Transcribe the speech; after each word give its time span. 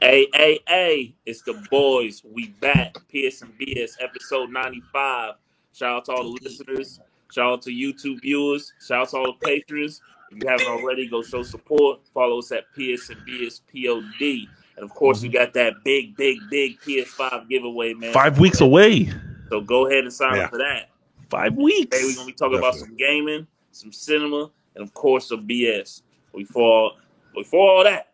Hey, 0.00 0.28
hey, 0.34 0.60
hey, 0.68 1.14
it's 1.26 1.42
the 1.42 1.54
boys. 1.70 2.22
We 2.24 2.48
back. 2.60 2.94
PS 3.08 3.42
and 3.42 3.52
BS, 3.58 3.90
episode 4.00 4.50
95. 4.50 5.34
Shout 5.72 5.96
out 5.96 6.04
to 6.06 6.12
all 6.12 6.22
the 6.22 6.38
listeners. 6.42 7.00
Shout 7.30 7.52
out 7.52 7.62
to 7.62 7.70
YouTube 7.70 8.22
viewers. 8.22 8.72
Shout 8.86 9.02
out 9.02 9.08
to 9.10 9.16
all 9.18 9.36
the 9.38 9.46
patrons. 9.46 10.00
If 10.30 10.42
you 10.42 10.48
haven't 10.48 10.68
already, 10.68 11.06
go 11.06 11.22
show 11.22 11.42
support. 11.42 12.00
Follow 12.14 12.38
us 12.38 12.52
at 12.52 12.64
PS 12.72 13.10
and 13.10 13.20
BS 13.26 13.60
POD. 13.70 14.48
And 14.76 14.84
of 14.84 14.94
course, 14.94 15.22
we 15.22 15.28
mm-hmm. 15.28 15.38
got 15.38 15.52
that 15.54 15.84
big, 15.84 16.16
big, 16.16 16.38
big 16.50 16.80
PS5 16.80 17.48
giveaway, 17.48 17.92
man. 17.94 18.12
Five 18.12 18.38
weeks 18.38 18.60
away. 18.60 19.12
So 19.48 19.60
go 19.60 19.86
ahead 19.86 20.04
and 20.04 20.12
sign 20.12 20.36
Yeah. 20.36 20.44
up 20.44 20.50
for 20.50 20.58
that. 20.58 20.90
Five 21.30 21.54
weeks. 21.56 21.96
Today 21.96 22.08
we're 22.08 22.14
gonna 22.14 22.26
be 22.26 22.32
talking 22.32 22.58
about 22.58 22.74
some 22.74 22.96
gaming, 22.96 23.46
some 23.72 23.92
cinema, 23.92 24.50
and 24.74 24.82
of 24.84 24.92
course 24.94 25.28
some 25.28 25.46
BS. 25.46 26.02
Before 26.34 26.92
before 27.34 27.70
all 27.70 27.84
that, 27.84 28.12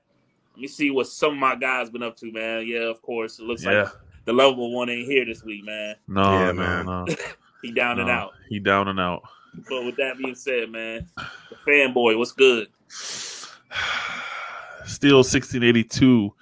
let 0.55 0.61
me 0.63 0.67
see 0.69 0.91
what 0.91 1.07
some 1.07 1.33
of 1.35 1.39
my 1.39 1.55
guys 1.55 1.91
been 1.91 2.03
up 2.03 2.17
to, 2.19 2.33
man. 2.33 2.67
Yeah, 2.67 2.89
of 2.91 3.01
course. 3.03 3.39
It 3.39 3.45
looks 3.45 3.65
Yeah. 3.65 3.83
like 3.83 3.93
the 4.25 4.33
lovable 4.33 4.73
one 4.73 4.89
ain't 4.91 5.07
here 5.07 5.25
this 5.25 5.43
week, 5.45 5.65
man. 5.65 5.97
No, 6.09 6.23
Yeah, 6.23 6.53
no, 6.53 6.53
man. 6.53 6.87
no. 6.87 7.07
He 7.63 7.71
down 7.71 7.99
and 8.01 8.09
no. 8.09 8.15
out. 8.15 8.33
He 8.49 8.59
down 8.59 8.89
and 8.89 8.99
out. 8.99 9.23
But 9.69 9.85
with 9.85 9.95
that 9.97 10.19
being 10.19 10.35
said, 10.35 10.69
man, 10.71 11.07
the 11.17 11.55
fanboy, 11.65 12.19
what's 12.19 12.33
good? 12.33 12.67
Steel 14.85 15.19
1682. 15.19 16.35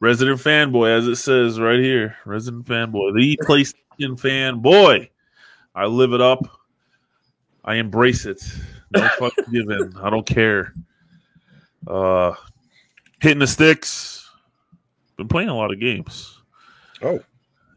Resident 0.00 0.40
fanboy, 0.40 0.96
as 0.96 1.06
it 1.06 1.16
says 1.16 1.60
right 1.60 1.78
here. 1.78 2.16
Resident 2.24 2.64
fanboy. 2.66 3.14
The 3.14 3.36
PlayStation 3.98 4.20
fanboy. 4.20 5.08
I 5.74 5.86
live 5.86 6.12
it 6.12 6.20
up. 6.20 6.46
I 7.64 7.76
embrace 7.76 8.26
it. 8.26 8.42
No 8.94 9.08
fuck 9.18 9.32
given. 9.50 9.94
I 10.00 10.10
don't 10.10 10.26
care. 10.26 10.74
Uh 11.86 12.34
hitting 13.20 13.38
the 13.38 13.46
sticks. 13.46 14.28
Been 15.16 15.28
playing 15.28 15.48
a 15.48 15.56
lot 15.56 15.72
of 15.72 15.78
games. 15.80 16.38
Oh, 17.02 17.20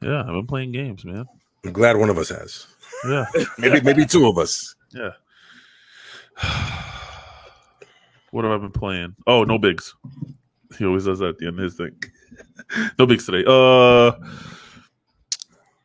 Yeah, 0.02 0.22
I've 0.22 0.28
been 0.28 0.48
playing 0.48 0.72
games, 0.72 1.06
man. 1.06 1.26
I'm 1.64 1.74
glad 1.74 1.98
one 1.98 2.10
of 2.10 2.18
us 2.18 2.30
has. 2.30 2.68
Yeah. 3.08 3.26
Maybe 3.58 3.82
maybe 3.82 4.06
two 4.06 4.28
of 4.28 4.38
us. 4.38 4.76
Yeah. 4.94 5.12
what 8.32 8.44
have 8.44 8.54
I 8.54 8.58
been 8.58 8.72
playing? 8.72 9.16
Oh, 9.28 9.44
no 9.44 9.58
bigs. 9.58 9.94
He 10.78 10.86
always 10.86 11.06
does 11.06 11.20
that 11.20 11.30
at 11.30 11.38
the 11.38 11.48
end 11.48 11.60
of 11.60 11.64
his 11.64 11.76
thing. 11.76 11.96
no 13.00 13.06
bigs 13.06 13.26
today. 13.26 13.44
Uh 13.48 14.12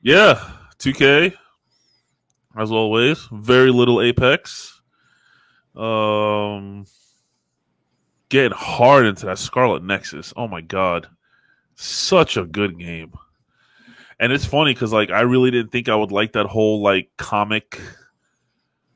yeah, 0.03 0.51
2K. 0.79 1.35
As 2.57 2.71
always. 2.71 3.29
Very 3.33 3.71
little 3.71 4.01
Apex. 4.01 4.81
Um 5.77 6.85
getting 8.29 8.57
hard 8.57 9.07
into 9.07 9.27
that 9.27 9.39
Scarlet 9.39 9.83
Nexus. 9.83 10.33
Oh 10.37 10.49
my 10.49 10.61
god. 10.61 11.09
Such 11.75 12.37
a 12.37 12.45
good 12.45 12.79
game. 12.79 13.13
And 14.19 14.33
it's 14.33 14.45
funny 14.45 14.75
because 14.75 14.93
like 14.93 15.11
I 15.11 15.21
really 15.21 15.51
didn't 15.51 15.73
think 15.73 15.89
I 15.89 15.95
would 15.95 16.13
like 16.13 16.33
that 16.33 16.47
whole 16.47 16.83
like 16.83 17.11
comic 17.17 17.81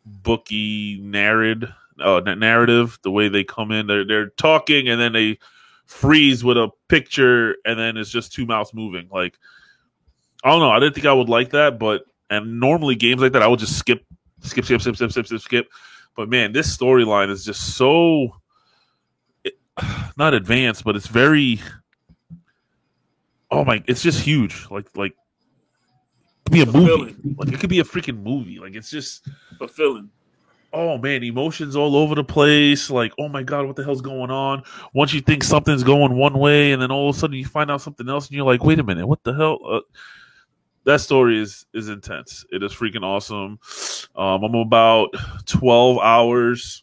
booky 0.05 0.99
narrative 1.01 1.71
uh, 2.01 2.21
narrative 2.21 2.99
the 3.03 3.11
way 3.11 3.29
they 3.29 3.45
come 3.45 3.71
in 3.71 3.87
they're 3.87 4.05
they're 4.05 4.31
talking 4.31 4.89
and 4.89 5.01
then 5.01 5.13
they 5.13 5.39
freeze 5.87 6.43
with 6.43 6.57
a 6.57 6.69
picture 6.89 7.57
and 7.65 7.79
then 7.79 7.97
it's 7.97 8.11
just 8.11 8.33
two 8.33 8.45
mouths 8.45 8.75
moving 8.75 9.09
like 9.13 9.39
I 10.45 10.51
don't 10.51 10.61
know. 10.61 10.71
I 10.71 10.79
didn't 10.79 10.95
think 10.95 11.07
I 11.07 11.13
would 11.13 11.31
like 11.31 11.51
that, 11.51 11.79
but 11.79 12.05
and 12.29 12.61
normally 12.61 12.95
games 12.95 13.23
like 13.23 13.33
that, 13.33 13.43
I 13.43 13.47
would 13.47 13.61
just 13.61 13.79
skip, 13.79 14.05
skip, 14.43 14.67
skip, 14.67 14.83
skip, 14.83 14.97
skip, 14.97 15.11
skip, 15.11 15.27
skip, 15.27 15.41
skip. 15.41 15.69
But 16.17 16.29
man, 16.29 16.53
this 16.53 16.75
storyline 16.75 17.31
is 17.31 17.45
just 17.45 17.77
so 17.77 18.37
it, 19.43 19.55
not 20.17 20.35
advanced, 20.35 20.85
but 20.85 20.97
it's 20.97 21.07
very. 21.07 21.61
Oh 23.51 23.65
my! 23.65 23.83
It's 23.87 24.03
just 24.03 24.21
huge. 24.21 24.67
Like 24.71 24.87
like, 24.97 25.13
it 25.13 26.45
could 26.45 26.53
be 26.53 26.63
a 26.63 26.67
movie. 26.67 27.17
Like 27.37 27.53
it 27.53 27.61
could 27.61 27.71
be 27.71 27.81
a 27.81 27.85
freaking 27.85 28.23
movie. 28.23 28.59
Like 28.59 28.75
it's 28.75 28.91
just 28.91 29.27
fulfilling. 29.59 30.11
Oh 30.75 30.99
man, 30.99 31.23
emotions 31.23 31.77
all 31.77 31.97
over 31.97 32.17
the 32.17 32.25
place. 32.25 32.91
Like, 32.91 33.13
oh 33.19 33.29
my 33.29 33.45
god, 33.45 33.67
what 33.67 33.77
the 33.77 33.85
hell's 33.85 34.03
going 34.03 34.31
on? 34.31 34.65
Once 34.93 35.15
you 35.15 35.21
think 35.21 35.45
something's 35.45 35.85
going 35.85 36.17
one 36.17 36.37
way, 36.37 36.73
and 36.73 36.83
then 36.83 36.91
all 36.91 37.09
of 37.09 37.17
a 37.17 37.19
sudden 37.19 37.37
you 37.37 37.47
find 37.47 37.71
out 37.71 37.81
something 37.81 38.09
else, 38.09 38.27
and 38.27 38.37
you're 38.37 38.45
like, 38.45 38.65
wait 38.65 38.81
a 38.81 38.83
minute, 38.83 39.07
what 39.07 39.23
the 39.23 39.33
hell? 39.33 39.59
Uh, 39.65 39.81
that 40.85 41.01
story 41.01 41.41
is 41.41 41.67
is 41.75 41.89
intense. 41.89 42.45
It 42.51 42.63
is 42.63 42.73
freaking 42.73 43.03
awesome. 43.03 43.59
Um, 44.17 44.45
I'm 44.45 44.55
about 44.55 45.09
twelve 45.47 45.99
hours 45.99 46.83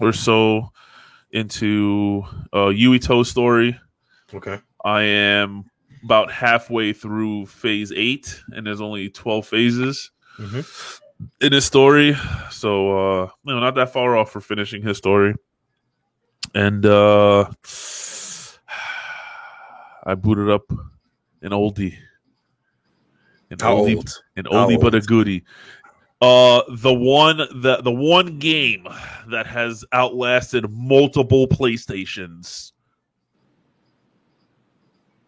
or 0.00 0.12
so 0.12 0.70
into 1.32 2.22
uh, 2.52 2.70
Yuito's 2.70 3.28
story. 3.30 3.78
Okay. 4.32 4.58
I 4.84 5.02
am 5.02 5.64
about 6.04 6.30
halfway 6.30 6.92
through 6.92 7.46
phase 7.46 7.92
eight, 7.96 8.40
and 8.52 8.66
there's 8.66 8.80
only 8.80 9.08
twelve 9.10 9.46
phases 9.46 10.10
Mhm. 10.38 11.00
in 11.40 11.52
his 11.52 11.64
story. 11.64 12.16
So 12.50 13.22
uh 13.22 13.28
you 13.44 13.54
know, 13.54 13.60
not 13.60 13.74
that 13.76 13.92
far 13.92 14.16
off 14.16 14.30
for 14.32 14.40
finishing 14.40 14.82
his 14.82 14.98
story. 14.98 15.34
And 16.54 16.84
uh 16.84 17.50
I 20.06 20.14
booted 20.14 20.50
up 20.50 20.70
an 21.42 21.50
oldie. 21.52 21.96
An 23.54 23.60
How 23.66 23.76
oldie 23.76 23.96
old? 23.96 24.10
an 24.36 24.44
How 24.46 24.66
oldie 24.66 24.80
but 24.80 24.94
a 24.94 25.00
goodie. 25.00 25.44
Uh 26.20 26.62
the 26.68 26.92
one 26.92 27.36
the 27.36 27.80
the 27.82 27.92
one 27.92 28.38
game 28.38 28.86
that 29.28 29.46
has 29.46 29.84
outlasted 29.92 30.70
multiple 30.70 31.46
PlayStations. 31.48 32.72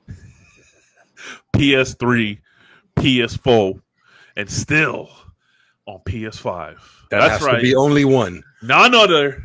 PS3, 1.55 2.39
PS4, 2.97 3.81
and 4.37 4.51
still 4.51 5.11
on 5.87 6.01
PS5. 6.07 6.77
That 7.11 7.21
That's 7.21 7.39
has 7.39 7.43
right. 7.43 7.57
to 7.57 7.63
be 7.63 7.75
only 7.75 8.05
one. 8.05 8.43
None 8.63 8.95
other 8.95 9.43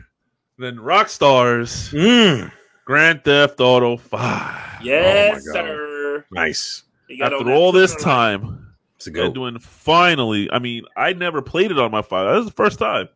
than 0.57 0.77
Rockstar's 0.77 1.89
Mm. 1.91 2.51
Grand 2.85 3.23
Theft 3.23 3.59
Auto 3.59 3.97
5. 3.97 4.83
Yes, 4.83 5.45
God. 5.47 5.53
sir. 5.53 6.25
Nice. 6.31 6.83
You 7.07 7.17
got 7.19 7.33
on 7.33 7.41
After 7.41 7.53
all 7.53 7.71
this 7.71 7.91
Twitter 7.93 8.03
time, 8.05 8.70
It's 9.01 9.07
a 9.07 9.11
go. 9.11 9.25
Edwin 9.25 9.59
finally, 9.59 10.49
I 10.51 10.59
mean, 10.59 10.83
I 10.95 11.13
never 11.13 11.41
played 11.41 11.71
it 11.71 11.79
on 11.79 11.89
my 11.89 12.01
5. 12.01 12.27
That 12.27 12.37
was 12.37 12.45
the 12.45 12.51
first 12.51 12.79
time. 12.79 12.95
line. 12.95 13.09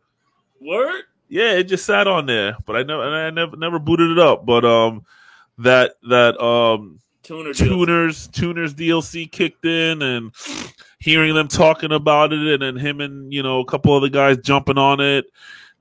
Word? 0.60 1.04
Yeah, 1.28 1.52
it 1.52 1.64
just 1.64 1.86
sat 1.86 2.08
on 2.08 2.26
there, 2.26 2.56
but 2.66 2.76
I 2.76 2.82
never 2.82 3.04
and 3.04 3.14
I 3.14 3.30
never 3.30 3.56
never 3.56 3.78
booted 3.78 4.10
it 4.10 4.18
up. 4.18 4.44
But 4.44 4.64
um 4.64 5.04
that 5.58 5.94
that 6.08 6.40
um 6.40 6.98
Tuner 7.22 7.52
deal. 7.52 7.68
tuners 7.68 8.28
tuners 8.28 8.74
DLC 8.74 9.30
kicked 9.30 9.64
in 9.64 10.02
and 10.02 10.32
hearing 10.98 11.34
them 11.34 11.46
talking 11.46 11.92
about 11.92 12.32
it 12.32 12.60
and 12.60 12.62
then 12.62 12.76
him 12.76 13.00
and 13.00 13.32
you 13.32 13.42
know 13.42 13.60
a 13.60 13.64
couple 13.64 13.94
other 13.94 14.08
guys 14.08 14.38
jumping 14.38 14.78
on 14.78 15.00
it 15.00 15.26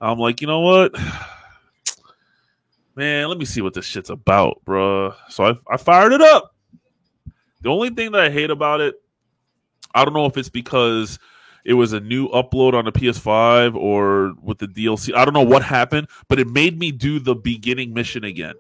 i'm 0.02 0.20
like 0.20 0.42
you 0.42 0.48
know 0.48 0.60
what 0.60 0.94
man 2.96 3.28
let 3.28 3.38
me 3.38 3.46
see 3.46 3.62
what 3.62 3.74
this 3.74 3.86
shit's 3.86 4.10
about 4.10 4.62
bruh 4.66 5.14
so 5.30 5.46
i, 5.46 5.74
I 5.74 5.78
fired 5.78 6.14
it 6.14 6.22
up 6.22 6.54
the 7.62 7.70
only 7.70 7.90
thing 7.90 8.12
that 8.12 8.22
i 8.22 8.30
hate 8.30 8.52
about 8.52 8.82
it 8.82 8.96
i 9.96 10.06
don't 10.06 10.14
know 10.14 10.26
if 10.26 10.38
it's 10.38 10.50
because 10.50 11.18
it 11.64 11.74
was 11.74 11.94
a 11.94 12.00
new 12.00 12.28
upload 12.30 12.74
on 12.76 12.86
the 12.86 12.92
ps5 12.92 13.74
or 13.76 14.34
with 14.44 14.60
the 14.60 14.68
dlc 14.68 15.14
i 15.16 15.26
don't 15.26 15.34
know 15.34 15.42
what 15.42 15.64
happened 15.64 16.08
but 16.28 16.40
it 16.40 16.48
made 16.48 16.78
me 16.78 16.92
do 16.92 17.18
the 17.20 17.34
beginning 17.36 17.94
mission 17.94 18.24
again 18.24 18.54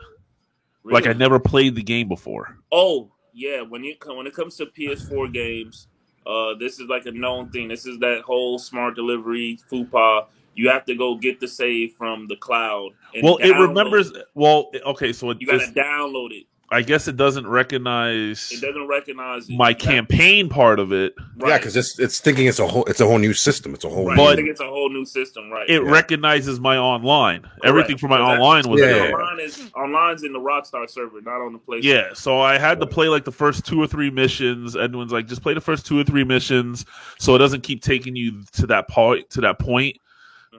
like 0.83 1.05
i 1.07 1.13
never 1.13 1.39
played 1.39 1.75
the 1.75 1.83
game 1.83 2.07
before 2.07 2.57
Oh 2.71 3.11
yeah, 3.37 3.61
when 3.61 3.83
you 3.83 3.95
when 4.05 4.27
it 4.27 4.33
comes 4.33 4.55
to 4.57 4.65
PS4 4.67 5.33
games, 5.33 5.87
uh, 6.25 6.53
this 6.53 6.79
is 6.79 6.87
like 6.87 7.05
a 7.05 7.11
known 7.11 7.49
thing. 7.49 7.67
This 7.67 7.85
is 7.85 7.99
that 7.99 8.21
whole 8.21 8.57
smart 8.57 8.95
delivery 8.95 9.59
FUPA. 9.69 10.27
You 10.55 10.69
have 10.69 10.85
to 10.85 10.95
go 10.95 11.15
get 11.15 11.41
the 11.41 11.47
save 11.47 11.93
from 11.93 12.27
the 12.27 12.37
cloud. 12.37 12.91
and 13.13 13.23
well 13.23 13.35
it 13.37 13.51
remembers 13.51 14.13
well 14.35 14.71
okay 14.85 15.11
so 15.11 15.31
it 15.31 15.37
You 15.41 15.47
got 15.47 15.59
to 15.59 15.71
download 15.73 16.31
it. 16.31 16.45
I 16.71 16.81
guess 16.81 17.07
it 17.07 17.15
doesn't 17.15 17.45
recognize 17.47 18.51
It 18.51 18.59
doesn't 18.61 18.87
recognize 18.87 19.47
my 19.49 19.69
You 19.69 19.75
got- 19.75 19.79
campaign 19.83 20.49
part 20.49 20.79
of 20.79 20.91
it 20.91 21.13
Right. 21.37 21.49
Yeah, 21.49 21.57
because 21.57 21.75
it's 21.75 21.99
it's 21.99 22.19
thinking 22.19 22.47
it's 22.47 22.59
a 22.59 22.67
whole 22.67 22.85
it's 22.85 23.01
a 23.01 23.05
whole 23.05 23.17
new 23.19 23.33
system. 23.33 23.73
It's 23.73 23.83
a 23.85 23.89
whole 23.89 24.05
right. 24.07 24.15
new, 24.17 24.23
But- 24.23 24.31
I 24.33 24.35
think 24.37 24.49
it's 24.49 24.61
a 24.61 24.67
whole 24.67 24.89
new 24.89 25.05
system, 25.05 25.49
right? 25.51 25.69
it 25.69 25.83
Yeah. 25.83 25.89
recognizes 25.89 26.59
my 26.59 26.77
online 26.77 27.45
everything 27.63 27.97
from 27.97 28.09
my 28.11 28.17
Correct. 28.17 28.39
online 28.41 28.63
was 28.69 28.79
Yeah. 28.81 28.87
there 28.87 29.13
Online 29.21 29.39
is 29.41 29.69
online's 29.75 30.23
in 30.23 30.33
the 30.33 30.39
Rockstar 30.39 30.89
server, 30.89 31.21
not 31.21 31.41
on 31.41 31.53
the 31.53 31.59
PlayStation. 31.59 31.83
Yeah, 31.83 32.13
so 32.13 32.39
I 32.39 32.57
had 32.57 32.79
to 32.79 32.87
play 32.87 33.09
like 33.09 33.25
the 33.25 33.31
first 33.31 33.65
two 33.65 33.81
or 33.81 33.87
three 33.87 34.09
missions. 34.09 34.75
Edwin's 34.75 35.11
like, 35.11 35.27
just 35.27 35.41
play 35.43 35.53
the 35.53 35.61
first 35.61 35.85
two 35.85 35.99
or 35.99 36.03
three 36.03 36.23
missions, 36.23 36.85
so 37.19 37.35
it 37.35 37.39
doesn't 37.39 37.61
keep 37.61 37.81
taking 37.83 38.15
you 38.15 38.41
to 38.53 38.65
that 38.67 38.87
point. 38.87 39.29
To 39.31 39.41
that 39.41 39.59
point, 39.59 39.97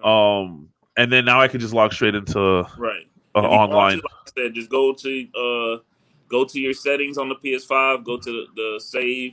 um, 0.04 0.68
and 0.96 1.10
then 1.12 1.24
now 1.24 1.40
I 1.40 1.48
can 1.48 1.60
just 1.60 1.74
log 1.74 1.92
straight 1.92 2.14
into 2.14 2.38
uh, 2.38 2.68
right. 2.78 3.00
If 3.34 3.42
you 3.42 3.48
want 3.50 3.72
online. 3.72 3.96
to, 3.98 4.02
like 4.04 4.12
I 4.26 4.42
said, 4.44 4.54
just 4.54 4.70
go 4.70 4.92
to 4.94 5.26
uh, 5.34 5.78
go 6.28 6.44
to 6.44 6.60
your 6.60 6.72
settings 6.74 7.18
on 7.18 7.28
the 7.28 7.36
PS5. 7.36 8.04
Go 8.04 8.16
to 8.18 8.30
the, 8.30 8.46
the 8.54 8.80
save 8.80 9.32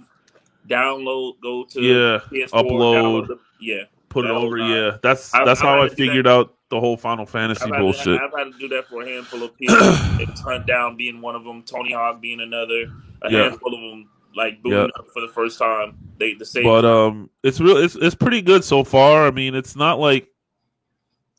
download, 0.68 1.34
go 1.42 1.64
to 1.66 1.82
Yeah, 1.82 2.20
PS4, 2.32 2.50
upload. 2.64 3.28
the- 3.28 3.40
yeah. 3.60 3.84
Put 4.10 4.26
it 4.26 4.32
over. 4.32 4.58
nice. 4.58 4.70
Yeah, 4.70 4.98
that's 5.02 5.34
I- 5.34 5.44
that's 5.44 5.62
I 5.62 5.66
how 5.66 5.82
I 5.82 5.88
do 5.88 5.96
figured 5.96 6.28
out 6.28 6.54
the 6.70 6.80
whole 6.80 6.98
Final 6.98 7.26
Fantasy 7.26 7.66
I've 7.72 7.80
bullshit. 7.80 8.20
To, 8.20 8.24
I've 8.24 8.32
had 8.38 8.52
to 8.54 8.60
do 8.60 8.68
that 8.70 8.88
for 8.88 9.02
a 9.02 9.08
handful 9.10 9.44
of 9.44 9.56
people. 9.58 9.76
it's 10.20 10.42
Hunt 10.42 10.68
Down 10.68 10.96
being 10.98 11.20
one 11.22 11.36
of 11.36 11.44
them, 11.44 11.64
Tony 11.64 11.94
Hawk 11.94 12.22
being 12.22 12.40
another, 12.40 12.92
a 13.24 13.32
Yeah. 13.32 13.44
handful 13.50 13.74
of 13.74 13.82
them 13.82 14.10
like 14.36 14.62
booting 14.64 14.80
Yeah. 14.80 14.86
up 15.00 15.08
for 15.14 15.22
the 15.22 15.28
first 15.30 15.58
time. 15.60 15.98
They 16.20 16.36
the 16.36 16.46
same. 16.46 16.64
but 16.64 16.86
um, 16.86 17.30
it's 17.44 17.60
real. 17.60 17.78
It's 17.78 17.96
it's 17.96 18.16
pretty 18.16 18.42
good 18.42 18.64
so 18.64 18.84
far. 18.84 19.26
I 19.28 19.32
mean, 19.32 19.56
it's 19.56 19.76
not 19.76 20.00
like 20.00 20.28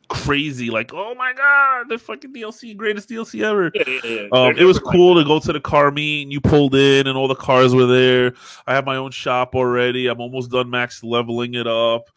crazy. 0.08 0.70
Like, 0.70 0.92
oh 0.94 1.14
my 1.14 1.32
god, 1.32 1.88
the 1.88 1.98
fucking 1.98 2.32
DLC, 2.32 2.76
greatest 2.76 3.08
DLC 3.08 3.42
ever. 3.42 3.70
yeah, 3.74 3.82
yeah, 3.86 4.00
yeah. 4.04 4.28
Um, 4.32 4.56
it 4.56 4.64
was 4.64 4.78
cool 4.78 5.16
like 5.16 5.24
to 5.24 5.28
go 5.28 5.40
to 5.40 5.52
the 5.52 5.60
car 5.60 5.90
meet 5.90 6.22
and 6.22 6.32
you 6.32 6.40
pulled 6.40 6.74
in 6.74 7.06
and 7.06 7.16
all 7.16 7.28
the 7.28 7.34
cars 7.34 7.74
were 7.74 7.86
there. 7.86 8.34
I 8.66 8.74
have 8.74 8.84
my 8.84 8.96
own 8.96 9.10
shop 9.10 9.54
already. 9.54 10.06
I'm 10.06 10.20
almost 10.20 10.50
done 10.50 10.70
max 10.70 11.02
leveling 11.02 11.54
it 11.54 11.66
up. 11.66 12.08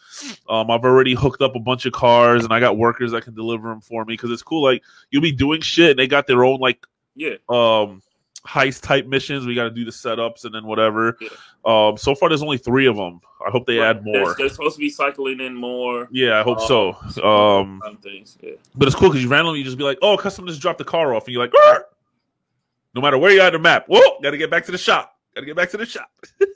Um, 0.50 0.72
I've 0.72 0.84
already 0.84 1.13
hooked 1.13 1.42
up 1.42 1.56
a 1.56 1.60
bunch 1.60 1.86
of 1.86 1.94
cars 1.94 2.44
and 2.44 2.54
I 2.54 2.60
got 2.60 2.78
workers 2.78 3.12
that 3.12 3.24
can 3.24 3.36
deliver 3.36 3.69
them 3.69 3.81
for 3.81 4.06
me 4.06 4.13
because 4.13 4.31
it's 4.31 4.44
cool. 4.44 4.63
Like 4.63 4.83
you'll 5.12 5.22
be 5.22 5.31
doing 5.31 5.62
shit 5.62 5.92
and 5.92 6.00
they 6.00 6.07
got 6.07 6.28
their 6.28 6.44
own 6.44 6.60
like. 6.60 6.86
Yeah, 7.19 7.38
um 7.50 8.04
heist 8.47 8.81
type 8.81 9.05
missions. 9.07 9.45
We 9.45 9.53
got 9.55 9.65
to 9.65 9.69
do 9.71 9.83
the 9.85 9.91
setups 9.91 10.45
and 10.45 10.55
then 10.55 10.65
whatever. 10.65 11.17
Yeah. 11.19 11.29
Um, 11.65 11.97
so 11.97 12.15
far 12.15 12.29
there's 12.29 12.41
only 12.41 12.57
three 12.57 12.85
of 12.88 12.95
them. 12.95 13.19
I 13.45 13.49
hope 13.51 13.67
they 13.67 13.79
add 13.81 14.03
They're- 14.03 14.21
more. 14.21 14.35
They're, 14.38 14.49
supposed 14.49 14.75
to 14.75 14.79
be 14.79 14.89
cycling 14.89 15.39
in 15.41 15.53
more. 15.53 16.07
Yeah, 16.11 16.39
I 16.39 16.44
hope 16.44 16.61
so. 16.61 16.94
Um, 17.23 17.81
Um, 17.85 17.97
things. 17.97 18.38
Yeah. 18.41 18.51
but 18.75 18.88
it's 18.88 18.95
cool 18.95 19.09
because 19.09 19.21
you 19.23 19.29
randomly 19.29 19.61
just 19.63 19.77
be 19.77 19.83
like, 19.83 19.97
"Oh, 20.01 20.15
customer 20.17 20.47
just 20.47 20.61
dropped 20.61 20.77
the 20.77 20.85
car 20.85 21.13
off," 21.13 21.25
and 21.25 21.33
you're 21.33 21.44
like, 21.44 21.53
"Arr!" 21.67 21.85
"No 22.95 23.01
matter 23.01 23.17
where 23.17 23.31
you 23.31 23.41
are 23.41 23.47
on 23.47 23.53
the 23.53 23.59
map, 23.59 23.85
whoa, 23.88 24.19
got 24.23 24.31
to 24.31 24.38
get 24.38 24.49
back 24.49 24.65
to 24.65 24.71
the 24.71 24.77
shop. 24.77 25.17
Got 25.35 25.41
to 25.41 25.45
get 25.47 25.55
back 25.55 25.69
to 25.71 25.77
the 25.77 25.85
shop." 25.85 26.09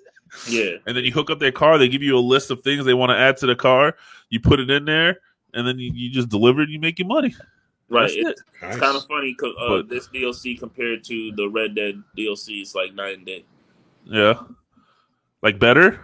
Yeah, 0.48 0.78
And 0.88 0.96
then 0.96 1.04
you 1.04 1.12
hook 1.12 1.30
up 1.30 1.40
their 1.40 1.52
car. 1.52 1.78
They 1.78 1.90
give 1.90 2.02
you 2.02 2.18
a 2.18 2.20
list 2.20 2.52
of 2.52 2.62
things 2.62 2.86
they 2.86 2.94
want 2.94 3.10
to 3.10 3.18
add 3.18 3.36
to 3.38 3.46
the 3.48 3.56
car. 3.56 3.98
You 4.30 4.40
put 4.40 4.62
it 4.62 4.70
in 4.70 4.86
there, 4.86 5.18
and 5.54 5.68
then 5.68 5.78
you, 5.78 5.92
you 5.94 6.10
just 6.10 6.30
deliver 6.30 6.62
it. 6.62 6.66
and 6.66 6.72
You 6.72 6.80
make 6.80 7.00
your 7.00 7.08
money. 7.10 7.36
Right. 7.92 8.10
It- 8.10 8.28
it. 8.28 8.40
It's 8.64 8.78
kind 8.78 8.96
of 8.96 9.06
funny 9.08 9.36
because 9.38 9.56
uh, 9.60 9.82
this 9.88 10.08
DLC 10.10 10.58
compared 10.60 11.04
to 11.06 11.32
the 11.36 11.48
Red 11.50 11.76
Dead 11.76 12.02
DLC 12.18 12.62
is 12.62 12.76
like 12.76 12.94
night 12.94 13.18
and 13.18 13.26
day. 13.26 13.44
Yeah, 14.06 14.36
like 15.42 15.60
better. 15.60 16.00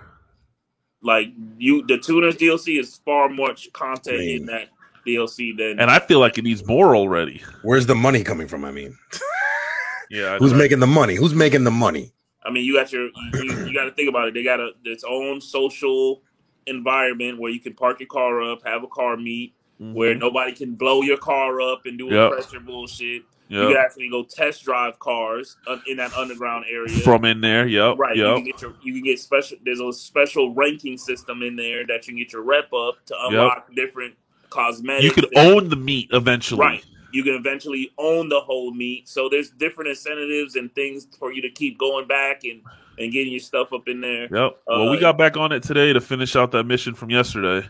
Like 1.03 1.27
you, 1.59 1.85
the 1.85 1.97
Tuners 1.99 2.35
DLC 2.35 2.79
is 2.79 2.97
far 3.05 3.29
much 3.29 3.71
content 3.73 4.17
Man. 4.17 4.27
in 4.29 4.45
that 4.47 4.69
DLC 5.05 5.55
than 5.55 5.79
And 5.79 5.91
I 5.91 5.99
feel 5.99 6.19
like 6.19 6.37
it 6.37 6.43
needs 6.43 6.65
more 6.67 6.95
already. 6.95 7.41
Where's 7.61 7.85
the 7.85 7.95
money 7.95 8.23
coming 8.23 8.47
from? 8.47 8.65
I 8.65 8.71
mean, 8.71 8.97
Yeah, 10.09 10.33
I 10.33 10.37
who's 10.37 10.51
know. 10.53 10.57
making 10.57 10.79
the 10.79 10.87
money? 10.87 11.15
Who's 11.15 11.35
making 11.35 11.63
the 11.63 11.71
money? 11.71 12.11
I 12.43 12.49
mean, 12.49 12.63
you 12.65 12.73
got 12.73 12.91
your 12.91 13.03
you, 13.33 13.67
you 13.67 13.73
got 13.73 13.85
to 13.85 13.91
think 13.91 14.09
about 14.09 14.27
it. 14.29 14.33
They 14.33 14.43
got 14.43 14.59
a 14.59 14.71
its 14.85 15.03
own 15.07 15.39
social 15.41 16.21
environment 16.65 17.39
where 17.39 17.51
you 17.51 17.59
can 17.59 17.73
park 17.73 17.99
your 17.99 18.07
car 18.07 18.41
up, 18.41 18.65
have 18.65 18.83
a 18.83 18.87
car 18.87 19.17
meet, 19.17 19.53
Mhm. 19.81 19.93
where 19.93 20.15
nobody 20.15 20.51
can 20.53 20.75
blow 20.75 21.01
your 21.03 21.17
car 21.17 21.61
up 21.61 21.85
and 21.85 21.97
do 21.97 22.05
Yep. 22.07 22.31
pressure 22.31 22.59
bullshit. 22.59 23.23
You 23.49 23.67
can 23.69 23.77
actually 23.77 24.09
go 24.09 24.23
test 24.23 24.65
drive 24.65 24.99
cars 24.99 25.55
in 25.87 25.95
that 25.97 26.13
underground 26.13 26.65
area. 26.69 26.89
from 26.99 27.23
in 27.23 27.39
there. 27.39 27.65
Yep. 27.65 27.97
right, 27.97 28.15
you 28.15 28.23
can 28.23 28.43
get 28.43 28.61
your 28.61 28.73
you 28.83 28.93
can 28.93 29.03
get 29.03 29.19
special. 29.19 29.57
There's 29.63 29.79
a 29.79 29.93
special 29.93 30.53
ranking 30.53 30.97
system 30.97 31.41
in 31.43 31.55
there 31.55 31.85
that 31.87 32.05
you 32.07 32.13
can 32.13 32.17
get 32.17 32.33
your 32.33 32.41
rep 32.41 32.73
up 32.73 33.05
to 33.05 33.15
unlock 33.27 33.73
different 33.73 34.15
cosmetics. 34.49 35.15
You 35.15 35.23
and- 35.35 35.53
own 35.53 35.69
the 35.69 35.75
meat 35.77 36.09
eventually. 36.11 36.59
Right. 36.59 36.85
You 37.13 37.23
can 37.23 37.35
eventually 37.35 37.89
own 37.97 38.27
the 38.27 38.41
whole 38.41 38.73
meat. 38.73 39.07
So 39.07 39.29
there's 39.29 39.49
different 39.51 39.89
incentives 39.91 40.55
and 40.57 40.73
things 40.75 41.07
for 41.17 41.31
you 41.31 41.41
to 41.43 41.49
keep 41.49 41.77
going 41.77 42.05
back 42.05 42.43
and, 42.43 42.61
and 42.99 43.13
getting 43.13 43.31
your 43.31 43.39
stuff 43.39 43.71
up 43.71 43.87
in 43.87 44.01
there. 44.01 44.23
Yep. 44.29 44.57
Well, 44.67 44.89
we 44.91 44.97
Uh, 44.97 44.99
got 44.99 45.17
back 45.17 45.37
on 45.37 45.53
it 45.53 45.63
today 45.63 45.93
to 45.93 46.01
finish 46.01 46.35
out 46.35 46.51
that 46.51 46.65
mission 46.65 46.93
from 46.95 47.09
yesterday. 47.09 47.65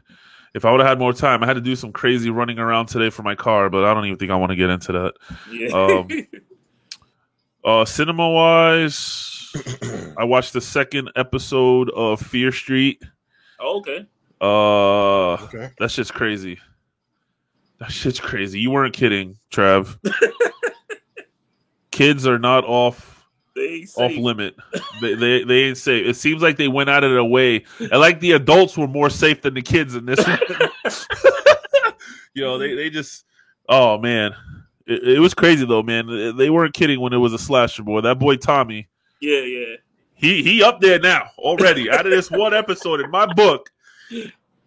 If 0.54 0.66
I 0.66 0.72
would 0.72 0.80
have 0.80 0.90
had 0.90 1.00
more 1.00 1.14
time, 1.14 1.44
I 1.44 1.46
had 1.46 1.54
to 1.56 1.62
do 1.62 1.76
some 1.76 1.92
crazy 1.92 2.30
running 2.30 2.58
around 2.60 2.88
today 2.88 3.10
for 3.10 3.22
my 3.24 3.36
car, 3.36 3.70
but 3.70 3.84
I 3.86 3.94
don't 3.94 4.06
even 4.06 4.18
think 4.18 4.32
I 4.32 4.36
want 4.36 4.52
to 4.52 4.56
get 4.56 4.70
into 4.70 4.92
that. 4.94 5.14
Yeah. 5.52 5.70
Um, 5.70 6.08
Uh, 7.66 7.84
cinema 7.84 8.30
wise, 8.30 9.52
I 10.18 10.24
watched 10.24 10.54
the 10.54 10.62
second 10.62 11.12
episode 11.18 11.90
of 11.90 12.22
Fear 12.22 12.54
Street. 12.54 13.02
Oh, 13.60 13.80
okay. 13.80 14.08
Uh, 14.40 15.34
Okay. 15.44 15.72
that 15.78 15.92
shit's 15.92 16.10
crazy. 16.12 16.60
That 17.82 17.92
shit's 17.92 18.22
crazy. 18.22 18.62
You 18.62 18.72
weren't 18.72 18.94
kidding, 18.94 19.38
Trav. 19.52 19.98
Kids 21.92 22.26
are 22.26 22.40
not 22.40 22.64
off 22.64 23.17
They 23.58 23.88
off 23.96 24.16
limit. 24.16 24.56
They, 25.02 25.16
they 25.16 25.44
they 25.44 25.64
ain't 25.64 25.78
safe. 25.78 26.06
It 26.06 26.16
seems 26.16 26.44
like 26.44 26.58
they 26.58 26.68
went 26.68 26.90
out 26.92 27.04
of 27.04 27.12
their 27.12 27.24
way, 27.24 27.66
and 27.80 28.00
like 28.00 28.20
the 28.20 28.34
adults 28.34 28.78
were 28.78 28.88
more 28.88 29.10
safe 29.10 29.42
than 29.42 29.56
the 29.56 29.64
kids 29.64 29.96
in 29.96 30.06
this. 30.06 30.20
you 32.34 32.44
know, 32.44 32.60
they 32.60 32.76
they 32.76 32.90
just 32.92 33.26
oh 33.68 33.98
man, 33.98 34.34
it, 34.86 35.16
it 35.16 35.20
was 35.20 35.34
crazy 35.34 35.66
though, 35.66 35.82
man. 35.82 36.36
They 36.38 36.50
weren't 36.50 36.74
kidding 36.74 37.00
when 37.00 37.14
it 37.14 37.18
was 37.18 37.34
a 37.34 37.40
slasher 37.40 37.84
boy. 37.84 38.02
That 38.02 38.20
boy 38.20 38.36
Tommy, 38.36 38.88
yeah, 39.22 39.42
yeah. 39.42 39.76
he 40.14 40.44
he 40.44 40.62
up 40.62 40.80
there 40.80 41.00
now 41.00 41.32
already. 41.40 41.90
out 41.90 42.06
of 42.06 42.12
this 42.12 42.30
one 42.30 42.54
episode 42.54 43.02
in 43.02 43.10
my 43.10 43.26
book, 43.34 43.72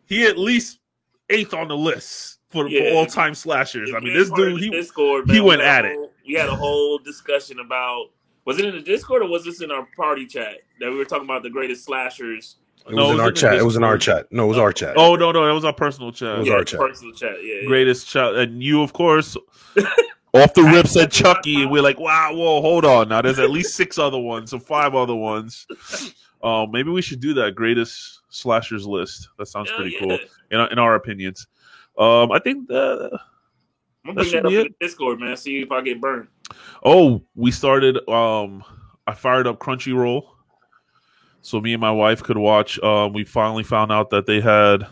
he 0.07 0.27
at 0.27 0.37
least 0.37 0.81
eighth 1.29 1.55
on 1.55 1.69
the 1.69 1.77
list 1.77 2.41
for, 2.51 2.69
Yeah. 2.69 2.91
for 2.91 2.97
all 2.97 3.07
time 3.07 3.35
slashers. 3.35 3.93
I 3.95 4.01
mean, 4.01 4.15
this 4.15 4.31
dude 4.31 4.61
he 4.61 4.71
Discord, 4.71 5.31
he 5.31 5.41
went 5.41 5.61
we 5.61 5.67
at 5.67 5.85
a 5.85 5.91
it. 5.91 6.13
We 6.27 6.35
had 6.35 6.49
a 6.49 6.57
whole 6.57 6.99
discussion 6.99 7.61
about 7.61 8.11
was 8.51 8.59
it 8.59 8.65
in 8.65 8.75
the 8.75 8.83
Discord 8.83 9.23
or 9.23 9.29
was 9.29 9.45
this 9.45 9.63
in 9.63 9.71
our 9.71 9.87
party 9.95 10.27
chat 10.27 10.57
that 10.81 10.91
we 10.91 10.97
were 10.97 11.05
talking 11.05 11.25
about 11.25 11.45
the 11.45 11.51
greatest 11.51 11.85
slashers? 11.85 12.57
It 12.85 12.97
No, 12.97 13.03
was 13.03 13.11
it 13.11 13.13
in 13.13 13.17
was 13.17 13.21
our 13.23 13.29
in 13.29 13.35
chat. 13.37 13.55
It 13.55 13.63
was 13.65 13.77
in 13.77 13.85
our 13.85 13.97
chat. 13.97 14.27
No, 14.33 14.45
it 14.47 14.49
was 14.49 14.59
our 14.59 14.73
chat. 14.73 14.95
oh 14.97 15.15
no 15.15 15.31
no 15.31 15.47
that 15.47 15.55
was 15.55 15.65
our 15.65 15.73
personal 15.73 16.11
chat. 16.11 16.35
It 16.35 16.39
was 16.41 16.49
yeah, 16.49 16.55
our 16.55 16.65
chat. 16.65 16.81
personal 16.81 17.15
chat. 17.15 17.37
Yeah, 17.45 17.61
yeah. 17.61 17.67
greatest 17.69 18.09
child, 18.09 18.39
and 18.39 18.61
you, 18.61 18.83
of 18.83 18.93
course, 18.93 19.37
off 20.35 20.53
the 20.55 20.65
rip 20.65 20.89
said 20.89 21.13
Chucky, 21.13 21.63
and 21.63 21.71
we're 21.71 21.81
like, 21.81 22.01
wow, 22.01 22.33
whoa, 22.35 22.61
hold 22.61 22.85
on, 22.85 23.09
now 23.09 23.23
there's 23.23 23.39
at 23.39 23.51
least 23.51 23.77
six 23.77 23.97
other 24.01 24.19
ones, 24.19 24.53
or 24.53 24.59
five 24.59 24.97
other 24.97 25.15
ones. 25.15 25.69
Um, 26.43 26.73
maybe 26.73 26.91
we 26.91 27.03
should 27.03 27.21
do 27.21 27.35
that 27.35 27.55
greatest 27.55 28.19
slashers 28.31 28.85
list. 28.85 29.29
That 29.39 29.47
sounds 29.47 29.69
Hell 29.71 29.79
pretty 29.79 29.93
yeah. 29.95 30.01
cool 30.01 30.19
in 30.51 30.59
our, 30.59 30.71
in 30.73 30.79
our 30.81 30.97
opinions. 30.97 31.47
Um, 31.97 32.33
I 32.33 32.41
think. 32.41 32.69
Uh, 32.69 33.11
I'm 34.07 34.15
That 34.15 34.23
gonna 34.23 34.25
should 34.25 34.43
bring 34.43 34.55
that 34.55 34.61
up 34.61 34.67
in 34.67 34.75
the 34.81 34.87
Discord, 34.87 35.21
man. 35.21 35.37
See 35.37 35.61
if 35.61 35.71
I 35.71 35.83
get 35.83 36.01
burned. 36.01 36.27
Oh, 36.85 37.23
we 37.35 37.51
started. 37.51 37.97
Um, 38.09 38.65
I 39.07 39.15
fired 39.15 39.47
up 39.47 39.59
Crunchyroll, 39.59 40.23
so 41.43 41.61
me 41.61 41.73
and 41.73 41.81
my 41.81 41.91
wife 41.91 42.23
could 42.23 42.39
watch. 42.39 42.79
Um, 42.81 43.13
we 43.13 43.25
finally 43.25 43.65
found 43.65 43.93
out 43.93 44.11
that 44.11 44.27
they 44.27 44.41
had 44.41 44.87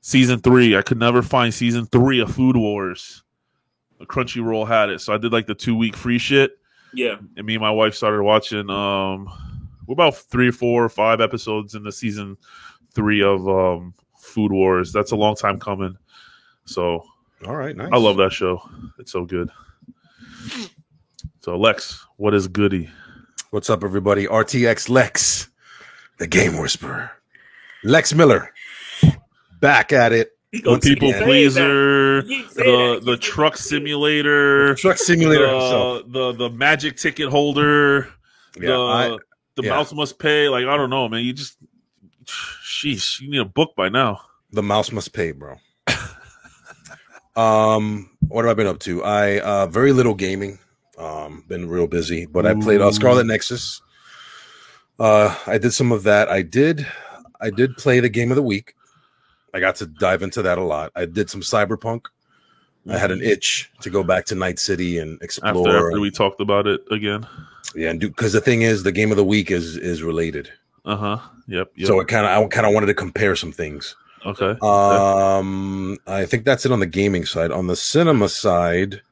season 0.00 0.40
three. 0.40 0.76
I 0.76 0.82
could 0.82 0.98
never 0.98 1.22
find 1.22 1.52
season 1.52 1.86
three 1.86 2.20
of 2.20 2.34
Food 2.34 2.56
Wars. 2.56 3.22
Crunchyroll 4.02 4.66
had 4.66 4.90
it, 4.90 5.00
so 5.00 5.12
I 5.12 5.18
did 5.18 5.32
like 5.32 5.46
the 5.46 5.54
two 5.54 5.76
week 5.76 5.96
free 5.96 6.18
shit. 6.18 6.58
Yeah, 6.94 7.16
and 7.36 7.46
me 7.46 7.54
and 7.54 7.60
my 7.62 7.70
wife 7.70 7.94
started 7.94 8.22
watching 8.22 8.70
um 8.70 9.28
we're 9.88 9.94
about 9.94 10.16
three 10.16 10.50
four 10.50 10.84
or 10.84 10.88
five 10.88 11.20
episodes 11.20 11.74
in 11.74 11.82
the 11.82 11.90
season 11.90 12.36
three 12.94 13.22
of 13.22 13.48
um 13.48 13.94
food 14.16 14.52
wars 14.52 14.92
that's 14.92 15.12
a 15.12 15.16
long 15.16 15.34
time 15.34 15.58
coming 15.58 15.96
so 16.66 17.02
All 17.46 17.56
right, 17.56 17.74
nice. 17.74 17.88
i 17.92 17.96
love 17.96 18.16
that 18.18 18.32
show 18.32 18.62
it's 18.98 19.10
so 19.12 19.24
good 19.24 19.50
so 21.40 21.56
lex 21.56 22.06
what 22.16 22.34
is 22.34 22.48
goody 22.48 22.90
What's 23.50 23.70
up, 23.70 23.82
everybody? 23.82 24.26
RTX 24.26 24.90
Lex, 24.90 25.48
the 26.18 26.26
Game 26.26 26.58
Whisperer. 26.58 27.12
Lex 27.82 28.12
Miller, 28.12 28.52
back 29.58 29.90
at 29.90 30.12
it. 30.12 30.32
He 30.52 30.60
The 30.60 30.78
people 30.78 31.12
saying 31.12 31.24
pleaser 31.24 32.20
that. 32.20 32.28
He 32.28 32.42
keep 32.42 32.50
saying 32.50 33.00
the 33.00 33.00
the 33.12 33.16
truck 33.16 33.56
saying 33.56 33.80
simulator 33.84 34.74
Truck 34.74 34.98
Simulator 34.98 35.48
himself. 35.48 36.02
the, 36.08 36.32
the 36.32 36.50
the 36.50 36.50
magic 36.50 36.98
ticket 36.98 37.30
holder 37.30 38.10
Yeah, 38.60 38.66
the 38.66 38.74
I, 38.74 39.18
the 39.54 39.62
yeah. 39.62 39.70
mouse 39.70 39.94
must 39.94 40.18
pay 40.18 40.50
like 40.50 40.66
i 40.66 40.76
don't 40.76 40.90
know 40.90 41.08
man 41.08 41.22
you 41.22 41.32
just 41.32 41.56
sheesh 42.26 43.20
you 43.20 43.30
need 43.30 43.40
a 43.40 43.44
book 43.46 43.74
by 43.76 43.88
now 43.88 44.20
the 44.50 44.62
mouse 44.62 44.90
must 44.92 45.12
pay, 45.12 45.32
bro. 45.32 45.56
um, 47.36 48.10
what 48.26 48.44
have 48.44 48.50
I 48.50 48.54
been 48.54 48.66
up 48.66 48.78
to? 48.80 49.04
I 49.04 49.40
uh 49.40 49.66
very 49.66 49.92
little 49.92 50.14
gaming. 50.14 50.58
Um, 50.98 51.44
been 51.46 51.68
real 51.68 51.86
busy, 51.86 52.26
but 52.26 52.44
I 52.44 52.54
played 52.54 52.80
uh, 52.80 52.88
Ooh. 52.88 52.92
Scarlet 52.92 53.24
Nexus. 53.24 53.80
Uh, 54.98 55.34
I 55.46 55.56
did 55.56 55.72
some 55.72 55.92
of 55.92 56.02
that. 56.02 56.28
I 56.28 56.42
did, 56.42 56.86
I 57.40 57.50
did 57.50 57.76
play 57.76 58.00
the 58.00 58.08
game 58.08 58.30
of 58.32 58.36
the 58.36 58.42
week. 58.42 58.74
I 59.54 59.60
got 59.60 59.76
to 59.76 59.86
dive 59.86 60.22
into 60.22 60.42
that 60.42 60.58
a 60.58 60.62
lot. 60.62 60.90
I 60.96 61.04
did 61.04 61.30
some 61.30 61.40
Cyberpunk. 61.40 62.06
I 62.90 62.96
had 62.96 63.10
an 63.10 63.22
itch 63.22 63.70
to 63.82 63.90
go 63.90 64.02
back 64.02 64.24
to 64.26 64.34
Night 64.34 64.58
City 64.58 64.98
and 64.98 65.20
explore. 65.22 65.68
after 65.68 65.88
after 65.88 66.00
we 66.00 66.10
talked 66.10 66.40
about 66.40 66.66
it 66.66 66.80
again. 66.90 67.26
yeah, 67.74 67.90
and 67.90 68.00
do 68.00 68.08
because 68.08 68.32
the 68.32 68.40
thing 68.40 68.62
is, 68.62 68.82
the 68.82 68.92
game 68.92 69.10
of 69.10 69.18
the 69.18 69.24
week 69.24 69.50
is 69.50 69.76
is 69.76 70.02
related. 70.02 70.50
Uh 70.86 70.96
huh. 70.96 71.18
Yep. 71.48 71.72
yep. 71.76 71.86
So 71.86 72.00
it 72.00 72.08
kind 72.08 72.24
of, 72.24 72.32
I 72.32 72.48
kind 72.48 72.66
of 72.66 72.72
wanted 72.72 72.86
to 72.86 72.94
compare 72.94 73.36
some 73.36 73.52
things. 73.52 73.94
okay. 74.24 74.56
Um, 74.62 75.98
I 76.06 76.24
think 76.24 76.44
that's 76.44 76.64
it 76.64 76.72
on 76.72 76.80
the 76.80 76.86
gaming 76.86 77.26
side. 77.26 77.50
On 77.50 77.66
the 77.66 77.76
cinema 77.76 78.28
side, 78.28 79.02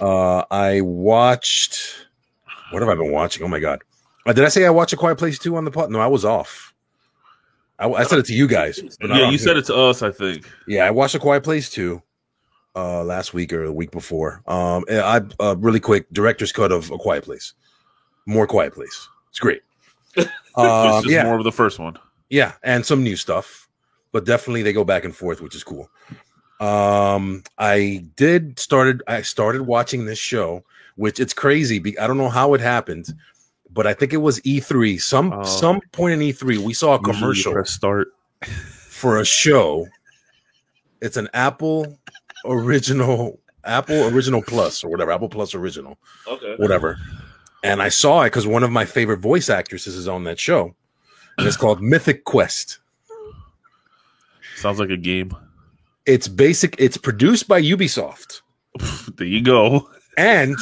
uh, 0.00 0.44
I 0.50 0.80
watched. 0.80 2.06
What 2.70 2.82
have 2.82 2.88
I 2.88 2.94
been 2.94 3.12
watching? 3.12 3.44
Oh 3.44 3.48
my 3.48 3.58
god! 3.60 3.82
Uh, 4.26 4.32
did 4.32 4.44
I 4.44 4.48
say 4.48 4.64
I 4.64 4.70
watched 4.70 4.92
A 4.92 4.96
Quiet 4.96 5.16
Place 5.18 5.38
2 5.38 5.56
on 5.56 5.64
the 5.64 5.70
pot? 5.70 5.90
No, 5.90 6.00
I 6.00 6.06
was 6.06 6.24
off. 6.24 6.74
I, 7.78 7.88
I 7.88 8.02
said 8.04 8.18
it 8.18 8.26
to 8.26 8.34
you 8.34 8.46
guys. 8.46 8.80
Yeah, 9.02 9.30
you 9.30 9.38
said 9.38 9.56
it 9.56 9.64
to 9.66 9.74
us, 9.76 10.02
I 10.02 10.10
think. 10.10 10.48
Yeah, 10.68 10.84
I 10.86 10.90
watched 10.90 11.14
A 11.14 11.18
Quiet 11.18 11.42
Place 11.42 11.70
2 11.70 12.00
uh, 12.76 13.02
last 13.04 13.34
week 13.34 13.52
or 13.52 13.66
the 13.66 13.72
week 13.72 13.90
before. 13.90 14.42
Um, 14.46 14.84
I 14.88 15.22
uh, 15.40 15.56
really 15.58 15.80
quick 15.80 16.06
director's 16.12 16.52
cut 16.52 16.70
of 16.72 16.90
A 16.90 16.98
Quiet 16.98 17.24
Place. 17.24 17.54
More 18.26 18.46
Quiet 18.46 18.74
Place. 18.74 19.08
It's 19.30 19.38
great. 19.40 19.62
it's 20.16 20.28
Um, 20.56 21.02
yeah, 21.06 21.24
more 21.24 21.38
of 21.38 21.44
the 21.44 21.52
first 21.52 21.78
one. 21.78 21.96
yeah, 22.28 22.52
and 22.62 22.84
some 22.84 23.02
new 23.02 23.16
stuff, 23.16 23.68
but 24.12 24.24
definitely 24.26 24.62
they 24.62 24.72
go 24.72 24.84
back 24.84 25.04
and 25.04 25.16
forth, 25.16 25.40
which 25.40 25.54
is 25.56 25.64
cool. 25.64 25.90
Um, 26.60 27.42
I 27.58 28.04
did 28.16 28.58
started 28.58 29.02
I 29.08 29.22
started 29.22 29.62
watching 29.62 30.04
this 30.04 30.18
show, 30.18 30.62
which 30.96 31.18
it's 31.18 31.32
crazy. 31.32 31.78
Be, 31.78 31.98
I 31.98 32.06
don't 32.06 32.18
know 32.18 32.28
how 32.28 32.52
it 32.54 32.60
happened, 32.60 33.06
but 33.72 33.86
I 33.86 33.94
think 33.94 34.12
it 34.12 34.18
was 34.18 34.40
E3. 34.40 35.00
Some 35.00 35.32
Oh. 35.32 35.42
some 35.42 35.80
point 35.92 36.12
in 36.14 36.20
E3, 36.20 36.58
we 36.58 36.74
saw 36.74 36.94
a 36.94 36.98
commercial 37.02 37.52
press 37.54 37.70
start. 37.70 38.08
for 38.88 39.18
a 39.18 39.24
show. 39.24 39.86
It's 41.00 41.16
an 41.16 41.28
Apple 41.32 41.98
original, 42.44 43.38
Apple 43.64 44.08
Original 44.08 44.42
Plus 44.42 44.84
or 44.84 44.90
whatever, 44.90 45.10
Apple 45.12 45.30
Plus 45.30 45.54
Original, 45.54 45.96
Okay. 46.26 46.54
whatever. 46.58 46.98
And 47.64 47.80
I 47.80 47.88
saw 47.88 48.22
it 48.22 48.26
because 48.26 48.46
one 48.46 48.62
of 48.62 48.70
my 48.70 48.84
favorite 48.84 49.20
voice 49.20 49.48
actresses 49.48 49.96
is 49.96 50.06
on 50.08 50.24
that 50.24 50.38
show, 50.38 50.74
and 51.38 51.46
it's 51.46 51.56
called 51.56 51.80
Mythic 51.82 52.24
Quest. 52.24 52.78
Sounds 54.56 54.78
like 54.78 54.90
a 54.90 54.96
game. 54.98 55.34
It's 56.06 56.28
basic. 56.28 56.76
It's 56.78 56.96
produced 56.96 57.46
by 57.48 57.60
Ubisoft, 57.62 58.40
There 59.16 59.26
you 59.26 59.42
go. 59.42 59.88
and 60.16 60.56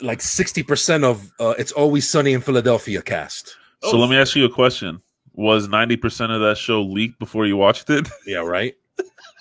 like 0.00 0.20
sixty 0.20 0.62
percent 0.62 1.04
of 1.04 1.30
uh, 1.40 1.54
"It's 1.58 1.72
Always 1.72 2.08
Sunny 2.08 2.32
in 2.32 2.40
Philadelphia" 2.40 3.02
cast. 3.02 3.56
So 3.82 3.98
let 3.98 4.10
me 4.10 4.16
ask 4.16 4.36
you 4.36 4.44
a 4.44 4.50
question. 4.50 5.00
Was 5.32 5.68
90% 5.68 6.34
of 6.34 6.40
that 6.42 6.58
show 6.58 6.82
leaked 6.82 7.18
before 7.18 7.46
you 7.46 7.56
watched 7.56 7.88
it? 7.88 8.06
Yeah, 8.26 8.40
right. 8.40 8.76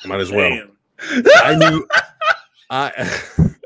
Might 0.05 0.21
as 0.21 0.31
well. 0.31 0.61
I 1.43 1.55
knew. 1.55 1.85
I 2.69 3.19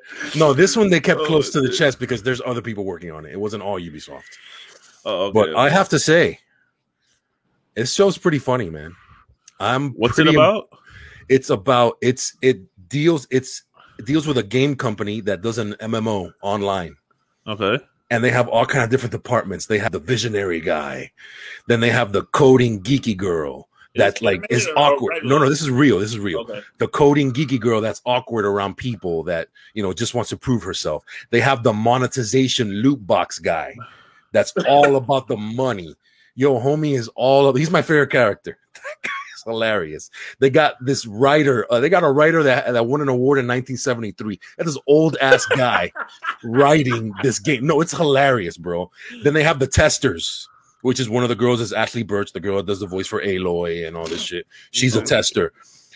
no, 0.35 0.53
this 0.53 0.75
one 0.75 0.89
they 0.89 0.99
kept 0.99 1.19
Oh, 1.19 1.25
close 1.27 1.51
to 1.51 1.61
the 1.61 1.69
chest 1.69 1.99
because 1.99 2.23
there's 2.23 2.41
other 2.43 2.61
people 2.61 2.85
working 2.85 3.11
on 3.11 3.25
it. 3.27 3.33
It 3.33 3.39
wasn't 3.39 3.61
all 3.61 3.79
Ubisoft. 3.79 4.23
Oh, 5.05 5.25
okay. 5.27 5.33
But 5.33 5.55
I 5.55 5.69
have 5.69 5.89
to 5.89 5.99
say, 5.99 6.39
this 7.75 7.93
show's 7.93 8.17
pretty 8.17 8.39
funny, 8.39 8.69
man. 8.71 8.95
I'm. 9.59 9.91
What's 9.91 10.17
it 10.17 10.27
about? 10.27 10.69
It's 11.29 11.49
about 11.49 11.97
it's 12.01 12.37
it 12.41 12.61
deals 12.89 13.27
it's 13.31 13.63
it 13.99 14.05
deals 14.05 14.27
with 14.27 14.37
a 14.37 14.43
game 14.43 14.75
company 14.75 15.21
that 15.21 15.41
does 15.41 15.57
an 15.57 15.73
MMO 15.73 16.33
online. 16.41 16.95
Okay. 17.45 17.77
and 18.09 18.23
they 18.23 18.29
have 18.29 18.47
all 18.47 18.65
kind 18.65 18.83
of 18.85 18.89
different 18.89 19.11
departments. 19.11 19.65
They 19.65 19.77
have 19.77 19.91
the 19.91 19.99
visionary 19.99 20.61
guy, 20.61 21.11
then 21.67 21.81
they 21.81 21.89
have 21.89 22.13
the 22.13 22.23
coding 22.23 22.81
geeky 22.81 23.17
girl 23.17 23.67
that's 23.95 24.21
like 24.21 24.45
is 24.49 24.67
awkward. 24.75 25.23
No, 25.23 25.37
no, 25.37 25.49
this 25.49 25.61
is 25.61 25.69
real. 25.69 25.99
This 25.99 26.11
is 26.11 26.19
real. 26.19 26.39
Okay. 26.39 26.61
The 26.79 26.87
coding 26.87 27.31
geeky 27.31 27.59
girl 27.59 27.81
that's 27.81 28.01
awkward 28.05 28.45
around 28.45 28.75
people 28.75 29.23
that 29.23 29.49
you 29.73 29.83
know 29.83 29.93
just 29.93 30.13
wants 30.13 30.29
to 30.31 30.37
prove 30.37 30.63
herself. 30.63 31.03
They 31.29 31.39
have 31.41 31.63
the 31.63 31.73
monetization 31.73 32.69
loot 32.69 33.05
box 33.05 33.39
guy 33.39 33.75
that's 34.31 34.53
all 34.67 34.95
about 35.01 35.27
the 35.27 35.37
money. 35.37 35.95
Yo, 36.35 36.59
homie 36.59 36.97
is 36.97 37.07
all 37.09 37.47
of. 37.47 37.55
He's 37.55 37.69
my 37.69 37.81
favorite 37.81 38.09
character. 38.09 38.57
That 39.45 39.51
hilarious. 39.51 40.09
They 40.39 40.49
got 40.49 40.75
this 40.83 41.05
writer. 41.05 41.65
Uh, 41.71 41.79
they 41.79 41.89
got 41.89 42.03
a 42.03 42.11
writer 42.11 42.43
that 42.43 42.71
that 42.71 42.85
won 42.85 43.01
an 43.01 43.09
award 43.09 43.39
in 43.39 43.45
1973. 43.45 44.39
That 44.57 44.67
is 44.67 44.79
old 44.87 45.17
ass 45.21 45.45
guy 45.45 45.91
writing 46.43 47.13
this 47.23 47.39
game. 47.39 47.65
No, 47.65 47.81
it's 47.81 47.95
hilarious, 47.95 48.57
bro. 48.57 48.91
Then 49.23 49.33
they 49.33 49.43
have 49.43 49.59
the 49.59 49.67
testers, 49.67 50.47
which 50.81 50.99
is 50.99 51.09
one 51.09 51.23
of 51.23 51.29
the 51.29 51.35
girls 51.35 51.61
is 51.61 51.73
Ashly 51.73 52.03
Burch, 52.03 52.33
the 52.33 52.39
girl 52.39 52.57
that 52.57 52.65
does 52.65 52.79
the 52.79 52.87
voice 52.87 53.07
for 53.07 53.21
Aloy 53.21 53.87
and 53.87 53.95
all 53.95 54.05
this 54.05 54.21
shit. 54.21 54.47
She's 54.71 54.95
a 54.95 55.01
tester. 55.01 55.53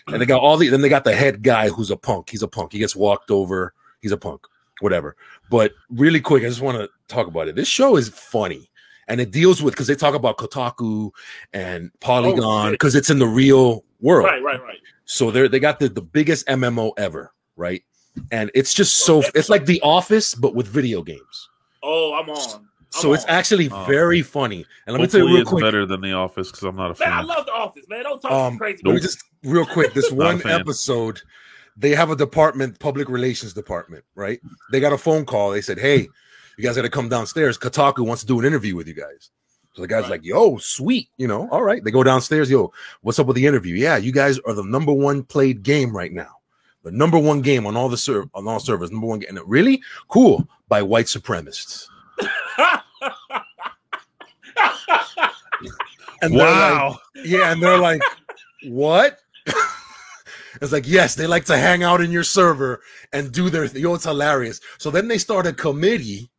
And 0.08 0.22
they 0.22 0.26
got 0.26 0.42
all 0.42 0.56
the 0.56 0.70
then 0.70 0.82
they 0.82 0.90
got 0.90 1.04
the 1.04 1.16
head 1.16 1.44
guy 1.44 1.70
who's 1.70 1.92
a 1.92 1.98
punk. 1.98 2.30
He's 2.30 2.44
a 2.44 2.48
punk. 2.48 2.72
He 2.72 2.80
gets 2.80 2.96
walked 2.96 3.30
over. 3.30 3.74
He's 4.02 4.14
a 4.14 4.18
punk. 4.18 4.48
Whatever. 4.80 5.16
But 5.50 5.74
really 5.90 6.22
quick, 6.22 6.44
I 6.44 6.48
just 6.48 6.62
want 6.62 6.78
to 6.78 6.90
talk 7.08 7.28
about 7.28 7.48
it. 7.48 7.56
This 7.56 7.68
show 7.68 7.98
is 7.98 8.10
funny. 8.10 8.70
And 9.08 9.22
it 9.22 9.32
deals 9.32 9.62
with 9.64 9.74
because 9.74 9.88
they 9.88 9.96
talk 9.96 10.16
about 10.16 10.38
Kotaku 10.38 11.12
and 11.54 11.92
Polygon 12.02 12.68
shit. 12.68 12.72
because 12.74 12.94
it's 12.96 13.10
in 13.10 13.20
the 13.20 13.28
real 13.28 13.84
world. 14.02 14.26
Right, 14.26 14.44
right, 14.44 14.62
right. 14.62 14.80
So 15.06 15.32
they 15.32 15.48
they 15.48 15.60
got 15.60 15.80
the, 15.80 15.88
the 15.90 16.02
biggest 16.02 16.46
MMO 16.48 16.92
ever, 16.98 17.32
right? 17.56 17.84
And 18.32 18.52
it's 18.54 18.74
just 18.74 18.98
so 18.98 19.20
Okay. 19.20 19.30
it's 19.36 19.48
like 19.50 19.66
The 19.66 19.80
Office, 19.82 20.36
but 20.36 20.56
with 20.56 20.68
video 20.68 21.04
games. 21.04 21.50
Oh, 21.84 22.14
I'm 22.16 22.30
on. 22.30 22.56
I'm 22.60 22.68
So 22.90 23.14
it's 23.14 23.24
on. 23.26 23.30
actually 23.30 23.70
Oh. 23.72 23.86
very 23.86 24.22
funny. 24.22 24.66
And 24.86 24.94
let 24.94 25.02
me 25.02 25.08
tell 25.08 25.22
you 25.22 25.28
real 25.28 25.42
it's 25.42 25.50
quick. 25.50 25.64
better 25.64 25.86
than 25.86 26.02
The 26.02 26.14
Office 26.14 26.48
because 26.52 26.64
I'm 26.64 26.76
not 26.76 27.00
a 27.00 27.00
Man, 27.00 27.14
I 27.14 27.22
love 27.22 27.46
The 27.46 27.54
Office, 27.54 27.86
man. 27.88 28.04
Don't 28.04 28.20
talk 28.22 28.32
Um, 28.32 28.58
crazy. 28.58 28.82
let 28.84 28.96
me 28.96 29.00
just 29.00 29.24
real 29.44 29.66
quick. 29.66 29.94
This 29.94 30.12
one 30.28 30.46
episode, 30.48 31.22
they 31.78 31.92
have 31.96 32.10
a 32.12 32.16
department, 32.16 32.80
public 32.80 33.08
relations 33.08 33.54
department, 33.54 34.04
right? 34.16 34.42
They 34.72 34.80
got 34.82 34.92
a 34.94 34.98
phone 34.98 35.26
call. 35.26 35.52
They 35.52 35.62
said, 35.62 35.78
"Hey, 35.80 36.10
you 36.58 36.64
guys 36.64 36.76
got 36.76 36.82
to 36.84 36.90
come 36.90 37.10
downstairs. 37.10 37.58
Kotaku 37.58 38.06
wants 38.06 38.22
to 38.24 38.28
do 38.28 38.40
an 38.40 38.46
interview 38.46 38.76
with 38.76 38.88
you 38.88 38.94
guys." 38.94 39.30
So 39.74 39.82
the 39.84 39.88
guy's 39.88 40.04
Right. 40.04 40.12
like, 40.12 40.26
"Yo, 40.26 40.58
sweet, 40.58 41.10
you 41.18 41.28
know, 41.28 41.48
all 41.52 41.64
right." 41.64 41.84
They 41.84 41.92
go 41.92 42.04
downstairs. 42.04 42.50
Yo, 42.50 42.72
what's 43.02 43.20
up 43.20 43.28
with 43.28 43.36
the 43.36 43.46
interview? 43.46 43.76
Yeah, 43.76 43.98
you 43.98 44.12
guys 44.12 44.40
are 44.40 44.54
the 44.54 44.64
number 44.64 44.92
one 44.92 45.24
played 45.24 45.62
game 45.64 45.96
right 45.96 46.12
now. 46.12 46.32
The 46.84 46.92
number 46.92 47.20
one 47.20 47.42
game 47.42 47.66
on 47.68 47.76
all 47.78 47.90
the 47.90 47.98
serv 47.98 48.30
on 48.34 48.48
all 48.48 48.60
servers. 48.60 48.92
Number 48.92 49.08
one 49.08 49.20
game. 49.20 49.38
Really 49.46 49.82
cool 50.08 50.48
by 50.68 50.82
white 50.82 51.06
supremacists. 51.08 51.88
And 56.22 56.34
they're 56.34 56.40
like, 56.40 56.74
Wow. 56.82 57.00
yeah, 57.16 57.52
and 57.52 57.62
they're 57.62 57.78
like, 57.78 58.02
what? 58.64 59.20
it's 60.62 60.72
like, 60.72 60.88
yes, 60.88 61.14
they 61.14 61.28
like 61.28 61.46
to 61.46 61.58
hang 61.58 61.84
out 61.84 62.02
in 62.02 62.10
your 62.12 62.24
server 62.24 62.82
and 63.14 63.32
do 63.32 63.52
their 63.52 63.68
thing. 63.68 63.84
Yo, 63.84 63.94
it's 63.94 64.06
hilarious. 64.06 64.60
So 64.80 64.90
then 64.90 65.08
they 65.08 65.20
start 65.20 65.46
a 65.46 65.54
committee, 65.54 66.32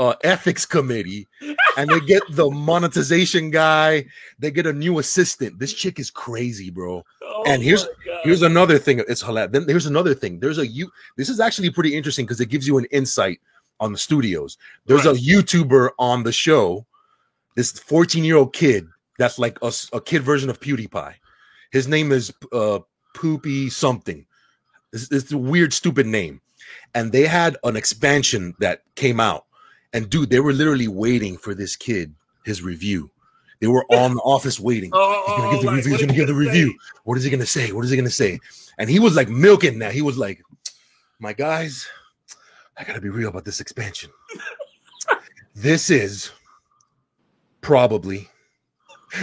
uh, 0.00 0.14
ethics 0.24 0.64
committee, 0.64 1.28
and 1.76 1.88
they 1.88 2.00
get 2.00 2.22
the 2.30 2.50
monetization 2.50 3.50
guy. 3.50 4.06
They 4.38 4.50
get 4.50 4.66
a 4.66 4.72
new 4.72 4.98
assistant. 4.98 5.58
This 5.58 5.74
chick 5.74 6.00
is 6.00 6.10
crazy, 6.10 6.70
bro. 6.70 7.04
Oh 7.22 7.44
And 7.46 7.62
here's- 7.62 7.86
Here's 8.22 8.42
another 8.42 8.78
thing. 8.78 9.02
It's 9.08 9.22
hilarious. 9.22 9.52
Then 9.52 9.66
here's 9.66 9.86
another 9.86 10.14
thing. 10.14 10.40
There's 10.40 10.58
a 10.58 10.66
you. 10.66 10.90
This 11.16 11.28
is 11.28 11.40
actually 11.40 11.70
pretty 11.70 11.96
interesting 11.96 12.26
because 12.26 12.40
it 12.40 12.50
gives 12.50 12.66
you 12.66 12.76
an 12.76 12.84
insight 12.86 13.40
on 13.78 13.92
the 13.92 13.98
studios. 13.98 14.58
There's 14.86 15.06
a 15.06 15.12
YouTuber 15.14 15.90
on 15.98 16.22
the 16.22 16.32
show. 16.32 16.86
This 17.56 17.72
14 17.72 18.24
year 18.24 18.36
old 18.36 18.52
kid 18.52 18.86
that's 19.18 19.38
like 19.38 19.58
a, 19.62 19.72
a, 19.92 20.00
kid 20.00 20.22
version 20.22 20.50
of 20.50 20.60
PewDiePie. 20.60 21.14
His 21.72 21.88
name 21.88 22.12
is 22.12 22.32
uh, 22.52 22.80
Poopy 23.14 23.70
something. 23.70 24.24
It's, 24.92 25.10
it's 25.10 25.32
a 25.32 25.38
weird, 25.38 25.72
stupid 25.72 26.06
name. 26.06 26.40
And 26.94 27.10
they 27.12 27.26
had 27.26 27.56
an 27.64 27.76
expansion 27.76 28.54
that 28.60 28.82
came 28.96 29.18
out. 29.18 29.46
And 29.92 30.08
dude, 30.08 30.30
they 30.30 30.40
were 30.40 30.52
literally 30.52 30.88
waiting 30.88 31.36
for 31.36 31.54
this 31.54 31.76
kid 31.76 32.14
his 32.44 32.62
review. 32.62 33.10
They 33.60 33.66
were 33.66 33.84
on 33.90 34.14
the 34.14 34.20
office 34.22 34.58
waiting. 34.58 34.90
Oh, 35.02 35.24
He's 35.26 35.36
gonna 35.36 35.48
oh, 35.48 35.52
give 35.52 35.60
the 35.60 35.66
like, 35.66 35.76
review. 35.76 35.90
He's 35.92 36.00
gonna 36.00 36.12
are 36.12 36.16
give 36.16 36.26
the 36.26 36.34
review. 36.34 36.74
What 37.04 37.18
is 37.18 37.24
he 37.24 37.30
gonna 37.30 37.46
say? 37.46 37.72
What 37.72 37.84
is 37.84 37.90
he 37.90 37.96
gonna 37.96 38.10
say? 38.10 38.38
And 38.78 38.88
he 38.88 38.98
was 38.98 39.14
like 39.14 39.28
milking 39.28 39.78
that. 39.80 39.92
He 39.92 40.02
was 40.02 40.16
like, 40.18 40.42
"My 41.18 41.32
guys, 41.32 41.86
I 42.76 42.84
gotta 42.84 43.00
be 43.00 43.10
real 43.10 43.28
about 43.28 43.44
this 43.44 43.60
expansion. 43.60 44.10
this 45.54 45.90
is 45.90 46.30
probably." 47.60 48.28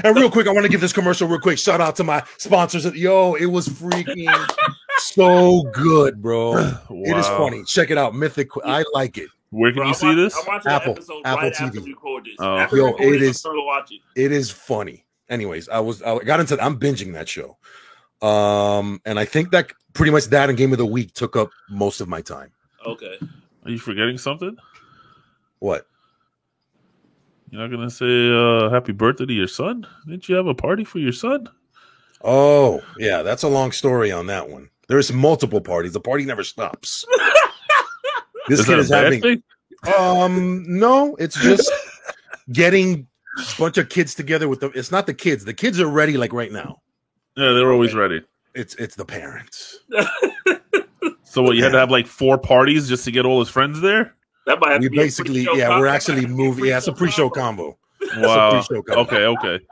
And 0.04 0.16
real 0.16 0.30
quick, 0.30 0.48
I 0.48 0.52
want 0.52 0.66
to 0.66 0.72
give 0.72 0.82
this 0.82 0.94
commercial 0.94 1.28
real 1.28 1.40
quick. 1.40 1.58
Shout 1.58 1.80
out 1.80 1.96
to 1.96 2.04
my 2.04 2.24
sponsors. 2.38 2.86
Yo, 2.94 3.36
it 3.36 3.46
was 3.46 3.68
freaking 3.68 4.30
so 4.98 5.64
good, 5.74 6.22
bro. 6.22 6.78
It 6.90 7.16
is 7.18 7.28
funny. 7.28 7.64
Check 7.64 7.90
it 7.90 7.98
out. 7.98 8.14
Mythic. 8.14 8.50
I 8.66 8.84
like 8.94 9.18
it. 9.18 9.30
Where 9.50 9.72
can 9.72 9.78
Bro, 9.78 9.86
you 9.86 9.90
I'm 9.90 9.96
see 9.96 10.06
watching- 10.08 10.24
this? 10.24 10.38
I'm 10.38 10.46
watching 10.46 10.72
Apple- 10.72 10.94
the 10.94 11.00
episode 11.00 11.22
Apple 11.26 11.42
right 11.44 11.54
TV. 11.54 11.66
after 11.68 11.82
we 11.82 11.90
record 11.92 12.26
this. 12.26 12.36
Oh. 12.40 12.58
After 12.58 12.78
Yo, 12.78 12.84
we 12.86 12.92
record 12.92 13.16
it 13.16 13.20
this, 13.20 13.36
is- 13.38 13.46
I'm 13.46 13.52
gonna 13.54 13.64
watch 13.64 13.92
it. 13.92 14.02
It 14.16 14.32
is 14.32 14.52
funny. 14.52 15.06
Anyways, 15.30 15.70
I 15.70 15.80
was 15.80 16.02
I 16.02 16.18
got 16.20 16.40
into 16.40 16.62
I'm 16.64 16.80
binging 16.80 17.14
that 17.14 17.28
show. 17.30 17.58
Um, 18.22 19.00
and 19.06 19.20
I 19.20 19.26
think 19.26 19.52
that 19.52 19.72
pretty 19.94 20.12
much 20.12 20.26
that 20.26 20.50
and 20.50 20.58
game 20.58 20.72
of 20.72 20.78
the 20.80 20.86
week 20.86 21.14
took 21.14 21.36
up 21.36 21.50
most 21.70 22.02
of 22.02 22.08
my 22.08 22.22
time. 22.22 22.52
Okay. 22.86 23.18
Are 23.66 23.72
you 23.72 23.80
forgetting 23.80 24.18
something? 24.18 24.56
What? 25.60 25.86
You're 27.50 27.62
not 27.62 27.72
gonna 27.76 27.90
say 27.90 28.30
uh, 28.32 28.70
happy 28.70 28.92
birthday 28.92 29.26
to 29.26 29.34
your 29.34 29.48
son? 29.48 29.86
Didn't 30.08 30.28
you 30.28 30.36
have 30.36 30.48
a 30.48 30.54
party 30.56 30.84
for 30.84 31.00
your 31.00 31.14
son? 31.14 31.48
Oh, 32.24 32.82
yeah, 32.98 33.22
that's 33.22 33.44
a 33.44 33.48
long 33.48 33.72
story 33.72 34.12
on 34.12 34.26
that 34.28 34.50
one. 34.50 34.70
There's 34.88 35.12
multiple 35.14 35.62
parties. 35.62 35.94
The 35.94 36.00
party 36.00 36.26
never 36.26 36.44
stops. 36.44 37.06
this 38.48 38.60
Is 38.62 38.66
kid 38.66 38.80
is 38.80 38.90
having 38.90 39.22
thing? 39.22 39.44
um 39.98 40.64
no, 40.68 41.16
it's 41.18 41.40
just 41.40 41.72
getting 42.52 43.08
a 43.38 43.60
bunch 43.60 43.78
of 43.78 43.90
kids 43.90 44.16
together 44.16 44.48
with 44.48 44.60
the 44.62 44.68
it's 44.72 44.92
not 44.92 45.06
the 45.06 45.14
kids. 45.14 45.46
The 45.46 45.54
kids 45.54 45.80
are 45.80 45.88
ready 45.88 46.18
like 46.18 46.34
right 46.34 46.52
now. 46.52 46.82
Yeah, 47.36 47.52
they're 47.54 47.72
always 47.72 47.94
ready. 47.94 48.22
It's 48.56 48.74
it's 48.76 48.96
the 48.96 49.06
parents. 49.06 49.80
So 51.30 51.44
what? 51.44 51.56
You 51.58 51.64
had 51.64 51.74
to 51.74 51.78
have 51.78 51.92
like 51.92 52.08
four 52.08 52.38
parties 52.38 52.88
just 52.90 53.04
to 53.06 53.12
get 53.12 53.26
all 53.26 53.40
his 53.40 53.50
friends 53.50 53.82
there. 53.82 54.16
That 54.48 54.60
might 54.62 54.72
have 54.72 54.82
We 54.82 54.88
to 54.88 54.92
be 54.92 54.98
basically, 54.98 55.46
pre-show 55.46 55.56
yeah, 55.56 55.68
combo. 55.68 55.82
we're 55.82 55.88
actually 55.88 56.16
might 56.16 56.22
have 56.22 56.30
to 56.32 56.36
be 56.36 56.42
a 56.42 56.46
moving. 56.46 56.66
Yeah, 56.66 56.78
it's 56.78 56.88
a 56.88 56.94
pre-show 56.94 57.30
combo. 57.30 57.78
combo. 58.14 58.28
Wow. 58.28 58.50
pre-show 58.64 58.82
combo. 58.82 59.02
Okay, 59.02 59.26
okay. 59.26 59.66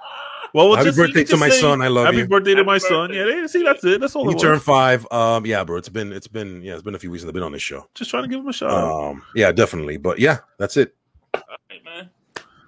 Well, 0.55 0.69
we'll 0.69 0.77
Happy 0.77 0.87
just, 0.87 0.97
birthday 0.97 1.25
to 1.25 1.35
my 1.35 1.49
say, 1.49 1.59
son. 1.59 1.81
I 1.81 1.89
love 1.89 2.05
Happy 2.05 2.15
you. 2.15 2.23
Happy 2.23 2.29
birthday 2.29 2.51
to 2.51 2.57
Happy 2.59 2.65
my 2.65 2.77
son. 2.77 3.13
Yeah, 3.13 3.25
they- 3.25 3.45
see, 3.47 3.61
that's 3.61 3.83
it. 3.83 3.99
That's 3.99 4.15
all 4.15 4.23
He 4.23 4.31
it 4.31 4.35
was. 4.35 4.41
turned 4.41 4.61
five. 4.61 5.05
Um, 5.11 5.45
yeah, 5.45 5.65
bro. 5.65 5.75
It's 5.75 5.89
been, 5.89 6.13
it's 6.13 6.29
been, 6.29 6.61
yeah, 6.61 6.75
it's 6.75 6.81
been 6.81 6.95
a 6.95 6.97
few 6.97 7.11
weeks 7.11 7.23
since 7.23 7.27
I've 7.29 7.33
been 7.33 7.43
on 7.43 7.51
this 7.51 7.61
show. 7.61 7.89
Just 7.93 8.09
trying 8.09 8.23
to 8.23 8.29
give 8.29 8.39
him 8.39 8.47
a 8.47 8.53
shout 8.53 8.71
out. 8.71 9.09
Um, 9.11 9.23
yeah, 9.35 9.51
definitely. 9.51 9.97
But 9.97 10.17
yeah, 10.17 10.37
that's 10.57 10.77
it. 10.77 10.95
Hey, 11.35 11.81
man. 11.83 12.09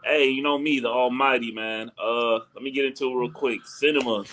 Hey, 0.04 0.26
you 0.28 0.44
know 0.44 0.58
me, 0.58 0.82
the 0.82 0.90
Almighty, 0.90 1.54
man. 1.54 1.90
Uh, 1.98 2.40
let 2.54 2.62
me 2.62 2.72
get 2.72 2.84
into 2.84 3.10
it 3.10 3.16
real 3.16 3.32
quick. 3.32 3.66
Cinema. 3.66 4.26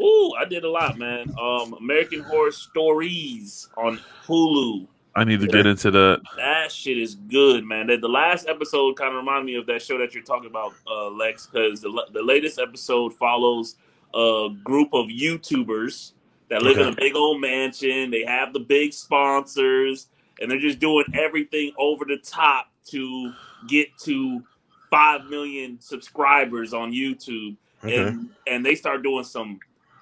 Ooh, 0.00 0.32
I 0.38 0.44
did 0.44 0.62
a 0.62 0.70
lot, 0.70 0.96
man. 0.98 1.34
Um, 1.40 1.72
American 1.72 2.20
Horror 2.22 2.52
Stories 2.52 3.68
on 3.76 3.98
Hulu. 4.24 4.86
I 5.16 5.24
need 5.24 5.40
to 5.40 5.46
get 5.46 5.66
into 5.66 5.90
that. 5.90 6.20
That 6.36 6.70
shit 6.70 6.98
is 6.98 7.14
good, 7.14 7.64
man. 7.64 7.86
The, 7.86 7.96
the 7.96 8.08
last 8.08 8.46
episode 8.48 8.96
kind 8.96 9.10
of 9.10 9.16
reminded 9.16 9.46
me 9.46 9.54
of 9.56 9.66
that 9.66 9.80
show 9.80 9.96
that 9.98 10.14
you're 10.14 10.22
talking 10.22 10.50
about, 10.50 10.74
uh, 10.86 11.08
Lex, 11.08 11.46
because 11.46 11.80
the, 11.80 11.90
the 12.12 12.22
latest 12.22 12.58
episode 12.58 13.14
follows 13.14 13.76
a 14.14 14.50
group 14.62 14.92
of 14.92 15.06
YouTubers 15.06 16.12
that 16.50 16.62
live 16.62 16.78
in 16.78 16.88
a 16.88 16.94
big 16.94 17.16
old 17.16 17.40
mansion. 17.40 18.10
They 18.10 18.24
have 18.24 18.52
the 18.52 18.60
big 18.60 18.92
sponsors, 18.92 20.08
and 20.40 20.50
they're 20.50 20.60
just 20.60 20.78
doing 20.78 21.04
everything 21.14 21.72
over 21.78 22.04
the 22.04 22.18
top 22.18 22.70
to 22.88 23.32
get 23.66 23.88
to 24.04 24.44
five 24.90 25.24
million 25.24 25.80
subscribers 25.80 26.72
on 26.72 26.92
YouTube. 26.92 27.56
Okay. 27.84 27.96
And 27.96 28.30
and 28.46 28.64
they 28.64 28.74
start 28.74 29.02
doing 29.02 29.24
some 29.24 29.58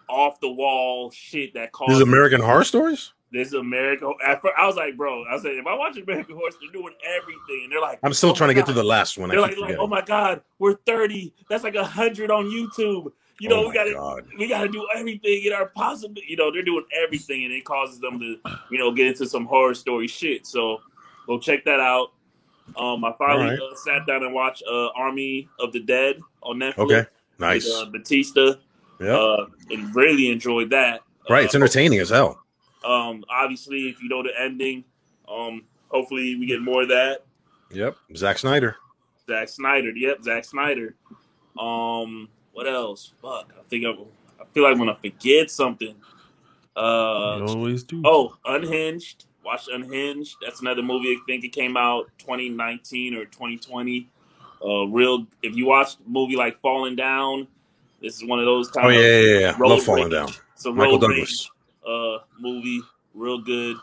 off 0.09 0.38
the 0.40 0.50
wall 0.50 1.11
shit 1.11 1.54
that 1.54 1.73
causes 1.73 1.97
is 1.97 2.02
American 2.02 2.40
Horror 2.40 2.64
Stories. 2.64 3.13
This 3.34 3.48
is 3.48 3.54
America. 3.54 4.10
At 4.26 4.40
first, 4.42 4.54
I 4.58 4.66
was 4.66 4.76
like, 4.76 4.96
bro, 4.96 5.24
I 5.30 5.38
said, 5.38 5.52
if 5.52 5.66
I 5.66 5.74
watch 5.74 5.96
American 5.98 6.36
Horse, 6.36 6.54
they're 6.60 6.70
doing 6.72 6.94
everything. 7.16 7.64
And 7.64 7.72
they're 7.72 7.80
like, 7.80 7.98
I'm 8.02 8.12
still 8.12 8.30
oh 8.30 8.34
trying 8.34 8.48
to 8.48 8.54
get 8.54 8.66
to 8.66 8.72
the 8.72 8.82
last 8.84 9.18
one. 9.18 9.28
They're 9.30 9.40
like, 9.40 9.58
like, 9.58 9.76
oh 9.78 9.86
my 9.86 10.00
God, 10.02 10.42
we're 10.58 10.76
30. 10.86 11.34
That's 11.50 11.64
like 11.64 11.74
a 11.74 11.84
hundred 11.84 12.30
on 12.30 12.46
YouTube. 12.46 13.12
You 13.40 13.48
know, 13.48 13.64
Oh 13.64 13.68
we 13.68 13.74
gotta 13.74 14.22
we 14.38 14.48
gotta 14.48 14.68
do 14.68 14.86
everything 14.94 15.42
in 15.44 15.52
our 15.52 15.66
possible 15.66 16.22
you 16.24 16.36
know, 16.36 16.52
they're 16.52 16.62
doing 16.62 16.84
everything 16.96 17.44
and 17.44 17.52
it 17.52 17.64
causes 17.64 17.98
them 17.98 18.20
to, 18.20 18.36
you 18.70 18.78
know, 18.78 18.92
get 18.92 19.08
into 19.08 19.26
some 19.26 19.44
horror 19.44 19.74
story 19.74 20.06
shit. 20.06 20.46
So 20.46 20.80
go 21.26 21.40
check 21.40 21.64
that 21.64 21.80
out. 21.80 22.12
Um 22.78 23.04
I 23.04 23.12
finally 23.18 23.44
Alright. 23.46 23.58
uh, 23.60 23.74
sat 23.74 24.06
down 24.06 24.22
and 24.22 24.32
watched 24.32 24.62
uh 24.70 24.86
Army 24.94 25.48
of 25.58 25.72
the 25.72 25.80
Dead 25.80 26.20
on 26.44 26.60
Netflix. 26.60 26.78
Okay. 26.78 26.94
with, 26.98 27.08
Nice. 27.40 27.68
uh, 27.68 27.86
Batista. 27.86 28.52
Yeah. 29.00 29.16
Uh 29.18 29.46
and 29.68 29.92
really 29.96 30.30
enjoyed 30.30 30.70
that. 30.70 31.00
right. 31.28 31.44
It's 31.46 31.56
Uh, 31.56 31.58
entertaining 31.58 31.98
as 31.98 32.10
hell. 32.10 32.43
Um, 32.84 33.24
obviously, 33.30 33.88
if 33.88 34.02
you 34.02 34.08
know 34.08 34.22
the 34.22 34.30
ending, 34.38 34.84
um, 35.28 35.62
hopefully 35.88 36.36
we 36.36 36.46
get 36.46 36.60
more 36.60 36.82
of 36.82 36.88
that. 36.88 37.24
Yep. 37.70 37.96
Zack 38.16 38.38
Snyder. 38.38 38.76
Zack 39.26 39.48
Snyder, 39.48 39.90
yep, 39.90 40.22
Zack 40.22 40.44
Snyder. 40.44 40.94
Um, 41.58 42.28
what 42.52 42.66
else? 42.68 43.12
Fuck, 43.22 43.54
I 43.58 43.62
think 43.68 43.84
I'm, 43.86 43.96
I 44.40 44.44
feel 44.52 44.62
like 44.64 44.72
I'm 44.72 44.78
gonna 44.78 44.94
forget 44.96 45.50
something. 45.50 45.94
you 46.76 46.82
Uh, 46.82 47.44
always 47.48 47.82
do. 47.84 48.02
oh, 48.04 48.36
Unhinged. 48.44 49.26
Watch 49.44 49.68
Unhinged. 49.72 50.36
That's 50.42 50.60
another 50.60 50.82
movie. 50.82 51.08
I 51.12 51.16
think 51.26 51.44
it 51.44 51.50
came 51.52 51.76
out 51.76 52.06
2019 52.18 53.14
or 53.14 53.24
2020. 53.26 54.08
Uh, 54.64 54.84
real. 54.86 55.26
If 55.42 55.54
you 55.54 55.66
watch 55.66 55.94
a 55.96 56.08
movie 56.08 56.36
like 56.36 56.58
Falling 56.60 56.96
Down, 56.96 57.46
this 58.00 58.16
is 58.16 58.24
one 58.24 58.38
of 58.38 58.44
those 58.46 58.70
kind 58.70 58.86
Oh 58.86 58.90
of 58.90 58.94
yeah, 58.96 59.18
yeah, 59.20 59.38
yeah. 59.38 59.56
Love 59.58 59.82
falling 59.82 60.08
down. 60.10 60.28
So 60.54 60.72
Michael 60.72 60.92
road 60.92 61.00
Douglas. 61.02 61.18
rage 61.18 61.50
uh 61.86 62.18
movie, 62.38 62.82
real 63.14 63.40
good. 63.40 63.76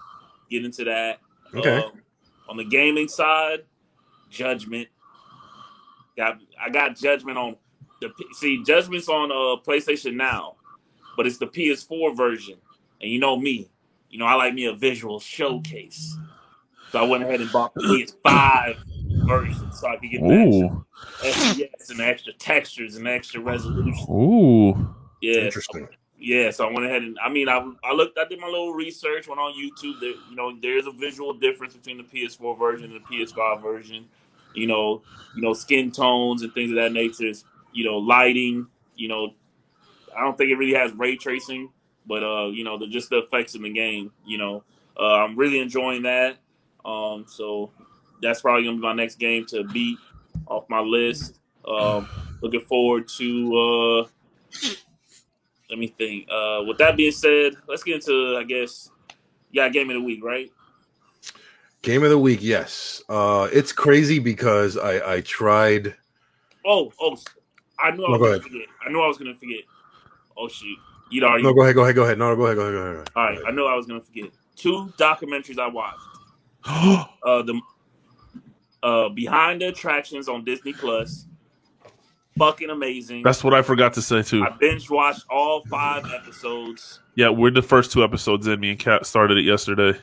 Get 0.49 0.65
into 0.65 0.83
that. 0.85 1.19
Okay. 1.53 1.77
Um, 1.77 2.01
on 2.49 2.57
the 2.57 2.65
gaming 2.65 3.07
side, 3.07 3.59
Judgment. 4.29 4.87
Got 6.17 6.39
I 6.61 6.69
got 6.69 6.95
Judgment 6.97 7.37
on 7.37 7.55
the 8.01 8.11
see 8.33 8.63
Judgment's 8.63 9.07
on 9.07 9.31
uh 9.31 9.61
PlayStation 9.65 10.15
now, 10.15 10.55
but 11.15 11.25
it's 11.25 11.37
the 11.37 11.47
PS4 11.47 12.15
version. 12.15 12.57
And 13.01 13.09
you 13.09 13.19
know 13.19 13.37
me, 13.37 13.69
you 14.09 14.19
know 14.19 14.25
I 14.25 14.35
like 14.35 14.53
me 14.53 14.65
a 14.65 14.73
visual 14.73 15.19
showcase, 15.19 16.17
so 16.91 16.99
I 16.99 17.03
went 17.07 17.23
ahead 17.23 17.41
and 17.41 17.51
bought 17.51 17.73
the 17.73 17.81
PS5 18.25 18.77
version 19.25 19.71
so 19.71 19.87
I 19.87 19.97
could 19.97 20.09
get 20.11 20.21
the 20.21 20.33
Ooh, 20.33 20.85
extra 21.23 21.51
FPS 21.55 21.89
and 21.91 22.01
extra 22.01 22.33
textures 22.33 22.95
and 22.97 23.07
extra 23.07 23.39
resolution. 23.41 24.05
ooh. 24.09 24.95
Yeah, 25.21 25.41
Interesting. 25.41 25.87
Yeah, 26.21 26.51
so 26.51 26.67
I 26.67 26.71
went 26.71 26.85
ahead 26.85 27.01
and 27.01 27.17
I 27.19 27.29
mean 27.29 27.49
I 27.49 27.67
I 27.83 27.93
looked 27.93 28.17
I 28.19 28.25
did 28.27 28.39
my 28.39 28.45
little 28.45 28.73
research, 28.73 29.27
went 29.27 29.41
on 29.41 29.53
YouTube. 29.53 29.99
There, 29.99 30.11
you 30.29 30.35
know, 30.35 30.55
there's 30.61 30.85
a 30.85 30.91
visual 30.91 31.33
difference 31.33 31.73
between 31.73 31.97
the 31.97 32.03
PS4 32.03 32.59
version 32.59 32.91
and 32.91 33.01
the 33.01 33.25
PS5 33.25 33.61
version. 33.61 34.05
You 34.53 34.67
know, 34.67 35.01
you 35.35 35.41
know, 35.41 35.53
skin 35.53 35.91
tones 35.91 36.43
and 36.43 36.53
things 36.53 36.69
of 36.69 36.75
that 36.75 36.93
nature. 36.93 37.31
You 37.73 37.85
know, 37.85 37.97
lighting. 37.97 38.67
You 38.95 39.07
know, 39.07 39.33
I 40.15 40.21
don't 40.23 40.37
think 40.37 40.51
it 40.51 40.57
really 40.57 40.75
has 40.75 40.93
ray 40.93 41.15
tracing, 41.15 41.71
but 42.05 42.23
uh, 42.23 42.49
you 42.49 42.63
know, 42.63 42.77
the 42.77 42.85
just 42.85 43.09
the 43.09 43.23
effects 43.23 43.55
in 43.55 43.63
the 43.63 43.73
game. 43.73 44.11
You 44.23 44.37
know, 44.37 44.63
uh, 44.99 45.23
I'm 45.23 45.35
really 45.35 45.59
enjoying 45.59 46.03
that. 46.03 46.37
Um, 46.85 47.25
so 47.27 47.71
that's 48.21 48.41
probably 48.41 48.65
gonna 48.65 48.77
be 48.77 48.83
my 48.83 48.93
next 48.93 49.15
game 49.15 49.47
to 49.47 49.63
beat 49.63 49.97
off 50.45 50.69
my 50.69 50.81
list. 50.81 51.39
Um, 51.67 52.07
looking 52.41 52.61
forward 52.61 53.07
to. 53.17 54.05
Uh, 54.05 54.77
let 55.71 55.79
me 55.79 55.87
think. 55.87 56.27
Uh, 56.29 56.61
with 56.67 56.77
that 56.79 56.97
being 56.97 57.13
said, 57.13 57.53
let's 57.67 57.81
get 57.81 57.95
into 57.95 58.37
I 58.37 58.43
guess 58.43 58.91
yeah, 59.51 59.69
game 59.69 59.89
of 59.89 59.95
the 59.95 60.01
week, 60.01 60.23
right? 60.23 60.51
Game 61.81 62.03
of 62.03 62.09
the 62.09 62.19
week. 62.19 62.39
Yes. 62.43 63.01
Uh, 63.09 63.47
it's 63.51 63.71
crazy 63.71 64.19
because 64.19 64.77
I 64.77 65.15
I 65.15 65.21
tried. 65.21 65.95
Oh, 66.65 66.91
oh, 66.99 67.17
I 67.79 67.91
knew 67.91 68.05
I 68.05 68.11
No, 68.11 68.17
was 68.17 68.19
go 68.19 68.25
gonna 68.31 68.41
forget. 68.43 68.67
I 68.85 68.89
knew 68.91 69.01
I 69.01 69.07
was 69.07 69.17
gonna 69.17 69.33
forget. 69.33 69.61
Oh 70.37 70.47
shoot, 70.47 70.77
you 71.09 71.23
already. 71.23 71.43
No, 71.43 71.53
go 71.53 71.63
ahead. 71.63 71.75
Go 71.75 71.83
ahead. 71.83 71.95
Go 71.95 72.03
ahead. 72.03 72.19
No, 72.19 72.35
go 72.35 72.45
ahead. 72.45 72.57
Go 72.57 72.61
ahead. 72.63 72.73
Go 72.73 72.81
ahead. 72.81 73.09
All 73.15 73.23
right, 73.23 73.39
I 73.47 73.51
knew 73.51 73.65
I 73.65 73.75
was 73.75 73.87
gonna 73.87 74.01
forget. 74.01 74.29
Two 74.55 74.93
documentaries 74.97 75.57
I 75.57 75.67
watched. 75.67 75.99
Uh, 77.23 77.43
the 77.43 77.59
uh 78.83 79.09
behind 79.09 79.61
the 79.61 79.67
attractions 79.67 80.27
on 80.27 80.43
Disney 80.43 80.73
Plus. 80.73 81.25
Fucking 82.41 82.71
amazing. 82.71 83.21
That's 83.21 83.43
what 83.43 83.53
I 83.53 83.61
forgot 83.61 83.93
to 83.93 84.01
say 84.01 84.23
too. 84.23 84.43
I 84.43 84.49
binge 84.49 84.89
watched 84.89 85.25
all 85.29 85.63
five 85.69 86.03
episodes. 86.11 86.99
Yeah, 87.13 87.29
we're 87.29 87.51
the 87.51 87.61
first 87.61 87.91
two 87.91 88.03
episodes 88.03 88.47
in. 88.47 88.59
Me 88.59 88.71
and 88.71 88.79
Kat 88.79 89.05
started 89.05 89.37
it 89.37 89.43
yesterday. 89.43 89.95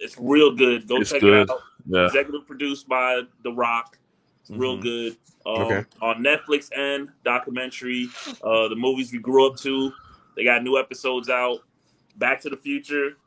It's 0.00 0.16
real 0.18 0.50
good. 0.56 0.88
Go 0.88 0.96
It's 0.96 1.10
check 1.10 1.20
good. 1.20 1.42
it 1.42 1.50
out. 1.50 1.60
Yeah. 1.86 2.06
Executive 2.06 2.46
produced 2.46 2.88
by 2.88 3.20
The 3.42 3.52
Rock. 3.52 3.98
It's 4.40 4.48
real 4.50 4.78
Mhm. 4.78 4.82
good. 4.82 5.16
Um, 5.44 5.60
Okay. 5.62 5.84
On 6.00 6.24
Netflix 6.24 6.70
and 6.74 7.10
documentary, 7.22 8.08
uh, 8.42 8.68
the 8.68 8.76
movies 8.76 9.12
we 9.12 9.18
grew 9.18 9.46
up 9.46 9.58
to. 9.58 9.92
They 10.36 10.44
got 10.44 10.62
new 10.64 10.78
episodes 10.78 11.28
out. 11.28 11.58
Back 12.16 12.40
to 12.42 12.48
the 12.48 12.56
Future. 12.56 13.18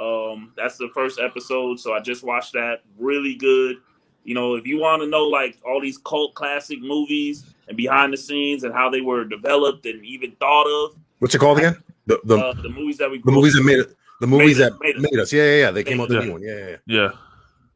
Um, 0.00 0.52
that's 0.56 0.78
the 0.78 0.88
first 0.94 1.20
episode, 1.20 1.78
so 1.80 1.92
I 1.92 2.00
just 2.00 2.22
watched 2.24 2.54
that. 2.54 2.80
Really 2.98 3.34
good. 3.34 3.76
You 4.24 4.34
know, 4.34 4.54
if 4.54 4.66
you 4.66 4.78
want 4.80 5.02
to 5.02 5.06
know 5.08 5.24
like 5.24 5.58
all 5.66 5.80
these 5.80 5.98
cult 5.98 6.34
classic 6.34 6.80
movies 6.80 7.44
and 7.68 7.76
behind 7.76 8.12
the 8.12 8.16
scenes 8.16 8.64
and 8.64 8.72
how 8.74 8.88
they 8.90 9.00
were 9.00 9.24
developed 9.24 9.84
and 9.86 10.04
even 10.04 10.32
thought 10.32 10.66
of, 10.66 10.96
What's 11.18 11.34
it 11.34 11.38
called 11.38 11.58
again? 11.58 11.76
The 12.06 12.20
the, 12.24 12.36
uh, 12.38 12.52
the 12.54 12.68
movies 12.68 12.98
that 12.98 13.10
we 13.10 13.18
the 13.18 13.30
movies 13.32 13.54
up 13.54 13.60
that 13.60 13.64
made 13.66 13.78
it. 13.80 13.96
The 14.20 14.26
movies 14.26 14.58
Made 14.58 14.64
us, 14.66 14.72
that 14.72 14.80
made 14.80 14.96
us. 14.96 15.02
made 15.02 15.20
us. 15.20 15.32
Yeah, 15.32 15.42
yeah, 15.44 15.56
yeah. 15.64 15.70
They 15.70 15.84
came 15.84 16.00
out 16.00 16.08
the 16.08 16.14
Yeah. 16.14 16.24
new 16.24 16.32
one. 16.32 16.42
Yeah, 16.42 16.56
yeah, 16.58 16.68
yeah. 16.68 16.76
Yeah. 16.86 17.10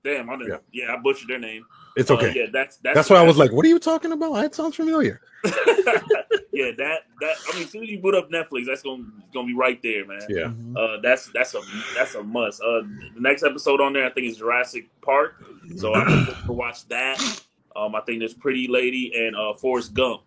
Damn, 0.04 0.30
I 0.30 0.36
didn't, 0.36 0.48
Yeah. 0.72 0.86
yeah. 0.86 0.94
I 0.94 0.96
butchered 0.98 1.28
their 1.28 1.38
name. 1.38 1.64
It's 1.96 2.10
Uh, 2.10 2.14
okay. 2.14 2.32
yeah, 2.34 2.46
that's 2.52 2.76
that's 2.78 2.94
That's 2.94 3.10
why 3.10 3.16
I 3.16 3.22
was 3.22 3.36
like, 3.36 3.50
"What 3.52 3.64
are 3.66 3.68
you 3.68 3.78
talking 3.78 4.12
about? 4.12 4.32
That 4.34 4.54
sounds 4.54 4.76
familiar." 4.76 5.20
yeah, 6.58 6.72
that 6.76 7.00
that 7.20 7.36
I 7.48 7.54
mean, 7.54 7.64
as 7.64 7.70
soon 7.70 7.84
as 7.84 7.88
you 7.88 8.00
boot 8.00 8.14
up 8.16 8.30
Netflix, 8.30 8.66
that's 8.66 8.82
gonna 8.82 9.04
gonna 9.32 9.46
be 9.46 9.54
right 9.54 9.80
there, 9.82 10.04
man. 10.06 10.22
Yeah. 10.28 10.44
Mhm. 10.46 10.76
Uh, 10.76 11.00
that's 11.00 11.30
that's 11.32 11.54
a 11.54 11.60
that's 11.94 12.14
a 12.16 12.22
must. 12.22 12.60
Uh, 12.60 12.82
the 13.14 13.20
next 13.20 13.44
episode 13.44 13.80
on 13.80 13.92
there, 13.92 14.04
I 14.04 14.10
think 14.10 14.26
is 14.26 14.38
Jurassic 14.38 14.88
Park, 15.00 15.36
so 15.76 15.94
I 15.94 16.04
can 16.04 16.24
look 16.24 16.44
to 16.46 16.52
watch 16.52 16.86
that. 16.88 17.42
Um, 17.76 17.94
I 17.94 18.00
think 18.00 18.18
there's 18.18 18.34
Pretty 18.34 18.66
Lady 18.66 19.12
and 19.14 19.36
uh, 19.36 19.54
Forrest 19.54 19.94
Gump 19.94 20.22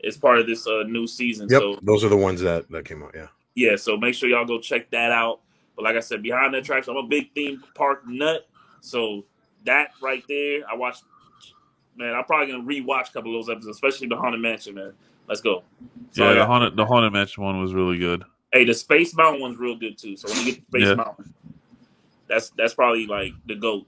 is 0.00 0.16
part 0.16 0.38
of 0.40 0.46
this 0.48 0.66
uh, 0.66 0.82
new 0.88 1.06
season. 1.06 1.46
Yep. 1.48 1.60
So 1.60 1.78
Those 1.82 2.02
are 2.04 2.08
the 2.08 2.16
ones 2.16 2.40
that 2.40 2.68
that 2.70 2.84
came 2.84 3.02
out. 3.04 3.12
Yeah. 3.14 3.28
yeah, 3.54 3.76
so 3.76 3.96
make 3.96 4.14
sure 4.14 4.28
y'all 4.28 4.44
go 4.44 4.58
check 4.58 4.90
that 4.90 5.12
out. 5.12 5.40
But 5.76 5.84
like 5.84 5.94
I 5.94 6.00
said, 6.00 6.22
behind 6.22 6.52
the 6.52 6.62
tracks, 6.62 6.88
I'm 6.88 6.96
a 6.96 7.06
big 7.06 7.32
theme 7.32 7.62
park 7.74 8.02
nut. 8.08 8.48
So 8.80 9.24
that 9.64 9.90
right 10.02 10.24
there, 10.28 10.62
I 10.68 10.74
watched. 10.74 11.04
Man, 11.96 12.14
I'm 12.14 12.24
probably 12.24 12.52
gonna 12.52 12.64
rewatch 12.64 13.10
a 13.10 13.12
couple 13.12 13.38
of 13.38 13.46
those 13.46 13.50
episodes, 13.54 13.76
especially 13.76 14.08
the 14.08 14.16
Haunted 14.16 14.40
Mansion. 14.40 14.74
Man, 14.74 14.92
let's 15.28 15.40
go. 15.40 15.62
So, 16.12 16.24
Yeah, 16.24 16.30
yeah. 16.30 16.38
the 16.40 16.46
haunted 16.46 16.76
the 16.76 16.84
haunted 16.86 17.12
mansion 17.12 17.42
one 17.44 17.60
was 17.60 17.74
really 17.74 17.98
good. 17.98 18.24
Hey, 18.52 18.64
the 18.64 18.74
Space 18.74 19.14
Mountain 19.16 19.40
one's 19.40 19.58
real 19.58 19.76
good 19.76 19.98
too. 19.98 20.16
So 20.16 20.28
when 20.28 20.38
you 20.46 20.52
get 20.52 20.54
to 20.60 20.66
Space 20.70 20.82
Yeah. 20.88 20.94
Mountain, 20.94 21.34
that's 22.28 22.50
that's 22.50 22.74
probably 22.74 23.06
like 23.06 23.32
the 23.46 23.54
goat. 23.56 23.86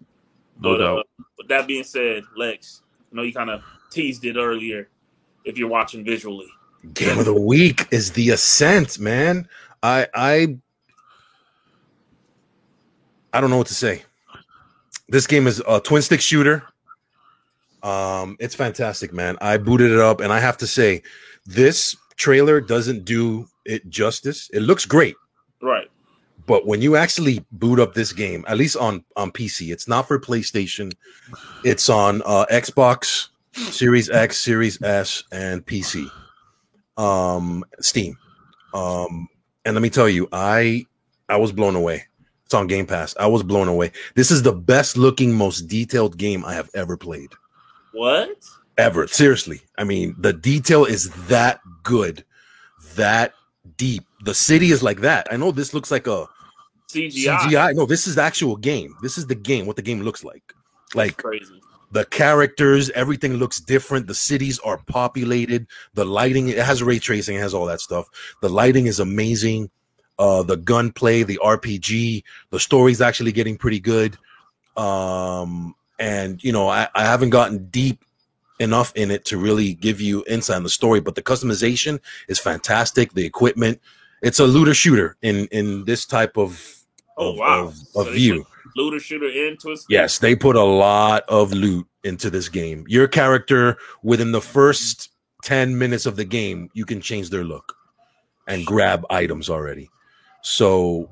No 0.60 0.72
But, 0.72 0.78
doubt. 0.78 0.98
Uh, 0.98 1.22
with 1.38 1.48
that 1.48 1.66
being 1.66 1.84
said, 1.84 2.24
Lex, 2.36 2.82
I 3.12 3.16
know 3.16 3.22
you 3.22 3.32
kind 3.32 3.50
of 3.50 3.62
teased 3.90 4.24
it 4.24 4.36
earlier. 4.36 4.88
If 5.44 5.56
you're 5.56 5.68
watching 5.68 6.04
visually, 6.04 6.48
Game 6.94 7.18
of 7.18 7.24
the 7.24 7.32
week 7.40 7.86
is 7.90 8.12
the 8.12 8.30
Ascent, 8.30 8.98
man. 8.98 9.48
I 9.82 10.06
I 10.14 10.58
I 13.32 13.40
don't 13.40 13.50
know 13.50 13.56
what 13.58 13.66
to 13.68 13.74
say. 13.74 14.02
this 15.08 15.26
game 15.26 15.46
is 15.46 15.62
a 15.66 15.80
twin 15.80 16.02
stick 16.02 16.20
shooter. 16.20 16.64
Um, 17.82 18.36
it's 18.40 18.54
fantastic, 18.54 19.12
man. 19.12 19.36
I 19.40 19.56
booted 19.56 19.90
it 19.92 20.00
up, 20.00 20.20
and 20.20 20.32
I 20.32 20.40
have 20.40 20.56
to 20.58 20.66
say, 20.66 21.02
this 21.46 21.96
trailer 22.16 22.60
doesn't 22.60 23.04
do 23.04 23.46
it 23.64 23.88
justice. 23.88 24.50
It 24.52 24.60
looks 24.60 24.84
great, 24.84 25.14
Right. 25.62 25.88
but 26.46 26.66
when 26.66 26.82
you 26.82 26.96
actually 26.96 27.44
boot 27.52 27.78
up 27.78 27.94
this 27.94 28.12
game, 28.12 28.44
at 28.48 28.56
least 28.58 28.76
on 28.76 29.04
on 29.16 29.30
PC, 29.30 29.70
it's 29.72 29.86
not 29.88 30.08
for 30.08 30.18
PlayStation. 30.18 30.92
It's 31.64 31.88
on 31.88 32.22
uh, 32.26 32.46
Xbox, 32.50 33.28
Series 33.52 34.10
X, 34.10 34.38
Series 34.38 34.82
S, 34.82 35.22
and 35.32 35.64
PC. 35.64 36.08
Um, 36.96 37.64
Steam. 37.80 38.16
Um, 38.74 39.28
and 39.64 39.74
let 39.74 39.82
me 39.82 39.90
tell 39.90 40.08
you, 40.08 40.28
I 40.32 40.86
I 41.28 41.36
was 41.36 41.52
blown 41.52 41.76
away. 41.76 42.04
It's 42.44 42.54
on 42.54 42.66
Game 42.66 42.86
Pass. 42.86 43.14
I 43.20 43.26
was 43.26 43.42
blown 43.42 43.68
away. 43.68 43.92
This 44.14 44.30
is 44.30 44.42
the 44.42 44.52
best 44.54 44.96
looking, 44.96 45.34
most 45.34 45.68
detailed 45.68 46.16
game 46.16 46.44
I 46.44 46.54
have 46.54 46.70
ever 46.74 46.96
played. 46.96 47.30
What? 47.98 48.44
Ever. 48.76 49.08
Seriously. 49.08 49.60
I 49.76 49.82
mean, 49.82 50.14
the 50.18 50.32
detail 50.32 50.84
is 50.84 51.10
that 51.26 51.58
good, 51.82 52.24
that 52.94 53.34
deep. 53.76 54.04
The 54.24 54.34
city 54.34 54.70
is 54.70 54.84
like 54.84 55.00
that. 55.00 55.26
I 55.32 55.36
know 55.36 55.50
this 55.50 55.74
looks 55.74 55.90
like 55.90 56.06
a 56.06 56.26
CGI. 56.88 57.38
CGI. 57.38 57.74
No, 57.74 57.86
this 57.86 58.06
is 58.06 58.14
the 58.14 58.22
actual 58.22 58.56
game. 58.56 58.94
This 59.02 59.18
is 59.18 59.26
the 59.26 59.34
game, 59.34 59.66
what 59.66 59.74
the 59.74 59.82
game 59.82 60.02
looks 60.02 60.22
like. 60.22 60.54
Like 60.94 61.16
Crazy. 61.16 61.60
the 61.90 62.04
characters, 62.04 62.88
everything 62.90 63.34
looks 63.34 63.58
different. 63.58 64.06
The 64.06 64.14
cities 64.14 64.60
are 64.60 64.78
populated. 64.86 65.66
The 65.94 66.04
lighting, 66.04 66.48
it 66.48 66.58
has 66.58 66.82
ray 66.84 67.00
tracing, 67.00 67.36
it 67.36 67.40
has 67.40 67.52
all 67.52 67.66
that 67.66 67.80
stuff. 67.80 68.08
The 68.42 68.48
lighting 68.48 68.86
is 68.86 69.00
amazing. 69.00 69.70
Uh, 70.20 70.44
the 70.44 70.56
gunplay, 70.56 71.24
the 71.24 71.40
RPG, 71.42 72.22
the 72.50 72.60
story's 72.60 73.00
actually 73.00 73.32
getting 73.32 73.56
pretty 73.56 73.80
good. 73.80 74.16
Um, 74.76 75.74
and 75.98 76.42
you 76.42 76.52
know, 76.52 76.68
I, 76.68 76.88
I 76.94 77.02
haven't 77.04 77.30
gotten 77.30 77.66
deep 77.68 78.04
enough 78.60 78.92
in 78.96 79.10
it 79.10 79.24
to 79.26 79.38
really 79.38 79.74
give 79.74 80.00
you 80.00 80.24
insight 80.26 80.56
on 80.56 80.62
the 80.64 80.68
story, 80.68 81.00
but 81.00 81.14
the 81.14 81.22
customization 81.22 82.00
is 82.28 82.38
fantastic. 82.38 83.12
The 83.14 83.24
equipment, 83.24 83.80
it's 84.22 84.40
a 84.40 84.46
looter 84.46 84.74
shooter 84.74 85.16
in 85.22 85.46
in 85.52 85.84
this 85.84 86.04
type 86.06 86.36
of 86.36 86.74
Oh, 87.20 87.32
of, 87.32 87.36
wow. 87.38 87.64
of, 87.66 87.76
So 87.76 88.00
of 88.00 88.06
they 88.06 88.12
view. 88.12 88.46
Looter 88.76 89.00
shooter 89.00 89.26
into 89.28 89.72
it. 89.72 89.80
Yes, 89.88 90.18
they 90.18 90.36
put 90.36 90.54
a 90.54 90.62
lot 90.62 91.24
of 91.28 91.52
loot 91.52 91.86
into 92.04 92.30
this 92.30 92.48
game. 92.48 92.84
Your 92.86 93.08
character, 93.08 93.76
within 94.04 94.30
the 94.30 94.40
first 94.40 95.10
10 95.42 95.76
minutes 95.76 96.06
of 96.06 96.14
the 96.14 96.24
game, 96.24 96.70
you 96.74 96.84
can 96.84 97.00
change 97.00 97.30
their 97.30 97.42
look 97.42 97.74
and 98.46 98.64
grab 98.64 99.04
items 99.10 99.50
already. 99.50 99.90
So 100.42 101.10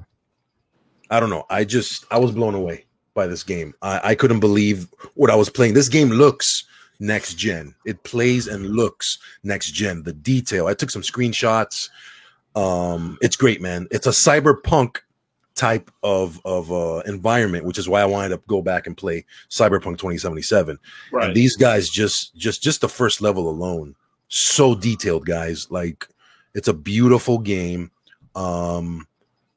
I 1.10 1.18
don't 1.18 1.30
know. 1.30 1.44
I 1.50 1.64
just 1.64 2.04
I 2.10 2.18
was 2.18 2.30
blown 2.32 2.54
away 2.54 2.85
by 3.16 3.26
this 3.26 3.42
game. 3.42 3.74
I, 3.82 4.10
I 4.10 4.14
couldn't 4.14 4.38
believe 4.38 4.86
what 5.14 5.30
I 5.30 5.34
was 5.34 5.50
playing. 5.50 5.74
This 5.74 5.88
game 5.88 6.10
looks 6.10 6.64
next 7.00 7.34
gen. 7.34 7.74
It 7.84 8.04
plays 8.04 8.46
and 8.46 8.70
looks 8.70 9.18
next 9.42 9.72
gen. 9.72 10.04
The 10.04 10.12
detail. 10.12 10.68
I 10.68 10.74
took 10.74 10.90
some 10.90 11.02
screenshots. 11.02 11.88
Um, 12.54 13.18
it's 13.20 13.34
great, 13.34 13.60
man. 13.60 13.88
It's 13.90 14.06
a 14.06 14.10
cyberpunk 14.10 14.98
type 15.56 15.90
of 16.02 16.40
of 16.44 16.70
uh, 16.70 17.02
environment, 17.06 17.64
which 17.64 17.78
is 17.78 17.88
why 17.88 18.02
I 18.02 18.06
wanted 18.06 18.28
to 18.28 18.42
go 18.46 18.62
back 18.62 18.86
and 18.86 18.96
play 18.96 19.24
Cyberpunk 19.50 19.98
2077. 19.98 20.78
Right. 21.10 21.26
And 21.26 21.34
these 21.34 21.56
guys 21.56 21.88
just 21.90 22.36
just 22.36 22.62
just 22.62 22.82
the 22.82 22.88
first 22.88 23.20
level 23.20 23.48
alone, 23.48 23.96
so 24.28 24.74
detailed, 24.74 25.26
guys. 25.26 25.70
Like 25.70 26.06
it's 26.54 26.68
a 26.68 26.74
beautiful 26.74 27.38
game. 27.38 27.90
Um, 28.34 29.08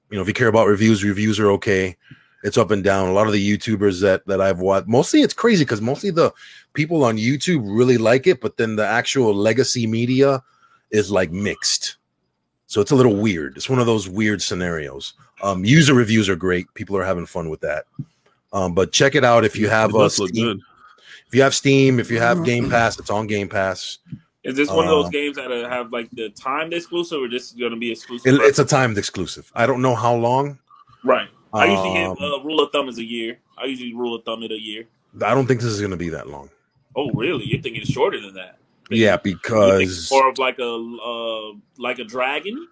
you 0.09 0.15
know, 0.15 0.21
if 0.21 0.27
you 0.27 0.33
care 0.33 0.47
about 0.47 0.67
reviews, 0.67 1.03
reviews 1.03 1.39
are 1.39 1.51
okay. 1.51 1.95
It's 2.43 2.57
up 2.57 2.71
and 2.71 2.83
down. 2.83 3.09
A 3.09 3.11
lot 3.13 3.27
of 3.27 3.33
the 3.33 3.57
YouTubers 3.57 4.01
that 4.01 4.25
that 4.27 4.39
I've 4.41 4.59
watched, 4.59 4.87
mostly 4.87 5.21
it's 5.21 5.33
crazy 5.33 5.63
because 5.65 5.81
mostly 5.81 6.09
the 6.09 6.31
people 6.73 7.03
on 7.03 7.17
YouTube 7.17 7.63
really 7.65 7.97
like 7.97 8.27
it, 8.27 8.39
but 8.41 8.55
then 8.57 8.75
the 8.77 8.85
actual 8.85 9.33
legacy 9.33 9.85
media 9.85 10.41
is 10.91 11.11
like 11.11 11.31
mixed. 11.31 11.97
So 12.67 12.79
it's 12.81 12.91
a 12.91 12.95
little 12.95 13.15
weird. 13.15 13.57
It's 13.57 13.69
one 13.69 13.79
of 13.79 13.85
those 13.87 14.07
weird 14.07 14.41
scenarios. 14.41 15.13
Um, 15.41 15.65
user 15.65 15.93
reviews 15.93 16.29
are 16.29 16.35
great. 16.35 16.71
People 16.75 16.95
are 16.97 17.03
having 17.03 17.25
fun 17.25 17.49
with 17.49 17.61
that. 17.61 17.85
Um, 18.53 18.73
but 18.73 18.91
check 18.91 19.15
it 19.15 19.23
out 19.25 19.43
if 19.43 19.55
you 19.55 19.67
have 19.69 19.89
It 19.91 19.95
uh, 19.95 20.09
Steam. 20.09 20.61
If 21.27 21.35
you 21.35 21.41
have 21.41 21.53
Steam, 21.53 21.99
if 21.99 22.09
you 22.09 22.19
have 22.19 22.43
Game 22.43 22.69
Pass, 22.69 22.97
it's 22.99 23.09
on 23.09 23.27
Game 23.27 23.49
Pass. 23.49 23.99
Is 24.43 24.55
this 24.55 24.69
one 24.69 24.85
of 24.85 24.89
those 24.89 25.07
Uh, 25.07 25.09
games 25.09 25.35
that 25.35 25.51
uh, 25.51 25.67
have 25.69 25.91
like 25.91 26.09
the 26.11 26.29
timed 26.29 26.73
exclusive, 26.73 27.21
or 27.21 27.27
just 27.27 27.59
going 27.59 27.71
to 27.71 27.77
be 27.77 27.91
exclusive? 27.91 28.33
It- 28.33 28.41
it's 28.41 28.57
a 28.59 28.65
timed 28.65 28.97
exclusive. 28.97 29.51
I 29.53 29.65
don't 29.65 29.81
know 29.81 29.95
how 29.95 30.15
long. 30.15 30.57
right. 31.03 31.27
I 31.53 31.65
usually 31.65 31.97
Um, 32.05 32.15
give 32.15 32.23
uh, 32.23 32.39
rule 32.43 32.61
of 32.61 32.71
thumb 32.71 32.89
is 32.89 32.97
a 32.97 33.03
year. 33.03 33.39
I 33.57 33.65
usually 33.65 33.93
rule 33.93 34.15
of 34.15 34.23
thumb 34.23 34.43
it 34.43 34.51
a 34.51 34.59
year. 34.59 34.85
I 35.23 35.33
don't 35.33 35.47
think 35.47 35.61
this 35.61 35.71
is 35.71 35.79
going 35.79 35.91
to 35.91 35.97
be 35.97 36.09
that 36.09 36.29
long. 36.29 36.49
Oh, 36.95 37.09
really? 37.11 37.45
You're 37.45 37.61
thinking 37.61 37.81
it's 37.81 37.91
shorter 37.91 38.19
than 38.21 38.33
that? 38.35 38.57
Yeah, 38.91 39.17
because 39.17 40.09
more 40.11 40.29
of 40.29 40.37
like 40.37 40.59
a 40.59 40.63
uh, 40.65 41.53
like 41.77 41.99
a 41.99 42.03
dragon. 42.03 42.67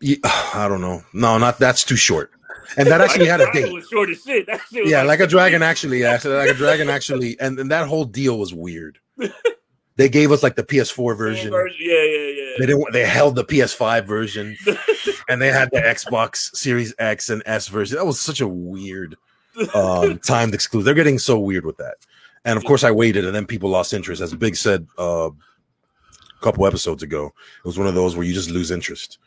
Yeah, 0.00 0.16
I 0.24 0.66
don't 0.68 0.80
know. 0.80 1.02
No, 1.12 1.38
not 1.38 1.58
that's 1.58 1.84
too 1.84 1.96
short. 1.96 2.30
And 2.76 2.88
that 2.88 3.00
actually 3.04 3.26
had 3.26 3.40
a 3.40 3.50
date. 3.52 3.72
Was 3.72 3.88
short 3.88 4.10
as 4.10 4.22
shit. 4.22 4.46
That 4.46 4.60
shit 4.70 4.82
was 4.84 4.90
Yeah, 4.90 5.02
like 5.02 5.20
a 5.20 5.26
dragon 5.26 5.62
actually. 5.62 6.00
Yeah, 6.00 6.18
like 6.24 6.50
a 6.50 6.54
dragon 6.54 6.88
actually. 6.88 7.38
And, 7.40 7.58
and 7.58 7.70
that 7.70 7.88
whole 7.88 8.04
deal 8.04 8.38
was 8.38 8.54
weird. 8.54 8.98
They 9.96 10.08
gave 10.08 10.32
us 10.32 10.42
like 10.42 10.56
the 10.56 10.62
PS4 10.62 11.14
version. 11.14 11.52
Yeah, 11.52 11.60
yeah, 11.68 12.28
yeah. 12.28 12.52
They 12.58 12.64
didn't. 12.64 12.90
They 12.94 13.04
held 13.04 13.36
the 13.36 13.44
PS5 13.44 14.06
version. 14.06 14.56
and 15.30 15.40
they 15.40 15.50
had 15.50 15.70
the 15.72 15.80
Xbox 15.80 16.54
Series 16.56 16.94
X 16.98 17.30
and 17.30 17.42
S 17.46 17.68
version. 17.68 17.96
That 17.96 18.04
was 18.04 18.20
such 18.20 18.40
a 18.40 18.48
weird 18.48 19.16
um, 19.74 20.18
timed 20.26 20.54
exclusive. 20.54 20.84
They're 20.84 20.94
getting 20.94 21.18
so 21.18 21.38
weird 21.38 21.64
with 21.64 21.76
that. 21.78 21.94
And 22.44 22.56
of 22.56 22.64
course, 22.64 22.84
I 22.84 22.90
waited, 22.90 23.24
and 23.24 23.34
then 23.34 23.46
people 23.46 23.70
lost 23.70 23.92
interest. 23.92 24.20
As 24.22 24.34
Big 24.34 24.56
said 24.56 24.86
uh, 24.98 25.28
a 25.30 26.42
couple 26.42 26.66
episodes 26.66 27.02
ago, 27.02 27.26
it 27.26 27.64
was 27.64 27.78
one 27.78 27.86
of 27.86 27.94
those 27.94 28.16
where 28.16 28.24
you 28.26 28.32
just 28.34 28.50
lose 28.50 28.70
interest. 28.70 29.18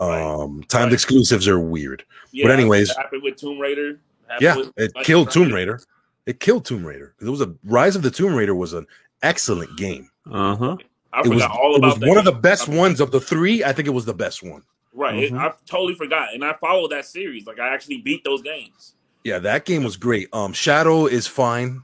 Um, 0.00 0.64
timed 0.68 0.86
Right. 0.86 0.92
exclusives 0.92 1.46
are 1.48 1.60
weird. 1.60 2.04
Yeah, 2.32 2.46
but 2.46 2.52
anyways- 2.58 2.90
it 2.90 2.96
happened 2.96 3.22
with 3.22 3.36
Tomb 3.36 3.58
Raider. 3.58 4.00
Yeah, 4.40 4.56
with- 4.56 4.72
it 4.76 4.92
killed 5.04 5.30
Tomb. 5.30 5.52
Raider. 5.52 5.80
It 6.26 6.40
killed 6.40 6.64
Tomb 6.64 6.84
Raider 6.86 7.14
it 7.20 7.28
was 7.28 7.42
a 7.42 7.54
Rise 7.64 7.96
of 7.96 8.02
the 8.02 8.10
Tomb 8.10 8.34
Raider 8.34 8.54
was 8.54 8.72
an 8.72 8.86
excellent 9.22 9.76
game. 9.76 10.08
Uh 10.30 10.56
huh. 10.56 10.76
I 11.12 11.20
It 11.20 11.28
was, 11.28 11.42
forgot 11.42 11.50
all 11.58 11.74
it 11.74 11.78
about 11.78 11.86
was 11.92 11.98
that 12.00 12.08
one 12.08 12.18
of 12.18 12.24
the 12.24 12.32
best 12.32 12.66
ones 12.66 12.98
of 13.00 13.10
the 13.10 13.20
three. 13.20 13.62
I 13.62 13.72
think 13.72 13.86
it 13.86 13.92
was 13.92 14.04
the 14.06 14.14
best 14.14 14.42
one. 14.42 14.62
Right, 14.96 15.24
it- 15.24 15.32
Mhm. 15.32 15.38
I 15.40 15.52
totally 15.66 15.94
forgot, 15.94 16.32
and 16.34 16.44
I 16.44 16.54
followed 16.54 16.92
that 16.92 17.04
series. 17.04 17.46
Like 17.46 17.58
I 17.58 17.68
actually 17.74 17.98
beat 17.98 18.22
those 18.24 18.42
games. 18.42 18.94
Yeah, 19.24 19.38
that 19.40 19.64
game 19.64 19.82
was 19.82 19.96
great. 19.96 20.28
Um, 20.32 20.52
Shadow 20.52 21.06
is 21.06 21.26
fine. 21.26 21.82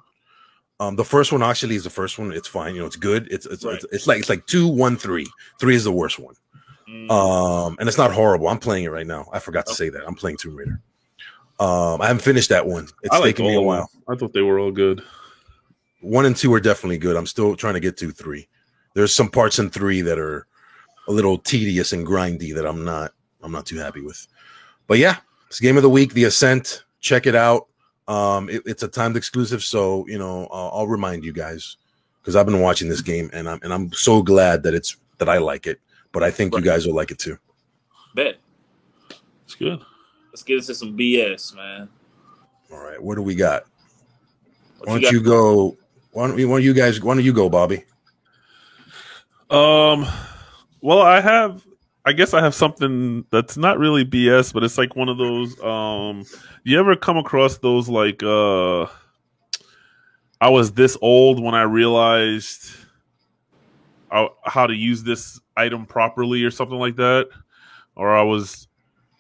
Um, 0.79 0.96
the 0.96 1.05
first 1.05 1.33
one 1.33 1.42
actually 1.42 1.75
is 1.75 1.85
the 1.85 1.90
first 1.90 2.18
one. 2.18 2.33
It's 2.33 2.49
fine. 2.49 2.75
You 2.75 2.81
know, 2.83 2.87
it's 2.87 2.96
good. 2.96 3.29
It's 3.31 3.46
it's, 3.46 3.64
Right. 3.64 3.75
it's 3.75 3.85
it's 3.92 4.07
like 4.07 4.18
it's 4.20 4.29
like 4.29 4.46
two, 4.46 4.66
one, 4.68 4.96
three. 4.96 5.27
Three 5.59 5.75
is 5.75 5.85
the 5.85 5.92
worst 5.92 6.18
one. 6.18 6.35
Mm. 6.88 7.11
Um, 7.11 7.77
and 7.79 7.88
it's 7.88 7.99
not 7.99 8.12
horrible. 8.12 8.49
I'm 8.49 8.59
playing 8.59 8.85
it 8.85 8.90
right 8.90 9.07
now. 9.07 9.29
I 9.33 9.38
forgot 9.40 9.66
to 9.66 9.75
say 9.75 9.88
that. 9.90 10.03
I'm 10.07 10.14
playing 10.14 10.37
Tomb 10.38 10.57
Raider. 10.57 10.81
Um, 11.59 12.01
I 12.01 12.07
haven't 12.07 12.23
finished 12.23 12.49
that 12.49 12.66
one. 12.66 12.88
It's 13.03 13.12
like 13.12 13.23
taking 13.37 13.46
me 13.46 13.55
a 13.55 13.61
while. 13.61 13.90
I 14.09 14.14
thought 14.16 14.33
they 14.33 14.40
were 14.42 14.59
all 14.59 14.70
good. 14.73 15.03
One 16.01 16.25
and 16.25 16.35
two 16.37 16.53
are 16.55 16.61
definitely 16.61 16.96
good. 16.99 17.16
I'm 17.16 17.27
still 17.27 17.55
trying 17.57 17.75
to 17.75 17.81
get 17.81 17.96
to 17.99 18.11
three. 18.11 18.49
There's 18.94 19.14
some 19.14 19.29
parts 19.29 19.59
in 19.59 19.68
three 19.70 20.01
that 20.01 20.18
are 20.18 20.46
a 21.11 21.12
little 21.12 21.37
tedious 21.37 21.92
and 21.92 22.07
grindy 22.07 22.55
that 22.55 22.64
I'm 22.64 22.85
not 22.85 23.12
I'm 23.42 23.51
not 23.53 23.66
too 23.66 23.77
happy 23.79 24.01
with. 24.01 24.27
But 24.87 24.99
yeah, 24.99 25.16
it's 25.49 25.59
game 25.61 25.77
of 25.77 25.83
the 25.83 25.90
week, 25.90 26.12
The 26.14 26.25
Ascent. 26.25 26.85
Check 27.01 27.27
it 27.27 27.35
out. 27.35 27.66
Um, 28.07 28.49
it- 28.49 28.62
it's 28.64 28.83
a 28.85 28.88
timed 28.88 29.16
exclusive, 29.16 29.62
so 29.64 30.07
you 30.07 30.18
know 30.18 30.46
I'll, 30.53 30.70
I'll 30.75 30.87
remind 30.87 31.25
you 31.25 31.33
guys 31.33 31.77
because 32.23 32.37
I've 32.37 32.46
been 32.46 32.61
watching 32.61 32.88
this 32.88 33.01
game 33.03 33.29
and 33.33 33.49
I'm 33.49 33.59
and 33.62 33.73
I'm 33.75 33.92
so 33.92 34.23
glad 34.23 34.62
that 34.62 34.73
it's 34.75 34.96
that 35.18 35.29
I 35.29 35.38
like 35.38 35.66
it. 35.66 35.81
But 36.12 36.23
I 36.23 36.31
think 36.31 36.55
Right. 36.55 36.62
you 36.64 36.70
guys 36.70 36.87
will 36.87 36.94
like 36.94 37.11
it 37.11 37.18
too. 37.18 37.37
Bet. 38.14 38.37
It's 39.44 39.55
good. 39.57 39.81
Let's 40.33 40.44
get 40.44 40.59
into 40.59 40.75
some 40.77 40.96
BS, 40.96 41.55
man. 41.57 41.88
All 42.73 42.79
right, 42.79 43.03
what 43.03 43.16
do 43.16 43.23
we 43.23 43.35
got? 43.35 43.64
What 44.79 44.88
Why 44.88 44.94
don't 44.94 45.03
got- 45.03 45.12
you 45.12 45.20
go? 45.23 45.77
Why 46.12 46.27
don't, 46.29 46.38
you, 46.38 46.49
why 46.49 46.57
don't 46.57 46.64
you 46.64 46.73
guys? 46.75 47.01
Why 47.01 47.14
don't 47.14 47.25
you 47.25 47.33
go, 47.33 47.49
Bobby? 47.49 47.85
Um, 49.51 50.07
well, 50.81 51.01
I 51.03 51.21
have. 51.21 51.64
I 52.07 52.12
guess 52.12 52.33
I 52.33 52.43
have 52.43 52.55
something 52.55 53.27
that's 53.31 53.59
not 53.59 53.79
really 53.79 54.07
BS, 54.07 54.55
but 54.55 54.64
it's 54.64 54.79
like 54.79 54.97
one 54.97 55.11
of 55.11 55.19
those. 55.19 55.61
Um, 55.61 56.25
you 56.64 56.79
ever 56.79 56.97
come 56.97 57.19
across 57.19 57.59
those 57.59 57.88
like? 57.88 58.23
uh 58.23 58.87
I 60.43 60.49
was 60.49 60.73
this 60.73 60.97
old 61.03 61.43
when 61.43 61.55
I 61.55 61.62
realized 61.62 62.71
how, 64.11 64.66
to 64.66 64.75
use 64.75 65.03
this 65.03 65.38
item 65.57 65.85
properly, 65.87 66.43
or 66.45 66.51
something 66.51 66.79
like 66.79 66.97
that, 66.97 67.29
or 67.95 68.16
I 68.16 68.23
was 68.23 68.66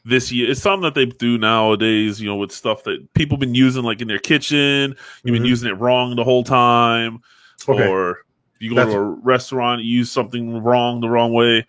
this 0.04 0.32
year. 0.32 0.50
It's 0.50 0.62
something 0.62 0.82
that 0.82 0.94
they 0.94 1.04
do 1.04 1.36
nowadays, 1.36 2.20
you 2.20 2.26
know, 2.26 2.36
with 2.36 2.50
stuff 2.50 2.84
that 2.84 3.12
people 3.14 3.36
been 3.36 3.54
using 3.54 3.82
like 3.84 4.00
in 4.00 4.08
their 4.08 4.18
kitchen. 4.18 4.96
You've 5.22 5.34
been 5.34 5.42
Mhm. 5.42 5.48
using 5.48 5.68
it 5.70 5.78
wrong 5.78 6.16
the 6.16 6.24
whole 6.24 6.42
time, 6.42 7.20
Okay. 7.68 7.86
or 7.86 8.20
you 8.60 8.70
go 8.70 8.76
That's- 8.76 8.94
to 8.94 9.00
a 9.00 9.02
restaurant, 9.02 9.82
you 9.82 9.98
use 9.98 10.10
something 10.10 10.62
wrong 10.62 11.00
the 11.00 11.08
wrong 11.08 11.32
way. 11.32 11.66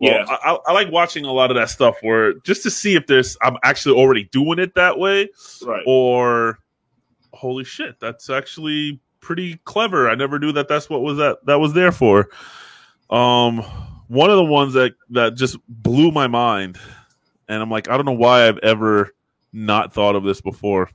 Well, 0.00 0.12
Yeah. 0.12 0.24
I, 0.28 0.52
I, 0.52 0.58
I 0.68 0.72
like 0.72 0.90
watching 0.90 1.24
a 1.26 1.32
lot 1.32 1.50
of 1.50 1.56
that 1.56 1.68
stuff 1.70 1.96
where 2.02 2.34
just 2.40 2.62
to 2.62 2.70
see 2.70 2.94
if 2.96 3.06
there's 3.06 3.36
I'm 3.42 3.56
actually 3.62 3.96
already 3.96 4.24
doing 4.24 4.58
it 4.58 4.74
that 4.74 4.98
way, 4.98 5.28
right. 5.66 5.82
or 5.86 6.58
holy 7.32 7.64
shit, 7.64 8.00
that's 8.00 8.30
actually 8.30 9.00
pretty 9.20 9.60
clever. 9.64 10.08
I 10.08 10.14
never 10.14 10.38
knew 10.38 10.52
that 10.52 10.68
that's 10.68 10.88
what 10.88 11.02
was 11.02 11.18
that 11.18 11.44
that 11.44 11.60
was 11.60 11.74
there 11.74 11.92
for. 11.92 12.28
Um, 13.10 13.58
one 14.08 14.30
of 14.30 14.36
the 14.36 14.44
ones 14.44 14.72
that 14.74 14.94
that 15.10 15.34
just 15.34 15.58
blew 15.68 16.10
my 16.10 16.26
mind, 16.26 16.78
and 17.48 17.62
I'm 17.62 17.70
like, 17.70 17.90
I 17.90 17.96
don't 17.96 18.06
know 18.06 18.12
why 18.12 18.48
I've 18.48 18.58
ever 18.58 19.10
not 19.52 19.92
thought 19.92 20.16
of 20.16 20.24
this 20.24 20.40
before. 20.40 20.90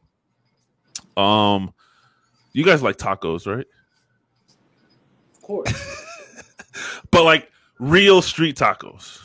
Um, 1.15 1.73
you 2.53 2.65
guys 2.65 2.81
like 2.81 2.97
tacos, 2.97 3.45
right? 3.45 3.67
Of 5.45 5.47
course. 5.47 6.01
But 7.11 7.23
like 7.23 7.49
real 7.79 8.21
street 8.21 8.57
tacos, 8.57 9.21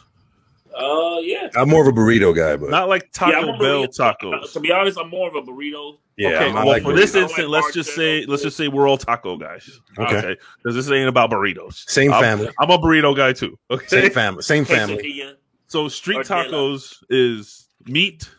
uh, 0.77 1.19
yeah. 1.21 1.49
I'm 1.57 1.69
more 1.69 1.83
of 1.83 1.89
a 1.89 1.99
burrito 1.99 2.37
guy, 2.37 2.57
but 2.57 2.71
not 2.71 2.89
like 2.89 3.11
Taco 3.11 3.55
a 3.55 3.59
Bell 3.59 3.87
burrito- 3.87 4.17
tacos. 4.21 4.53
To 4.53 4.61
be 4.61 4.71
honest, 4.71 4.97
I'm 4.99 5.09
more 5.11 5.27
of 5.29 5.35
a 5.35 5.43
burrito. 5.43 5.99
yeah, 6.17 6.29
okay, 6.29 6.53
well, 6.53 6.67
like 6.67 6.83
for 6.85 6.93
this 6.93 7.13
burritos. 7.13 7.17
I 7.19 7.23
instant, 7.23 7.49
like 7.51 7.63
let's 7.65 7.75
just 7.75 7.89
Marcelo. 7.91 8.21
say 8.21 8.27
let's 8.27 8.43
just 8.43 8.57
say 8.57 8.69
we're 8.69 8.87
all 8.89 8.99
taco 8.99 9.37
guys. 9.37 9.81
Okay. 9.99 10.37
because 10.63 10.77
this 10.77 10.89
ain't 10.91 11.09
about 11.09 11.31
burritos. 11.33 11.89
same 11.91 12.13
I'm- 12.13 12.23
family, 12.23 12.51
I'm 12.61 12.71
a 12.71 12.79
burrito 12.79 13.17
guy 13.17 13.33
too. 13.33 13.59
Okay, 13.71 13.87
same 13.89 14.11
family, 14.13 14.43
same 14.43 14.65
family. 14.65 15.25
So 15.67 15.89
street 15.89 16.19
tacos 16.19 17.03
is 17.09 17.67
meat, 17.87 18.31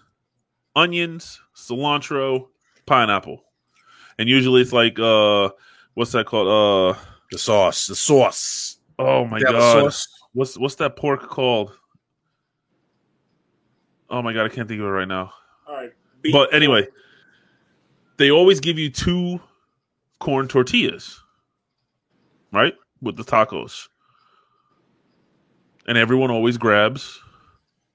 onions, 0.76 1.41
cilantro, 1.56 2.48
pineapple, 2.86 3.44
and 4.17 4.30
usually 4.30 4.62
it's 4.62 4.72
like 4.72 4.98
uh, 5.00 5.50
what's 5.96 6.12
that 6.13 6.28
called? 6.28 6.96
Uh, 6.96 7.00
The 7.32 7.38
sauce, 7.38 7.88
the 7.88 7.96
sauce. 7.96 8.78
oh 9.00 9.26
my 9.26 9.38
You 9.39 9.46
god, 9.46 9.82
sauce? 9.84 10.08
what's 10.34 10.58
what's 10.58 10.76
that 10.76 10.96
pork 10.98 11.30
called? 11.30 11.72
Oh 14.10 14.22
my 14.22 14.34
god, 14.34 14.46
I 14.46 14.50
can't 14.50 14.67
think 14.67 14.82
of 14.82 14.86
it 14.88 14.89
right 14.89 15.08
now. 15.08 15.32
All 15.67 15.76
right. 15.76 15.91
Beef. 16.22 16.34
But 16.34 16.54
anyway, 16.54 16.88
they 18.17 18.30
always 18.32 18.60
give 18.60 18.78
you 18.78 18.89
two 18.89 19.39
corn 20.20 20.48
tortillas, 20.48 21.20
right? 22.52 22.76
With 23.02 23.15
the 23.15 23.24
tacos. 23.24 23.88
And 25.88 25.98
everyone 25.98 26.30
always 26.30 26.58
grabs 26.58 27.20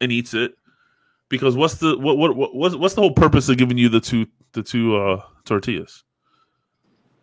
and 0.01 0.11
eats 0.11 0.35
it 0.35 0.55
because 1.29 1.55
what's 1.57 1.75
the 1.75 1.97
what 1.99 2.17
what, 2.19 2.35
what 2.35 2.55
what's, 2.55 2.75
what's 2.75 2.95
the 2.95 3.01
whole 3.03 3.13
purpose 3.13 3.49
of 3.49 3.59
giving 3.59 3.79
you 3.79 3.89
the 3.91 4.01
two 4.01 4.27
the 4.53 4.63
two 4.63 4.97
uh 4.97 5.23
tortillas? 5.45 6.03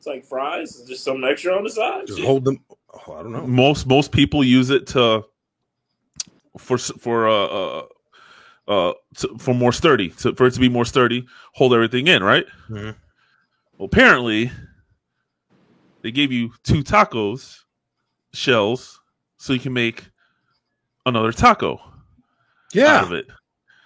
It's 0.04 0.08
like 0.10 0.26
fries, 0.26 0.78
it's 0.82 0.90
just 0.90 1.06
some 1.06 1.24
extra 1.24 1.56
on 1.56 1.64
the 1.64 1.70
side. 1.70 2.08
Just 2.08 2.20
hold 2.20 2.44
them. 2.44 2.60
Oh, 3.08 3.14
I 3.14 3.24
don't 3.24 3.32
know. 3.32 3.48
Most 3.48 3.88
most 3.88 4.12
people 4.12 4.44
use 4.44 4.70
it 4.70 4.86
to 4.88 5.24
for 6.58 6.78
for 6.78 7.30
uh 7.30 7.46
uh, 7.46 7.84
uh 8.68 8.94
to, 9.20 9.38
for 9.38 9.54
more 9.54 9.72
sturdy 9.72 10.10
to, 10.10 10.36
for 10.36 10.48
it 10.48 10.54
to 10.56 10.60
be 10.60 10.68
more 10.68 10.84
sturdy, 10.84 11.26
hold 11.54 11.74
everything 11.74 12.08
in, 12.08 12.22
right? 12.22 12.46
Mhm. 12.70 12.96
Well, 13.78 13.86
apparently, 13.86 14.52
they 16.02 16.12
gave 16.12 16.34
you 16.34 16.52
two 16.66 16.84
tacos 16.84 17.60
shells 18.34 19.00
so 19.38 19.54
you 19.54 19.60
can 19.62 19.72
make 19.72 20.04
another 21.06 21.32
taco 21.32 21.76
out 21.76 21.82
Yeah, 22.74 23.04
of 23.04 23.14
it. 23.14 23.28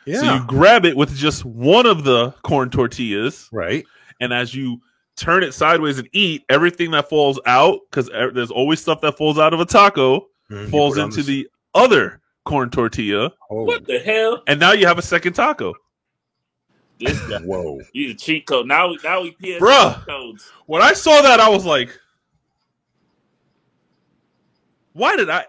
yeah, 0.07 0.21
So 0.21 0.33
you 0.33 0.47
grab 0.47 0.83
it 0.83 0.97
with 0.97 1.15
just 1.15 1.45
one 1.45 1.85
of 1.85 2.05
the 2.05 2.31
corn 2.41 2.71
tortillas, 2.71 3.49
right. 3.51 3.85
and 4.19 4.33
as 4.33 4.55
you 4.55 4.81
turn 5.17 5.43
it 5.43 5.51
sideways 5.53 5.97
and 5.99 6.07
eat, 6.13 6.43
everything 6.49 6.91
that 6.91 7.09
falls 7.09 7.39
out, 7.45 7.79
because 7.89 8.07
there's 8.33 8.51
always 8.51 8.79
stuff 8.79 9.01
that 9.01 9.17
falls 9.17 9.37
out 9.37 9.53
of 9.53 9.59
a 9.59 9.65
taco, 9.65 10.27
Mhm. 10.49 10.69
Falls 10.71 10.93
put 10.93 10.99
it 10.99 11.03
on 11.03 11.09
into 11.09 11.19
s- 11.21 11.25
the 11.25 11.49
other 11.73 12.21
corn 12.45 12.69
tortilla, 12.69 13.31
Oh, 13.49 13.63
What 13.63 13.85
the 13.85 13.99
hell? 13.99 14.41
and 14.47 14.59
now 14.59 14.71
you 14.71 14.87
have 14.87 14.97
a 14.97 15.01
second 15.01 15.33
taco. 15.33 15.73
This 16.99 17.19
guy. 17.29 17.39
whoa! 17.41 17.81
You 17.93 18.11
a 18.11 18.13
cheat 18.13 18.45
code. 18.47 18.65
Now 18.67 18.93
now 19.03 19.21
we 19.21 19.31
PS 19.31 19.61
Bruh. 19.61 20.05
codes. 20.05 20.49
When 20.67 20.81
I 20.81 20.93
saw 20.93 21.21
that, 21.21 21.39
I 21.39 21.49
was 21.49 21.65
like, 21.65 21.89
"Why 24.93 25.15
did 25.15 25.29
I 25.29 25.45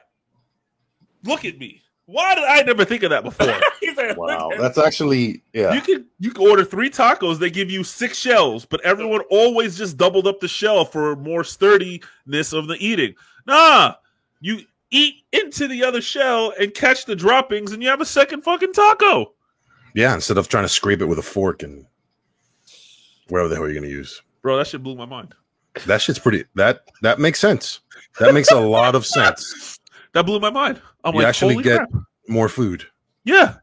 look 1.25 1.45
at 1.45 1.59
me? 1.59 1.83
Why 2.07 2.35
did 2.35 2.45
I 2.45 2.63
never 2.63 2.85
think 2.85 3.03
of 3.03 3.11
that 3.11 3.23
before?" 3.25 3.47
He 3.99 4.13
Wow, 4.15 4.49
"Look 4.51 4.59
that's 4.59 4.79
actually 4.79 5.43
yeah. 5.53 5.73
You 5.75 5.81
can 5.81 6.07
you 6.19 6.31
can 6.31 6.49
order 6.49 6.65
three 6.65 6.91
tacos. 6.91 7.39
They 7.39 7.51
give 7.51 7.71
you 7.71 7.85
six 7.85 8.17
shells, 8.19 8.65
but 8.65 8.81
everyone 8.85 9.21
always 9.31 9.77
just 9.77 9.97
doubled 9.97 10.27
up 10.27 10.41
the 10.41 10.49
shell 10.49 10.85
for 10.85 11.17
more 11.17 11.45
sturdiness 11.45 12.53
of 12.53 12.69
the 12.69 12.77
eating. 12.81 13.15
Nah, 13.47 13.95
you 14.41 14.61
eat 14.91 15.17
into 15.33 15.69
the 15.69 15.85
other 15.85 16.01
shell 16.01 16.53
and 16.61 16.73
catch 16.75 17.05
the 17.05 17.17
droppings, 17.17 17.73
and 17.73 17.83
you 17.83 17.89
have 17.89 18.01
a 18.01 18.07
second 18.07 18.43
fucking 18.43 18.73
taco. 18.73 19.33
Yeah, 19.95 20.15
instead 20.15 20.39
of 20.39 20.49
trying 20.49 20.65
to 20.65 20.69
scrape 20.69 21.01
it 21.01 21.07
with 21.07 21.19
a 21.19 21.23
fork 21.23 21.63
and 21.63 21.87
whatever 23.29 23.49
the 23.49 23.57
hell 23.57 23.65
you're 23.67 23.75
gonna 23.75 23.89
use. 23.89 24.23
Bro, 24.43 24.59
that 24.59 24.67
shit 24.69 24.83
blew 24.83 24.95
my 24.95 25.07
mind. 25.07 25.35
That 25.87 26.01
shit's 26.01 26.19
pretty. 26.19 26.45
That 26.55 26.83
that 27.03 27.19
makes 27.19 27.39
sense. 27.41 27.81
That 28.19 28.35
makes 28.35 28.51
a 28.51 28.61
lot 28.61 28.95
of 28.95 29.07
sense. 29.07 29.75
That 30.15 30.25
blew 30.25 30.41
my 30.41 30.49
mind. 30.51 30.81
I'm 31.05 31.13
You 31.15 31.21
like, 31.21 31.29
actually 31.29 31.63
get- 31.63 31.77
crap. 31.91 31.91
More 32.29 32.49
food. 32.49 32.87
Yeah, 33.25 33.57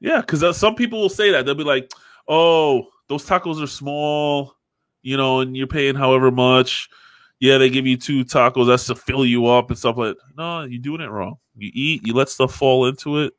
yeah. 0.00 0.20
Because 0.20 0.42
uh, 0.42 0.52
some 0.52 0.74
people 0.74 1.00
will 1.00 1.08
say 1.08 1.30
that 1.30 1.46
they'll 1.46 1.54
be 1.54 1.64
like, 1.64 1.92
"Oh, 2.28 2.88
those 3.08 3.26
tacos 3.26 3.62
are 3.62 3.66
small, 3.66 4.56
you 5.02 5.16
know, 5.16 5.40
and 5.40 5.56
you're 5.56 5.66
paying 5.66 5.94
however 5.94 6.30
much." 6.30 6.88
Yeah, 7.38 7.56
they 7.56 7.70
give 7.70 7.86
you 7.86 7.96
two 7.96 8.24
tacos. 8.24 8.66
That's 8.66 8.86
to 8.86 8.94
fill 8.94 9.24
you 9.24 9.46
up 9.46 9.70
and 9.70 9.78
stuff 9.78 9.96
like. 9.96 10.16
No, 10.36 10.64
you're 10.64 10.82
doing 10.82 11.00
it 11.00 11.10
wrong. 11.10 11.36
You 11.56 11.70
eat, 11.74 12.06
you 12.06 12.12
let 12.14 12.28
stuff 12.28 12.54
fall 12.54 12.86
into 12.86 13.18
it. 13.18 13.34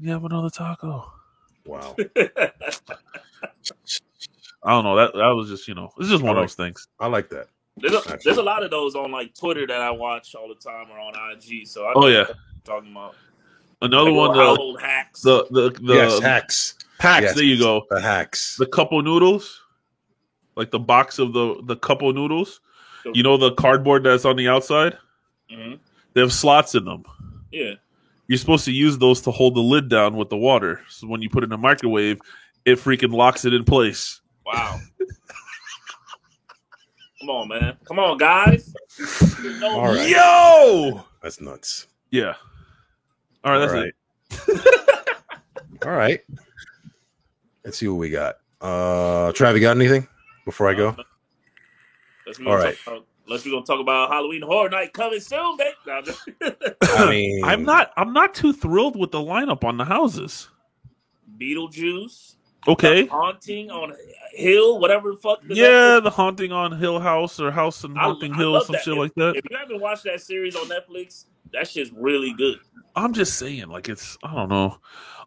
You 0.00 0.10
have 0.10 0.24
another 0.24 0.50
taco. 0.50 1.12
Wow. 1.66 1.96
I 4.64 4.70
don't 4.70 4.84
know. 4.84 4.96
That 4.96 5.14
that 5.14 5.30
was 5.30 5.48
just 5.48 5.66
you 5.68 5.74
know, 5.74 5.90
it's 5.98 6.08
just 6.08 6.22
one 6.22 6.36
of 6.36 6.42
those 6.42 6.54
things. 6.54 6.88
I 7.00 7.06
like 7.06 7.28
that. 7.30 7.48
There's 7.76 7.94
a, 7.94 8.18
there's 8.22 8.36
a 8.36 8.42
lot 8.42 8.62
of 8.62 8.70
those 8.70 8.94
on 8.94 9.10
like 9.10 9.34
Twitter 9.34 9.66
that 9.66 9.80
I 9.80 9.90
watch 9.90 10.34
all 10.34 10.48
the 10.48 10.54
time 10.54 10.90
or 10.90 10.98
on 10.98 11.14
IG. 11.32 11.66
So 11.66 11.84
I 11.84 11.92
oh, 11.94 12.00
know 12.00 12.06
Oh 12.06 12.10
yeah, 12.10 12.20
what 12.20 12.28
you're 12.28 12.36
talking 12.64 12.90
about 12.92 13.14
another 13.82 14.10
Like, 14.10 14.28
one. 14.28 14.36
The 14.38 14.44
household 14.44 14.80
hacks. 14.80 15.20
the 15.22 15.46
the, 15.50 15.70
the 15.82 15.94
yes, 15.94 16.18
hacks. 16.20 16.74
packs. 16.98 17.22
Yes. 17.24 17.34
There 17.34 17.44
you 17.44 17.58
go. 17.58 17.84
The 17.90 18.00
hacks. 18.00 18.56
The 18.56 18.66
couple 18.66 19.02
noodles, 19.02 19.60
like 20.56 20.70
the 20.70 20.78
box 20.78 21.18
of 21.18 21.32
the 21.32 21.60
the 21.64 21.76
couple 21.76 22.12
noodles. 22.12 22.60
You 23.12 23.22
know 23.24 23.36
the 23.36 23.52
cardboard 23.54 24.04
that's 24.04 24.24
on 24.24 24.36
the 24.36 24.48
outside. 24.48 24.96
Mhm. 25.52 25.78
They 26.14 26.20
have 26.20 26.32
slots 26.32 26.74
in 26.76 26.84
them. 26.84 27.02
Yeah, 27.50 27.74
You're 28.28 28.38
supposed 28.38 28.64
to 28.66 28.72
use 28.72 28.96
those 28.96 29.20
to 29.22 29.30
hold 29.30 29.56
the 29.56 29.60
lid 29.60 29.88
down 29.88 30.16
with 30.16 30.30
the 30.30 30.36
water. 30.36 30.80
So 30.88 31.06
when 31.08 31.20
you 31.20 31.28
put 31.28 31.42
it 31.42 31.46
in 31.46 31.50
the 31.50 31.58
microwave, 31.58 32.20
it 32.64 32.78
freaking 32.78 33.12
locks 33.12 33.44
it 33.44 33.52
in 33.52 33.64
place. 33.64 34.20
wow. 34.46 34.78
Come 37.20 37.30
on, 37.30 37.48
man. 37.48 37.76
Come 37.84 37.98
on, 37.98 38.18
guys. 38.18 38.74
No, 39.60 39.70
All 39.78 39.94
right. 39.94 40.08
Yo! 40.08 41.04
That's 41.22 41.40
nuts. 41.40 41.86
Yeah. 42.10 42.34
All 43.44 43.52
right, 43.52 43.58
that's 43.58 43.72
All 43.72 43.80
right. 43.80 43.92
it. 44.66 45.86
All 45.86 45.92
right. 45.92 46.20
Let's 47.64 47.78
see 47.78 47.88
what 47.88 47.96
we 47.96 48.10
got. 48.10 48.36
Uh 48.60 49.32
Trav, 49.32 49.54
you 49.54 49.60
got 49.60 49.76
anything 49.76 50.06
before 50.44 50.68
I 50.68 50.74
go? 50.74 50.96
Let's 52.26 52.38
All 52.40 52.54
right. 52.56 52.76
Talk 52.84 52.86
about, 52.94 53.06
let's 53.26 53.44
we're 53.44 53.50
gonna 53.52 53.66
talk 53.66 53.80
about 53.80 54.10
Halloween 54.10 54.42
Horror 54.42 54.68
Night 54.68 54.92
coming 54.92 55.18
soon, 55.20 55.56
babe. 55.56 55.74
No, 55.86 55.92
I'm 55.94 56.04
just- 56.04 56.28
I 56.82 57.10
mean 57.10 57.44
I'm 57.44 57.64
not 57.64 57.92
I'm 57.96 58.12
not 58.12 58.34
too 58.34 58.52
thrilled 58.52 58.96
with 58.96 59.10
the 59.10 59.18
lineup 59.18 59.64
on 59.64 59.76
the 59.76 59.84
houses. 59.84 60.48
Beetlejuice. 61.38 62.36
Okay. 62.68 63.02
The 63.02 63.10
haunting 63.10 63.70
on 63.72 63.92
Hill, 64.34 64.78
whatever 64.78 65.10
the 65.10 65.16
fuck. 65.16 65.40
Yeah, 65.48 65.98
the 65.98 66.10
haunting 66.10 66.52
on 66.52 66.78
Hill 66.78 67.00
House 67.00 67.40
or 67.40 67.50
House 67.50 67.82
and 67.82 67.98
I- 67.98 68.02
Haunting 68.02 68.32
I 68.34 68.36
Hill, 68.36 68.52
love 68.52 68.66
some 68.66 68.74
that. 68.74 68.82
shit 68.84 68.94
like 68.96 69.14
that. 69.16 69.34
If 69.36 69.44
you 69.50 69.56
haven't 69.56 69.80
watched 69.80 70.04
that 70.04 70.20
series 70.20 70.54
on 70.54 70.66
Netflix, 70.68 71.24
that 71.52 71.68
shit's 71.68 71.90
really 71.92 72.32
good. 72.34 72.58
I'm 72.94 73.12
just 73.14 73.38
saying, 73.38 73.68
like 73.68 73.88
it's 73.88 74.18
I 74.22 74.34
don't 74.34 74.48
know, 74.48 74.78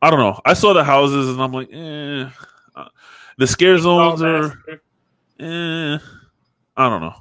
I 0.01 0.09
don't 0.09 0.19
know. 0.19 0.39
I 0.45 0.53
saw 0.53 0.73
the 0.73 0.83
houses 0.83 1.29
and 1.29 1.41
I'm 1.41 1.51
like, 1.51 1.69
eh. 1.71 2.29
Uh, 2.75 2.89
the 3.37 3.47
scare 3.47 3.77
zones 3.77 4.21
are, 4.21 4.57
eh. 5.39 5.97
I 6.77 6.89
don't 6.89 7.01
know. 7.01 7.15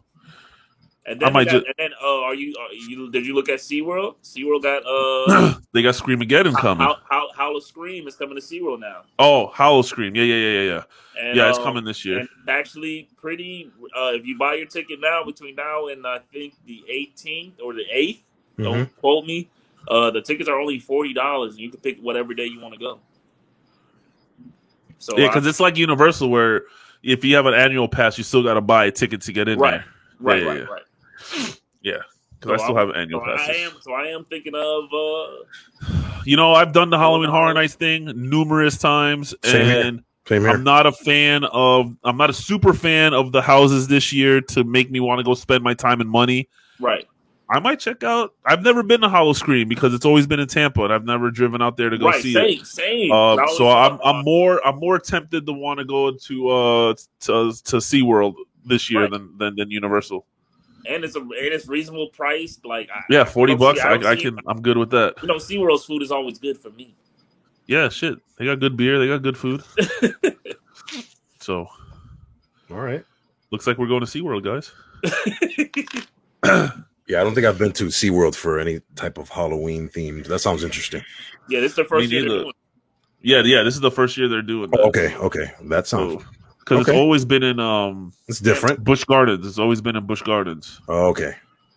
And 1.07 1.23
I 1.23 1.27
then, 1.27 1.33
might 1.35 1.45
got- 1.47 1.67
and 1.67 1.75
then 1.77 1.91
uh, 2.03 2.21
are 2.23 2.35
you 2.35 2.55
are 2.59 2.73
you 2.73 3.11
did 3.11 3.27
you 3.27 3.35
look 3.35 3.49
at 3.51 3.59
SeaWorld? 3.59 4.15
SeaWorld 4.23 4.63
got 4.63 4.83
uh 4.87 5.59
they 5.73 5.83
got 5.83 5.95
Screamageddon 5.95 6.55
coming. 6.57 6.87
How, 6.87 6.97
how, 7.11 7.29
Howl-O-Scream 7.37 8.09
is 8.09 8.17
coming 8.17 8.37
to 8.37 8.41
SeaWorld 8.41 8.81
now. 8.81 9.03
Oh, 9.19 9.49
Howl 9.49 9.83
Scream. 9.83 10.15
Yeah, 10.17 10.23
yeah, 10.23 10.37
yeah, 10.37 10.51
yeah, 10.61 10.63
yeah. 10.63 10.83
And, 11.21 11.37
Yeah, 11.37 11.49
it's 11.51 11.59
uh, 11.59 11.63
coming 11.63 11.85
this 11.85 12.05
year. 12.07 12.21
And 12.21 12.29
actually 12.49 13.09
pretty. 13.19 13.71
Uh, 13.95 14.13
if 14.15 14.25
you 14.25 14.39
buy 14.39 14.55
your 14.55 14.67
ticket 14.67 14.99
now, 15.01 15.23
between 15.25 15.57
now 15.57 15.89
and 15.89 16.07
I 16.07 16.21
think 16.33 16.55
the 16.65 16.83
18th 16.91 17.61
or 17.63 17.75
the 17.75 17.85
8th, 17.95 18.21
Mhm. 18.59 18.65
don't 18.65 18.97
quote 18.97 19.25
me. 19.27 19.49
Uh, 19.89 20.11
the 20.11 20.21
tickets 20.23 20.49
are 20.49 20.59
only 20.59 20.79
forty 20.79 21.13
dollars, 21.13 21.53
and 21.53 21.61
you 21.61 21.71
can 21.71 21.81
pick 21.81 21.99
whatever 22.01 22.33
day 22.35 22.47
you 22.47 22.61
want 22.61 22.75
to 22.75 22.81
go. 22.81 23.01
So 24.99 25.19
Yeah, 25.19 25.27
because 25.29 25.47
it's 25.47 25.61
like 25.61 25.77
Universal, 25.77 26.31
where 26.31 26.63
if 27.03 27.25
you 27.25 27.37
have 27.37 27.47
an 27.47 27.55
annual 27.55 27.89
pass, 27.89 28.17
you 28.17 28.25
still 28.25 28.43
got 28.43 28.55
to 28.55 28.61
buy 28.61 28.87
a 28.87 28.91
ticket 28.91 29.21
to 29.23 29.33
get 29.33 29.49
in 29.49 29.59
Right. 29.59 29.73
there. 29.73 29.85
right, 30.21 30.43
yeah, 30.43 30.49
right, 30.49 30.59
yeah. 30.61 30.65
right. 30.65 31.61
Yeah, 31.83 31.93
because 32.41 32.49
So 32.49 32.55
I 32.55 32.57
still 32.67 32.79
I'm- 32.79 32.89
have 32.89 32.97
annual 32.97 33.21
So 33.21 33.31
I 33.31 33.55
am, 33.57 33.73
so 33.81 33.93
I 33.93 34.07
am 34.07 34.25
thinking 34.25 34.55
of. 34.55 34.85
Uh, 34.93 36.01
You 36.27 36.39
know, 36.39 36.55
I've 36.55 36.73
done 36.73 36.89
the 36.89 36.97
Halloween 36.97 37.29
Horror 37.29 37.53
no. 37.53 37.61
Nights 37.61 37.75
thing 37.75 38.07
numerous 38.15 38.79
times, 38.79 39.35
Same 39.45 39.67
here. 39.67 39.81
and 39.85 40.03
Same 40.27 40.41
here. 40.41 40.51
I'm 40.53 40.65
not 40.65 40.87
a 40.87 40.93
fan 40.93 41.45
of. 41.45 41.95
I'm 42.03 42.17
not 42.17 42.31
a 42.31 42.33
super 42.33 42.73
fan 42.73 43.13
of 43.13 43.33
the 43.33 43.43
houses 43.43 43.89
this 43.89 44.11
year 44.11 44.41
to 44.41 44.65
make 44.65 44.91
me 44.91 45.01
want 45.01 45.19
to 45.19 45.23
go 45.23 45.35
spend 45.35 45.63
my 45.63 45.75
time 45.75 46.01
and 46.01 46.09
money. 46.09 46.49
Right. 47.55 47.61
I 47.61 47.61
might 47.63 47.79
check 47.81 48.03
out. 48.03 48.35
I've 48.45 48.63
never 48.63 48.83
been 48.83 49.01
to 49.03 49.09
Howl-O-Scream 49.09 49.69
because 49.69 49.95
it's 49.95 50.05
always 50.05 50.27
been 50.27 50.41
in 50.41 50.49
Tampa, 50.49 50.83
and 50.85 50.93
I've 50.93 51.05
never 51.05 51.31
driven 51.31 51.63
out 51.63 51.77
there 51.77 51.89
to 51.91 51.97
go 51.99 52.07
right. 52.07 52.23
see 52.23 52.33
same. 52.35 52.61
it. 52.61 52.67
Same. 52.67 53.09
That 53.11 53.37
was- 53.47 53.57
so 53.57 53.69
I'm 53.71 53.99
I'm 54.05 54.25
more 54.25 54.61
I'm 54.67 54.79
more 54.79 54.99
tempted 54.99 55.47
to 55.47 55.53
want 55.53 55.79
to 55.79 55.85
go 55.85 56.13
to 56.13 56.49
uh 56.49 56.95
to 57.21 57.53
to 57.65 57.77
SeaWorld 57.77 58.35
this 58.67 58.91
year 58.91 59.03
Right. 59.03 59.11
than, 59.11 59.37
than 59.39 59.57
than 59.57 59.71
Universal. 59.71 60.25
and 60.87 61.05
it's 61.05 61.17
a 61.17 61.21
and 61.21 61.31
it's 61.33 61.69
reasonable 61.69 62.09
priced. 62.09 62.65
Like 62.67 62.89
I, 62.95 63.01
Yeah, 63.11 63.25
forty 63.25 63.53
I 63.53 63.57
bucks. 63.57 63.81
see- 63.81 63.87
I, 63.89 63.97
don't 63.99 64.07
I 64.07 64.17
see- 64.17 64.23
can. 64.23 64.39
I'm 64.49 64.61
good 64.63 64.77
with 64.79 64.91
that. 64.91 65.15
You 65.23 65.29
know, 65.29 65.37
SeaWorld's 65.37 65.85
food 65.85 66.03
is 66.03 66.11
always 66.11 66.39
good 66.39 66.59
for 66.59 66.71
me. 66.71 66.95
Yeah, 67.67 67.89
shit. 67.89 68.19
They 68.37 68.45
got 68.45 68.61
good 68.61 68.77
beer. 68.77 68.99
They 68.99 69.07
got 69.07 69.23
good 69.23 69.39
food. 69.39 69.63
so 71.41 71.67
All 72.71 72.77
right. 72.77 73.05
looks 73.51 73.67
like 73.67 73.79
we're 73.79 73.87
going 73.87 74.05
to 74.05 74.07
SeaWorld, 74.07 74.45
guys. 74.45 74.71
Yeah, 77.07 77.21
I 77.21 77.25
don't 77.25 77.35
think 77.35 77.47
I've 77.47 77.59
been 77.59 77.73
to 77.73 77.85
SeaWorld 77.87 78.35
for 78.35 78.59
any 78.59 78.81
type 78.97 79.19
of 79.19 79.29
Halloween 79.29 79.89
themed. 79.91 80.27
That 80.27 80.39
sounds 80.39 80.65
interesting. 80.65 81.03
Yeah, 81.49 81.61
this 81.61 81.73
is 81.73 81.77
the 81.77 81.85
first 81.85 82.11
year 82.11 82.23
they're 82.23 82.39
doing. 82.39 82.53
Yeah, 83.21 83.43
yeah. 83.45 83.63
This 83.63 83.75
is 83.75 83.81
the 83.81 83.91
first 83.91 84.17
year 84.17 84.29
they're 84.29 84.43
doing 84.43 84.71
that. 84.71 84.81
Oh, 84.81 84.89
okay, 84.89 85.15
okay. 85.17 85.53
That 85.65 85.87
sounds 85.87 86.25
because 86.61 86.81
it's 86.89 86.97
always 86.97 87.25
been 87.27 87.43
in 87.43 87.61
um 87.61 88.13
it's 88.29 88.41
different. 88.41 88.83
Busch 88.85 89.05
Gardens. 89.05 89.47
It's 89.47 89.59
always 89.59 89.81
been 89.81 89.97
in 89.97 90.07
Busch 90.07 90.23
Gardens. 90.23 90.81
Oh, 90.89 91.09
okay. 91.09 91.35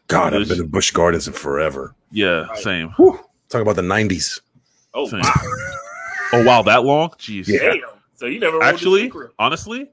God, 0.08 0.34
I've 0.34 0.48
been 0.48 0.62
in 0.62 0.68
Busch 0.68 0.92
Gardens 0.92 1.28
in 1.28 1.34
forever. 1.34 1.94
Yeah, 2.12 2.46
Right. 2.48 2.58
same. 2.60 2.90
Whew. 2.92 3.20
Talk 3.50 3.62
about 3.62 3.76
the 3.76 3.82
'90s. 3.82 4.40
Oh, 4.94 5.08
Same. 5.08 5.22
Oh 6.34 6.44
wow, 6.44 6.62
that 6.63 6.84
long? 6.84 7.10
Jeez. 7.12 7.48
Yeah. 7.48 7.60
damn! 7.60 7.80
So 8.16 8.26
you 8.26 8.40
never 8.40 8.62
Actually, 8.62 9.10
honestly, 9.40 9.90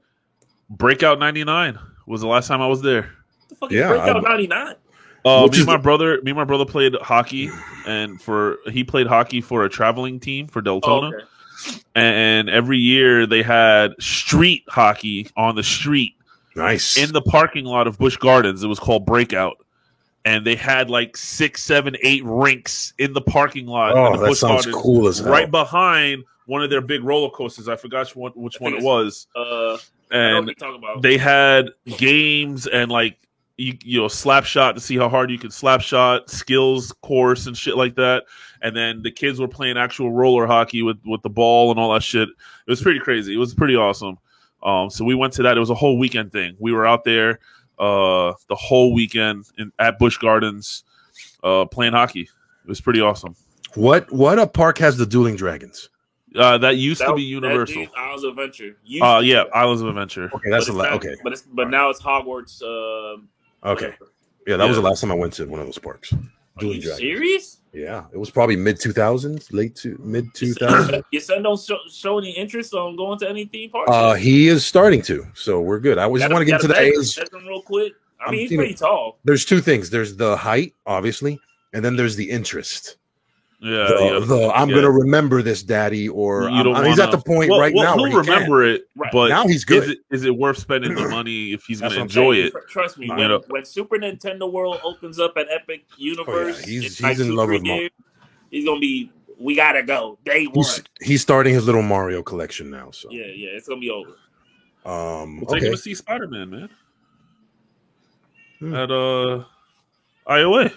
Breakout 0.69 1.17
'99 1.19 1.79
was 2.07 2.19
the 2.19 2.27
last 2.27 2.47
time 2.49 2.61
I 2.61 2.67
was 2.67 2.81
there. 2.81 3.03
What 3.03 3.49
the 3.49 3.55
fuck 3.55 3.71
is 3.71 3.77
Yeah, 3.77 3.87
Breakout 3.87 4.23
ninety 4.23 4.47
nine? 4.47 4.75
Uh, 5.25 5.47
me 5.51 5.57
and 5.57 5.65
my 5.65 5.73
the- 5.77 5.81
brother, 5.83 6.21
me 6.21 6.31
and 6.31 6.37
my 6.37 6.43
brother 6.43 6.65
played 6.65 6.93
hockey, 7.01 7.49
and 7.87 8.21
for 8.21 8.57
he 8.71 8.83
played 8.83 9.07
hockey 9.07 9.41
for 9.41 9.65
a 9.65 9.69
traveling 9.69 10.19
team 10.19 10.47
for 10.47 10.59
Oh, 10.59 10.79
Deltona. 10.79 11.13
okay. 11.13 11.25
And 11.95 12.49
every 12.49 12.77
year 12.77 13.25
they 13.25 13.41
had 13.41 13.93
street 13.99 14.63
hockey 14.67 15.27
on 15.35 15.55
the 15.55 15.63
street 15.63 16.13
Nice. 16.55 16.97
in 16.97 17.11
the 17.13 17.21
parking 17.21 17.65
lot 17.65 17.87
of 17.87 17.97
Busch 17.97 18.17
Gardens. 18.17 18.63
It 18.63 18.67
was 18.67 18.77
called 18.79 19.05
Breakout, 19.05 19.57
and 20.25 20.45
they 20.45 20.55
had 20.55 20.89
like 20.89 21.17
six, 21.17 21.63
seven, 21.63 21.95
eight 22.03 22.23
rinks 22.25 22.93
in 22.99 23.13
the 23.13 23.21
parking 23.21 23.65
lot. 23.65 23.93
oh, 23.95 24.11
the 24.11 24.21
that 24.23 24.27
Busch 24.29 24.39
sounds 24.39 24.65
Gardens, 24.65 24.83
cool 24.83 25.07
as 25.07 25.19
hell. 25.19 25.31
Right 25.31 25.49
behind 25.49 26.23
one 26.45 26.61
of 26.61 26.69
their 26.69 26.81
big 26.81 27.03
roller 27.03 27.29
coasters. 27.31 27.67
I 27.67 27.77
forgot 27.77 28.05
which 28.07 28.15
one, 28.15 28.31
which 28.35 28.59
one 28.59 28.73
it 28.75 28.83
was. 28.83 29.25
Uh, 29.35 29.39
I 29.41 29.41
know 29.41 29.71
what 29.71 30.11
And 30.11 30.45
you're 30.47 30.53
talking 30.55 30.75
about. 30.77 31.01
they 31.01 31.17
had 31.17 31.69
games 31.97 32.67
and 32.67 32.91
like 32.91 33.17
you, 33.57 33.77
you 33.83 33.99
know 34.01 34.07
slap 34.07 34.43
shot 34.43 34.75
to 34.75 34.81
see 34.81 34.97
how 34.97 35.07
hard 35.09 35.31
you 35.31 35.37
can 35.39 35.51
slap 35.51 35.81
shot 35.81 36.29
skills 36.29 36.91
course 37.01 37.47
and 37.47 37.55
shit 37.57 37.77
like 37.77 37.95
that. 37.95 38.23
And 38.61 38.75
then 38.75 39.01
the 39.01 39.11
kids 39.11 39.39
were 39.39 39.47
playing 39.47 39.77
actual 39.77 40.11
roller 40.11 40.45
hockey 40.45 40.81
with 40.81 40.97
with 41.05 41.21
the 41.21 41.29
ball 41.29 41.71
and 41.71 41.79
all 41.79 41.93
that 41.93 42.03
shit. 42.03 42.27
It 42.29 42.69
was 42.69 42.81
pretty 42.81 42.99
crazy. 42.99 43.33
It 43.33 43.37
was 43.37 43.53
pretty 43.53 43.75
awesome. 43.75 44.17
Um 44.63 44.89
so 44.89 45.05
we 45.05 45.15
went 45.15 45.33
to 45.33 45.43
that. 45.43 45.55
It 45.57 45.59
was 45.59 45.69
a 45.69 45.75
whole 45.75 45.97
weekend 45.97 46.31
thing. 46.31 46.55
We 46.59 46.73
were 46.73 46.85
out 46.85 47.03
there 47.05 47.39
uh 47.79 48.33
the 48.49 48.55
whole 48.55 48.93
weekend 48.93 49.45
in, 49.57 49.71
at 49.79 49.99
busch 49.99 50.17
gardens 50.17 50.83
uh 51.43 51.65
playing 51.65 51.93
hockey. 51.93 52.21
It 52.63 52.67
was 52.67 52.81
pretty 52.81 52.99
awesome. 53.01 53.35
What 53.75 54.11
what 54.11 54.37
a 54.39 54.47
park 54.47 54.77
has 54.79 54.97
the 54.97 55.05
dueling 55.05 55.35
dragons? 55.37 55.89
uh 56.35 56.57
that 56.57 56.75
used 56.75 56.99
That 56.99 57.07
to 57.07 57.15
be 57.15 57.21
universal. 57.23 57.75
did 57.83 57.89
Islands 57.95 58.23
of 58.25 58.31
Adventure. 58.31 58.75
Used 58.83 59.03
uh 59.03 59.21
yeah 59.23 59.43
islands 59.53 59.81
of 59.81 59.87
adventure. 59.87 60.29
Okay, 60.33 60.49
that's 60.49 60.67
a 60.67 60.73
the 60.73 60.77
it's 60.79 60.83
la- 60.83 60.89
not- 60.89 60.93
okay. 61.05 61.15
But 61.23 61.31
it's 61.33 61.43
but 61.43 61.69
now 61.69 61.89
it's 61.89 62.01
Hogwarts. 62.01 62.61
Um, 62.61 63.29
Okay, 63.65 63.93
yeah, 64.47 64.57
that 64.57 64.67
was 64.67 64.77
the 64.77 64.81
last 64.83 65.01
time 65.01 65.11
I 65.11 65.15
went 65.15 65.33
to 65.33 65.45
one 65.45 65.59
of 65.59 65.65
those 65.65 65.77
parks. 65.79 66.13
Dragons. 66.57 66.95
serious? 66.97 67.57
Yeah, 67.73 68.05
it 68.13 68.17
was 68.17 68.29
probably 68.29 68.55
mid 68.55 68.79
two 68.79 68.93
thousands, 68.93 69.51
late 69.51 69.75
to 69.77 69.97
mid 70.01 70.33
two 70.33 70.47
Your 70.47 70.55
thousands. 70.55 71.03
son- 71.25 71.43
don't 71.43 71.59
show, 71.59 71.77
show 71.91 72.17
any 72.19 72.31
interest 72.31 72.73
on 72.73 72.95
going 72.95 73.19
to 73.19 73.29
any 73.29 73.45
theme 73.45 73.71
park. 73.71 73.89
uh, 73.89 74.13
he 74.13 74.47
is 74.47 74.65
starting 74.65 75.01
to, 75.03 75.25
so 75.33 75.59
we're 75.59 75.79
good. 75.79 75.97
I 75.97 76.07
was 76.07 76.21
just 76.21 76.31
want 76.31 76.41
to 76.41 76.45
get 76.45 76.61
into 76.61 76.67
gotta 76.73 76.79
the 76.91 76.99
age. 76.99 77.19
real 77.45 77.61
quick. 77.61 77.93
I 78.21 78.25
I'm 78.25 78.31
mean, 78.31 78.39
he's 78.41 78.49
thinking- 78.49 78.57
pretty 78.59 78.73
tall. 78.75 79.17
There's 79.25 79.43
two 79.43 79.59
things. 79.59 79.89
There's 79.89 80.15
the 80.15 80.37
height, 80.37 80.73
obviously, 80.85 81.37
and 81.73 81.83
then 81.83 81.97
there's 81.97 82.15
the 82.15 82.29
interest. 82.29 82.95
Yeah, 83.65 83.87
the, 83.87 84.19
yeah. 84.19 84.25
the 84.25 84.51
I'm 84.55 84.69
yeah. 84.69 84.75
gonna 84.75 84.91
remember 84.91 85.41
this, 85.41 85.63
daddy, 85.63 86.07
or 86.07 86.49
You 86.49 86.63
don't 86.63 86.75
I 86.75 86.81
mean, 86.81 86.91
he's 86.91 86.99
at 86.99 87.11
the 87.11 87.17
point 87.17 87.49
Well, 87.49 87.59
right 87.59 87.73
well, 87.73 87.95
now. 87.97 88.01
where 88.01 88.11
He'll 88.11 88.21
he 88.21 88.25
can. 88.27 88.33
remember 88.35 88.63
it, 88.65 88.83
Right. 88.95 89.11
but 89.11 89.29
now 89.29 89.43
he's 89.47 89.57
is 89.57 89.65
good. 89.65 89.89
it 89.89 89.97
is 90.11 90.23
it 90.23 90.35
worth 90.37 90.57
spending 90.59 90.93
the 90.93 91.07
money 91.09 91.53
if 91.53 91.63
he's 91.65 91.81
going 91.81 91.93
to 91.93 92.01
enjoy 92.01 92.33
saying. 92.35 92.45
it? 92.47 92.51
Tr- 92.51 92.57
Trust 92.69 92.97
me, 92.97 93.09
when, 93.09 93.31
when 93.49 93.65
Super 93.65 93.97
Nintendo 93.97 94.51
World 94.51 94.79
opens 94.83 95.19
up 95.19 95.33
at 95.37 95.47
Epic 95.49 95.85
Universe, 95.97 96.61
Oh, 96.63 96.67
he's- 96.67 96.99
in 97.01 97.07
he's 97.09 97.19
in 97.19 97.35
love 97.35 97.49
with 97.49 97.63
Mario. 97.63 97.81
years, 97.81 97.91
he's 98.51 98.65
gonna 98.65 98.79
be. 98.79 99.11
We 99.39 99.55
gotta 99.55 99.83
go 99.83 100.17
day 100.23 100.45
one. 100.45 100.53
He's, 100.55 100.81
he's 101.01 101.21
starting 101.21 101.53
his 101.53 101.65
little 101.65 101.81
Mario 101.81 102.23
collection 102.23 102.69
now. 102.69 102.91
So, 102.91 103.09
Yeah, 103.11 103.25
yeah, 103.25 103.49
it's 103.49 103.67
gonna 103.67 103.81
be 103.81 103.89
over. 103.89 104.11
um, 104.85 105.37
We'll 105.41 105.47
take 105.47 105.63
him 105.63 105.71
to 105.73 105.77
see 105.77 105.93
Spider 105.93 106.27
Man, 106.27 106.49
man. 106.49 106.69
Hmm. 108.59 108.73
At 108.73 108.89
uh, 108.91 109.43
IOA, 110.29 110.71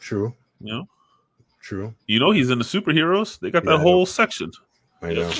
true, 0.00 0.34
you 0.60 0.72
know, 0.72 0.88
true. 1.64 1.94
you 2.06 2.20
know 2.20 2.30
he's 2.30 2.50
in 2.50 2.58
the 2.58 2.64
superheroes. 2.64 3.40
They 3.40 3.50
got 3.50 3.64
Yeah, 3.64 3.72
that 3.72 3.80
I 3.80 3.82
whole 3.82 4.06
section. 4.06 4.52
I 5.02 5.12
know, 5.14 5.32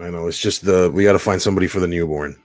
I 0.00 0.10
know. 0.10 0.26
It's 0.26 0.38
just 0.38 0.64
the 0.64 0.90
we 0.92 1.04
got 1.04 1.12
to 1.12 1.18
find 1.18 1.40
somebody 1.40 1.66
for 1.66 1.80
the 1.80 1.86
newborn. 1.88 2.36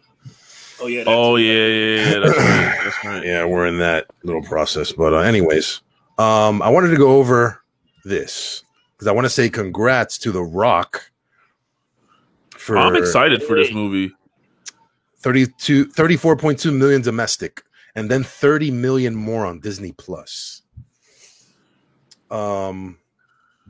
Oh 0.80 0.88
yeah. 0.88 1.04
Oh 1.08 1.36
yeah, 1.38 1.66
yeah, 1.68 1.96
yeah. 1.96 2.20
That's 2.20 2.38
right. 2.38 2.82
That's 2.84 3.06
right. 3.06 3.24
Yeah, 3.26 3.46
we're 3.46 3.68
in 3.68 3.80
that 3.80 4.08
little 4.24 4.44
process. 4.44 4.92
But 4.92 5.14
uh, 5.14 5.20
anyways, 5.20 5.82
um, 6.18 6.62
I 6.62 6.70
wanted 6.70 6.90
to 6.90 6.98
go 6.98 7.18
over 7.18 7.62
this 8.04 8.64
because 8.94 9.08
I 9.08 9.12
want 9.12 9.26
to 9.26 9.30
say 9.30 9.50
congrats 9.50 10.18
to 10.20 10.32
The 10.32 10.44
Rock 10.44 11.10
for 12.52 12.78
I'm 12.78 12.96
excited 12.96 13.44
for 13.44 13.56
this 13.56 13.72
movie. 13.74 14.14
32 15.20 15.86
34.2 15.88 16.76
million 16.76 17.02
domestic 17.02 17.64
and 17.96 18.12
then 18.12 18.24
30 18.24 18.72
million 18.72 19.16
more 19.16 19.46
on 19.46 19.60
Disney 19.62 19.94
Plus. 19.94 20.63
Um 22.34 22.98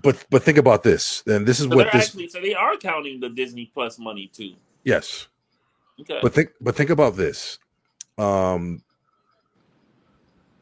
but 0.01 0.25
but 0.29 0.41
think 0.43 0.57
about 0.57 0.83
this. 0.83 1.21
And 1.27 1.45
this 1.45 1.59
is 1.59 1.67
So 1.67 1.75
what 1.75 1.91
this 1.91 2.07
actually 2.07 2.27
so 2.29 2.41
they 2.41 2.53
are 2.55 2.77
counting 2.77 3.19
the 3.19 3.29
Disney 3.29 3.69
Plus 3.73 3.99
money 3.99 4.27
too. 4.33 4.53
yes. 4.83 5.27
Okay. 6.01 6.19
But 6.21 6.33
think 6.33 6.49
but 6.61 6.75
think 6.75 6.89
about 6.89 7.15
this. 7.15 7.59
Um 8.17 8.81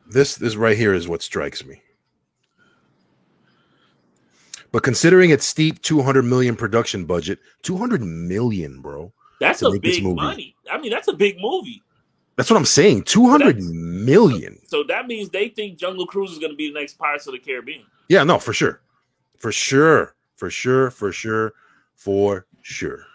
this 0.10 0.36
this 0.36 0.56
right 0.56 0.78
here 0.78 0.94
is 0.94 1.08
what 1.08 1.22
strikes 1.22 1.64
me. 1.66 1.82
But 4.72 4.84
considering 4.84 5.32
its 5.32 5.46
steep 5.46 5.82
200 5.82 6.24
million 6.24 6.56
production 6.56 7.06
budget, 7.06 7.40
200 7.64 8.02
million, 8.02 8.82
bro. 8.82 9.12
that's 9.40 9.62
a 9.64 9.72
big 9.72 10.02
movie. 10.02 10.16
money. 10.16 10.56
I 10.72 10.78
mean, 10.78 10.92
that's 10.92 11.10
a 11.10 11.14
big 11.14 11.38
movie. 11.42 11.82
That's 12.42 12.50
what 12.50 12.58
I'm 12.58 12.66
saying. 12.66 13.04
200 13.04 13.58
That's- 13.58 13.64
million. 13.72 14.58
So 14.66 14.82
that 14.88 15.06
means 15.06 15.30
they 15.30 15.50
think 15.50 15.78
Jungle 15.78 16.08
Cruise 16.08 16.32
is 16.32 16.40
going 16.40 16.52
to 16.52 16.56
be 16.56 16.70
the 16.70 16.80
next 16.80 16.96
Pirates 16.98 17.28
of 17.28 17.34
the 17.34 17.40
Caribbean. 17.40 17.84
Yeah, 18.10 18.24
no, 18.24 18.40
for 18.40 18.52
sure. 18.52 18.82
For 19.38 19.52
sure. 19.52 20.16
For 20.38 20.50
sure. 20.50 20.90
For 20.90 21.12
sure. 21.12 21.54
For 21.94 22.48
sure. 22.64 23.06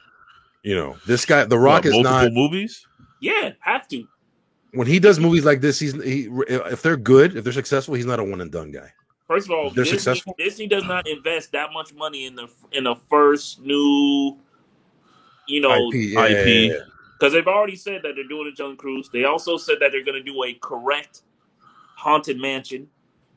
You 0.63 0.77
know, 0.77 0.97
this 1.09 1.27
guy, 1.27 1.43
The 1.43 1.59
Rock 1.59 1.83
What, 1.83 1.87
is 1.87 1.93
multiple 1.95 2.13
not 2.23 2.33
movies. 2.33 2.87
Yeah, 3.21 3.51
have 3.59 3.89
to. 3.89 4.07
when 4.75 4.87
he 4.87 5.01
does 5.01 5.19
movies 5.19 5.45
like 5.45 5.61
this, 5.61 5.81
he's 5.81 6.01
he 6.05 6.29
if 6.49 6.83
they're 6.83 6.97
good, 6.97 7.37
if 7.37 7.43
they're 7.43 7.53
successful, 7.53 7.95
he's 7.95 8.07
not 8.07 8.21
a 8.21 8.25
one 8.25 8.41
and 8.41 8.53
done 8.53 8.71
guy. 8.71 8.93
First 9.27 9.49
of 9.49 9.53
all, 9.57 9.71
They're 9.71 9.83
Disney, 9.83 9.99
successful? 9.99 10.37
Disney 10.39 10.69
does 10.69 10.85
not 10.85 11.09
invest 11.09 11.51
that 11.51 11.73
much 11.73 11.93
money 11.95 12.27
in 12.27 12.37
the 12.37 12.47
in 12.71 12.85
the 12.85 12.95
first 13.11 13.61
new, 13.61 14.39
you 15.49 15.61
know, 15.61 15.89
IP, 15.89 15.95
yeah, 15.95 16.25
IP. 16.27 16.47
yeah, 16.47 16.75
yeah. 16.77 16.79
Because 17.19 17.33
they've 17.33 17.47
already 17.47 17.77
said 17.77 18.03
that 18.03 18.13
they're 18.15 18.29
doing 18.29 18.49
a 18.49 18.55
Jungle 18.55 18.77
Cruise. 18.77 19.09
They 19.13 19.25
also 19.25 19.57
said 19.57 19.77
that 19.81 19.93
they're 19.93 20.05
going 20.05 20.23
to 20.23 20.23
do 20.23 20.45
a 20.45 20.55
correct 20.55 21.23
haunted 21.97 22.39
mansion. 22.39 22.89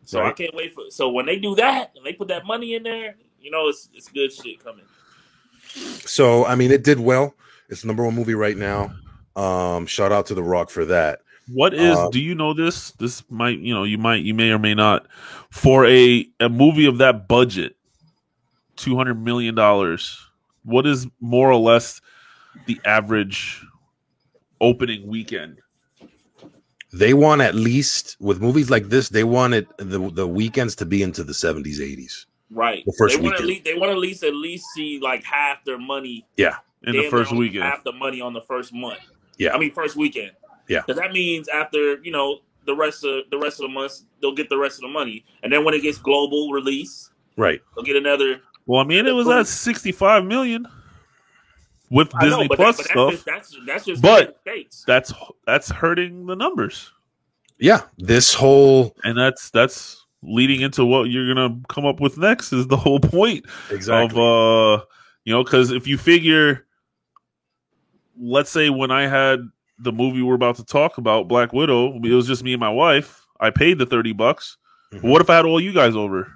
So 0.03 0.23
I 0.23 0.31
can't 0.31 0.55
wait 0.55 0.73
for. 0.73 0.83
So 0.89 1.09
when 1.09 1.27
they 1.27 1.37
do 1.37 1.55
that 1.55 1.91
and 1.95 2.03
they 2.03 2.13
put 2.13 2.29
that 2.29 2.45
money 2.45 2.73
in 2.73 2.81
there, 2.81 3.15
you 3.39 3.51
know, 3.51 3.67
it's 3.67 3.89
it's 3.93 4.09
good 4.09 4.33
shit 4.33 4.63
coming. 4.63 4.85
So 6.05 6.45
I 6.45 6.55
mean, 6.55 6.71
it 6.71 6.83
did 6.83 6.99
well. 6.99 7.35
It's 7.69 7.81
the 7.81 7.87
number 7.87 8.03
one 8.03 8.15
movie 8.15 8.33
right 8.33 8.57
now. 8.57 8.91
Um, 9.35 9.85
shout 9.85 10.11
out 10.11 10.25
to 10.27 10.33
The 10.33 10.41
Rock 10.41 10.71
for 10.71 10.83
that. 10.85 11.19
What 11.53 11.73
is? 11.75 11.95
Uh, 11.95 12.09
do 12.09 12.19
you 12.19 12.33
know 12.33 12.53
this? 12.53 12.91
This 12.93 13.23
might, 13.29 13.59
you 13.59 13.73
know, 13.73 13.83
you 13.83 13.97
might, 13.97 14.23
you 14.23 14.33
may 14.33 14.51
or 14.51 14.59
may 14.59 14.73
not. 14.73 15.07
For 15.51 15.85
a 15.85 16.27
a 16.39 16.49
movie 16.49 16.85
of 16.85 16.97
that 16.97 17.27
budget, 17.27 17.75
two 18.75 18.95
hundred 18.97 19.23
million 19.23 19.53
dollars. 19.53 20.19
What 20.63 20.87
is 20.87 21.07
more 21.21 21.51
or 21.51 21.57
less 21.57 22.01
the 22.65 22.79
average 22.85 23.63
opening 24.61 25.07
weekend? 25.07 25.59
They 26.91 27.13
want 27.13 27.41
at 27.41 27.53
least 27.53 28.17
with 28.19 28.41
movies 28.41 28.69
like 28.69 28.89
this, 28.89 29.09
they 29.09 29.23
wanted 29.23 29.67
the 29.77 30.09
the 30.11 30.27
weekends 30.27 30.75
to 30.77 30.85
be 30.85 31.03
into 31.03 31.23
the 31.23 31.33
seventies, 31.33 31.79
eighties. 31.79 32.25
Right. 32.49 32.83
The 32.85 32.93
first 32.97 33.17
they 33.17 33.21
want 33.23 33.37
to 33.37 33.43
weekend. 33.43 33.47
least 33.47 33.63
they 33.65 33.73
want 33.77 33.91
at 33.91 33.97
least 33.99 34.23
at 34.23 34.33
least 34.33 34.65
see 34.73 34.99
like 34.99 35.23
half 35.23 35.63
their 35.65 35.77
money. 35.77 36.25
Yeah. 36.37 36.55
in 36.83 36.93
the 36.95 37.09
first 37.09 37.31
weekend. 37.31 37.63
Half 37.63 37.83
the 37.83 37.91
money 37.91 38.21
on 38.21 38.33
the 38.33 38.41
first 38.41 38.73
month. 38.73 38.99
Yeah. 39.37 39.53
I 39.53 39.59
mean 39.59 39.71
first 39.71 39.95
weekend. 39.95 40.31
Yeah. 40.67 40.81
because 40.85 40.99
that 40.99 41.11
means 41.11 41.47
after 41.47 41.99
you 42.01 42.11
know 42.11 42.39
the 42.65 42.75
rest 42.75 43.03
of 43.03 43.29
the 43.29 43.37
rest 43.37 43.59
of 43.59 43.63
the 43.67 43.73
months 43.73 44.05
they'll 44.21 44.33
get 44.35 44.49
the 44.49 44.57
rest 44.57 44.77
of 44.77 44.81
the 44.81 44.87
money, 44.87 45.25
and 45.43 45.53
then 45.53 45.63
when 45.63 45.73
it 45.75 45.81
gets 45.81 45.97
global 45.99 46.51
release, 46.51 47.11
Right. 47.37 47.61
they'll 47.75 47.85
get 47.85 47.95
another. 47.95 48.41
Well, 48.65 48.81
I 48.81 48.83
mean, 48.83 49.07
it 49.07 49.11
was 49.13 49.27
at 49.29 49.47
sixty-five 49.47 50.25
million 50.25 50.67
with 51.89 52.09
I 52.15 52.25
know, 52.25 52.29
Disney 52.29 52.47
but 52.49 52.55
Plus 52.57 52.77
that, 52.77 52.85
stuff. 52.85 53.11
That's 53.11 53.23
that's, 53.23 53.57
that's 53.65 53.85
just 53.85 54.01
But- 54.01 54.39
That's 54.87 55.13
that's 55.45 55.69
hurting 55.69 56.25
the 56.27 56.35
numbers, 56.35 56.91
Yeah. 57.57 57.81
This 57.97 58.33
whole 58.33 58.95
and 59.03 59.17
that's 59.17 59.49
that's 59.51 60.05
leading 60.21 60.61
into 60.61 60.83
what 60.85 61.09
you're 61.09 61.33
gonna 61.33 61.59
come 61.69 61.85
up 61.85 61.99
with 61.99 62.17
next. 62.17 62.51
Is 62.53 62.67
the 62.67 62.77
whole 62.77 62.99
point 62.99 63.45
exactly. 63.71 64.19
of 64.21 64.79
uh, 64.81 64.83
you 65.25 65.33
know, 65.33 65.43
because 65.43 65.71
if 65.71 65.87
you 65.87 65.97
figure, 65.97 66.65
let's 68.19 68.49
say 68.49 68.69
when 68.69 68.91
I 68.91 69.07
had 69.07 69.39
the 69.79 69.91
movie 69.91 70.21
we're 70.21 70.35
about 70.35 70.55
to 70.57 70.65
talk 70.65 70.97
about, 70.97 71.27
Black 71.27 71.53
Widow, 71.53 71.95
it 72.03 72.13
was 72.13 72.27
just 72.27 72.43
me 72.43 72.53
and 72.53 72.59
my 72.59 72.69
wife. 72.69 73.25
I 73.39 73.49
paid 73.49 73.77
the 73.79 73.85
thirty 73.85 74.11
bucks. 74.13 74.57
Mhm. 74.93 75.03
What 75.09 75.21
if 75.21 75.29
I 75.29 75.37
had 75.37 75.45
all 75.45 75.61
you 75.61 75.71
guys 75.71 75.95
over 75.95 76.33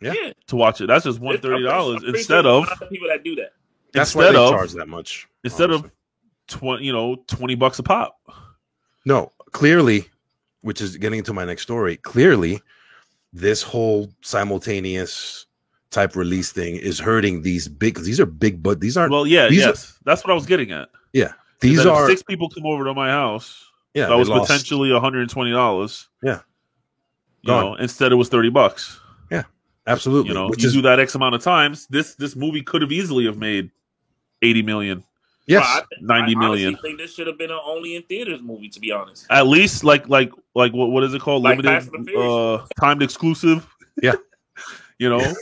Yeah. 0.00 0.14
Yeah, 0.14 0.32
to 0.46 0.56
watch 0.56 0.80
it? 0.80 0.86
That's 0.86 1.04
just 1.04 1.20
one 1.20 1.34
It's- 1.34 1.44
I'm 1.44 1.50
thirty 1.50 1.64
pretty- 1.64 1.76
dollars 1.78 2.02
instead 2.04 2.44
sure 2.44 2.52
of 2.62 2.66
there's 2.78 2.90
people 2.90 3.08
that 3.08 3.22
do 3.24 3.34
that. 3.36 3.52
That's 3.92 4.14
why 4.14 4.26
instead 4.28 4.36
they 4.40 4.44
of 4.44 4.50
charge 4.50 4.72
that 4.72 4.88
much. 4.88 5.28
instead 5.44 5.70
of 5.70 5.90
twenty, 6.48 6.84
you 6.84 6.92
know, 6.92 7.16
twenty 7.26 7.54
bucks 7.54 7.78
a 7.78 7.82
pop. 7.82 8.16
No, 9.06 9.32
clearly, 9.52 10.08
which 10.62 10.80
is 10.80 10.96
getting 10.96 11.18
into 11.18 11.32
my 11.32 11.44
next 11.44 11.62
story. 11.62 11.96
Clearly, 11.96 12.60
this 13.32 13.62
whole 13.62 14.12
simultaneous 14.22 15.46
type 15.90 16.14
release 16.14 16.52
thing 16.52 16.76
is 16.76 16.98
hurting 16.98 17.42
these 17.42 17.66
big. 17.68 17.98
These 18.00 18.20
are 18.20 18.26
big, 18.26 18.62
but 18.62 18.80
these 18.80 18.96
aren't. 18.96 19.12
Well, 19.12 19.26
yeah, 19.26 19.48
these 19.48 19.64
are- 19.64 19.68
yes, 19.68 19.98
that's 20.04 20.22
what 20.24 20.30
I 20.30 20.34
was 20.34 20.46
getting 20.46 20.70
at. 20.72 20.88
Yeah, 21.12 21.32
these 21.60 21.84
are 21.84 22.06
six 22.08 22.22
people 22.22 22.48
come 22.48 22.66
over 22.66 22.84
to 22.84 22.94
my 22.94 23.08
house. 23.08 23.64
yeah. 23.94 24.06
that 24.06 24.16
was 24.16 24.28
lost. 24.28 24.48
potentially 24.48 24.92
one 24.92 25.00
hundred 25.00 25.22
and 25.22 25.30
twenty 25.30 25.50
dollars. 25.52 26.08
Yeah. 26.22 26.40
you 27.42 27.52
know, 27.52 27.74
instead 27.76 28.12
it 28.12 28.16
was 28.16 28.28
thirty 28.28 28.50
bucks. 28.50 29.00
Yeah, 29.30 29.44
absolutely. 29.86 30.28
You 30.28 30.34
know, 30.34 30.48
which 30.48 30.62
you 30.62 30.68
is 30.68 30.74
do 30.74 30.82
that 30.82 31.00
X 31.00 31.14
amount 31.14 31.34
of 31.34 31.42
times. 31.42 31.86
This 31.88 32.14
this 32.14 32.36
movie 32.36 32.62
could 32.62 32.82
have 32.82 32.92
easily 32.92 33.24
have 33.24 33.38
made 33.38 33.70
eighty 34.42 34.62
million, 34.62 35.04
yes, 35.46 35.62
Well, 35.64 35.84
I, 36.14 36.20
90 36.20 36.36
I 36.36 36.38
million. 36.38 36.68
honestly 36.68 36.88
think 36.90 36.98
this 37.00 37.14
should 37.14 37.26
have 37.26 37.38
been 37.38 37.50
an 37.50 37.58
only 37.64 37.96
in 37.96 38.02
theaters 38.04 38.40
movie. 38.42 38.68
To 38.68 38.80
be 38.80 38.92
honest, 38.92 39.26
at 39.30 39.46
least 39.46 39.84
like 39.84 40.08
like 40.08 40.32
like 40.54 40.72
what 40.72 40.90
what 40.90 41.04
is 41.04 41.14
it 41.14 41.20
called? 41.20 41.42
Like 41.42 41.58
Limited, 41.58 41.82
Fast 41.84 41.94
and 41.94 42.06
the 42.06 42.18
uh, 42.18 42.66
timed 42.80 43.02
exclusive. 43.02 43.66
Yeah. 44.02 44.14
you 44.98 45.08
know, 45.08 45.20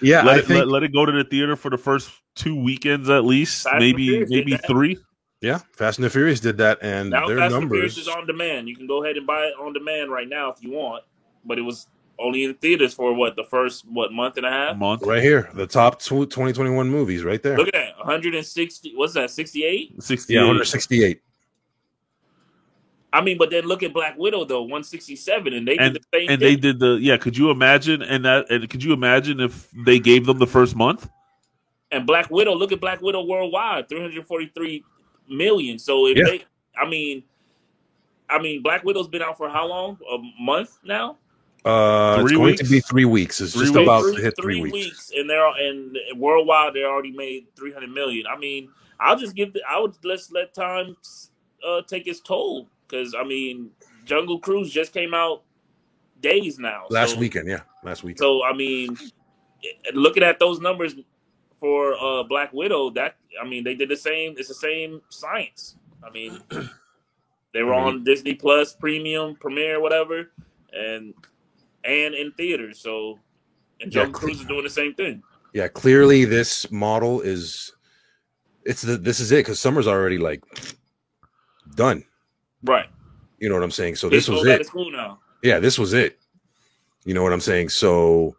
yeah. 0.00 0.22
let 0.22 0.34
I 0.34 0.38
it 0.38 0.46
think 0.46 0.58
let, 0.58 0.68
let 0.68 0.82
it 0.82 0.92
go 0.92 1.04
to 1.06 1.12
the 1.12 1.24
theater 1.24 1.56
for 1.56 1.70
the 1.70 1.78
first 1.78 2.10
two 2.34 2.60
weekends 2.60 3.08
at 3.10 3.24
least, 3.24 3.64
Fast 3.64 3.78
maybe 3.78 4.24
maybe 4.26 4.56
three. 4.66 4.98
yeah. 5.40 5.58
Fast 5.76 5.98
and 5.98 6.04
the 6.04 6.10
Furious 6.10 6.40
did 6.40 6.56
that, 6.58 6.78
and 6.82 7.10
now 7.10 7.26
their 7.26 7.38
Fast 7.38 7.54
and 7.54 7.70
Furious 7.70 7.98
is 7.98 8.08
on 8.08 8.26
demand. 8.26 8.68
You 8.68 8.76
can 8.76 8.86
go 8.86 9.02
ahead 9.04 9.16
and 9.16 9.26
buy 9.26 9.44
it 9.44 9.54
on 9.60 9.72
demand 9.72 10.10
right 10.10 10.28
now 10.28 10.50
if 10.50 10.62
you 10.62 10.70
want. 10.72 11.04
But 11.44 11.58
it 11.58 11.62
was 11.62 11.88
only 12.18 12.44
in 12.44 12.54
theaters 12.54 12.94
for 12.94 13.14
what 13.14 13.34
the 13.36 13.44
first 13.44 13.84
what 13.88 14.12
month 14.12 14.36
and 14.36 14.46
a 14.46 14.48
A 14.48 14.52
half. 14.52 14.76
month, 14.76 15.02
Right 15.04 15.22
here, 15.22 15.50
the 15.54 15.66
top 15.66 15.98
tw- 16.00 16.28
2021 16.30 16.88
movies, 16.88 17.24
right 17.24 17.42
there. 17.42 17.56
Look 17.56 17.68
at 17.68 17.74
that, 17.74 17.98
160. 17.98 18.92
What's 18.94 19.14
that? 19.14 19.30
68. 19.30 20.02
sixty. 20.02 20.34
yeah, 20.34 20.40
168. 20.42 21.20
I 23.14 23.20
mean, 23.20 23.36
but 23.36 23.50
then 23.50 23.64
look 23.64 23.82
at 23.82 23.92
Black 23.92 24.16
Widow 24.16 24.44
though, 24.44 24.62
167, 24.62 25.52
and 25.52 25.68
they 25.68 25.76
And- 25.76 25.94
did 25.94 26.02
the 26.02 26.18
same 26.18 26.30
and 26.30 26.40
thing. 26.40 26.48
they 26.48 26.56
did 26.56 26.78
the 26.78 26.98
yeah. 27.00 27.16
Could 27.18 27.36
you 27.36 27.50
imagine? 27.50 28.02
And 28.02 28.24
that 28.24 28.50
and 28.50 28.68
could 28.70 28.82
you 28.82 28.92
imagine 28.92 29.38
if 29.40 29.70
they 29.72 29.98
gave 29.98 30.24
them 30.26 30.38
the 30.38 30.46
first 30.46 30.74
month? 30.76 31.08
And 31.90 32.06
Black 32.06 32.30
Widow, 32.30 32.54
look 32.54 32.72
at 32.72 32.80
Black 32.80 33.02
Widow 33.02 33.22
worldwide, 33.24 33.86
343 33.90 34.82
million. 35.28 35.78
So 35.78 36.06
if 36.06 36.16
Yeah. 36.16 36.24
they, 36.24 36.44
I 36.80 36.88
mean, 36.88 37.22
I 38.30 38.38
mean, 38.40 38.62
Black 38.62 38.82
Widow's 38.82 39.08
been 39.08 39.20
out 39.20 39.36
for 39.36 39.50
how 39.50 39.66
long? 39.66 39.98
A 40.10 40.16
month 40.40 40.78
now. 40.82 41.18
Uh, 41.64 42.18
it's 42.20 42.32
going 42.32 42.42
weeks? 42.44 42.62
to 42.62 42.68
be 42.68 42.80
three 42.80 43.04
weeks. 43.04 43.40
It's 43.40 43.52
Three 43.52 43.62
just 43.62 43.74
weeks? 43.74 43.82
about 43.86 44.02
three, 44.02 44.16
to 44.16 44.22
hit 44.22 44.34
three 44.40 44.60
three, 44.60 44.70
weeks. 44.72 45.12
and 45.16 45.30
they're 45.30 45.46
and 45.46 45.96
worldwide 46.16 46.74
they 46.74 46.84
already 46.84 47.12
made 47.12 47.46
300 47.56 47.88
million. 47.90 48.26
I 48.26 48.36
mean, 48.36 48.68
I'll 48.98 49.16
just 49.18 49.34
give 49.36 49.52
the, 49.52 49.60
I 49.68 49.78
would 49.78 49.94
let's 50.04 50.32
let 50.32 50.54
time 50.54 50.96
uh, 51.66 51.82
take 51.82 52.06
its 52.08 52.20
toll 52.20 52.68
because 52.88 53.14
I 53.14 53.22
mean, 53.24 53.70
Jungle 54.04 54.40
Cruise 54.40 54.72
just 54.72 54.92
came 54.92 55.14
out 55.14 55.42
days 56.20 56.58
now. 56.58 56.86
Last 56.90 57.14
so, 57.14 57.20
weekend, 57.20 57.48
yeah, 57.48 57.60
last 57.84 58.02
weekend. 58.02 58.18
So 58.18 58.42
I 58.42 58.52
mean, 58.52 58.96
looking 59.94 60.24
at 60.24 60.40
those 60.40 60.58
numbers 60.60 60.94
for 61.60 61.94
uh, 62.02 62.24
Black 62.24 62.52
Widow, 62.52 62.90
that 62.90 63.16
I 63.40 63.46
mean, 63.46 63.62
they 63.62 63.76
did 63.76 63.88
the 63.88 63.96
same. 63.96 64.34
It's 64.36 64.48
the 64.48 64.54
same 64.54 65.00
science. 65.10 65.76
I 66.04 66.10
mean, 66.10 66.40
they 67.54 67.62
were 67.62 67.74
I 67.74 67.84
mean- 67.84 67.94
on 67.98 68.04
Disney 68.04 68.34
Plus, 68.34 68.72
Premium, 68.72 69.36
Premiere, 69.36 69.80
whatever, 69.80 70.32
and 70.72 71.14
and 71.84 72.14
in 72.14 72.32
theaters. 72.32 72.78
So, 72.80 73.18
and 73.80 73.92
Yeah, 73.92 74.02
Jungle 74.04 74.20
Cruise 74.20 74.40
is 74.40 74.46
doing 74.46 74.64
the 74.64 74.70
same 74.70 74.94
thing. 74.94 75.22
yeah, 75.52 75.68
clearly 75.68 76.24
this 76.24 76.70
model 76.70 77.20
is 77.20 77.72
it's 78.64 78.82
the 78.82 78.96
this 78.96 79.18
is 79.20 79.32
it 79.32 79.38
because 79.38 79.58
summer's 79.58 79.86
already 79.88 80.18
like 80.18 80.42
done. 81.74 82.04
Right. 82.62 82.86
You 83.38 83.48
know 83.48 83.56
what 83.56 83.64
I'm 83.64 83.70
saying? 83.72 83.96
So 83.96 84.08
this 84.08 84.28
was 84.28 84.46
it. 84.46 84.66
now. 84.92 85.18
Yeah, 85.42 85.58
this 85.58 85.78
was 85.78 85.92
it. 85.94 86.18
You 87.04 87.14
know 87.14 87.22
what 87.24 87.32
I'm 87.32 87.40
saying? 87.40 87.70
So 87.70 88.36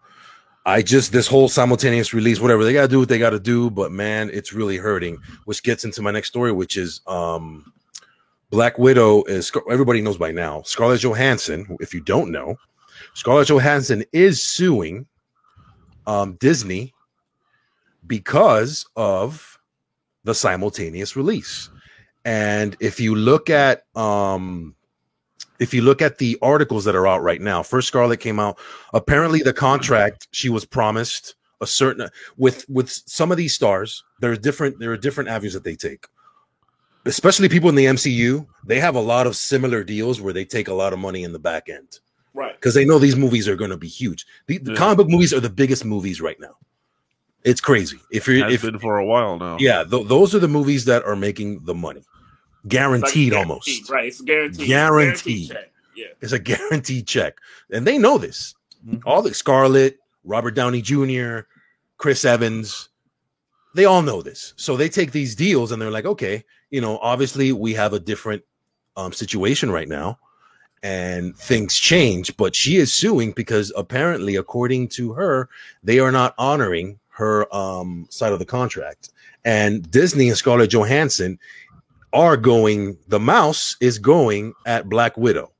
I 0.65 0.81
just 0.81 1.11
this 1.11 1.27
whole 1.27 1.49
simultaneous 1.49 2.13
release, 2.13 2.39
whatever 2.39 2.63
they 2.63 2.71
gotta 2.71 2.87
do 2.87 2.99
what 2.99 3.09
they 3.09 3.19
gotta 3.19 3.39
do, 3.39 3.69
but 3.69 3.91
man, 3.91 4.29
it's 4.31 4.53
really 4.53 4.77
hurting. 4.77 5.17
Which 5.43 5.61
gets 5.63 5.83
into 5.83 6.01
my 6.01 6.11
next 6.11 6.29
story, 6.29 6.53
which 6.53 6.77
is 6.77 7.01
um 7.05 7.73
Black 8.49 8.77
Widow 8.77 9.23
is 9.23 9.51
everybody 9.69 9.99
knows 10.01 10.17
by 10.17 10.31
now. 10.31 10.61
Scarlett 10.61 11.01
Johansson, 11.01 11.75
if 11.81 11.93
you 11.93 11.99
don't 11.99 12.31
know, 12.31 12.55
Scarlett 13.13 13.47
Johansson 13.47 14.03
is 14.11 14.43
suing 14.43 15.05
um 16.05 16.33
Disney 16.35 16.93
because 18.07 18.85
of 18.95 19.57
the 20.23 20.35
simultaneous 20.35 21.15
release. 21.15 21.69
And 22.25 22.75
if 22.79 22.99
you 22.99 23.15
look 23.15 23.49
at 23.49 23.83
um 23.95 24.75
if 25.59 25.73
you 25.73 25.81
look 25.81 26.01
at 26.01 26.17
the 26.17 26.37
articles 26.41 26.83
that 26.85 26.95
are 26.95 27.07
out 27.07 27.21
right 27.21 27.41
now, 27.41 27.63
first 27.63 27.87
Scarlett 27.87 28.19
came 28.19 28.39
out. 28.39 28.57
Apparently, 28.93 29.41
the 29.41 29.53
contract 29.53 30.27
she 30.31 30.49
was 30.49 30.65
promised 30.65 31.35
a 31.61 31.67
certain 31.67 32.09
with 32.37 32.65
with 32.67 32.89
some 32.89 33.31
of 33.31 33.37
these 33.37 33.53
stars. 33.53 34.03
There 34.19 34.31
are 34.31 34.37
different 34.37 34.79
there 34.79 34.91
are 34.91 34.97
different 34.97 35.29
avenues 35.29 35.53
that 35.53 35.63
they 35.63 35.75
take. 35.75 36.05
Especially 37.05 37.49
people 37.49 37.67
in 37.67 37.75
the 37.75 37.85
MCU, 37.85 38.47
they 38.65 38.79
have 38.79 38.95
a 38.95 38.99
lot 38.99 39.27
of 39.27 39.35
similar 39.35 39.83
deals 39.83 40.21
where 40.21 40.31
they 40.31 40.45
take 40.45 40.69
a 40.69 40.73
lot 40.73 40.93
of 40.93 40.99
money 40.99 41.23
in 41.23 41.33
the 41.33 41.39
back 41.39 41.67
end 41.67 41.99
Right. 42.33 42.55
because 42.55 42.73
they 42.73 42.83
know 42.85 42.97
these 42.99 43.15
movies 43.15 43.47
are 43.47 43.55
going 43.55 43.69
to 43.71 43.77
be 43.77 43.87
huge. 43.87 44.25
The, 44.47 44.57
the 44.57 44.71
Yeah. 44.71 44.77
comic 44.77 44.97
book 44.97 45.09
movies 45.09 45.33
are 45.33 45.39
the 45.39 45.49
biggest 45.49 45.85
movies 45.85 46.19
right 46.19 46.39
now. 46.39 46.55
It's 47.43 47.61
crazy. 47.61 47.99
If 48.11 48.27
you're 48.27 48.43
Has 48.45 48.53
if 48.53 48.61
been 48.63 48.79
for 48.79 48.97
a 48.97 49.05
while 49.05 49.37
now. 49.37 49.57
yeah, 49.59 49.83
th- 49.83 50.07
those 50.07 50.33
are 50.33 50.39
the 50.39 50.47
movies 50.47 50.85
that 50.85 51.03
are 51.03 51.15
making 51.15 51.63
the 51.65 51.73
money, 51.75 51.99
Like 51.99 52.69
guaranteed, 52.69 53.31
guaranteed, 53.31 53.33
almost. 53.33 53.89
Right. 53.89 54.05
It's 54.07 54.21
guaranteed. 54.21 54.67
Guaranteed. 54.67 55.49
check. 55.51 55.71
Yeah. 55.95 56.05
It's 56.21 56.31
a 56.31 56.39
guaranteed 56.39 57.05
check, 57.05 57.37
and 57.71 57.85
they 57.85 57.97
know 57.97 58.17
this. 58.17 58.55
Mhm. 58.87 59.01
All 59.05 59.21
the 59.21 59.33
Scarlett, 59.33 59.99
Robert 60.23 60.55
Downey 60.55 60.81
Jr., 60.81 61.41
Chris 61.97 62.25
Evans, 62.25 62.89
they 63.75 63.85
all 63.85 64.01
know 64.01 64.21
this. 64.21 64.53
So 64.55 64.75
they 64.77 64.89
take 64.89 65.11
these 65.11 65.35
deals 65.35 65.71
and 65.71 65.81
they're 65.81 65.91
like, 65.91 66.05
okay, 66.05 66.43
you 66.71 66.79
know, 66.81 66.97
obviously 66.99 67.51
we 67.51 67.73
have 67.73 67.93
a 67.93 67.99
different 67.99 68.43
um, 68.95 69.11
situation 69.13 69.69
right 69.71 69.87
now, 69.87 70.17
and 70.83 71.35
things 71.35 71.75
change. 71.75 72.35
But 72.37 72.55
she 72.55 72.77
is 72.77 72.93
suing 72.93 73.31
because 73.31 73.71
apparently, 73.75 74.35
according 74.35 74.89
to 74.89 75.13
her, 75.13 75.49
they 75.83 75.99
are 75.99 76.11
not 76.11 76.35
honoring 76.37 76.99
her 77.09 77.53
um, 77.55 78.05
side 78.09 78.33
of 78.33 78.39
the 78.39 78.45
contract, 78.45 79.09
and 79.45 79.89
Disney 79.89 80.29
and 80.29 80.37
Scarlett 80.37 80.71
Johansson 80.71 81.39
are 82.11 82.37
going. 82.37 82.97
The 83.07 83.19
mouse 83.19 83.75
is 83.81 83.97
going 83.97 84.53
at 84.65 84.89
Black 84.89 85.17
Widow 85.17 85.53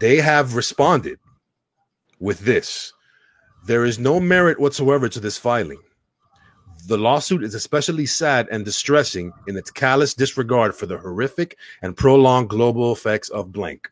they 0.00 0.16
have 0.16 0.54
responded 0.54 1.18
with 2.20 2.40
this. 2.40 2.92
There 3.66 3.84
is 3.84 3.98
no 3.98 4.20
merit 4.20 4.60
whatsoever 4.60 5.08
to 5.08 5.20
this 5.20 5.38
filing. 5.38 5.80
The 6.86 6.98
lawsuit 6.98 7.42
is 7.42 7.54
especially 7.54 8.06
sad 8.06 8.48
and 8.50 8.64
distressing 8.64 9.32
in 9.46 9.56
its 9.56 9.70
callous 9.70 10.14
disregard 10.14 10.74
for 10.74 10.86
the 10.86 10.98
horrific 10.98 11.56
and 11.82 11.96
prolonged 11.96 12.48
global 12.48 12.92
effects 12.92 13.28
of 13.28 13.52
blank. 13.52 13.90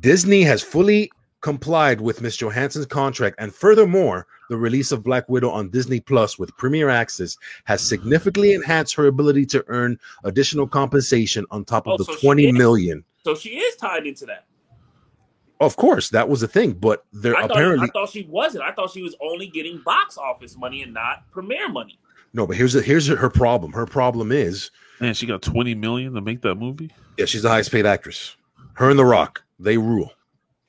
Disney 0.00 0.42
has 0.42 0.62
fully 0.62 1.10
complied 1.40 2.00
with 2.00 2.20
Miss 2.22 2.36
Johansson's 2.36 2.86
contract, 2.86 3.36
and 3.38 3.52
furthermore, 3.54 4.26
the 4.48 4.56
release 4.56 4.92
of 4.92 5.02
Black 5.02 5.28
Widow 5.28 5.50
on 5.50 5.70
Disney 5.70 6.00
Plus 6.00 6.38
with 6.38 6.56
Premier 6.56 6.88
Access 6.88 7.36
has 7.64 7.80
significantly 7.80 8.52
enhanced 8.54 8.94
her 8.94 9.06
ability 9.06 9.46
to 9.46 9.64
earn 9.68 9.98
additional 10.24 10.66
compensation 10.66 11.44
on 11.50 11.64
top 11.64 11.86
of 11.86 11.94
Oh, 11.94 11.96
the 11.98 12.04
so 12.04 12.14
she 12.16 12.26
twenty 12.26 12.46
is- 12.48 12.54
So 13.24 13.34
she 13.34 13.50
is 13.58 13.76
tied 13.76 14.06
into 14.06 14.26
that. 14.26 14.44
Of 15.60 15.76
course, 15.76 16.10
that 16.10 16.28
was 16.28 16.40
the 16.40 16.48
thing, 16.48 16.72
but 16.72 17.04
there 17.12 17.36
I 17.36 17.42
thought, 17.42 17.52
apparently 17.52 17.86
I 17.88 17.90
thought 17.92 18.08
she 18.10 18.24
wasn't. 18.24 18.64
I 18.64 18.72
thought 18.72 18.90
she 18.90 19.02
was 19.02 19.14
only 19.20 19.46
getting 19.46 19.78
box 19.84 20.18
office 20.18 20.56
money 20.56 20.82
and 20.82 20.92
not 20.92 21.30
premiere 21.30 21.68
money. 21.68 22.00
No, 22.34 22.46
but 22.48 22.56
here's 22.56 22.72
the, 22.72 22.82
here's 22.82 23.06
her 23.06 23.30
problem. 23.30 23.72
Her 23.72 23.86
problem 23.86 24.32
is, 24.32 24.70
Man, 25.00 25.14
she 25.14 25.26
got 25.26 25.40
twenty 25.42 25.74
million 25.76 26.14
to 26.14 26.20
make 26.20 26.42
that 26.42 26.56
movie. 26.56 26.90
yeah, 27.16 27.26
she's 27.26 27.42
the 27.42 27.48
highest 27.48 27.70
paid 27.70 27.86
actress. 27.86 28.36
Her 28.74 28.90
and 28.90 28.98
The 28.98 29.04
Rock, 29.04 29.44
they 29.62 29.78
rule. 29.78 30.12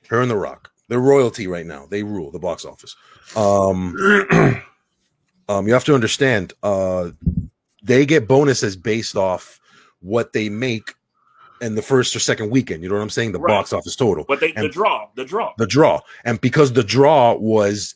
Her 0.08 0.20
and 0.20 0.30
The 0.30 0.36
Rock, 0.36 0.70
they're 0.88 0.98
royalty 1.00 1.46
right 1.46 1.66
now. 1.66 1.86
They 1.88 2.02
rule 2.02 2.30
the 2.30 2.38
box 2.38 2.64
office. 2.64 2.94
Um, 3.36 3.94
um, 5.48 5.66
you 5.66 5.72
have 5.72 5.84
to 5.84 5.94
understand, 5.94 6.52
uh, 6.62 7.10
they 7.82 8.06
get 8.06 8.28
bonuses 8.28 8.76
based 8.76 9.16
off 9.16 9.60
what 10.00 10.32
they 10.32 10.48
make 10.48 10.94
in 11.60 11.74
the 11.74 11.82
first 11.82 12.14
or 12.14 12.18
second 12.18 12.50
weekend. 12.50 12.82
You 12.82 12.88
know 12.90 12.96
what 12.96 13.02
I'm 13.02 13.10
saying? 13.10 13.32
The 13.32 13.40
Right. 13.40 13.52
box 13.54 13.72
office 13.72 13.96
total. 13.96 14.24
But 14.28 14.40
they 14.40 14.52
the 14.52 14.68
draw, 14.68 15.08
the 15.16 15.24
draw. 15.24 15.52
the 15.58 15.66
draw. 15.66 16.00
And 16.24 16.40
because 16.40 16.72
the 16.72 16.84
draw 16.84 17.34
was 17.34 17.94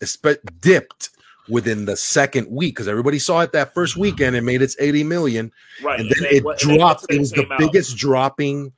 dipped 0.60 1.10
within 1.48 1.84
the 1.84 1.96
second 1.96 2.50
week, 2.50 2.74
because 2.76 2.88
everybody 2.88 3.18
saw 3.18 3.40
it 3.40 3.52
that 3.52 3.74
first 3.74 3.96
weekend 3.96 4.36
and 4.36 4.44
made 4.46 4.62
its 4.62 4.76
80 4.78 5.04
million, 5.04 5.52
right. 5.82 6.00
and 6.00 6.08
then 6.10 6.22
they- 6.22 6.36
it 6.36 6.44
and 6.44 6.58
then 6.68 6.76
dropped. 6.78 7.06
It 7.10 7.18
was 7.18 7.30
the 7.32 7.50
out- 7.52 7.58
biggest 7.58 7.96
dropping 7.96 8.72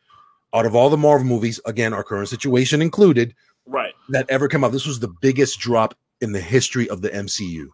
out 0.53 0.66
of 0.66 0.74
all 0.74 0.90
the 0.90 0.96
Marvel 0.96 1.26
movies, 1.26 1.61
again, 1.64 1.92
our 1.92 2.03
current 2.03 2.28
situation 2.28 2.82
included, 2.82 3.34
Right. 3.66 3.94
that 4.09 4.26
ever 4.28 4.48
come 4.48 4.64
out. 4.64 4.72
This 4.72 4.86
was 4.86 4.98
the 5.01 5.12
biggest 5.20 5.61
drop 5.61 5.94
in 6.20 6.32
the 6.32 6.40
history 6.40 6.88
of 6.88 7.03
the 7.03 7.14
MCU. 7.14 7.68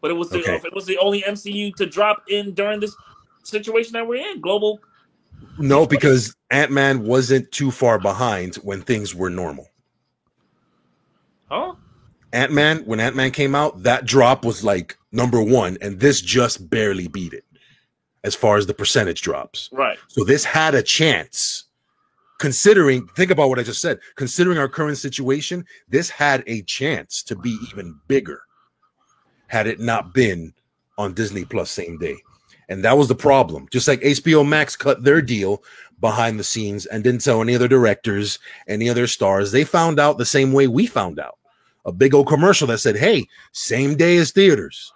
But 0.00 0.10
it 0.10 0.14
was 0.14 0.28
the 0.28 0.38
Okay. 0.38 0.60
it 0.64 0.74
was 0.74 0.86
the 0.86 0.98
only 0.98 1.22
MCU 1.22 1.72
to 1.76 1.86
drop 1.86 2.24
in 2.28 2.52
during 2.52 2.78
this 2.78 2.94
situation 3.42 3.94
that 3.94 4.06
we're 4.06 4.16
in. 4.30 4.40
Global. 4.40 4.80
No, 5.58 5.86
because 5.86 6.34
Ant 6.50 6.70
Man 6.70 7.04
wasn't 7.04 7.50
too 7.52 7.70
far 7.70 7.98
behind 7.98 8.56
when 8.56 8.82
things 8.82 9.14
were 9.14 9.30
normal. 9.30 9.68
Huh? 11.50 11.74
Ant 12.32 12.52
Man, 12.52 12.78
when 12.84 13.00
Ant 13.00 13.16
Man 13.16 13.30
came 13.30 13.54
out, 13.54 13.82
that 13.82 14.04
drop 14.06 14.44
was 14.44 14.62
like 14.64 14.96
number 15.12 15.42
one, 15.42 15.78
and 15.80 16.00
this 16.00 16.20
just 16.20 16.68
barely 16.70 17.08
beat 17.08 17.32
it 17.32 17.44
as 18.24 18.34
far 18.34 18.56
as 18.56 18.66
the 18.66 18.74
percentage 18.74 19.22
drops. 19.22 19.68
Right. 19.72 19.98
So 20.08 20.24
this 20.24 20.44
had 20.44 20.74
a 20.74 20.82
chance. 20.82 21.64
Considering, 22.40 23.06
think 23.16 23.30
about 23.30 23.48
what 23.48 23.60
I 23.60 23.62
just 23.62 23.80
said. 23.80 24.00
Considering 24.16 24.58
our 24.58 24.68
current 24.68 24.98
situation, 24.98 25.64
this 25.88 26.10
had 26.10 26.42
a 26.48 26.62
chance 26.62 27.22
to 27.22 27.36
be 27.36 27.56
even 27.70 27.98
bigger 28.08 28.42
had 29.46 29.68
it 29.68 29.78
not 29.78 30.12
been 30.12 30.52
on 30.98 31.14
Disney 31.14 31.44
Plus 31.44 31.70
same 31.70 31.96
day. 31.98 32.16
And 32.68 32.82
that 32.84 32.96
was 32.96 33.08
the 33.08 33.14
problem. 33.14 33.68
Just 33.70 33.86
like 33.86 34.00
HBO 34.00 34.46
Max 34.46 34.74
cut 34.74 35.04
their 35.04 35.22
deal 35.22 35.62
behind 36.00 36.40
the 36.40 36.44
scenes 36.44 36.86
and 36.86 37.04
didn't 37.04 37.22
tell 37.22 37.42
any 37.42 37.54
other 37.54 37.68
directors, 37.68 38.38
any 38.68 38.88
other 38.88 39.06
stars. 39.06 39.52
They 39.52 39.64
found 39.64 40.00
out 40.00 40.18
the 40.18 40.24
same 40.24 40.52
way 40.52 40.66
we 40.66 40.86
found 40.86 41.20
out. 41.20 41.38
A 41.84 41.92
big 41.92 42.14
old 42.14 42.26
commercial 42.26 42.66
that 42.68 42.78
said, 42.78 42.96
"Hey, 42.96 43.28
same 43.52 43.96
day 43.96 44.16
as 44.16 44.30
theaters." 44.32 44.93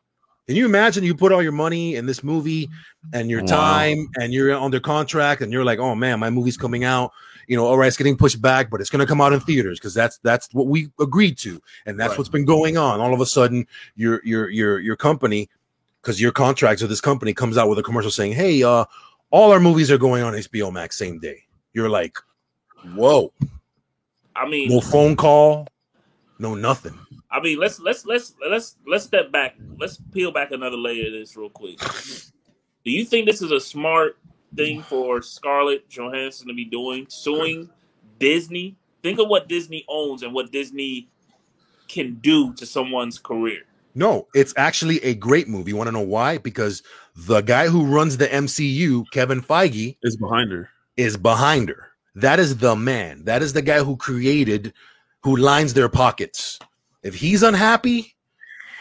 Can 0.49 0.57
you 0.57 0.65
imagine 0.65 1.05
you 1.05 1.15
put 1.15 1.31
all 1.31 1.43
your 1.43 1.53
money 1.53 1.97
in 1.97 2.07
this 2.07 2.25
movie 2.25 2.71
and 3.13 3.29
your 3.29 3.43
Wow. 3.43 3.47
time 3.49 4.09
and 4.19 4.33
you're 4.33 4.51
under 4.55 4.81
contract 4.81 5.43
and 5.43 5.53
you're 5.53 5.65
like, 5.65 5.79
"Oh 5.79 5.95
man, 5.95 6.19
my 6.19 6.31
movie's 6.31 6.57
coming 6.57 6.85
out." 6.85 7.13
You 7.49 7.57
know, 7.57 7.67
all 7.67 7.77
right, 7.77 7.87
it's 7.87 7.99
getting 7.99 8.17
pushed 8.17 8.41
back, 8.41 8.71
but 8.71 8.81
it's 8.81 8.89
going 8.89 9.01
to 9.01 9.07
come 9.07 9.21
out 9.21 9.35
in 9.35 9.41
theaters 9.41 9.79
because 9.79 9.93
that's 9.93 10.17
that's 10.23 10.49
what 10.55 10.67
we 10.67 10.89
agreed 10.99 11.37
to, 11.39 11.61
and 11.85 12.01
that's 12.01 12.13
Right. 12.13 12.19
what's 12.19 12.31
been 12.31 12.47
going 12.47 12.79
on. 12.79 12.99
All 12.99 13.13
of 13.13 13.21
a 13.21 13.27
sudden, 13.27 13.67
your 13.95 14.23
your 14.25 14.49
your 14.49 14.79
your 14.79 14.97
company, 14.97 15.51
because 16.01 16.19
your 16.19 16.33
contracts 16.33 16.81
with 16.81 16.89
this 16.91 17.03
company 17.03 17.35
comes 17.35 17.59
out 17.59 17.69
with 17.69 17.79
a 17.79 17.83
commercial 17.83 18.11
saying, 18.11 18.33
"Hey, 18.33 18.63
uh, 18.63 18.87
all 19.31 19.53
our 19.53 19.61
movies 19.61 19.91
are 19.91 19.99
going 19.99 20.23
on 20.23 20.33
HBO 20.33 20.71
Max 20.73 20.97
same 20.97 21.19
day." 21.19 21.43
You're 21.75 21.91
like, 21.91 22.17
"Whoa!" 22.95 23.35
I 24.35 24.49
mean, 24.49 24.71
No 24.71 24.81
phone 24.81 25.15
call, 25.15 25.69
no 26.39 26.55
nothing. 26.55 26.99
I 27.31 27.41
mean, 27.41 27.59
let's 27.59 27.79
let's 27.81 28.07
let's 28.07 28.35
let's 28.49 28.77
let's 28.87 29.05
step 29.05 29.31
back. 29.31 29.57
Let's 29.79 29.99
peel 30.13 30.33
back 30.33 30.51
another 30.51 30.77
layer 30.77 31.07
of 31.09 31.13
this 31.13 31.37
real 31.37 31.51
quick. 31.51 31.79
Do 32.85 32.91
you 32.91 33.05
think 33.05 33.27
this 33.27 33.43
is 33.43 33.51
a 33.51 33.61
smart 33.61 34.17
thing 34.57 34.83
for 34.83 35.21
Scarlett 35.21 35.89
Johansson 35.89 36.49
to 36.49 36.55
be 36.55 36.65
doing, 36.65 37.07
suing 37.09 37.69
Disney? 38.19 38.77
Think 39.03 39.19
of 39.19 39.29
what 39.29 39.49
Disney 39.49 39.85
owns 39.89 40.23
and 40.23 40.33
what 40.33 40.51
Disney 40.53 41.09
can 41.89 42.15
do 42.17 42.53
to 42.55 42.67
someone's 42.67 43.19
career. 43.19 43.61
No, 43.95 44.29
it's 44.35 44.55
actually 44.57 44.99
a 45.03 45.15
great 45.15 45.49
movie. 45.49 45.71
You 45.71 45.77
want 45.77 45.89
to 45.89 45.93
know 45.93 46.01
why? 46.01 46.39
Because 46.39 46.83
the 47.17 47.41
guy 47.41 47.69
who 47.69 47.85
runs 47.85 48.17
the 48.17 48.29
MCU, 48.29 49.05
Kevin 49.11 49.43
Feige, 49.43 49.97
Is 50.03 50.17
behind 50.17 50.53
her. 50.53 50.71
is 50.97 51.17
behind 51.17 51.69
her. 51.69 51.89
That 52.15 52.39
is 52.39 52.57
the 52.59 52.77
man. 52.77 53.25
That 53.25 53.43
is 53.43 53.53
the 53.53 53.63
guy 53.63 53.79
who 53.83 53.97
created, 53.97 54.73
who 55.23 55.37
lines 55.37 55.75
their 55.75 55.89
pockets. 55.89 56.59
If 57.03 57.15
he's 57.15 57.43
unhappy, 57.43 58.15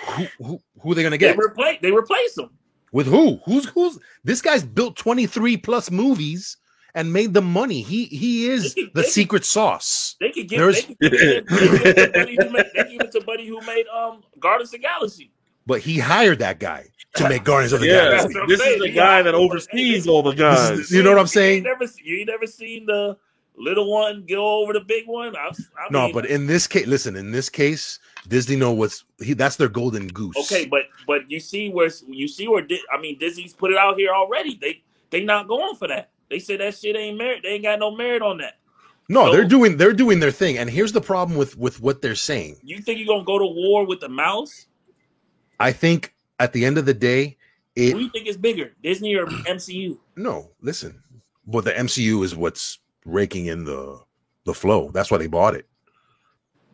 who 0.05 0.25
who, 0.43 0.59
who 0.81 0.91
are 0.91 0.95
they 0.95 1.03
gonna 1.03 1.11
They 1.17 1.19
get? 1.19 1.37
replace 1.37 1.79
they 1.81 1.91
replace 1.91 2.37
him. 2.37 2.49
With 2.91 3.07
who? 3.07 3.39
Who's 3.45 3.65
who's 3.69 3.99
this 4.23 4.41
guy's 4.41 4.63
built 4.63 4.95
23 4.95 5.57
plus 5.57 5.91
movies 5.91 6.57
and 6.95 7.11
made 7.13 7.33
the 7.33 7.41
money. 7.41 7.81
He 7.81 8.05
he 8.05 8.47
is 8.49 8.73
They 8.73 8.81
can- 8.83 8.91
the 8.93 9.01
they 9.01 9.03
can- 9.03 9.11
secret 9.11 9.45
sauce. 9.45 10.15
They 10.19 10.31
could 10.31 10.47
give 10.49 10.59
There's- 10.59 10.85
they 10.85 10.95
could, 10.95 10.97
they 10.99 11.09
could, 11.09 11.47
they 11.47 11.55
could 11.57 11.59
give 11.59 11.83
it 11.85 11.93
to 11.95 12.11
Buddy 12.13 12.35
who 12.37 12.49
made, 12.51 12.65
they 12.75 12.83
give 12.91 13.01
it 13.01 13.11
to 13.11 13.21
Buddy 13.21 13.47
who 13.47 13.61
made 13.61 13.85
um 13.87 14.23
Guardians 14.39 14.69
of 14.69 14.79
the 14.81 14.87
Galaxy. 14.87 15.31
But 15.67 15.81
he 15.81 15.99
hired 15.99 16.39
that 16.39 16.59
guy 16.59 16.85
to 17.15 17.27
make 17.27 17.43
Guardians 17.43 17.73
of 17.73 17.81
the 17.81 17.87
Yeah, 17.87 18.11
Galaxy. 18.17 18.39
this 18.47 18.59
saying. 18.61 18.75
is 18.77 18.81
the 18.83 18.91
guy 18.93 19.21
that 19.21 19.35
oversees 19.35 20.07
all 20.07 20.23
the 20.23 20.31
guys. 20.33 20.79
is- 20.79 20.91
you 20.91 21.03
know 21.03 21.09
what 21.11 21.19
I'm 21.19 21.23
You 21.25 21.27
saying? 21.27 21.55
ain't 21.57 21.65
never, 21.65 21.85
you 22.03 22.17
ain't 22.19 22.27
never 22.29 22.47
seen 22.47 22.85
the 22.85 23.17
little 23.57 23.91
one 23.91 24.25
go 24.27 24.61
over 24.61 24.73
the 24.73 24.81
big 24.81 25.07
one. 25.07 25.35
I've, 25.35 25.57
I 25.77 25.91
No, 25.91 26.05
mean, 26.05 26.13
but 26.13 26.25
in 26.27 26.47
this 26.47 26.67
case, 26.67 26.87
listen, 26.87 27.15
in 27.15 27.31
this 27.31 27.49
case, 27.49 27.99
Disney 28.27 28.55
know 28.55 28.71
what's 28.71 29.03
he 29.21 29.33
that's 29.33 29.55
their 29.55 29.69
golden 29.69 30.07
goose. 30.07 30.35
okay, 30.37 30.65
but 30.65 30.83
but 31.05 31.29
you 31.29 31.39
see 31.39 31.69
where 31.69 31.89
you 32.07 32.27
see 32.27 32.47
where 32.47 32.61
Di- 32.61 32.81
I 32.93 32.99
mean 32.99 33.17
Disney's 33.19 33.53
put 33.53 33.71
it 33.71 33.77
out 33.77 33.97
here 33.97 34.11
already. 34.13 34.57
They 34.61 34.81
they 35.09 35.23
not 35.23 35.47
going 35.47 35.75
for 35.75 35.87
that. 35.87 36.09
They 36.29 36.39
said 36.39 36.59
that 36.59 36.75
shit 36.75 36.95
ain't 36.95 37.17
merit. 37.17 37.39
They 37.43 37.49
ain't 37.49 37.63
got 37.63 37.79
no 37.79 37.95
merit 37.95 38.21
on 38.21 38.37
that. 38.39 38.59
No, 39.09 39.25
So- 39.27 39.31
they're 39.31 39.45
doing 39.45 39.77
they're 39.77 39.93
doing 39.93 40.19
their 40.19 40.31
thing. 40.31 40.57
And 40.57 40.69
here's 40.69 40.91
the 40.91 41.01
problem 41.01 41.37
with 41.37 41.57
with 41.57 41.79
what 41.81 42.01
they're 42.01 42.15
saying. 42.15 42.57
You 42.63 42.79
think 42.79 42.99
you're 42.99 43.07
gonna 43.07 43.23
go 43.23 43.39
to 43.39 43.45
war 43.45 43.85
with 43.85 44.01
the 44.01 44.09
mouse? 44.09 44.67
I 45.59 45.71
think 45.71 46.13
at 46.39 46.53
the 46.53 46.65
end 46.65 46.77
of 46.77 46.85
the 46.85 46.93
day, 46.93 47.37
Who 47.75 47.81
it 47.83 47.97
you 47.97 48.09
think 48.09 48.27
is 48.27 48.37
bigger, 48.37 48.73
Disney 48.83 49.15
or 49.15 49.27
MCU? 49.27 49.97
no, 50.15 50.51
listen. 50.61 51.01
But 51.47 51.63
the 51.63 51.71
MCU 51.71 52.23
is 52.23 52.35
what's 52.35 52.79
raking 53.07 53.47
in 53.47 53.63
the 53.65 53.99
the 54.45 54.53
flow. 54.53 54.91
That's 54.93 55.09
why 55.11 55.17
they 55.17 55.27
bought 55.27 55.55
it. 55.55 55.67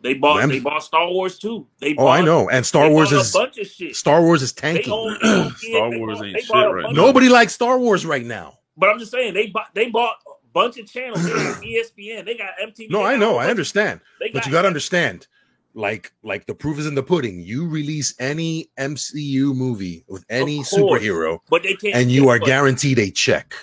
They 0.01 0.15
bought 0.15 0.41
Them- 0.41 0.49
they 0.49 0.59
bought 0.59 0.84
Star 0.84 1.07
Wars 1.09 1.39
too. 1.39 1.65
They 1.79 1.95
Oh, 1.97 2.07
I 2.07 2.19
bought- 2.19 2.25
know. 2.25 2.49
And 2.49 2.65
Star 2.65 2.89
Wars 2.89 3.11
is 3.13 3.34
a 3.34 3.38
bunch 3.39 3.57
of 3.57 3.67
shit. 3.67 3.95
Star 3.95 4.21
Wars 4.21 4.41
is 4.41 4.51
They 4.51 4.73
tanking. 4.73 4.91
own, 4.91 5.17
they 5.21 5.27
own 5.29 5.55
Star 5.55 5.89
Wars 5.97 6.17
bought- 6.19 6.27
ain't 6.27 6.39
shit 6.41 6.49
right 6.55 6.65
bunch 6.84 6.84
now. 6.84 6.89
of- 6.89 6.95
Nobody 6.95 7.29
likes 7.29 7.53
Star 7.53 7.79
Wars 7.79 8.05
right 8.05 8.25
now. 8.25 8.59
But 8.75 8.89
I'm 8.89 8.99
just 8.99 9.11
saying 9.11 9.34
they 9.34 9.47
bought 9.47 9.67
they 9.73 9.89
bought 9.89 10.17
a 10.27 10.31
bunch 10.53 10.77
of 10.77 10.91
channels. 10.91 11.23
They 11.23 11.31
got 11.31 11.61
ESPN. 11.63 12.25
They 12.25 12.36
got 12.36 12.49
MTV. 12.61 12.89
No, 12.89 13.01
I 13.03 13.15
know, 13.15 13.38
I 13.38 13.47
understand. 13.49 14.01
They 14.19 14.29
But 14.31 14.45
you 14.45 14.51
got 14.51 14.63
to 14.63 14.67
understand, 14.67 15.27
like, 15.73 16.11
like 16.21 16.47
the 16.47 16.53
proof 16.55 16.79
is 16.79 16.86
in 16.86 16.95
the 16.95 17.03
pudding. 17.03 17.39
You 17.39 17.67
release 17.67 18.13
any 18.19 18.69
MCU 18.77 19.55
movie 19.55 20.03
with 20.07 20.25
any 20.29 20.57
course. 20.63 20.73
superhero, 20.73 21.39
but 21.49 21.63
they 21.63 21.75
can't. 21.75 21.95
and 21.95 22.11
you 22.11 22.27
are 22.29 22.39
but 22.39 22.45
guaranteed 22.45 22.99
a 22.99 23.09
check. 23.09 23.55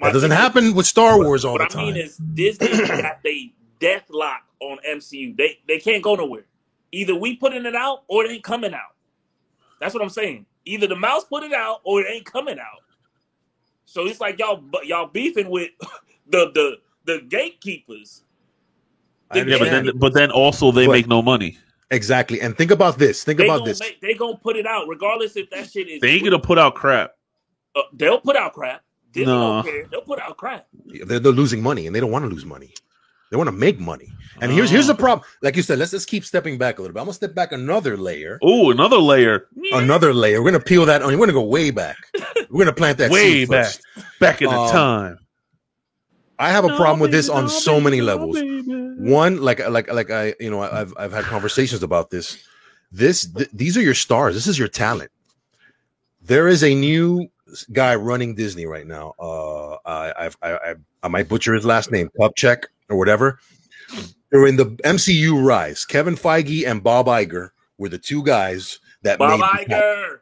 My 0.00 0.08
That 0.08 0.12
doesn't 0.14 0.30
happen 0.30 0.74
with 0.74 0.86
Star 0.86 1.18
Wars 1.18 1.44
all 1.44 1.58
the 1.58 1.66
time. 1.66 1.86
What 1.86 1.90
I 1.90 1.96
mean 1.98 2.04
is 2.04 2.16
Disney 2.16 2.68
got 2.86 3.22
they 3.22 3.52
death 3.78 4.04
lock 4.10 4.42
on 4.60 4.78
MCU. 4.88 5.36
They 5.36 5.58
they 5.68 5.78
can't 5.78 6.02
go 6.02 6.14
nowhere. 6.14 6.46
Either 6.92 7.14
we 7.14 7.36
putting 7.36 7.64
it 7.66 7.74
out 7.76 8.02
or 8.08 8.24
it 8.24 8.30
ain't 8.30 8.42
coming 8.44 8.74
out. 8.74 8.94
That's 9.80 9.94
what 9.94 10.02
I'm 10.02 10.08
saying. 10.10 10.46
Either 10.64 10.86
the 10.86 10.96
mouse 10.96 11.24
put 11.24 11.42
it 11.42 11.52
out 11.52 11.80
or 11.84 12.00
it 12.02 12.10
ain't 12.10 12.24
coming 12.26 12.58
out. 12.58 12.82
So 13.84 14.06
it's 14.06 14.20
like 14.20 14.38
y'all 14.38 14.62
y'all 14.84 15.06
beefing 15.06 15.48
with 15.50 15.70
the 16.28 16.50
the 16.54 16.76
the 17.04 17.20
gatekeepers. 17.28 18.22
I 19.30 19.38
Yeah, 19.42 19.58
but 19.58 19.70
then 19.70 19.90
but 19.98 20.14
then 20.14 20.30
also 20.30 20.72
they 20.72 20.86
But- 20.86 20.92
make 20.92 21.06
no 21.08 21.22
money. 21.22 21.58
exactly. 21.90 22.40
And 22.40 22.56
think 22.56 22.70
about 22.70 22.98
this. 22.98 23.24
Think 23.24 23.38
They 23.38 23.44
about 23.46 23.64
this. 23.64 23.80
make, 23.80 24.00
they 24.00 24.14
gonna 24.14 24.36
put 24.36 24.56
it 24.56 24.66
out 24.66 24.86
regardless 24.88 25.36
if 25.36 25.48
that 25.50 25.70
shit 25.70 25.88
is. 25.88 26.00
They 26.00 26.10
ain't 26.10 26.24
gonna 26.24 26.38
put 26.38 26.58
out 26.58 26.74
crap. 26.74 27.12
Uh, 27.76 27.82
they'll 27.92 28.20
put 28.20 28.36
out 28.36 28.52
crap. 28.52 28.82
Disney 29.12 29.26
No. 29.32 29.62
don't 29.62 29.72
care. 29.72 29.86
They'll 29.90 30.02
put 30.02 30.20
out 30.20 30.36
crap. 30.36 30.66
they're, 31.06 31.18
they're 31.18 31.32
losing 31.32 31.62
money, 31.62 31.86
and 31.86 31.94
they 31.94 32.00
don't 32.00 32.10
want 32.10 32.24
to 32.24 32.28
lose 32.30 32.44
money. 32.44 32.72
They 33.30 33.36
want 33.36 33.46
to 33.48 33.52
make 33.52 33.78
money. 33.78 34.08
And 34.40 34.50
here's 34.50 34.70
here's 34.70 34.88
the 34.88 34.94
problem. 34.94 35.24
Like 35.40 35.54
you 35.54 35.62
said, 35.62 35.78
let's 35.78 35.92
just 35.92 36.08
keep 36.08 36.24
stepping 36.24 36.58
back 36.58 36.78
a 36.78 36.82
little 36.82 36.92
bit. 36.94 37.00
I'm 37.00 37.06
gonna 37.06 37.14
step 37.14 37.32
back 37.34 37.52
another 37.52 37.96
layer. 37.96 38.38
Oh, 38.42 38.70
another 38.72 38.96
layer. 38.98 39.46
Another 39.72 40.12
layer. 40.12 40.42
We're 40.42 40.50
gonna 40.50 40.64
peel 40.64 40.84
that 40.86 41.00
on. 41.02 41.12
We're 41.12 41.18
gonna 41.26 41.32
go 41.32 41.42
way 41.44 41.70
back. 41.70 41.96
We're 42.50 42.64
gonna 42.64 42.74
plant 42.74 42.98
that 42.98 43.10
Way 43.12 43.30
seed 43.44 43.48
back. 43.50 43.66
first. 43.66 43.82
Back 44.18 44.42
in 44.42 44.50
the 44.50 44.56
Um, 44.58 44.70
time. 44.70 45.18
I 46.40 46.50
have 46.50 46.64
a 46.64 46.74
problem 46.74 46.98
with 47.00 47.12
this 47.12 47.28
on 47.28 47.44
No, 47.44 47.48
so 47.48 47.72
baby, 47.74 47.84
many 47.84 47.98
no, 47.98 48.04
levels. 48.04 48.36
baby. 48.40 48.62
One, 48.98 49.40
like 49.40 49.60
like 49.68 49.92
like 49.92 50.10
I, 50.10 50.34
you 50.40 50.50
know, 50.50 50.62
I've 50.62 50.92
I've 50.96 51.12
had 51.12 51.24
conversations 51.24 51.82
about 51.84 52.10
this. 52.10 52.42
This 52.90 53.26
th- 53.32 53.50
these 53.52 53.76
are 53.76 53.82
your 53.82 53.94
stars. 53.94 54.34
This 54.34 54.48
is 54.48 54.58
your 54.58 54.68
talent. 54.68 55.10
There 56.22 56.48
is 56.48 56.64
a 56.64 56.74
new 56.74 57.28
guy 57.72 57.94
running 57.94 58.34
Disney 58.34 58.66
right 58.66 58.86
now. 58.86 59.14
Uh, 59.18 59.76
I 59.84 60.28
I 60.28 60.30
I 60.42 60.74
I 61.02 61.08
might 61.08 61.28
butcher 61.28 61.54
his 61.54 61.64
last 61.64 61.90
name, 61.90 62.10
Kupchak 62.18 62.64
or 62.88 62.96
whatever. 62.96 63.38
They're 64.30 64.46
in 64.46 64.56
the 64.56 64.66
MCU 64.84 65.44
rise. 65.44 65.84
Kevin 65.84 66.14
Feige 66.14 66.66
and 66.66 66.82
Bob 66.82 67.06
Iger 67.06 67.50
were 67.78 67.88
the 67.88 67.98
two 67.98 68.22
guys 68.22 68.78
that 69.02 69.18
Bob 69.18 69.40
made. 69.40 69.68
Iger. 69.68 70.18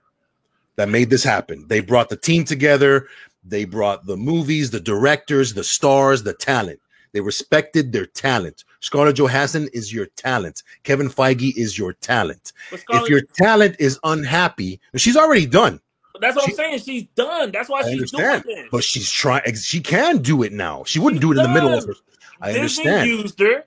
that 0.76 0.88
made 0.88 1.10
this 1.10 1.24
happen. 1.24 1.66
They 1.68 1.80
brought 1.80 2.08
the 2.08 2.16
team 2.16 2.44
together. 2.44 3.06
They 3.44 3.64
brought 3.64 4.06
the 4.06 4.16
movies, 4.16 4.70
the 4.70 4.80
directors, 4.80 5.54
the 5.54 5.64
stars, 5.64 6.22
the 6.22 6.34
talent. 6.34 6.80
They 7.12 7.20
respected 7.20 7.92
their 7.92 8.06
talent. 8.06 8.64
Scarlett 8.80 9.16
Johansson 9.16 9.68
is 9.72 9.92
your 9.92 10.06
talent. 10.06 10.62
Kevin 10.84 11.08
Feige 11.08 11.56
is 11.56 11.78
your 11.78 11.94
talent. 11.94 12.52
But 12.70 12.82
If 12.90 13.08
your 13.08 13.22
talent 13.22 13.76
is 13.78 13.98
unhappy, 14.04 14.80
and 14.92 15.00
she's 15.00 15.16
already 15.16 15.46
done, 15.46 15.80
that's 16.20 16.36
what 16.36 16.44
she- 16.46 16.52
I'm 16.52 16.56
saying. 16.56 16.78
She's 16.80 17.04
done. 17.14 17.50
That's 17.52 17.68
why 17.68 17.80
I 17.80 17.82
she's 17.84 17.92
understand, 18.12 18.42
doing 18.44 18.56
this. 18.56 18.66
but 18.70 18.84
she's 18.84 19.10
trying. 19.10 19.54
She 19.54 19.80
can 19.80 20.18
do 20.18 20.42
it 20.42 20.52
now. 20.52 20.84
She 20.86 20.98
wouldn't 20.98 21.20
do 21.20 21.32
it 21.32 21.36
in 21.38 21.42
the 21.42 21.48
middle 21.48 21.72
of 21.72 21.84
her. 21.84 21.94
I 22.40 22.52
Disney 22.52 22.60
understand. 22.88 23.08
used 23.10 23.38
her 23.40 23.64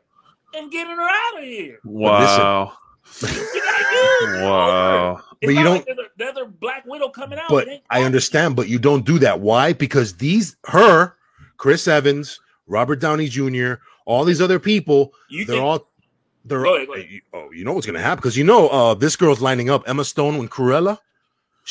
and 0.54 0.72
getting 0.72 0.96
her 0.96 1.02
out 1.10 1.38
of 1.40 1.44
here. 1.44 1.80
Wow. 1.84 2.74
She 3.14 3.26
got 3.28 3.36
used. 3.36 4.42
Wow. 4.42 5.22
It's 5.42 5.48
But 5.54 5.56
you 5.56 5.64
don't- 5.64 5.88
Like 5.88 5.98
there's 6.18 6.38
a- 6.38 6.46
Black 6.46 6.86
Widow 6.86 7.10
coming 7.10 7.40
out. 7.40 7.50
But 7.50 7.68
It 7.68 7.84
I 7.90 8.04
understand, 8.04 8.56
but 8.56 8.70
you 8.70 8.80
don't 8.80 9.06
do 9.06 9.18
that. 9.20 9.40
Why? 9.40 9.74
Because 9.74 10.16
these, 10.18 10.56
her, 10.68 11.16
Chris 11.58 11.88
Evans, 11.88 12.40
Robert 12.68 13.00
Downey 13.00 13.28
Jr., 13.28 13.74
all 14.06 14.24
these 14.24 14.42
other 14.42 14.60
people, 14.60 15.14
You 15.30 15.46
they're 15.46 15.56
think 15.56 15.64
all 15.66 15.88
they're 16.46 16.64
Go 16.64 16.76
ahead, 16.76 16.88
go 16.88 16.94
ahead. 16.96 17.10
you- 17.10 17.22
oh, 17.34 17.50
you 17.52 17.64
know 17.66 17.74
what's 17.74 17.86
gonna 17.86 18.00
happen 18.00 18.18
because 18.18 18.38
you 18.38 18.44
know 18.44 18.68
uh 18.70 18.94
this 18.94 19.16
girl's 19.16 19.42
lining 19.42 19.70
up 19.70 19.84
Emma 19.88 20.04
Stone 20.06 20.36
and 20.36 20.50
Cruella. 20.50 20.98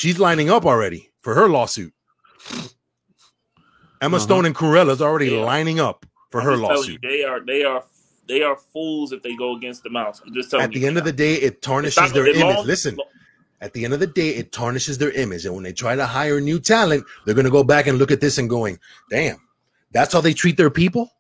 She's 0.01 0.19
lining 0.19 0.49
up 0.49 0.65
already 0.65 1.11
for 1.21 1.35
her 1.35 1.47
lawsuit. 1.47 1.93
Emma 4.01 4.17
Uh-huh. 4.17 4.19
Stone 4.25 4.47
and 4.47 4.55
Cruella's 4.55 5.03
already 5.03 5.27
Yeah. 5.27 5.41
lining 5.45 5.79
up 5.79 6.07
for 6.31 6.41
I'm 6.41 6.47
her 6.47 6.57
lawsuit. 6.57 7.01
You, 7.03 7.11
they 7.11 7.23
are 7.23 7.41
they 7.45 7.65
are 7.65 7.85
they 8.27 8.41
are 8.43 8.57
fools 8.57 9.13
if 9.13 9.23
they 9.23 9.37
go 9.37 9.57
against 9.57 9.83
the 9.83 9.91
mouse. 9.91 10.23
I'm 10.25 10.33
just 10.33 10.51
telling 10.51 10.65
At 10.65 10.73
you. 10.73 10.81
the 10.81 10.87
end 10.87 10.97
of 10.97 11.05
the 11.05 11.13
day, 11.13 11.35
it 11.35 11.61
tarnishes 11.61 11.99
not- 11.99 12.15
their 12.15 12.27
image. 12.29 12.41
long- 12.57 12.67
Listen, 12.67 12.97
at 13.61 13.75
the 13.75 13.85
end 13.85 13.93
of 13.93 14.01
the 14.01 14.07
day, 14.07 14.31
it 14.31 14.53
tarnishes 14.53 14.97
their 14.97 15.11
image. 15.11 15.45
And 15.45 15.55
when 15.55 15.65
they 15.65 15.75
try 15.75 15.97
to 15.97 16.07
hire 16.07 16.41
new 16.41 16.59
talent, 16.61 17.05
they're 17.27 17.35
going 17.35 17.45
to 17.45 17.51
go 17.51 17.63
back 17.63 17.87
and 17.87 17.99
look 17.99 18.11
at 18.11 18.23
this 18.23 18.39
and 18.39 18.49
going, 18.49 18.79
damn, 19.11 19.37
that's 19.91 20.15
how 20.15 20.23
they 20.23 20.33
treat 20.33 20.57
their 20.57 20.71
people? 20.71 21.11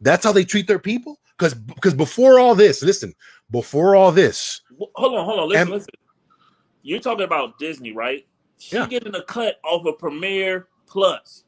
That's 0.00 0.24
how 0.24 0.32
they 0.32 0.42
treat 0.44 0.66
their 0.66 0.80
people? 0.80 1.20
Because 1.38 1.54
because 1.54 1.94
before 1.94 2.40
all 2.40 2.56
this, 2.56 2.82
listen, 2.82 3.14
before 3.52 3.94
all 3.94 4.10
this, 4.10 4.62
hold 4.96 5.14
on, 5.14 5.24
hold 5.24 5.38
on. 5.40 5.48
Listen, 5.48 5.62
And- 5.62 5.70
listen. 5.70 5.90
You're 6.82 7.00
talking 7.00 7.24
about 7.24 7.58
Disney, 7.58 7.92
right? 7.92 8.26
She 8.58 8.76
Yeah. 8.76 8.86
getting 8.86 9.14
a 9.14 9.22
cut 9.22 9.58
off 9.64 9.86
of 9.86 9.98
Premiere 9.98 10.68
Plus. 10.86 11.44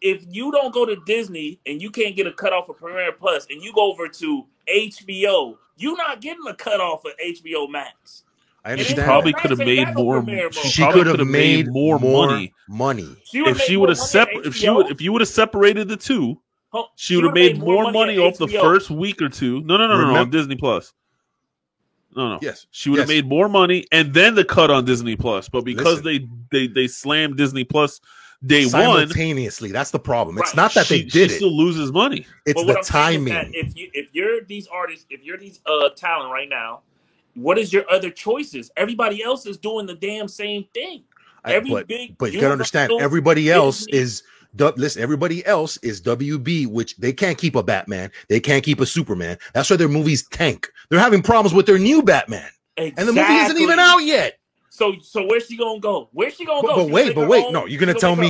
If 0.00 0.24
you 0.28 0.50
don't 0.50 0.72
go 0.74 0.84
to 0.84 0.96
Disney 1.06 1.60
and 1.66 1.80
you 1.80 1.90
can't 1.90 2.16
get 2.16 2.26
a 2.26 2.32
cut 2.32 2.52
off 2.52 2.68
of 2.68 2.76
Premiere 2.76 3.12
Plus, 3.12 3.46
and 3.50 3.62
you 3.62 3.72
go 3.72 3.90
over 3.92 4.08
to 4.08 4.46
HBO, 4.68 5.56
you're 5.76 5.96
not 5.96 6.20
getting 6.20 6.44
a 6.48 6.54
cut 6.54 6.80
off 6.80 7.04
of 7.04 7.12
HBO 7.24 7.68
Max. 7.68 8.24
I 8.64 8.72
And 8.72 8.80
it 8.80 8.84
understand. 8.84 9.06
Probably 9.06 9.32
could 9.32 9.50
have 9.50 9.58
made 9.58 9.94
more. 9.94 10.24
She, 10.52 10.68
she 10.68 10.82
probably 10.82 11.02
could 11.04 11.18
have 11.18 11.28
made 11.28 11.68
more, 11.72 11.98
money 11.98 12.52
money. 12.68 13.16
She 13.24 13.40
if 13.40 13.60
she 13.60 13.76
would 13.76 13.88
have 13.88 13.98
money 13.98 14.08
separ- 14.08 14.42
if 14.46 14.54
she 14.54 14.70
would 14.70 14.90
if 14.90 15.00
you 15.00 15.12
would 15.12 15.20
have 15.20 15.28
separated 15.28 15.88
the 15.88 15.96
two, 15.96 16.40
Huh, 16.72 16.84
she 16.96 17.16
would 17.16 17.24
have 17.24 17.32
would've 17.32 17.54
made 17.58 17.60
more 17.60 17.90
money 17.92 18.18
on 18.18 18.32
off 18.32 18.38
the 18.38 18.46
first 18.48 18.88
week 18.90 19.20
or 19.20 19.28
two. 19.28 19.60
No, 19.62 19.76
no, 19.76 19.86
no, 19.88 19.98
no, 20.00 20.12
no, 20.12 20.20
on 20.20 20.30
Disney 20.30 20.54
Plus. 20.56 20.94
No, 22.14 22.28
no. 22.34 22.38
Yes. 22.42 22.66
She 22.70 22.90
would 22.90 22.98
have 22.98 23.08
yes. 23.10 23.16
made 23.22 23.28
more 23.28 23.48
money 23.48 23.86
and 23.92 24.12
then 24.12 24.34
the 24.34 24.44
cut 24.44 24.70
on 24.70 24.84
Disney 24.84 25.16
Plus. 25.16 25.48
But 25.48 25.64
because 25.64 26.02
Listen. 26.02 26.28
they 26.50 26.66
they 26.66 26.66
they 26.72 26.86
slammed 26.88 27.36
Disney 27.36 27.64
Plus 27.64 28.00
day 28.44 28.64
one, 28.64 28.70
simultaneously. 28.72 29.70
That's 29.72 29.90
the 29.90 29.98
problem. 29.98 30.36
It's 30.38 30.50
Right. 30.50 30.56
not 30.56 30.74
that 30.74 30.86
she, 30.86 30.98
they 30.98 31.02
did 31.04 31.30
she 31.30 31.34
it. 31.34 31.36
still 31.38 31.56
loses 31.56 31.90
money. 31.92 32.26
It's 32.44 32.62
the 32.62 32.76
I'm 32.76 32.84
timing. 32.84 33.52
if 33.54 33.76
you 33.76 33.88
if 33.94 34.08
you're 34.12 34.42
these 34.44 34.66
artists, 34.66 35.06
if 35.10 35.22
you're 35.24 35.38
these 35.38 35.60
uh 35.66 35.88
talent 35.96 36.32
right 36.32 36.48
now, 36.48 36.80
what 37.34 37.56
is 37.56 37.72
your 37.72 37.90
other 37.90 38.10
choices? 38.10 38.70
Everybody 38.76 39.22
else 39.22 39.46
is 39.46 39.56
doing 39.56 39.86
the 39.86 39.94
damn 39.94 40.28
same 40.28 40.64
thing. 40.74 41.04
I- 41.44 41.54
every 41.54 41.70
but 41.70 41.88
big 41.88 42.18
but 42.18 42.32
you 42.32 42.40
gotta 42.40 42.52
understand, 42.52 42.92
everybody 43.00 43.50
else 43.50 43.86
Disney- 43.86 43.98
is 43.98 44.22
du- 44.56 44.72
listen. 44.76 45.02
Everybody 45.02 45.44
else 45.46 45.76
is 45.78 46.00
WB, 46.02 46.66
which 46.66 46.96
they 46.96 47.12
can't 47.12 47.38
keep 47.38 47.54
a 47.56 47.62
Batman. 47.62 48.10
They 48.28 48.40
can't 48.40 48.64
keep 48.64 48.80
a 48.80 48.86
Superman. 48.86 49.38
That's 49.54 49.70
why 49.70 49.76
their 49.76 49.88
movies 49.88 50.26
tank. 50.28 50.70
They're 50.90 51.00
having 51.00 51.22
problems 51.22 51.54
with 51.54 51.66
their 51.66 51.78
new 51.78 52.02
Batman, 52.02 52.48
and 52.76 52.94
the 52.96 53.06
movie 53.12 53.20
isn't 53.20 53.58
even 53.58 53.78
out 53.78 53.98
yet. 53.98 54.38
So 54.70 54.94
so 55.02 55.26
where's 55.26 55.46
she 55.46 55.56
gonna 55.56 55.80
go? 55.80 56.08
Where's 56.12 56.34
she 56.34 56.44
gonna 56.46 56.62
But- 56.62 56.68
go? 56.68 56.76
but 56.76 56.86
She 56.86 56.92
wait, 56.92 57.14
but 57.14 57.28
wait, 57.28 57.44
own- 57.46 57.52
no, 57.52 57.66
you're 57.66 57.80
gonna 57.80 57.94
tell 57.94 58.16
me- 58.16 58.28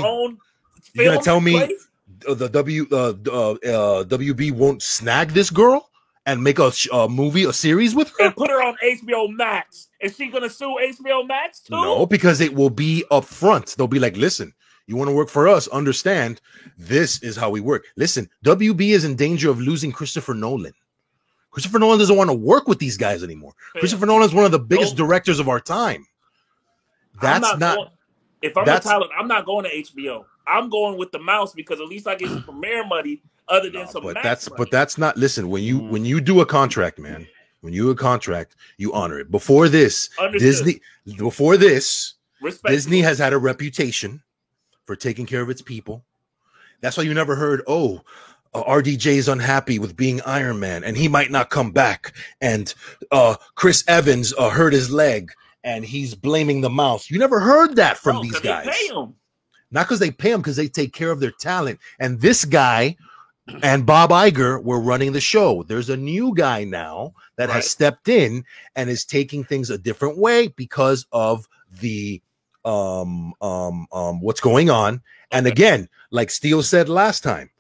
you're 0.95 1.05
gonna 1.13 1.23
tell 1.23 1.41
me- 1.41 1.59
place? 1.59 1.89
The 2.37 2.49
W 2.49 2.87
uh, 2.93 3.15
uh, 3.27 3.51
uh, 3.53 4.05
WB 4.05 4.53
won't 4.53 4.81
snag 4.83 5.31
this 5.31 5.51
girl 5.51 5.89
and 6.25 6.41
make 6.43 6.61
a 6.61 6.71
movie, 7.09 7.43
a 7.45 7.53
series 7.53 7.97
with 7.97 8.11
her. 8.19 8.27
and 8.27 8.37
put 8.37 8.49
her 8.49 8.63
on 8.63 8.77
HBO 8.81 9.27
Max. 9.29 9.89
Is 10.01 10.15
she 10.15 10.29
gonna 10.29 10.49
sue 10.49 10.77
HBO 10.81 11.27
Max 11.27 11.61
too? 11.61 11.75
No, 11.75 12.07
because 12.07 12.41
it 12.41 12.55
will 12.55 12.71
be 12.71 13.05
up 13.11 13.25
front. 13.25 13.75
They'll 13.77 13.89
be 13.89 13.99
like, 13.99 14.17
listen, 14.17 14.53
you 14.93 14.97
want 14.99 15.09
to 15.09 15.15
work 15.15 15.31
for 15.31 15.49
us? 15.49 15.67
Understand, 15.69 16.41
this 16.77 17.23
is 17.23 17.35
how 17.37 17.49
we 17.51 17.61
work. 17.61 17.87
Listen, 17.97 18.29
WB 18.45 18.91
is 18.91 19.05
in 19.05 19.17
danger 19.17 19.51
of 19.51 19.59
losing 19.59 19.91
Christopher 19.91 20.35
Nolan. 20.35 20.75
Christopher 21.51 21.79
Nolan 21.79 21.99
doesn't 21.99 22.17
want 22.17 22.29
to 22.31 22.35
work 22.35 22.69
with 22.69 22.79
these 22.79 22.97
guys 22.99 23.23
anymore. 23.25 23.55
Christopher 23.77 24.07
Nolan 24.07 24.25
is 24.29 24.35
one 24.35 24.45
of 24.45 24.53
the 24.53 24.59
biggest 24.59 24.93
Nope. 24.97 25.07
directors 25.09 25.39
of 25.41 25.49
our 25.49 25.61
time. 25.61 26.07
I'm 27.21 27.41
That's 27.41 27.59
not, 27.59 27.77
going- 27.77 27.89
if 28.43 28.57
I'm 28.57 28.65
that's- 28.67 28.85
a 28.85 28.89
talent, 28.89 29.11
I'm 29.19 29.29
not 29.29 29.45
going 29.47 29.65
to 29.65 29.71
HBO. 29.75 30.25
I'm 30.47 30.69
going 30.69 30.99
with 30.99 31.13
the 31.13 31.19
mouse 31.19 31.53
because 31.55 31.81
at 31.81 31.87
least 31.89 32.07
I 32.09 32.15
get 32.17 32.29
some 32.29 32.43
premiere 32.43 32.85
money 32.87 33.23
other 33.49 33.71
than 33.71 33.83
no, 33.85 33.91
some 33.91 34.03
but 34.03 34.17
that's 34.23 34.49
money. 34.51 34.59
but 34.59 34.71
that's 34.71 34.99
not 34.99 35.17
listen, 35.17 35.49
when 35.49 35.63
you 35.63 35.81
Mm. 35.81 35.89
when 35.91 36.05
you 36.05 36.21
do 36.21 36.41
a 36.41 36.47
contract, 36.47 36.99
man, 36.99 37.27
when 37.61 37.73
you 37.73 37.85
do 37.85 37.91
a 37.91 37.95
contract, 37.95 38.57
you 38.77 38.93
honor 38.93 39.21
it. 39.21 39.31
Before 39.31 39.69
this, 39.69 40.11
Understood. 40.19 40.41
Disney 40.41 40.81
before 41.17 41.57
this, 41.57 42.15
Respect. 42.41 42.73
Disney 42.73 43.01
has 43.03 43.19
had 43.19 43.33
a 43.33 43.39
reputation 43.39 44.23
for 44.87 44.97
taking 44.97 45.27
care 45.27 45.41
of 45.41 45.51
its 45.51 45.63
people. 45.63 46.05
That's 46.81 46.97
why 46.97 47.05
you 47.05 47.15
never 47.15 47.37
heard, 47.37 47.63
oh, 47.67 48.03
uh, 48.55 48.63
RDJ 48.65 49.07
is 49.07 49.29
unhappy 49.29 49.79
with 49.79 49.97
being 49.97 50.21
Iron 50.23 50.59
Man 50.61 50.85
and 50.85 50.97
he 50.97 51.09
might 51.09 51.31
not 51.31 51.49
come 51.51 51.71
back. 51.71 52.13
And 52.41 52.73
uh, 53.11 53.37
Chris 53.55 53.85
Evans 53.89 54.35
uh, 54.37 54.51
hurt 54.51 54.73
his 54.73 54.91
leg 54.91 55.33
and 55.65 55.85
he's 55.85 56.15
blaming 56.15 56.61
the 56.61 56.69
mouse. 56.71 57.11
You 57.11 57.19
never 57.19 57.41
heard 57.41 57.77
that 57.77 57.97
from 57.99 58.17
these 58.23 58.39
guys. 58.41 58.67
Not 59.71 59.87
because 59.87 60.01
they 60.01 60.11
pay 60.11 60.33
them, 60.33 60.41
because 60.43 60.57
they 60.57 60.69
take 60.69 60.93
care 60.93 61.11
of 61.11 61.21
their 61.21 61.31
talent. 61.31 61.79
And 61.99 62.21
this 62.21 62.45
guy 62.45 62.97
and 63.63 63.87
Bob 63.87 64.11
Iger 64.11 64.63
were 64.63 64.81
running 64.81 65.13
the 65.13 65.21
show. 65.21 65.63
There's 65.63 65.89
a 65.89 65.97
new 65.97 66.35
guy 66.35 66.65
now 66.65 67.15
that 67.37 67.49
Right. 67.49 67.57
has 67.57 67.71
stepped 67.71 68.09
in 68.09 68.45
and 68.77 68.91
is 68.91 69.05
taking 69.05 69.45
things 69.45 69.71
a 69.71 69.79
different 69.79 70.19
way 70.19 70.49
because 70.49 71.07
of 71.13 71.49
the 71.81 72.21
um 72.65 73.35
um 73.41 73.87
um 73.93 74.21
what's 74.21 74.41
going 74.41 74.71
on. 74.71 75.01
And 75.31 75.47
Okay. 75.47 75.53
again, 75.53 75.89
like 76.11 76.31
Steele 76.31 76.63
said 76.63 76.89
last 76.89 77.23
time, 77.23 77.51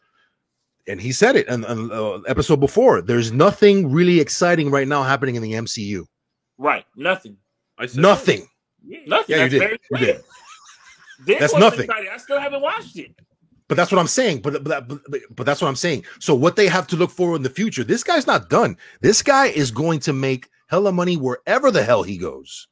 and 0.87 1.01
he 1.01 1.13
said 1.13 1.37
it 1.37 1.49
in 1.49 1.65
an 1.65 1.91
uh, 1.93 2.19
episode 2.29 2.61
before, 2.61 3.01
there's 3.03 3.33
nothing 3.33 3.91
really 3.91 4.21
exciting 4.21 4.71
right 4.71 4.87
now 4.89 5.03
happening 5.03 5.35
in 5.37 5.43
the 5.43 5.53
MCU. 5.53 6.05
Right. 6.59 6.85
Nothing. 6.97 7.37
I 7.79 7.87
said 7.87 8.03
Nothing. 8.03 8.49
Nothing. 9.07 9.37
Yeah, 9.37 9.45
you 9.45 9.49
did. 9.51 9.81
You 9.91 9.99
did. 9.99 10.23
This 11.25 11.39
That's 11.39 11.55
nothing. 11.55 11.85
exciting. 11.85 12.09
I 12.13 12.17
still 12.17 12.41
haven't 12.41 12.63
watched 12.63 12.97
it. 12.99 13.15
But 13.69 13.77
that's 13.77 13.93
what 13.93 14.01
I'm 14.01 14.09
saying. 14.09 14.41
But 14.43 14.65
but, 14.65 14.89
but 14.89 15.21
but 15.31 15.47
that's 15.47 15.63
what 15.63 15.69
I'm 15.69 15.77
saying. 15.77 16.05
So 16.19 16.35
what 16.35 16.57
they 16.57 16.67
have 16.67 16.89
to 16.89 16.97
look 16.97 17.11
for 17.13 17.37
in 17.37 17.43
the 17.43 17.49
future, 17.51 17.85
this 17.85 18.03
guy's 18.03 18.27
not 18.27 18.51
done. 18.51 18.77
This 19.03 19.23
guy 19.23 19.47
is 19.47 19.71
going 19.71 20.01
to 20.01 20.13
make 20.13 20.49
hella 20.67 20.91
money 20.91 21.17
wherever 21.17 21.71
the 21.71 21.85
hell 21.85 22.03
he 22.03 22.19
goes, 22.19 22.67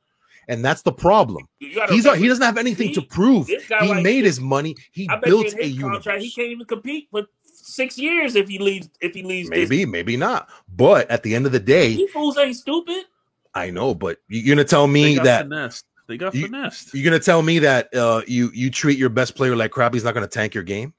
and 0.49 0.65
that's 0.65 0.83
the 0.83 0.93
problem. 0.93 1.47
Gotta 1.75 1.93
He's 1.93 2.05
remember, 2.05 2.23
he 2.23 2.29
doesn't 2.29 2.45
have 2.45 2.59
anything 2.59 2.93
to 2.95 3.03
prove. 3.03 3.47
He 3.49 3.59
right 3.71 4.03
made 4.03 4.17
here- 4.17 4.25
his 4.25 4.41
money. 4.41 4.75
He 4.93 5.09
I 5.09 5.15
bet 5.17 5.25
built 5.25 5.47
you 5.47 5.53
in 5.53 5.59
a 5.61 5.63
his 5.65 5.73
universe. 5.77 5.93
contract 5.97 6.23
he 6.23 6.31
can't 6.31 6.49
even 6.49 6.67
compete 6.67 7.09
for 7.11 7.27
six 7.45 7.99
years 7.99 8.35
if 8.37 8.49
he 8.49 8.59
leaves. 8.59 8.89
If 9.01 9.15
he 9.15 9.23
leaves, 9.23 9.49
Maybe, 9.51 9.61
Disney. 9.63 9.87
maybe 9.87 10.17
not. 10.17 10.49
But 10.75 11.11
at 11.11 11.23
the 11.23 11.35
end 11.35 11.47
of 11.47 11.53
the 11.53 11.61
day, 11.61 11.95
These 11.97 12.11
fools 12.11 12.37
ain't 12.39 12.57
stupid. 12.57 13.05
I 13.55 13.71
know. 13.71 13.95
But 13.95 14.19
you- 14.29 14.41
you're 14.41 14.57
gonna 14.57 14.65
tell 14.67 14.87
They 14.87 14.93
me 14.93 15.15
got 15.17 15.25
that 15.25 15.43
finessed. 15.43 15.85
They 16.09 16.17
got 16.17 16.35
You- 16.35 16.43
finessed. 16.47 16.93
you're 16.95 17.05
gonna 17.05 17.19
tell 17.23 17.43
me 17.43 17.61
that 17.61 17.95
uh, 17.95 18.23
you 18.27 18.51
you 18.55 18.71
treat 18.71 18.99
your 18.99 19.11
best 19.11 19.37
player 19.37 19.55
like 19.55 19.71
crap. 19.71 19.95
He's 19.95 20.05
not 20.05 20.15
gonna 20.15 20.27
tank 20.27 20.55
your 20.55 20.65
game. 20.65 20.93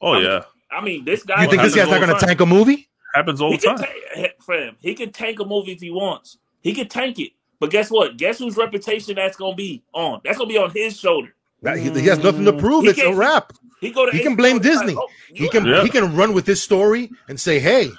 oh 0.00 0.18
yeah, 0.18 0.44
I 0.70 0.82
mean, 0.82 1.04
this 1.04 1.22
guy. 1.22 1.42
You 1.44 1.50
think 1.50 1.62
this 1.62 1.74
guy's 1.74 1.88
not 1.90 2.00
gonna 2.00 2.12
time. 2.14 2.20
tank 2.28 2.40
a 2.40 2.46
movie? 2.46 2.88
happens 3.14 3.40
all 3.40 3.50
he 3.50 3.56
the 3.56 3.62
can 3.66 3.76
time. 3.78 3.88
tank, 4.14 4.32
fam. 4.46 4.76
He 4.80 4.94
can 4.94 5.10
tank 5.10 5.40
a 5.40 5.44
movie 5.44 5.72
if 5.72 5.80
he 5.80 5.90
wants. 5.90 6.36
He 6.60 6.74
can 6.74 6.86
tank 6.88 7.18
it. 7.18 7.32
But 7.58 7.70
guess 7.70 7.90
what? 7.90 8.16
Guess 8.16 8.38
whose 8.38 8.56
reputation 8.56 9.14
that's 9.14 9.36
gonna 9.36 9.54
be 9.56 9.82
on? 9.92 10.20
That's 10.24 10.38
gonna 10.38 10.48
be 10.48 10.58
on 10.58 10.70
his 10.70 10.98
shoulder. 10.98 11.34
That- 11.62 11.78
he, 11.78 11.90
he 11.90 12.06
has 12.06 12.18
nothing 12.22 12.44
to 12.44 12.52
mm. 12.52 12.60
prove. 12.60 12.84
He 12.84 12.90
it's 12.90 12.98
a 12.98 13.02
can't- 13.02 13.16
wrap. 13.16 13.52
He 13.80 13.90
go 13.90 14.06
to 14.06 14.12
He 14.16 14.22
can 14.22 14.36
blame 14.36 14.56
and 14.56 14.62
be 14.62 14.70
like, 14.74 14.86
Disney. 14.86 14.96
"Oh, 14.98 15.08
he 15.32 15.48
can 15.48 15.66
Yeah. 15.66 15.82
he 15.82 15.88
can 15.90 16.16
run 16.16 16.32
with 16.32 16.46
this 16.46 16.62
story 16.62 17.10
and 17.28 17.38
say, 17.38 17.58
"Hey, 17.58 17.90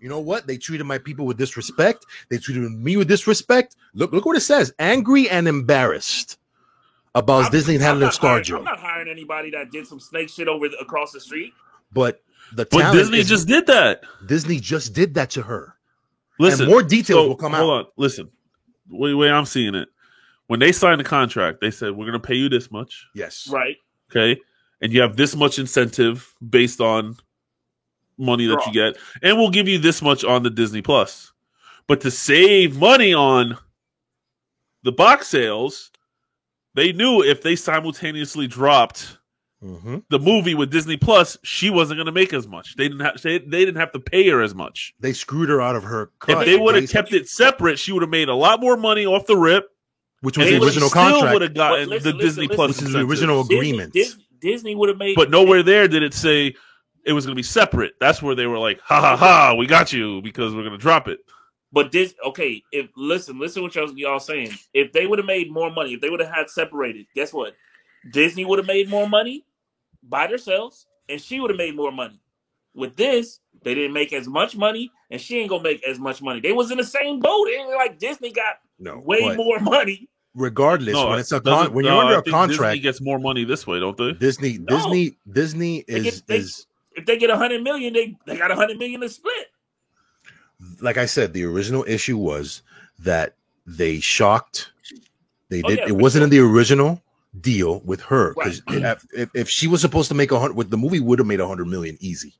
you 0.00 0.08
know 0.08 0.18
what? 0.18 0.46
They 0.48 0.56
treated 0.56 0.84
my 0.84 0.98
people 0.98 1.26
with 1.26 1.36
disrespect. 1.38 2.06
They 2.28 2.38
treated 2.38 2.62
me 2.70 2.96
with 2.96 3.08
disrespect. 3.08 3.76
Look, 3.94 4.12
look 4.12 4.24
what 4.26 4.36
it 4.36 4.40
says: 4.40 4.72
angry 4.78 5.28
and 5.30 5.46
embarrassed 5.48 6.38
about 7.14 7.44
I'm- 7.44 7.52
Disney 7.52 7.74
I'm 7.76 7.80
handling 7.82 8.06
not 8.06 8.16
hiring- 8.16 8.44
ScarJo. 8.44 8.58
I'm 8.58 8.64
not 8.64 8.80
hiring 8.80 9.08
anybody 9.08 9.50
that 9.50 9.70
did 9.70 9.86
some 9.86 10.00
snake 10.00 10.28
shit 10.28 10.48
over 10.48 10.68
the, 10.68 10.76
across 10.78 11.12
the 11.12 11.20
street. 11.20 11.52
But 11.92 12.20
the 12.54 12.66
But 12.66 12.92
Disney 12.92 13.18
is- 13.20 13.28
just 13.28 13.46
did 13.46 13.66
that. 13.66 14.02
Disney 14.26 14.58
just 14.60 14.92
did 14.92 15.14
that 15.14 15.30
to 15.30 15.42
her. 15.42 15.76
Listen, 16.40 16.62
and 16.62 16.70
more 16.70 16.82
details 16.82 17.18
so, 17.24 17.28
will 17.28 17.36
come 17.36 17.52
hold 17.52 17.70
out. 17.70 17.86
on. 17.86 17.92
Listen, 17.96 18.28
the 18.88 18.96
way, 18.96 19.14
way 19.14 19.30
I'm 19.30 19.44
seeing 19.46 19.74
it, 19.74 19.88
when 20.46 20.60
they 20.60 20.72
signed 20.72 21.00
the 21.00 21.04
contract, 21.04 21.60
they 21.60 21.70
said 21.70 21.92
we're 21.92 22.06
going 22.06 22.20
to 22.20 22.26
pay 22.26 22.34
you 22.34 22.48
this 22.48 22.70
much, 22.70 23.06
Yes. 23.14 23.48
Right. 23.50 23.76
okay, 24.10 24.40
and 24.80 24.92
you 24.92 25.00
have 25.00 25.16
this 25.16 25.34
much 25.36 25.58
incentive 25.58 26.34
based 26.50 26.80
on 26.80 27.16
money 28.18 28.46
that 28.46 28.64
you 28.66 28.72
get, 28.72 28.96
and 29.22 29.38
we'll 29.38 29.50
give 29.50 29.68
you 29.68 29.78
this 29.78 30.02
much 30.02 30.24
on 30.24 30.42
the 30.42 30.50
Disney 30.50 30.82
Plus. 30.82 31.32
But 31.86 32.00
to 32.02 32.10
save 32.10 32.76
money 32.78 33.14
on 33.14 33.56
the 34.82 34.92
box 34.92 35.28
sales, 35.28 35.90
they 36.74 36.92
knew 36.92 37.22
if 37.22 37.42
they 37.42 37.56
simultaneously 37.56 38.46
dropped 38.46 39.18
hmm 39.62 39.98
the 40.10 40.18
movie 40.18 40.54
with 40.54 40.70
Disney 40.70 40.96
Plus, 40.96 41.38
she 41.44 41.70
wasn't 41.70 41.98
going 41.98 42.06
to 42.06 42.12
make 42.12 42.32
as 42.32 42.48
much. 42.48 42.74
They 42.74 42.88
didn't 42.88 43.00
have 43.00 43.22
they, 43.22 43.38
they 43.38 43.64
didn't 43.64 43.76
have 43.76 43.92
to 43.92 44.00
pay 44.00 44.28
her 44.28 44.42
as 44.42 44.54
much. 44.54 44.92
They 44.98 45.12
screwed 45.12 45.48
her 45.48 45.60
out 45.60 45.76
of 45.76 45.84
her 45.84 46.10
cut. 46.18 46.40
if 46.40 46.46
they 46.46 46.58
would 46.58 46.74
have 46.74 46.90
kept 46.90 47.12
it 47.12 47.28
separate, 47.28 47.78
she 47.78 47.92
would 47.92 48.02
have 48.02 48.10
made 48.10 48.28
a 48.28 48.34
lot 48.34 48.60
more 48.60 48.76
money 48.76 49.06
off 49.06 49.26
the 49.26 49.36
rip. 49.36 49.70
which 50.20 50.36
was 50.36 50.48
the 50.48 50.56
original 50.56 50.88
still 50.88 51.02
contract, 51.02 51.32
would 51.32 51.42
have 51.42 51.54
gotten 51.54 51.88
listen, 51.88 52.10
the 52.10 52.16
listen, 52.16 52.18
Disney 52.18 52.46
listen. 52.48 52.56
Plus, 52.56 52.68
which 52.76 52.86
is 52.88 52.92
the 52.92 53.00
original 53.00 53.44
Disney, 53.44 53.56
agreement. 53.56 53.92
Disney, 53.92 54.26
Disney 54.40 54.74
would 54.74 54.88
have 54.88 54.98
made, 54.98 55.14
But 55.14 55.30
nowhere 55.30 55.62
there 55.62 55.86
did 55.86 56.02
it 56.02 56.14
say 56.14 56.56
it 57.04 57.12
was 57.12 57.24
going 57.24 57.36
to 57.36 57.38
be 57.38 57.44
separate. 57.44 57.94
That's 58.00 58.20
where 58.20 58.34
they 58.34 58.46
were 58.46 58.58
like, 58.58 58.80
"Ha 58.80 59.00
ha 59.00 59.16
ha, 59.16 59.54
we 59.54 59.66
got 59.66 59.92
you 59.92 60.20
because 60.22 60.54
we're 60.54 60.62
going 60.62 60.72
to 60.72 60.78
drop 60.78 61.06
it." 61.06 61.20
But 61.72 61.92
this, 61.92 62.14
okay. 62.26 62.62
If 62.72 62.90
listen, 62.96 63.38
listen, 63.38 63.62
what 63.62 63.74
y'all, 63.76 63.96
y'all 63.96 64.20
saying. 64.20 64.50
If 64.74 64.92
they 64.92 65.06
would 65.06 65.20
have 65.20 65.26
made 65.26 65.50
more 65.52 65.70
money, 65.70 65.94
if 65.94 66.00
they 66.00 66.10
would 66.10 66.20
have 66.20 66.34
had 66.34 66.50
separated, 66.50 67.06
guess 67.14 67.32
what? 67.32 67.54
Disney 68.10 68.44
would 68.44 68.58
have 68.58 68.66
made 68.66 68.88
more 68.88 69.08
money 69.08 69.44
by 70.02 70.26
themselves, 70.26 70.86
and 71.08 71.20
she 71.20 71.40
would 71.40 71.50
have 71.50 71.58
made 71.58 71.76
more 71.76 71.92
money. 71.92 72.18
With 72.74 72.96
this, 72.96 73.40
they 73.62 73.74
didn't 73.74 73.92
make 73.92 74.12
as 74.12 74.26
much 74.26 74.56
money, 74.56 74.90
and 75.10 75.20
she 75.20 75.38
ain't 75.38 75.50
gonna 75.50 75.62
make 75.62 75.86
as 75.86 75.98
much 75.98 76.22
money. 76.22 76.40
They 76.40 76.52
was 76.52 76.70
in 76.70 76.78
the 76.78 76.84
same 76.84 77.20
boat. 77.20 77.46
It 77.48 77.60
ain't 77.60 77.68
like 77.70 77.98
Disney 77.98 78.32
got 78.32 78.56
no, 78.78 78.98
way 79.04 79.34
more 79.36 79.60
money. 79.60 80.08
regardless, 80.34 80.94
when 80.96 81.18
it's 81.18 81.32
a 81.32 81.40
con- 81.40 81.72
when 81.74 81.84
you're 81.84 81.92
no, 81.94 82.00
under 82.00 82.16
I 82.16 82.18
a 82.20 82.22
contract, 82.22 82.72
Disney 82.72 82.78
gets 82.80 83.00
more 83.02 83.18
money 83.18 83.44
this 83.44 83.66
way, 83.66 83.78
don't 83.78 83.96
they? 83.96 84.12
Disney, 84.12 84.58
No. 84.58 84.76
Disney, 84.76 85.16
Disney 85.30 85.84
They 85.86 85.94
is 85.96 86.04
get- 86.04 86.26
they- 86.26 86.36
is 86.38 86.66
If 86.96 87.06
they 87.06 87.16
get 87.18 87.30
a 87.30 87.36
hundred 87.36 87.62
million, 87.62 87.92
they 87.92 88.16
they 88.26 88.36
got 88.36 88.50
a 88.50 88.54
hundred 88.54 88.78
million 88.78 89.00
to 89.02 89.08
split. 89.08 89.48
like 90.80 90.96
I 90.96 91.06
said. 91.06 91.32
The 91.32 91.44
original 91.44 91.84
issue 91.86 92.16
was 92.16 92.62
that 93.00 93.34
they 93.66 94.00
shocked. 94.00 94.70
They 95.48 95.62
Oh, 95.64 95.68
did. 95.68 95.78
yeah, 95.80 95.88
it 95.88 95.96
wasn't 95.96 96.20
sure. 96.20 96.24
in 96.24 96.30
the 96.30 96.38
original 96.40 97.02
deal 97.40 97.80
with 97.80 98.00
her 98.02 98.34
because 98.34 98.62
if, 98.68 99.06
if, 99.12 99.30
if 99.34 99.48
she 99.48 99.66
was 99.66 99.80
supposed 99.80 100.08
to 100.08 100.14
make 100.14 100.30
a 100.30 100.38
hundred, 100.38 100.70
the 100.70 100.76
movie 100.76 101.00
would 101.00 101.18
have 101.18 101.26
made 101.26 101.40
a 101.40 101.46
hundred 101.46 101.66
million 101.66 101.96
easy. 102.00 102.34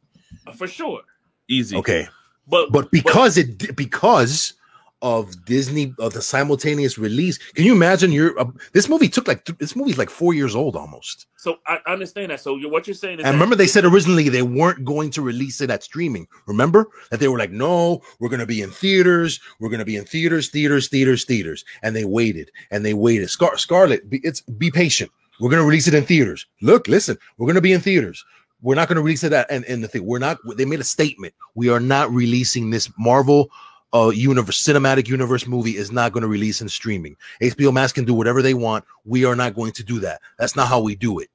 For 0.54 0.66
sure. 0.66 1.00
Easy. 1.48 1.76
Okay, 1.76 2.08
But 2.46 2.72
but 2.72 2.90
because 2.90 3.36
it 3.38 3.74
because 3.76 4.54
of 5.02 5.44
Disney 5.44 5.92
of 5.98 6.14
the 6.14 6.22
simultaneous 6.22 6.96
release, 6.96 7.36
can 7.38 7.64
you 7.64 7.74
imagine? 7.74 8.12
Your 8.12 8.38
uh, 8.38 8.46
this 8.72 8.88
movie 8.88 9.08
took 9.08 9.28
like 9.28 9.44
th- 9.44 9.58
this 9.58 9.76
movie's 9.76 9.98
like 9.98 10.08
four 10.08 10.32
years 10.32 10.54
old 10.54 10.76
almost. 10.76 11.26
so 11.36 11.58
I 11.66 11.78
understand 11.86 12.30
that. 12.30 12.40
So 12.40 12.56
you're, 12.56 12.70
what 12.70 12.86
you're 12.86 12.94
saying 12.94 13.18
is 13.18 13.26
And 13.26 13.34
remember, 13.34 13.56
they 13.56 13.66
said 13.66 13.84
originally 13.84 14.28
they 14.28 14.42
weren't 14.42 14.84
going 14.84 15.10
to 15.10 15.20
release 15.22 15.60
it 15.60 15.70
at 15.70 15.82
streaming. 15.82 16.26
Remember 16.46 16.88
that 17.10 17.20
they 17.20 17.28
were 17.28 17.38
like, 17.38 17.50
"No, 17.50 18.00
we're 18.20 18.28
going 18.28 18.40
to 18.40 18.46
be 18.46 18.62
in 18.62 18.70
theaters. 18.70 19.40
We're 19.58 19.68
going 19.68 19.80
to 19.80 19.84
be 19.84 19.96
in 19.96 20.04
theaters, 20.04 20.48
theaters, 20.48 20.88
theaters, 20.88 21.24
theaters." 21.24 21.64
And 21.82 21.94
they 21.96 22.04
waited 22.04 22.50
and 22.70 22.84
they 22.84 22.94
waited. 22.94 23.28
Scar- 23.28 23.58
Scarlett, 23.58 24.08
be, 24.08 24.20
it's 24.22 24.40
be 24.40 24.70
patient. 24.70 25.10
We're 25.40 25.50
going 25.50 25.62
to 25.62 25.66
release 25.66 25.88
it 25.88 25.94
in 25.94 26.04
theaters. 26.04 26.46
Look, 26.60 26.86
listen, 26.86 27.18
we're 27.36 27.46
going 27.46 27.56
to 27.56 27.60
be 27.60 27.72
in 27.72 27.80
theaters. 27.80 28.24
We're 28.60 28.76
not 28.76 28.86
going 28.86 28.96
to 28.96 29.02
release 29.02 29.24
it 29.24 29.32
at 29.32 29.50
in, 29.50 29.64
in 29.64 29.80
the 29.80 29.88
thing. 29.88 30.06
We're 30.06 30.20
not. 30.20 30.38
They 30.56 30.64
made 30.64 30.78
a 30.78 30.84
statement. 30.84 31.34
We 31.56 31.68
are 31.68 31.80
not 31.80 32.12
releasing 32.12 32.70
this 32.70 32.88
Marvel 32.96 33.50
uh 33.94 34.10
universe 34.14 34.62
cinematic 34.62 35.08
universe 35.08 35.46
movie 35.46 35.76
is 35.76 35.92
not 35.92 36.12
going 36.12 36.22
to 36.22 36.28
release 36.28 36.60
in 36.60 36.68
streaming. 36.68 37.16
HBO 37.40 37.72
Max 37.72 37.92
can 37.92 38.04
do 38.04 38.14
whatever 38.14 38.42
they 38.42 38.54
want. 38.54 38.84
We 39.04 39.24
are 39.24 39.36
not 39.36 39.54
going 39.54 39.72
to 39.72 39.84
do 39.84 40.00
that. 40.00 40.20
That's 40.38 40.56
not 40.56 40.68
how 40.68 40.80
we 40.80 40.94
do 40.94 41.18
it. 41.18 41.28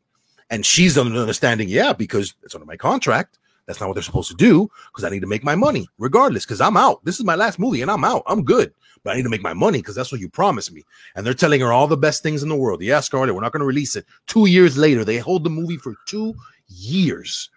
And 0.49 0.65
she's 0.65 0.97
understanding, 0.97 1.69
yeah, 1.69 1.93
because 1.93 2.33
it's 2.43 2.55
under 2.55 2.65
my 2.65 2.77
contract. 2.77 3.39
That's 3.65 3.81
not 3.81 3.87
what 3.87 3.95
they're 3.95 4.03
supposed 4.03 4.29
to 4.29 4.35
do 4.35 4.71
because 4.91 5.03
I 5.03 5.09
need 5.09 5.19
to 5.19 5.27
make 5.27 5.43
my 5.43 5.55
money 5.55 5.87
regardless. 5.97 6.45
Because 6.45 6.61
I'm 6.61 6.77
out. 6.77 7.03
This 7.03 7.19
is 7.19 7.25
my 7.25 7.35
last 7.35 7.59
movie 7.59 7.81
and 7.81 7.91
I'm 7.91 8.05
out. 8.05 8.23
I'm 8.25 8.43
good. 8.43 8.73
But 9.03 9.11
I 9.11 9.17
need 9.17 9.23
to 9.23 9.29
make 9.29 9.41
my 9.41 9.53
money 9.53 9.79
because 9.79 9.95
that's 9.95 10.11
what 10.11 10.21
you 10.21 10.29
promised 10.29 10.71
me. 10.71 10.83
And 11.15 11.25
they're 11.25 11.33
telling 11.33 11.59
her 11.61 11.73
all 11.73 11.85
the 11.85 11.97
best 11.97 12.23
things 12.23 12.43
in 12.43 12.49
the 12.49 12.55
world. 12.55 12.81
Yeah, 12.81 13.01
Scarlett, 13.01 13.35
we're 13.35 13.41
not 13.41 13.51
going 13.51 13.59
to 13.59 13.65
release 13.67 13.95
it. 13.95 14.05
Two 14.25 14.47
years 14.47 14.77
later, 14.77 15.03
they 15.03 15.17
hold 15.17 15.43
the 15.43 15.49
movie 15.49 15.77
for 15.77 15.95
two 16.07 16.33
years, 16.67 17.49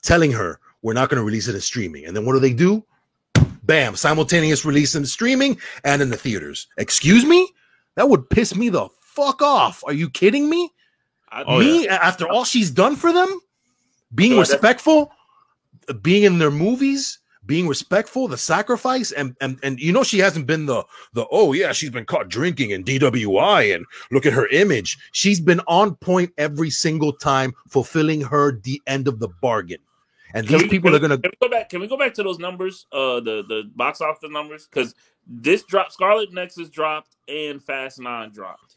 telling 0.00 0.30
her 0.30 0.60
we're 0.82 0.94
not 0.94 1.08
going 1.08 1.18
to 1.18 1.24
release 1.24 1.48
it 1.48 1.54
in 1.56 1.60
streaming. 1.60 2.06
And 2.06 2.16
then 2.16 2.24
what 2.24 2.34
do 2.34 2.40
they 2.40 2.52
do? 2.52 2.84
Bam, 3.72 3.96
simultaneous 3.96 4.66
release 4.66 4.94
in 4.94 5.06
streaming 5.06 5.56
and 5.82 6.02
in 6.02 6.10
the 6.10 6.16
theaters. 6.18 6.66
Excuse 6.76 7.24
me? 7.24 7.48
That 7.96 8.10
would 8.10 8.28
piss 8.28 8.54
me 8.54 8.68
the 8.68 8.90
fuck 9.00 9.40
off. 9.40 9.82
Are 9.86 9.94
you 9.94 10.10
kidding 10.10 10.50
me? 10.50 10.68
Oh, 11.32 11.58
me 11.58 11.88
after 11.88 12.28
all 12.28 12.44
she's 12.44 12.70
done 12.70 12.96
for 12.96 13.14
them, 13.14 13.40
being 14.14 14.32
So 14.32 14.36
that's- 14.36 14.52
respectful, 14.52 15.10
being 16.02 16.24
in 16.24 16.38
their 16.38 16.50
movies, 16.50 17.18
being 17.46 17.66
respectful, 17.66 18.28
the 18.28 18.36
sacrifice, 18.36 19.10
and 19.10 19.34
and 19.40 19.58
and 19.62 19.80
you 19.80 19.90
know 19.90 20.02
she 20.02 20.18
hasn't 20.18 20.46
been 20.46 20.66
the 20.66 20.84
the 21.14 21.24
oh 21.32 21.54
yeah 21.54 21.72
she's 21.72 21.88
been 21.88 22.04
caught 22.04 22.28
drinking 22.28 22.74
and 22.74 22.84
DWI 22.84 23.74
and 23.74 23.86
look 24.10 24.26
at 24.26 24.34
her 24.34 24.48
image. 24.48 24.98
She's 25.12 25.40
been 25.40 25.62
on 25.66 25.94
point 25.94 26.30
every 26.36 26.68
single 26.68 27.14
time, 27.14 27.54
fulfilling 27.70 28.20
her 28.20 28.60
the 28.60 28.82
end 28.86 29.08
of 29.08 29.18
the 29.18 29.28
bargain. 29.40 29.78
And 30.34 30.46
Can 30.46 30.54
these 30.54 30.62
we- 30.64 30.68
people 30.68 30.94
are 30.94 30.98
gonna 30.98 31.18
Can 31.18 31.30
we 31.40 31.48
go 31.48 31.50
back? 31.50 31.68
Can 31.68 31.80
we 31.80 31.86
go 31.88 31.96
back 31.98 32.14
to 32.14 32.22
those 32.22 32.38
numbers? 32.38 32.86
Uh, 32.92 33.20
the 33.20 33.44
the 33.48 33.70
box 33.74 34.00
office 34.00 34.30
numbers 34.30 34.66
because 34.66 34.94
this 35.26 35.62
dropped. 35.64 35.92
Scarlet 35.92 36.32
Nexus 36.32 36.68
dropped 36.70 37.16
and 37.28 37.62
Fast 37.62 38.00
Nine 38.00 38.30
dropped. 38.30 38.76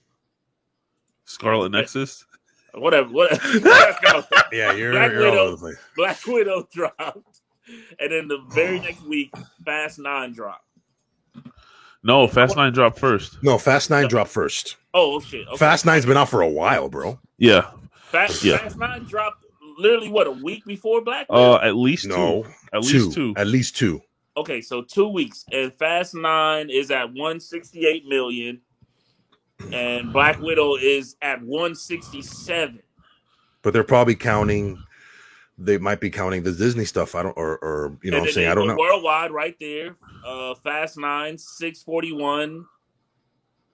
Scarlet 1.26 1.72
Nexus. 1.72 2.26
Whatever. 2.74 3.10
Whatever. 3.10 3.60
Let's 3.60 4.28
yeah 4.51 4.74
you're, 4.74 4.91
Black 4.91 5.12
you're 5.12 5.26
all 5.28 5.32
Widow. 5.32 5.41
over 5.43 5.51
the 5.51 5.58
place. 5.58 5.78
Black 5.95 6.26
Widow 6.28 6.68
dropped, 6.74 7.41
and 7.99 8.12
then 8.12 8.28
the 8.28 8.39
very 8.49 8.80
next 8.82 9.03
week, 9.03 9.34
Fast 9.66 9.99
Nine 9.99 10.34
dropped. 10.34 10.62
No, 12.03 12.28
Fast 12.28 12.56
Nine 12.56 12.74
dropped 12.74 12.99
first. 12.99 13.41
No, 13.43 13.58
Fast 13.58 13.89
Nine 13.89 14.08
dropped 14.08 14.30
first. 14.30 14.76
Oh 14.93 15.20
shit! 15.22 15.47
Okay. 15.47 15.58
Fast 15.58 15.86
Nine's 15.86 16.06
been 16.06 16.18
out 16.18 16.30
for 16.30 16.41
a 16.41 16.47
while, 16.49 16.89
bro. 16.89 17.18
Yeah. 17.38 17.72
Fast, 18.12 18.43
yeah. 18.43 18.58
Fast 18.58 18.78
Nine 18.78 19.03
dropped 19.06 19.45
literally 19.78 20.09
what 20.09 20.28
a 20.28 20.32
week 20.32 20.63
before 20.65 21.01
Black 21.01 21.30
Widow. 21.30 21.53
Uh, 21.53 21.59
at 21.63 21.76
least 21.76 22.07
No, 22.07 22.43
two. 22.43 22.49
At 22.73 22.84
two, 22.84 22.97
least 22.99 23.13
two. 23.15 23.34
at 23.38 23.47
least 23.47 23.78
two. 23.78 24.01
Okay, 24.38 24.59
so 24.61 24.82
two 24.82 25.07
weeks, 25.07 25.45
and 25.51 25.73
Fast 25.73 26.13
Nine 26.13 26.69
is 26.69 26.91
at 26.91 27.13
one 27.13 27.39
sixty 27.39 27.86
eight 27.88 28.05
million, 28.05 28.59
and 29.71 30.11
Black 30.11 30.39
Widow 30.41 30.76
is 30.76 31.15
at 31.21 31.41
one 31.41 31.73
sixty 31.76 32.21
seven. 32.21 32.80
but 33.61 33.71
they're 33.73 33.84
probably 33.84 34.15
counting 34.15 34.78
they 35.57 35.78
might 35.78 36.01
be 36.01 36.09
counting 36.09 36.43
the 36.43 36.51
disney 36.51 36.84
stuff 36.84 37.15
i 37.15 37.23
don't 37.23 37.36
or 37.38 37.57
or 37.59 37.97
you 38.03 38.11
know 38.11 38.19
what 38.19 38.28
i'm 38.28 38.34
saying 38.34 38.49
i 38.49 38.53
don't 38.53 38.67
know 38.67 38.76
Worldwide, 38.78 39.32
right 39.32 39.55
there. 39.57 39.95
Uh, 40.26 40.53
Fast 40.55 40.97
Nine 40.97 41.38
six 41.38 41.82
forty 41.82 42.11
one, 42.11 42.65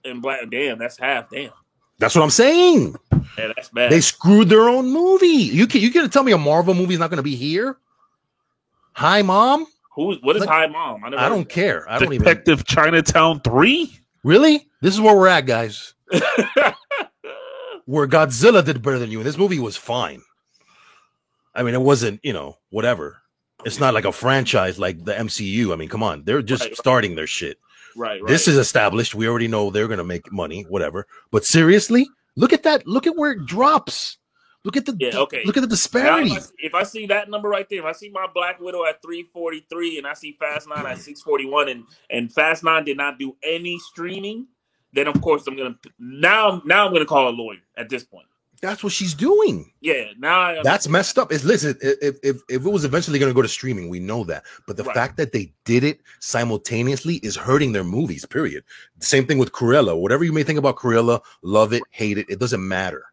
and 0.05 0.21
Black. 0.21 0.41
Damn, 0.51 0.77
that's 0.77 0.95
half. 0.99 1.31
Damn, 1.31 1.49
that's 1.97 2.13
what 2.13 2.21
i'm 2.21 2.29
saying 2.29 2.95
yeah, 3.37 3.47
that's 3.55 3.69
bad. 3.69 3.91
they 3.91 4.01
screwed 4.01 4.49
their 4.49 4.67
own 4.69 4.89
movie 4.91 5.25
you 5.27 5.67
can 5.67 5.81
you 5.81 5.91
gonna 5.91 6.09
tell 6.09 6.23
me 6.23 6.31
a 6.31 6.37
marvel 6.37 6.73
movie 6.73 6.93
is 6.93 6.99
not 6.99 7.09
gonna 7.09 7.23
be 7.23 7.35
here 7.35 7.77
hi 8.93 9.21
mom 9.21 9.65
Who? 9.95 10.15
What 10.21 10.35
is 10.35 10.41
Like, 10.41 10.49
Hi 10.49 10.67
Mom? 10.67 11.01
never 11.01 11.17
i 11.17 11.29
don't 11.29 11.47
care 11.47 11.89
i 11.89 11.97
don't 11.99 12.13
even 12.13 12.25
Detective 12.25 12.65
Chinatown 12.65 13.41
3? 13.41 13.97
really 14.23 14.67
this 14.81 14.93
is 14.93 15.01
where 15.01 15.15
we're 15.15 15.27
at 15.27 15.45
guys 15.45 15.93
where 17.85 18.07
godzilla 18.07 18.63
did 18.63 18.81
better 18.81 18.99
than 18.99 19.11
you 19.11 19.19
and 19.19 19.25
this 19.27 19.37
movie 19.37 19.59
was 19.59 19.75
fine 19.77 20.21
i 21.55 21.63
mean 21.63 21.73
it 21.73 21.81
wasn't 21.81 22.19
you 22.23 22.33
know 22.33 22.57
whatever 22.69 23.21
it's 23.65 23.79
not 23.79 23.93
like 23.93 24.05
a 24.05 24.11
franchise 24.11 24.77
like 24.79 25.03
the 25.03 25.13
mcu 25.13 25.73
i 25.73 25.75
mean 25.75 25.89
come 25.89 26.03
on 26.03 26.23
they're 26.23 26.41
just 26.41 26.63
Right, 26.63 26.69
right. 26.71 26.77
starting 26.77 27.15
their 27.15 27.27
shit 27.27 27.57
right, 27.95 28.21
right. 28.21 28.27
This 28.27 28.47
is 28.47 28.57
established. 28.57 29.15
We 29.15 29.27
already 29.27 29.47
know 29.49 29.69
they're 29.69 29.87
going 29.89 29.97
to 29.97 30.03
make 30.05 30.31
money, 30.31 30.61
whatever. 30.69 31.07
But 31.29 31.43
seriously, 31.43 32.07
look 32.41 32.51
at 32.53 32.63
that. 32.63 32.85
Look 32.85 33.07
at 33.07 33.15
where 33.15 33.31
it 33.31 33.45
drops. 33.45 34.17
Look 34.63 34.77
at 34.77 34.85
the 34.85 34.95
Yeah, 34.99 35.17
okay. 35.17 35.41
look 35.45 35.57
at 35.57 35.61
the 35.61 35.67
disparity. 35.67 36.31
if, 36.31 36.37
I, 36.37 36.39
see- 36.41 36.53
if 36.59 36.75
I 36.75 36.83
see 36.83 37.05
that 37.07 37.29
number 37.29 37.49
right 37.49 37.65
there, 37.69 37.79
if 37.79 37.85
I 37.85 37.93
see 37.93 38.09
my 38.09 38.27
Black 38.31 38.59
Widow 38.59 38.85
at 38.85 39.01
343 39.01 39.97
and 39.97 40.05
I 40.05 40.13
see 40.13 40.33
Fast 40.39 40.67
9 40.69 40.77
at 40.85 40.97
641 40.99 41.69
and, 41.69 41.83
and 42.11 42.31
Fast 42.31 42.63
9 42.63 42.83
did 42.85 42.97
not 42.97 43.17
do 43.17 43.35
any 43.43 43.79
streaming, 43.79 44.47
then 44.93 45.07
of 45.07 45.19
course 45.21 45.47
I'm 45.47 45.55
gonna 45.55 45.75
now 45.97 46.61
now 46.65 46.85
I'm 46.85 46.93
gonna 46.93 47.05
call 47.05 47.29
a 47.29 47.31
lawyer 47.31 47.57
at 47.77 47.89
this 47.89 48.03
point. 48.03 48.27
That's 48.61 48.83
what 48.83 48.93
she's 48.93 49.15
doing. 49.15 49.71
Yeah, 49.81 50.05
now 50.19 50.39
I 50.39 50.61
That's 50.63 50.87
messed 50.87 51.17
up. 51.17 51.31
Is 51.31 51.43
listen, 51.43 51.75
if 51.81 52.17
if 52.23 52.37
if 52.47 52.65
it 52.65 52.69
was 52.71 52.85
eventually 52.85 53.17
going 53.17 53.31
to 53.31 53.35
go 53.35 53.41
to 53.41 53.47
streaming, 53.47 53.89
we 53.89 53.99
know 53.99 54.23
that. 54.25 54.43
But 54.67 54.77
the 54.77 54.83
Right. 54.83 54.93
fact 54.95 55.17
that 55.17 55.31
they 55.31 55.51
did 55.65 55.83
it 55.83 55.99
simultaneously 56.19 57.15
is 57.17 57.35
hurting 57.35 57.71
their 57.71 57.83
movies. 57.83 58.23
Period. 58.25 58.63
Same 58.99 59.25
thing 59.25 59.39
with 59.39 59.51
Cruella. 59.51 59.99
Whatever 59.99 60.23
you 60.23 60.31
may 60.31 60.43
think 60.43 60.59
about 60.59 60.75
Cruella, 60.75 61.21
love 61.41 61.73
it, 61.73 61.81
hate 61.89 62.19
it, 62.19 62.27
it 62.29 62.37
doesn't 62.39 62.65
matter. 62.65 63.05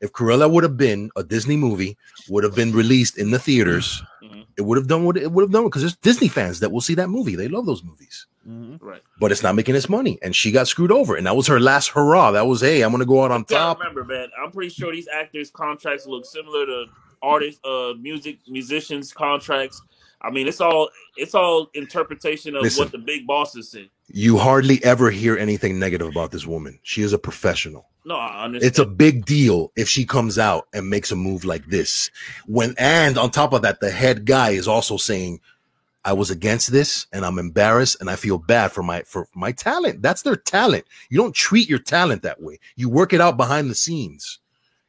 If 0.00 0.12
Cruella 0.12 0.48
would 0.48 0.62
have 0.62 0.76
been 0.76 1.10
a 1.16 1.24
Disney 1.24 1.56
movie, 1.56 1.96
would 2.28 2.44
have 2.44 2.54
been 2.54 2.72
released 2.72 3.18
in 3.18 3.32
the 3.32 3.38
theaters, 3.40 4.00
Mhm. 4.22 4.46
it 4.56 4.62
would 4.62 4.78
have 4.78 4.86
done 4.86 5.04
what 5.04 5.16
it 5.16 5.32
would 5.32 5.42
have 5.42 5.50
done 5.50 5.64
because 5.64 5.82
there's 5.82 5.96
Disney 5.96 6.28
fans 6.28 6.60
that 6.60 6.70
will 6.70 6.80
see 6.80 6.94
that 6.94 7.08
movie. 7.10 7.34
They 7.34 7.48
love 7.48 7.66
those 7.66 7.82
movies. 7.82 8.26
Mhm. 8.48 8.78
Right. 8.80 9.02
but 9.20 9.30
it's 9.30 9.42
not 9.42 9.54
making 9.54 9.74
its 9.74 9.88
money, 9.88 10.18
and 10.22 10.34
she 10.34 10.50
got 10.50 10.68
screwed 10.68 10.90
over, 10.92 11.16
and 11.16 11.26
that 11.26 11.36
was 11.36 11.46
her 11.48 11.60
last 11.60 11.88
hurrah. 11.88 12.30
That 12.30 12.46
was 12.46 12.60
hey, 12.62 12.82
I'm 12.82 12.90
gonna 12.92 13.04
go 13.04 13.22
out 13.24 13.30
on 13.30 13.44
top. 13.44 13.78
remember, 13.78 14.04
man. 14.04 14.28
I'm 14.42 14.50
pretty 14.50 14.70
sure 14.70 14.90
these 14.92 15.08
actors' 15.08 15.50
contracts 15.50 16.06
look 16.06 16.24
similar 16.24 16.64
to 16.64 16.86
artists, 17.20 17.60
uh, 17.64 17.92
music 18.00 18.38
musicians' 18.48 19.12
contracts. 19.12 19.82
I 20.22 20.30
mean, 20.30 20.48
it's 20.48 20.60
all 20.60 20.88
it's 21.16 21.34
all 21.34 21.68
interpretation 21.74 22.56
of 22.56 22.62
Listen. 22.62 22.84
what 22.84 22.92
the 22.92 22.98
big 22.98 23.26
bosses 23.26 23.70
say. 23.70 23.90
You 24.08 24.38
hardly 24.38 24.82
ever 24.82 25.10
hear 25.10 25.36
anything 25.36 25.78
negative 25.78 26.08
about 26.08 26.30
this 26.30 26.46
woman. 26.46 26.78
She 26.82 27.02
is 27.02 27.12
a 27.12 27.18
professional. 27.18 27.86
No, 28.04 28.16
I 28.16 28.44
understand. 28.44 28.68
It's 28.70 28.78
a 28.78 28.86
big 28.86 29.26
deal 29.26 29.70
if 29.76 29.88
she 29.88 30.06
comes 30.06 30.38
out 30.38 30.68
and 30.72 30.88
makes 30.88 31.12
a 31.12 31.16
move 31.16 31.44
like 31.44 31.66
this. 31.66 32.10
When 32.46 32.74
and 32.78 33.18
on 33.18 33.30
top 33.30 33.52
of 33.52 33.62
that, 33.62 33.80
the 33.80 33.90
head 33.90 34.24
guy 34.24 34.50
is 34.50 34.66
also 34.66 34.96
saying, 34.96 35.40
"I 36.04 36.12
was 36.12 36.30
against 36.30 36.70
this, 36.72 37.06
and 37.12 37.24
I'm 37.24 37.38
embarrassed, 37.38 37.96
and 38.00 38.08
I 38.08 38.16
feel 38.16 38.38
bad 38.38 38.72
for 38.72 38.82
my 38.82 39.02
for 39.02 39.26
my 39.34 39.52
talent. 39.52 40.02
That's 40.02 40.22
their 40.22 40.36
talent. 40.36 40.84
You 41.10 41.18
don't 41.18 41.34
treat 41.34 41.68
your 41.68 41.78
talent 41.80 42.22
that 42.22 42.40
way. 42.40 42.58
You 42.76 42.88
work 42.88 43.12
it 43.12 43.20
out 43.20 43.36
behind 43.36 43.68
the 43.70 43.74
scenes, 43.74 44.38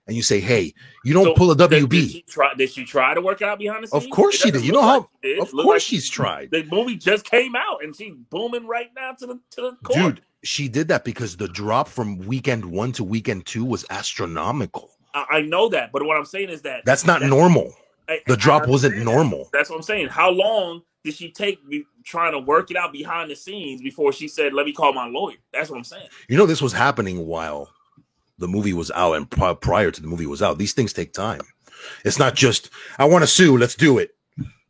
and 0.07 0.15
you 0.15 0.23
say, 0.23 0.39
"Hey, 0.39 0.73
you 1.03 1.13
don't 1.13 1.25
So, 1.25 1.33
pull 1.33 1.51
a 1.51 1.55
Did, 1.57 1.69
did 1.69 1.83
WB." 1.89 2.11
she 2.11 2.21
try? 2.23 2.53
Did 2.53 2.71
she 2.71 2.85
try 2.85 3.13
to 3.13 3.21
work 3.21 3.41
out 3.41 3.59
behind 3.59 3.83
the 3.83 3.87
scenes? 3.87 4.05
Of 4.05 4.09
course 4.11 4.35
she 4.35 4.51
did. 4.51 4.63
You 4.63 4.71
know 4.73 4.81
how- 4.81 5.09
she 5.23 5.29
did. 5.29 5.39
Of 5.39 5.51
course 5.51 5.65
like 5.65 5.81
she's 5.81 6.09
tried, 6.09 6.51
The 6.51 6.63
movie 6.71 6.95
just 6.95 7.25
came 7.25 7.55
out 7.55 7.83
and 7.83 7.95
she's 7.95 8.13
booming 8.29 8.67
right 8.67 8.89
now 8.95 9.13
to 9.13 9.25
the 9.27 9.39
to 9.51 9.61
the 9.61 9.71
court. 9.83 10.15
dude. 10.15 10.21
She 10.41 10.69
did 10.69 10.87
that 10.87 11.03
because 11.03 11.35
the 11.35 11.49
drop 11.49 11.89
from 11.89 12.17
weekend 12.19 12.63
one 12.63 12.93
to 12.93 13.03
weekend 13.03 13.45
two 13.45 13.65
was 13.65 13.83
astronomical. 13.89 14.89
I, 15.13 15.25
I 15.29 15.41
know 15.41 15.67
that, 15.69 15.91
but 15.91 16.03
what 16.05 16.15
I'm 16.15 16.23
saying 16.25 16.49
is 16.49 16.61
that 16.61 16.85
That's 16.85 17.05
not 17.05 17.21
normal. 17.21 17.73
I- 18.07 18.21
The 18.25 18.37
drop 18.37 18.65
wasn't 18.67 18.97
normal. 19.03 19.49
That's 19.51 19.69
what 19.69 19.75
I'm 19.77 19.81
saying. 19.83 20.07
How 20.07 20.29
long 20.29 20.81
did 21.03 21.13
she 21.13 21.31
take 21.31 21.65
me 21.65 21.85
trying 22.03 22.33
to 22.33 22.39
work 22.39 22.71
it 22.71 22.77
out 22.77 22.91
behind 22.91 23.29
the 23.31 23.35
scenes 23.35 23.81
before 23.81 24.11
she 24.11 24.27
said, 24.27 24.53
"Let 24.53 24.65
me 24.65 24.73
call 24.73 24.93
my 24.93 25.07
lawyer"? 25.07 25.37
That's 25.53 25.69
what 25.69 25.77
I'm 25.77 25.83
saying. 25.83 26.07
You 26.27 26.37
know, 26.37 26.45
this 26.45 26.61
was 26.61 26.73
happening 26.73 27.25
while 27.25 27.69
the 28.37 28.47
movie 28.47 28.73
was 28.73 28.91
out 28.91 29.13
and 29.13 29.29
pri- 29.29 29.53
prior 29.53 29.91
to 29.91 30.01
the 30.01 30.07
movie 30.07 30.25
was 30.25 30.41
out. 30.41 30.57
These 30.57 30.73
things 30.73 30.93
take 30.93 31.13
time. 31.13 31.41
It's 32.05 32.19
not 32.19 32.35
just, 32.35 32.69
I 32.97 33.05
want 33.05 33.23
to 33.23 33.27
sue, 33.27 33.57
let's 33.57 33.75
do 33.75 33.97
it. 33.97 34.15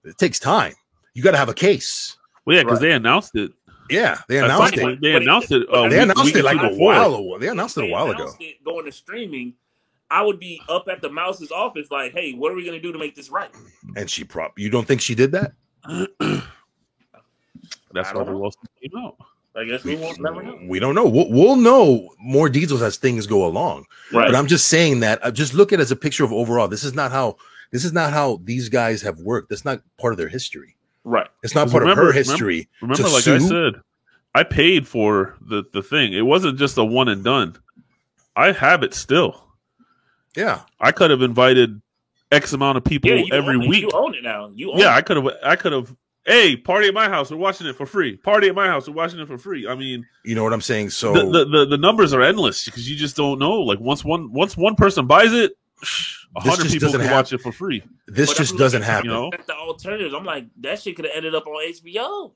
It 0.04 0.18
takes 0.18 0.40
time. 0.40 0.74
You 1.14 1.24
got 1.24 1.32
to 1.32 1.38
have 1.38 1.50
a 1.50 1.54
case. 1.54 2.16
Well, 2.46 2.56
yeah, 2.56 2.64
because 2.64 2.80
Right. 2.80 2.90
they 2.90 2.92
announced 2.94 3.36
it. 3.36 3.52
Yeah, 3.90 4.20
they 4.28 4.38
announced 4.40 4.76
funny, 4.76 4.94
it. 4.94 5.02
They 5.02 5.14
But 5.14 5.22
announced 5.24 5.52
it. 5.52 5.68
uh, 5.70 5.84
they 5.84 5.90
They 5.90 6.00
announced 6.04 6.36
it 6.36 6.44
like 6.46 6.62
a 6.62 6.76
while 6.76 7.16
ago. 7.16 7.38
They 7.40 7.48
announced 7.48 7.78
it 7.78 7.84
a 7.86 7.88
while 7.88 8.10
ago. 8.12 8.32
going 8.64 8.86
to 8.86 8.92
streaming. 8.92 9.56
I 10.12 10.22
would 10.24 10.40
be 10.40 10.62
up 10.70 10.88
at 10.90 11.02
the 11.02 11.10
mouse's 11.10 11.52
office, 11.52 11.88
like, 11.92 12.12
"Hey, 12.14 12.34
what 12.34 12.52
are 12.52 12.56
we 12.56 12.66
gonna 12.66 12.80
do 12.80 12.92
to 12.92 12.98
make 12.98 13.16
this 13.16 13.30
right?" 13.30 13.50
And 13.96 14.10
she 14.10 14.24
prop. 14.24 14.58
You 14.58 14.70
don't 14.72 14.88
think 14.88 15.02
she 15.02 15.14
did 15.16 15.32
that? 15.34 15.54
That's 17.92 18.14
why 18.14 18.24
the 18.24 18.32
know. 18.32 18.52
came 18.82 18.98
out. 18.98 19.16
I 19.56 19.64
guess 19.66 19.84
we 19.84 19.96
won't 19.96 20.20
never 20.20 20.44
know. 20.44 20.60
We 20.68 20.80
don't 20.80 20.94
know. 20.96 21.08
We'll, 21.08 21.30
we'll 21.32 21.56
know 21.56 22.10
more 22.20 22.48
details 22.50 22.82
as 22.82 22.98
things 22.98 23.26
go 23.28 23.46
along. 23.46 23.86
Right. 24.14 24.28
But 24.28 24.36
I'm 24.36 24.48
just 24.48 24.68
saying 24.70 25.00
that. 25.02 25.20
uh, 25.26 25.32
Just 25.32 25.54
look 25.54 25.74
at 25.74 25.80
it 25.80 25.82
as 25.82 25.92
a 25.92 25.96
picture 25.96 26.24
of 26.24 26.32
overall. 26.32 26.68
This 26.68 26.84
is 26.84 26.94
not 26.94 27.12
how. 27.12 27.38
This 27.72 27.86
is 27.86 27.94
not 27.94 28.12
how 28.14 28.40
these 28.44 28.68
guys 28.70 29.02
have 29.04 29.20
worked. 29.20 29.50
That's 29.50 29.66
not 29.66 29.82
part 30.00 30.14
of 30.14 30.18
their 30.18 30.28
history. 30.28 30.76
right. 31.04 31.28
It's 31.44 31.54
not 31.56 31.70
part 31.70 31.82
remember- 31.82 32.02
of 32.04 32.08
her 32.08 32.14
history. 32.14 32.68
Remember, 32.82 33.04
to 33.04 33.10
like 33.10 33.28
I 33.28 33.38
said, 33.40 33.82
I 34.34 34.44
paid 34.44 34.88
for 34.88 35.36
the 35.42 35.64
the 35.74 35.82
thing. 35.84 36.14
It 36.14 36.22
wasn't 36.26 36.58
just 36.58 36.78
a 36.78 36.86
one 36.86 37.10
and 37.10 37.24
done. 37.24 37.58
I 38.36 38.52
have 38.54 38.84
it 38.84 38.94
still. 38.94 39.44
Yeah. 40.36 40.62
I 40.80 40.92
could 40.92 41.12
have 41.12 41.22
invited 41.22 41.82
X 42.32 42.54
amount 42.54 42.78
of 42.78 42.84
people 42.84 43.10
Yeah, 43.10 43.24
every 43.36 43.56
own 43.56 43.64
it. 43.64 43.70
week. 43.70 43.82
You 43.82 43.90
own 43.94 44.14
it 44.16 44.24
now. 44.24 44.52
You 44.54 44.72
own 44.72 44.78
Yeah, 44.80 44.94
it. 44.94 44.98
I 44.98 45.02
could 45.02 45.18
have. 45.18 45.28
I 45.44 45.56
could 45.56 45.72
have. 45.74 45.96
Hey, 46.26 46.56
party 46.56 46.88
at 46.90 46.94
my 46.94 47.10
house. 47.10 47.32
We're 47.32 47.38
watching 47.38 47.66
it 47.66 47.76
for 47.76 47.86
free. 47.88 48.18
Party 48.18 48.50
at 48.50 48.56
my 48.56 48.68
house. 48.68 48.88
We're 48.88 48.94
watching 48.94 49.20
it 49.20 49.28
for 49.28 49.38
free. 49.38 49.68
I 49.68 49.74
mean, 49.74 50.06
You 50.24 50.36
know 50.36 50.44
what 50.44 50.54
I'm 50.54 50.62
saying? 50.62 50.92
So 50.92 51.14
the, 51.14 51.24
the, 51.24 51.46
the 51.46 51.66
the 51.66 51.78
numbers 51.78 52.14
are 52.14 52.22
endless 52.22 52.66
because 52.66 52.90
you 52.90 52.96
just 52.96 53.16
don't 53.16 53.40
know. 53.40 53.54
Like 53.62 53.80
once 53.80 54.04
one 54.06 54.32
once 54.32 54.56
one 54.56 54.76
person 54.76 55.08
buys 55.08 55.34
it, 55.34 55.54
a 56.36 56.40
hundred 56.42 56.68
people 56.72 56.92
can 56.92 57.00
happen. 57.00 57.16
watch 57.16 57.34
it 57.34 57.40
for 57.42 57.52
free. 57.52 57.84
this 58.08 58.30
But 58.30 58.38
just 58.38 58.52
I'm 58.54 58.58
doesn't 58.60 58.82
happen. 58.84 59.06
You 59.06 59.12
know, 59.12 59.30
At 59.34 59.48
the 59.48 59.56
alternatives, 59.56 60.14
I'm 60.14 60.26
like, 60.26 60.46
that 60.60 60.80
shit 60.82 60.96
could 60.98 61.06
have 61.06 61.16
ended 61.16 61.34
up 61.34 61.48
on 61.48 61.54
HBO. 61.74 62.34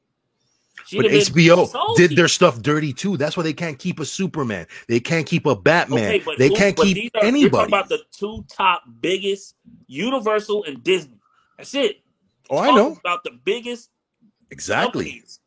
She'd 0.88 1.04
But 1.04 1.12
HBO 1.12 1.96
did 1.96 2.16
their 2.16 2.28
stuff 2.28 2.60
dirty 2.62 2.94
too. 2.94 3.16
That's 3.16 3.38
why 3.38 3.44
they 3.44 3.54
can't 3.54 3.78
keep 3.78 4.00
a 4.00 4.06
Superman. 4.06 4.66
They 4.88 5.00
can't 5.00 5.26
keep 5.26 5.46
a 5.46 5.56
Batman. 5.56 6.16
Okay, 6.22 6.36
they 6.40 6.48
who- 6.48 6.56
can't 6.56 6.76
keep 6.76 6.96
these 6.96 7.12
are- 7.14 7.20
You're 7.22 7.26
anybody. 7.28 7.50
talking 7.52 7.68
about 7.76 7.90
the 7.90 8.00
two 8.12 8.44
top 8.50 8.82
biggest, 9.00 9.56
Universal 9.88 10.64
and 10.66 10.84
Disney. 10.84 11.20
That's 11.58 11.74
it. 11.76 12.02
oh, 12.50 12.58
I 12.58 12.76
know 12.76 12.98
about 13.00 13.24
the 13.24 13.32
biggest 13.44 13.90
exactly. 14.52 15.06
companies. 15.06 15.40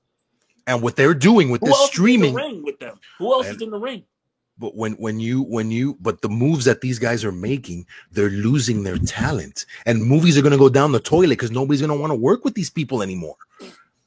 And 0.68 0.82
what 0.82 0.97
they're 0.97 1.14
doing 1.14 1.51
with 1.51 1.61
Who 1.61 1.68
this 1.68 1.87
streaming. 1.87 2.24
is 2.24 2.28
in 2.30 2.34
the 2.34 2.43
ring 2.43 2.64
with 2.64 2.78
them? 2.80 2.99
Who 3.18 3.32
else 3.32 3.47
And- 3.47 3.57
is 3.57 3.62
in 3.62 3.70
the 3.70 3.78
ring? 3.78 4.05
But 4.59 4.74
when 4.74 4.93
when 4.95 5.20
you 5.20 5.43
when 5.43 5.70
you 5.70 5.99
but 6.01 6.22
the 6.22 6.30
moves 6.30 6.64
that 6.64 6.80
these 6.80 6.99
guys 6.99 7.26
are 7.26 7.30
making, 7.32 7.87
they're 8.11 8.30
losing 8.30 8.84
their 8.84 8.97
talent, 8.97 9.66
and 9.84 10.03
movies 10.03 10.39
are 10.39 10.43
going 10.43 10.53
to 10.53 10.59
go 10.59 10.70
down 10.70 10.93
the 10.93 10.99
toilet 10.99 11.28
because 11.37 11.51
nobody's 11.51 11.82
going 11.82 11.95
to 11.95 12.01
want 12.01 12.11
to 12.11 12.14
work 12.18 12.43
with 12.43 12.55
these 12.55 12.70
people 12.70 13.03
anymore. 13.03 13.37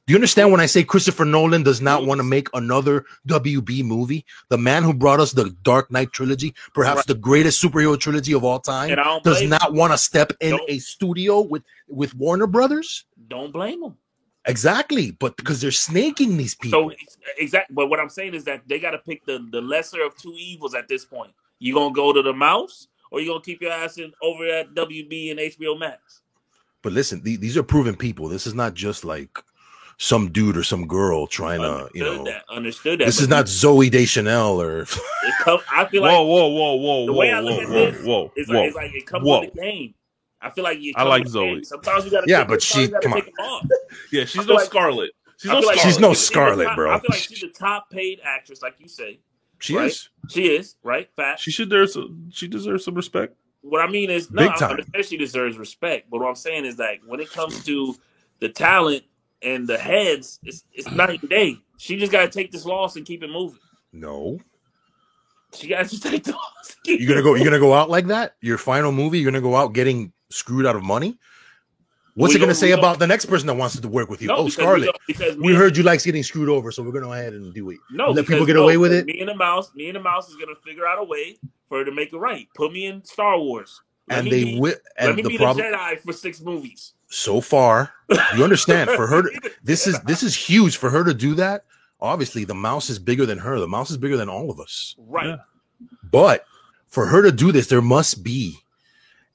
Do 0.09 0.13
you 0.13 0.17
understand 0.17 0.51
when 0.51 0.59
I 0.59 0.65
say 0.65 0.83
Christopher 0.83 1.23
Nolan 1.23 1.61
does 1.61 1.81
not 1.81 2.03
want 2.03 2.17
to 2.17 2.23
make 2.23 2.47
another 2.55 3.05
WB 3.27 3.83
movie? 3.83 4.25
The 4.49 4.57
man 4.57 4.81
who 4.81 4.91
brought 4.91 5.19
us 5.19 5.33
the 5.33 5.55
Dark 5.61 5.91
Knight 5.91 6.11
trilogy, 6.13 6.55
perhaps 6.73 6.97
Right. 6.97 7.05
the 7.05 7.13
greatest 7.13 7.63
superhero 7.63 7.95
trilogy 7.95 8.33
of 8.33 8.43
all 8.43 8.59
time, 8.59 8.89
And 8.89 8.99
I 8.99 9.03
don't 9.03 9.23
does 9.23 9.43
not 9.43 9.71
want 9.73 9.93
to 9.93 9.99
step 9.99 10.33
in 10.41 10.57
Don't- 10.57 10.67
a 10.67 10.79
studio 10.79 11.41
with 11.41 11.61
with 11.87 12.15
Warner 12.15 12.47
Brothers. 12.47 13.05
Don't 13.27 13.53
blame 13.53 13.83
him. 13.83 13.97
Exactly, 14.45 15.11
but 15.11 15.37
because 15.37 15.61
they're 15.61 15.69
snaking 15.69 16.37
these 16.37 16.55
people. 16.55 16.89
So 16.89 16.95
exactly, 17.37 17.75
but 17.75 17.87
what 17.91 17.99
I'm 17.99 18.09
saying 18.09 18.33
is 18.33 18.45
that 18.45 18.67
they 18.67 18.79
got 18.79 18.91
to 18.91 18.97
pick 18.97 19.23
the 19.27 19.47
the 19.51 19.61
lesser 19.61 20.01
of 20.01 20.15
two 20.15 20.33
evils 20.39 20.73
at 20.73 20.87
this 20.87 21.05
point. 21.05 21.33
You 21.59 21.75
gonna 21.75 21.93
go 21.93 22.13
to 22.13 22.23
the 22.23 22.33
mouse, 22.33 22.87
or 23.11 23.21
you 23.21 23.27
gonna 23.29 23.41
keep 23.41 23.61
your 23.61 23.73
ass 23.73 23.99
in 23.99 24.11
over 24.23 24.47
at 24.47 24.73
WB 24.73 25.29
and 25.29 25.39
HBO 25.39 25.77
Max? 25.77 26.23
But 26.81 26.93
listen, 26.93 27.21
the- 27.21 27.35
these 27.35 27.57
are 27.57 27.61
proven 27.63 27.95
people. 27.95 28.27
This 28.27 28.47
is 28.47 28.55
not 28.55 28.73
just 28.73 29.05
like 29.05 29.37
some 30.01 30.31
dude 30.31 30.55
or 30.57 30.63
some 30.63 30.87
girl 30.87 31.27
trying 31.27 31.59
to, 31.59 31.89
you 31.93 32.03
know. 32.03 32.23
that. 32.23 32.43
Understood 32.49 32.99
that. 33.01 33.05
This 33.05 33.19
is 33.19 33.27
not 33.27 33.45
Zooey 33.45 33.91
Deschanel 33.91 34.59
or 34.61 34.81
It 35.23 35.33
come, 35.41 35.59
I 35.71 35.85
feel 35.85 36.01
like 36.01 36.11
whoa, 36.13 36.23
whoa, 36.23 36.47
whoa, 36.47 36.75
whoa, 36.75 37.05
the 37.05 37.11
whoa, 37.13 37.19
way 37.19 37.31
I 37.33 37.41
whoa, 37.41 37.59
at 37.59 37.67
whoa, 37.69 37.91
this, 37.91 38.05
whoa, 38.05 38.31
it's 38.35 38.49
whoa. 38.49 38.55
like 38.55 38.67
it's 38.67 38.75
like 38.75 38.93
it 38.95 39.05
comes 39.05 39.25
Whoa. 39.25 39.41
with 39.41 39.53
the 39.53 39.59
game. 39.61 39.93
I 40.41 40.49
feel 40.51 40.63
like 40.63 40.79
you. 40.79 40.93
I 40.95 41.03
like 41.03 41.25
with 41.25 41.33
game. 41.33 41.55
Zoe. 41.55 41.63
Sometimes 41.65 42.05
you 42.05 42.11
got 42.11 42.21
to. 42.21 42.29
Yeah, 42.29 42.45
but 42.45 42.61
she- 42.63 42.87
come 42.87 43.11
on. 43.13 43.21
take 43.21 43.35
them 43.35 43.45
off. 43.45 43.65
Yeah, 44.11 44.23
she's 44.25 44.47
no 44.47 44.53
like- 44.55 44.65
Scarlett. 44.65 45.11
She's 45.37 45.51
no 45.51 45.55
like 45.59 45.63
Scarlett. 45.63 45.79
She's 45.81 45.99
no 45.99 46.09
the 46.09 46.15
Scarlett, 46.15 46.67
top- 46.67 46.75
bro. 46.77 46.91
I 46.93 46.99
feel 46.99 47.07
like 47.09 47.19
she's 47.19 47.41
the 47.41 47.47
top 47.49 47.89
paid 47.89 48.19
actress, 48.23 48.61
like 48.61 48.75
you 48.79 48.87
say. 48.87 49.19
she 49.59 49.75
Right. 49.75 49.87
is. 49.87 50.09
She 50.29 50.47
is 50.55 50.75
right. 50.83 51.09
Fat. 51.17 51.39
She 51.39 51.51
should 51.51 51.69
deserve 51.69 51.89
some, 51.91 52.29
she 52.31 52.47
deserves 52.47 52.85
some 52.85 52.95
respect. 52.95 53.35
What 53.61 53.81
I 53.81 53.91
mean 53.91 54.09
is, 54.09 54.31
no, 54.31 54.43
Big 54.43 54.51
I 54.51 54.55
time. 54.55 54.71
understand 54.71 55.05
she 55.05 55.17
deserves 55.17 55.57
respect. 55.57 56.09
But 56.09 56.21
what 56.21 56.29
I'm 56.29 56.35
saying 56.35 56.63
is 56.65 56.77
that 56.77 56.99
when 57.05 57.19
it 57.19 57.29
comes 57.31 57.65
to 57.65 57.95
the 58.39 58.47
talent 58.47 59.03
and 59.41 59.67
the 59.67 59.77
heads, 59.77 60.39
it's 60.43 60.63
it's 60.73 60.89
night 60.91 61.21
and 61.21 61.29
day. 61.29 61.57
She 61.77 61.97
just 61.97 62.11
got 62.11 62.21
to 62.21 62.29
take 62.29 62.51
this 62.51 62.65
loss 62.65 62.95
and 62.95 63.05
keep 63.05 63.23
it 63.23 63.29
moving. 63.29 63.59
No. 63.93 64.39
She 65.53 65.67
got 65.67 65.87
to 65.89 65.99
take 65.99 66.23
the 66.25 66.33
loss. 66.33 66.75
and 66.75 66.83
keep 66.83 66.99
You're 66.99 67.09
gonna 67.09 67.23
go 67.23 67.35
you're 67.35 67.45
gonna 67.45 67.59
go 67.59 67.73
out 67.73 67.89
like 67.89 68.07
that? 68.07 68.35
Your 68.41 68.57
final 68.57 68.91
movie, 68.91 69.19
you're 69.19 69.31
gonna 69.31 69.41
go 69.41 69.55
out 69.55 69.73
getting 69.73 70.11
screwed 70.29 70.65
out 70.65 70.75
of 70.75 70.83
money? 70.83 71.17
What's 72.15 72.33
We 72.33 72.39
it 72.39 72.41
gonna 72.41 72.53
say 72.53 72.67
we 72.67 72.71
don't- 72.71 72.79
about 72.79 72.99
the 72.99 73.07
next 73.07 73.25
person 73.27 73.47
that 73.47 73.53
wants 73.55 73.79
to 73.79 73.87
work 73.87 74.09
with 74.09 74.21
you? 74.21 74.27
No, 74.27 74.35
oh, 74.37 74.43
because 74.43 74.57
we 74.57 74.63
Scarlett. 74.63 74.85
don't- 74.87 74.97
because 75.07 75.37
me 75.37 75.47
We 75.47 75.55
heard 75.55 75.77
you 75.77 75.83
likes 75.83 76.03
getting 76.05 76.21
screwed 76.23 76.49
over, 76.49 76.71
so 76.71 76.83
we're 76.83 76.91
gonna 76.91 77.05
go 77.05 77.13
ahead 77.13 77.33
and 77.33 77.53
do 77.53 77.69
it. 77.69 77.77
No, 77.91 78.11
Let 78.11 78.27
people 78.27 78.45
get 78.45 78.55
no, 78.57 78.63
away 78.63 78.77
with 78.77 78.91
it? 78.93 79.05
Me 79.05 79.19
and 79.21 79.29
the 79.29 79.35
mouse, 79.35 79.73
me 79.73 79.87
and 79.87 79.95
the 79.95 80.01
mouse 80.01 80.29
is 80.29 80.35
gonna 80.35 80.55
figure 80.65 80.85
out 80.85 80.99
a 80.99 81.03
way 81.03 81.37
for 81.69 81.79
her 81.79 81.85
to 81.85 81.91
make 81.91 82.11
it 82.13 82.17
right. 82.17 82.47
Put 82.55 82.73
me 82.73 82.85
in 82.87 83.03
Star 83.05 83.39
Wars. 83.39 83.81
Let 84.09 84.19
and 84.19 84.27
they 84.31 84.43
be, 84.43 84.59
will 84.59 84.75
let 84.99 85.15
me 85.15 85.21
the 85.21 85.29
be 85.29 85.37
problem 85.37 85.71
the 85.71 85.77
Jedi 85.77 85.99
for 86.01 86.13
six 86.13 86.41
movies. 86.41 86.93
So 87.09 87.41
far, 87.41 87.91
you 88.35 88.43
understand, 88.43 88.89
for 88.91 89.07
her 89.07 89.23
to, 89.23 89.51
this 89.63 89.87
is 89.87 89.99
this 90.01 90.23
is 90.23 90.35
huge 90.35 90.77
for 90.77 90.89
her 90.89 91.03
to 91.03 91.13
do 91.13 91.35
that. 91.35 91.65
Obviously, 92.01 92.45
the 92.45 92.55
mouse 92.55 92.89
is 92.89 92.97
bigger 92.97 93.25
than 93.25 93.39
her. 93.39 93.59
The 93.59 93.67
mouse 93.67 93.91
is 93.91 93.97
bigger 93.97 94.17
than 94.17 94.29
all 94.29 94.49
of 94.49 94.59
us. 94.59 94.95
Right. 94.97 95.27
Yeah. 95.27 95.37
But 96.11 96.45
for 96.87 97.05
her 97.05 97.21
to 97.21 97.31
do 97.31 97.51
this, 97.51 97.67
there 97.67 97.81
must 97.81 98.23
be, 98.23 98.55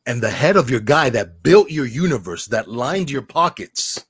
and 0.07 0.23
the 0.23 0.31
head 0.31 0.57
of 0.57 0.71
your 0.71 0.81
guy 0.81 1.11
that 1.11 1.43
built 1.43 1.71
your 1.71 1.87
universe, 1.87 2.47
that 2.47 2.69
lined 2.69 3.11
your 3.11 3.23
pockets, 3.23 4.05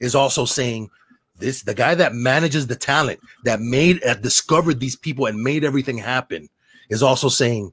is 0.00 0.14
also 0.14 0.44
saying 0.44 0.90
this. 1.38 1.62
The 1.62 1.74
guy 1.74 1.94
that 1.94 2.14
manages 2.14 2.66
the 2.66 2.76
talent, 2.76 3.20
that 3.44 3.60
made, 3.60 4.00
that 4.02 4.22
discovered 4.22 4.80
these 4.80 4.96
people 4.96 5.26
and 5.26 5.40
made 5.40 5.62
everything 5.62 5.98
happen, 5.98 6.48
is 6.88 7.02
also 7.02 7.28
saying, 7.28 7.72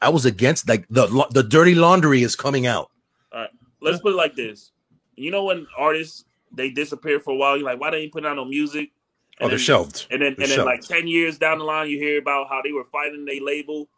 "I 0.00 0.10
was 0.10 0.26
against 0.26 0.68
like 0.68 0.86
the 0.88 1.26
the 1.32 1.42
dirty 1.42 1.74
laundry 1.74 2.22
is 2.22 2.36
coming 2.36 2.66
out." 2.66 2.90
All 3.32 3.40
right 3.40 3.50
let's 3.82 4.00
put 4.00 4.12
it 4.12 4.16
like 4.16 4.34
this. 4.34 4.70
You 5.16 5.30
know 5.30 5.44
when 5.44 5.66
artists 5.76 6.24
they 6.54 6.70
disappear 6.70 7.20
for 7.20 7.32
a 7.32 7.36
while, 7.36 7.56
you're 7.56 7.64
like, 7.66 7.80
why 7.80 7.90
don't 7.90 7.98
they 7.98 8.04
ain't 8.04 8.12
putting 8.12 8.28
out 8.28 8.36
no 8.36 8.44
music? 8.44 8.90
Oh, 9.40 9.48
they're 9.48 9.56
then, 9.56 9.58
shelved. 9.58 10.06
And 10.10 10.20
then 10.22 10.34
They're 10.36 10.44
and 10.50 10.58
then 10.58 10.64
like 10.66 10.82
ten 10.82 11.06
years 11.08 11.38
down 11.38 11.58
the 11.58 11.64
line, 11.64 11.88
you 11.88 11.98
hear 11.98 12.18
about 12.18 12.48
how 12.48 12.60
they 12.62 12.72
were 12.72 12.84
fighting 12.92 13.24
their 13.24 13.40
label 13.40 13.88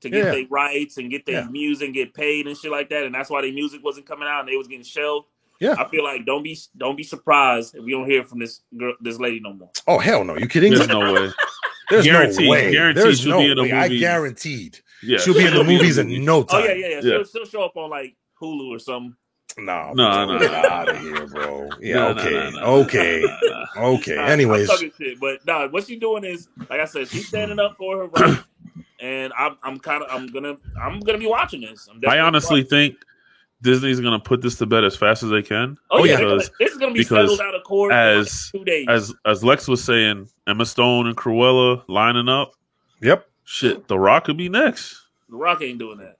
to 0.00 0.10
get 0.10 0.24
Yeah. 0.26 0.30
their 0.32 0.46
rights 0.48 0.98
and 0.98 1.10
get 1.10 1.24
their 1.26 1.40
Yeah. 1.42 1.48
music 1.48 1.86
and 1.86 1.94
get 1.94 2.12
paid 2.14 2.46
and 2.46 2.56
shit 2.56 2.70
like 2.70 2.90
that, 2.90 3.04
and 3.04 3.14
that's 3.14 3.30
why 3.30 3.40
their 3.42 3.52
music 3.52 3.82
wasn't 3.82 4.06
coming 4.06 4.28
out 4.28 4.40
and 4.40 4.48
they 4.48 4.56
was 4.56 4.68
getting 4.68 4.84
shelved. 4.84 5.26
Yeah. 5.58 5.74
I 5.78 5.88
feel 5.88 6.04
like 6.04 6.26
don't 6.26 6.42
be 6.42 6.56
don't 6.76 6.96
be 6.96 7.02
surprised 7.02 7.74
if 7.74 7.82
we 7.82 7.92
don't 7.92 8.08
hear 8.08 8.22
from 8.24 8.38
this 8.40 8.60
girl, 8.76 8.94
this 9.00 9.18
lady 9.18 9.40
no 9.40 9.54
more. 9.54 9.70
Oh 9.86 9.98
hell 9.98 10.22
no! 10.22 10.36
You 10.36 10.46
kidding? 10.46 10.74
There's 10.74 10.86
no 10.88 11.12
way. 11.14 11.30
There's 11.90 12.04
guaranteed- 12.04 12.44
no 12.44 12.50
way. 12.50 12.70
guaranteed 12.72 13.04
There's 13.04 13.20
she'll 13.20 13.30
no 13.30 13.38
be 13.38 13.50
in 13.52 13.58
a 13.58 13.62
way. 13.62 13.72
I 13.72 13.88
guaranteed 13.88 14.78
Yeah, 15.02 15.16
she'll 15.18 15.32
be 15.34 15.46
in 15.46 15.54
the 15.54 15.64
movies 15.64 15.96
in 15.96 16.08
movie. 16.08 16.20
no 16.20 16.38
Oh 16.40 16.42
time. 16.44 16.64
yeah, 16.64 16.72
yeah, 16.74 16.86
yeah. 16.88 16.94
Yeah. 16.96 17.00
She'll, 17.00 17.24
she'll 17.24 17.44
show 17.46 17.62
up 17.64 17.76
on 17.76 17.88
like 17.88 18.14
Hulu 18.42 18.68
or 18.74 18.78
something. 18.78 19.16
No, 19.58 19.92
No, 19.94 20.26
bro, 20.26 20.26
no, 20.26 20.38
get 20.38 20.52
no. 20.52 20.68
out 20.68 20.88
of 20.90 20.98
here, 21.00 21.26
bro. 21.28 21.68
Yeah, 21.80 21.94
No, 21.94 22.12
no, 22.12 22.20
okay, 22.20 22.30
no, 22.30 22.50
no, 22.50 22.66
okay, 22.82 23.22
no, 23.24 23.38
no, 23.48 23.64
no. 23.74 23.82
okay. 23.98 24.18
I- 24.18 24.30
Anyways, 24.30 24.68
I'm 24.68 24.76
talking 24.76 24.92
shit, 24.98 25.18
but 25.18 25.46
no, 25.46 25.66
what 25.68 25.86
she's 25.86 25.98
doing 25.98 26.24
is, 26.24 26.48
like 26.68 26.80
I 26.80 26.84
said, 26.84 27.08
she's 27.08 27.26
standing 27.28 27.58
up 27.58 27.76
for 27.78 27.96
her 27.96 28.06
right, 28.08 28.38
and 29.00 29.32
I'm, 29.36 29.56
I'm 29.62 29.78
kind 29.78 30.02
of, 30.02 30.10
I'm 30.10 30.26
gonna, 30.26 30.56
I'm 30.80 31.00
gonna 31.00 31.16
be 31.18 31.26
watching 31.26 31.62
this. 31.62 31.88
I'm 31.90 32.00
I 32.06 32.18
honestly 32.20 32.64
think 32.64 32.96
Disney's 33.62 33.98
gonna 33.98 34.20
put 34.20 34.42
this 34.42 34.56
to 34.56 34.66
bed 34.66 34.84
as 34.84 34.94
fast 34.94 35.22
as 35.22 35.30
they 35.30 35.40
can. 35.42 35.78
oh 35.90 36.04
yeah, 36.04 36.12
yeah, 36.12 36.16
they're 36.18 36.28
gonna- 36.28 36.42
this 36.60 36.72
is 36.72 36.76
gonna 36.78 36.92
be 36.92 36.98
because 37.00 37.30
settled 37.30 37.40
out 37.40 37.54
of 37.54 37.62
court 37.64 37.92
in 37.92 38.18
like 38.18 38.28
two 38.52 38.64
days. 38.64 38.86
As 38.90 39.14
as 39.24 39.42
Lex 39.42 39.66
was 39.68 39.82
saying, 39.82 40.28
Emma 40.46 40.66
Stone 40.66 41.06
and 41.06 41.16
Cruella 41.16 41.82
lining 41.88 42.28
up. 42.28 42.52
yep. 43.00 43.26
Shit, 43.44 43.88
The 43.88 43.98
Rock 43.98 44.24
could 44.24 44.36
be 44.36 44.48
next. 44.50 45.00
the 45.30 45.36
Rock 45.36 45.62
ain't 45.62 45.78
doing 45.78 45.96
that. 45.98 46.16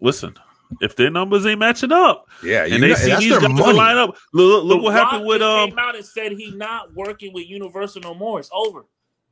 Listen, 0.00 0.34
if 0.80 0.96
their 0.96 1.10
numbers 1.10 1.46
ain't 1.46 1.58
matching 1.60 1.92
up, 1.92 2.26
Yeah, 2.42 2.64
you 2.64 2.74
and 2.74 2.82
they 2.82 2.88
got- 2.90 2.98
see 2.98 3.08
that's 3.08 3.20
these 3.20 3.30
their 3.30 3.40
guys 3.40 3.50
money. 3.58 3.72
line 3.78 3.96
up, 3.96 4.16
look, 4.32 4.64
look 4.64 4.78
The 4.78 4.82
what 4.84 4.92
happened 4.94 5.26
with 5.26 5.40
just 5.40 5.48
um. 5.50 5.68
came 5.70 5.78
out 5.78 5.96
and 5.96 6.04
said 6.04 6.32
he 6.32 6.50
not 6.52 6.94
working 6.94 7.32
with 7.32 7.46
Universal 7.48 8.02
no 8.02 8.14
more. 8.14 8.38
It's 8.40 8.50
over. 8.52 8.84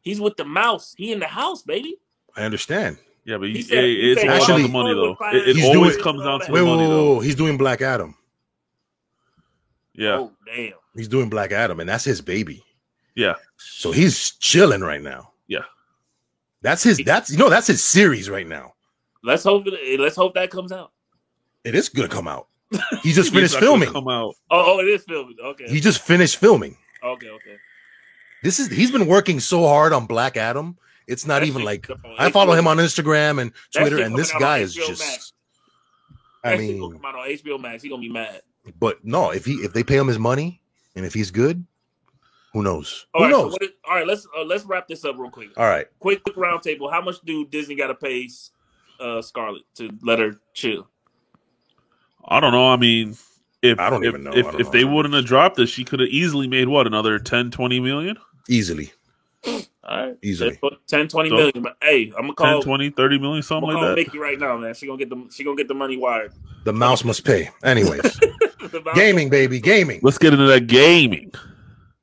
He's 0.03 0.21
with 0.21 0.37
the 0.37 0.45
mouse. 0.45 0.95
He 0.97 1.13
in 1.13 1.19
the 1.21 1.27
house, 1.27 1.63
baby. 1.63 1.97
I 2.37 2.43
understand. 2.43 2.99
Yeah, 3.25 3.39
but 3.39 3.49
He 3.49 3.55
he, 3.57 3.63
said- 3.63 3.85
it- 3.85 4.05
it's 4.05 4.21
said 4.21 4.31
all 4.31 4.37
Actually- 4.37 4.55
about 4.65 4.67
the 4.69 4.73
money 4.73 4.95
though. 4.95 5.17
He's 5.33 5.43
It, 5.43 5.49
it 5.49 5.55
doing- 5.61 5.77
always 5.77 5.97
comes 5.97 6.23
down 6.23 6.41
to 6.41 6.53
Wait, 6.53 6.59
the 6.61 6.65
wait, 6.65 6.71
money 6.71 6.83
wait, 6.83 6.95
though. 6.95 7.15
wait, 7.19 7.25
he's 7.25 7.35
doing 7.35 7.57
Black 7.59 7.83
Adam. 7.83 8.15
Yeah, 9.95 10.19
Oh 10.19 10.33
damn. 10.47 10.73
He's 10.95 11.09
doing 11.09 11.29
Black 11.29 11.53
Adam, 11.53 11.81
and 11.81 11.89
that's 11.89 12.05
his 12.05 12.21
baby. 12.21 12.63
yeah. 13.15 13.35
So 13.57 13.93
he's 13.93 14.33
chilling 14.33 14.81
right 14.83 15.01
now. 15.03 15.33
Yeah. 15.49 15.65
That's 16.63 16.83
his. 16.83 16.99
That's 16.99 17.31
you 17.31 17.39
know 17.39 17.49
that's 17.51 17.67
his 17.67 17.83
series 17.83 18.29
right 18.31 18.47
now. 18.47 18.75
Let's 19.23 19.43
hope. 19.45 19.67
Let's 19.99 20.17
hope 20.17 20.35
that 20.35 20.51
comes 20.51 20.73
out. 20.73 20.93
It 21.67 21.75
is 21.75 21.89
gonna 21.89 22.09
come 22.09 22.29
out. 22.29 22.49
He 23.03 23.13
just 23.13 23.33
finished 23.33 23.59
filming. 23.59 23.93
Come 23.93 24.09
out. 24.09 24.35
Oh, 24.51 24.75
oh, 24.77 24.81
it 24.81 24.87
is 24.89 25.05
filming. 25.05 25.37
Okay. 25.43 25.67
He 25.69 25.81
just 25.81 26.01
finished 26.03 26.37
filming. 26.37 26.77
okay. 27.03 27.29
Okay. 27.29 27.57
This 28.43 28.59
is 28.61 28.69
he's 28.69 28.91
been 28.91 29.07
working 29.07 29.41
so 29.41 29.67
hard 29.67 29.93
on 29.93 30.07
Black 30.07 30.37
Adam. 30.37 30.77
It's 31.07 31.27
not 31.27 31.41
That 31.41 31.47
even 31.49 31.63
like 31.63 31.89
I 32.19 32.31
follow 32.31 32.55
him 32.55 32.67
on 32.67 32.79
Instagram 32.79 33.41
and 33.41 33.53
Twitter, 33.75 34.03
and 34.03 34.17
this 34.17 34.31
coming 34.33 34.45
out 34.47 34.51
on 34.51 34.59
guy 34.59 34.63
is 34.63 34.75
just. 34.75 35.01
Max. 35.01 35.33
I 36.45 36.51
gonna 36.57 36.63
mean, 36.63 36.93
come 36.93 37.05
out 37.05 37.15
on 37.17 37.29
HBO 37.29 37.61
Max. 37.61 37.83
He 37.83 37.89
gonna 37.89 38.01
be 38.03 38.09
mad. 38.09 38.43
but 38.79 39.05
no, 39.05 39.31
if 39.31 39.45
he 39.45 39.55
if 39.55 39.73
they 39.73 39.83
pay 39.85 39.97
him 39.97 40.07
his 40.09 40.19
money 40.19 40.61
and 40.97 41.05
if 41.07 41.15
he's 41.15 41.31
good, 41.31 41.65
who 42.53 42.63
knows? 42.63 43.07
All 43.15 43.23
who 43.23 43.25
right. 43.27 43.33
So 43.35 43.43
knows? 43.49 43.57
is, 43.61 43.69
all 43.89 43.95
right. 43.97 44.07
Let's 44.07 44.27
uh, 44.37 44.43
let's 44.45 44.65
wrap 44.65 44.89
this 44.89 45.05
up 45.05 45.17
real 45.19 45.31
quick. 45.31 45.51
All 45.57 45.67
right, 45.67 45.87
Quick, 46.01 46.23
quick 46.25 46.37
round 46.37 46.63
table. 46.63 46.91
How 46.91 47.01
much 47.01 47.21
do 47.25 47.47
Disney 47.47 47.75
got 47.77 47.89
to 47.89 47.95
pay 47.95 48.29
uh, 49.01 49.23
Scarlett 49.23 49.63
to 49.77 49.91
let 50.03 50.19
her 50.19 50.37
chill? 50.55 50.89
I 52.29 52.41
don't 52.41 52.53
know. 52.53 52.69
I 52.69 52.77
mean, 52.77 53.17
if 53.63 53.79
I 53.79 53.91
don't 53.91 54.05
if, 54.05 54.09
even 54.09 54.25
know. 54.25 54.33
If, 54.33 54.47
if 54.55 54.67
know. 54.67 54.71
they 54.71 54.85
wouldn't 54.85 55.15
have 55.15 55.25
dropped 55.25 55.57
this, 55.57 55.71
she 55.71 55.85
could 55.85 56.01
have 56.01 56.09
easily 56.09 56.49
made 56.49 56.69
what 56.69 56.87
another 56.87 57.19
10, 57.19 57.51
20 57.51 57.81
million, 57.81 58.17
easily, 58.49 58.93
All 59.47 59.63
right. 59.85 60.17
easily. 60.23 60.59
10, 60.89 61.09
20 61.09 61.29
So- 61.31 61.35
million. 61.37 61.63
But 61.63 61.77
hey, 61.83 62.07
I'm 62.17 62.23
gonna 62.23 62.29
10, 62.29 62.35
call. 62.35 62.63
20, 62.63 62.91
30 62.91 63.19
million, 63.19 63.37
I'm 63.37 63.43
something 63.43 63.69
gonna 63.69 63.79
like 63.79 63.81
call 63.81 63.89
that. 63.91 63.97
Mickey 63.97 64.19
right 64.19 64.39
now, 64.39 64.57
man. 64.57 64.75
She 64.75 64.87
gonna 64.87 64.99
get 64.99 65.11
the 65.11 65.29
she 65.33 65.45
gonna 65.45 65.57
get 65.57 65.69
the 65.69 65.75
money 65.75 65.97
wired. 65.97 66.33
The 66.65 66.73
mouse 66.73 67.05
must 67.05 67.25
pay. 67.25 67.49
Anyways, 67.63 68.19
gaming, 68.95 69.29
baby, 69.31 69.61
gaming. 69.61 70.01
Let's 70.03 70.19
get 70.19 70.33
into 70.33 70.47
that 70.47 70.67
gaming. 70.67 71.33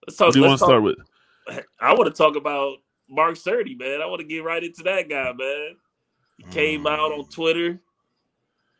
Let's 0.08 0.18
talk. 0.18 0.28
What 0.28 0.34
do 0.34 0.40
you 0.40 0.46
want 0.46 0.60
to 0.60 0.66
start 0.66 0.84
with? 0.84 0.98
I 1.82 1.94
want 1.94 2.06
to 2.06 2.12
talk 2.18 2.38
about 2.38 2.78
Mark 3.10 3.36
Cerny, 3.36 3.78
man. 3.78 4.02
I 4.02 4.06
want 4.06 4.22
to 4.22 4.28
get 4.28 4.44
right 4.46 4.64
into 4.64 4.84
that 4.84 5.10
guy, 5.10 5.34
man. 5.34 5.76
He 6.38 6.44
came 6.52 6.84
Mm. 6.86 6.92
out 6.92 7.12
on 7.12 7.26
Twitter. 7.30 7.80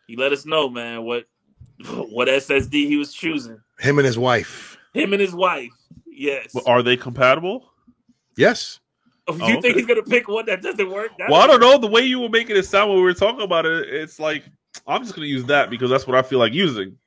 He 0.08 0.16
let 0.16 0.32
us 0.32 0.46
know, 0.46 0.70
man, 0.70 1.04
what 1.04 1.26
what 2.10 2.28
SSD 2.28 2.72
he 2.88 2.98
was 2.98 3.14
choosing. 3.14 3.60
Him 3.80 4.00
and 4.00 4.06
his 4.06 4.18
wife. 4.18 4.78
Him 4.94 5.14
and 5.14 5.22
his 5.22 5.34
wife. 5.34 5.72
Yes. 6.06 6.54
Well, 6.54 6.64
Are 6.68 6.84
they 6.84 6.96
compatible? 6.98 7.70
Yes. 8.38 8.80
Oh, 9.28 9.34
oh 9.34 9.48
you 9.48 9.58
Oh, 9.58 9.62
think 9.62 9.66
okay. 9.66 9.74
he's 9.74 9.86
gonna 9.86 10.04
pick 10.04 10.28
one 10.28 10.46
that 10.46 10.62
doesn't 10.62 10.90
work? 10.90 11.12
That 11.18 11.30
Well, 11.30 11.42
I 11.42 11.48
don't 11.48 11.60
know. 11.60 11.78
The 11.78 11.88
way 11.88 12.02
you 12.02 12.20
were 12.20 12.30
making 12.30 12.56
it 12.56 12.64
sound 12.64 12.90
when 12.90 12.98
we 13.00 13.04
were 13.04 13.14
talking 13.14 13.42
about 13.42 13.66
it, 13.66 13.90
it's 13.90 14.20
like 14.20 14.44
I'm 14.88 15.02
just 15.04 15.16
going 15.16 15.26
to 15.26 15.30
use 15.32 15.46
that 15.46 15.70
because 15.70 15.90
that's 15.90 16.08
what 16.08 16.16
I 16.18 16.22
feel 16.24 16.40
like 16.40 16.54
using. 16.54 16.98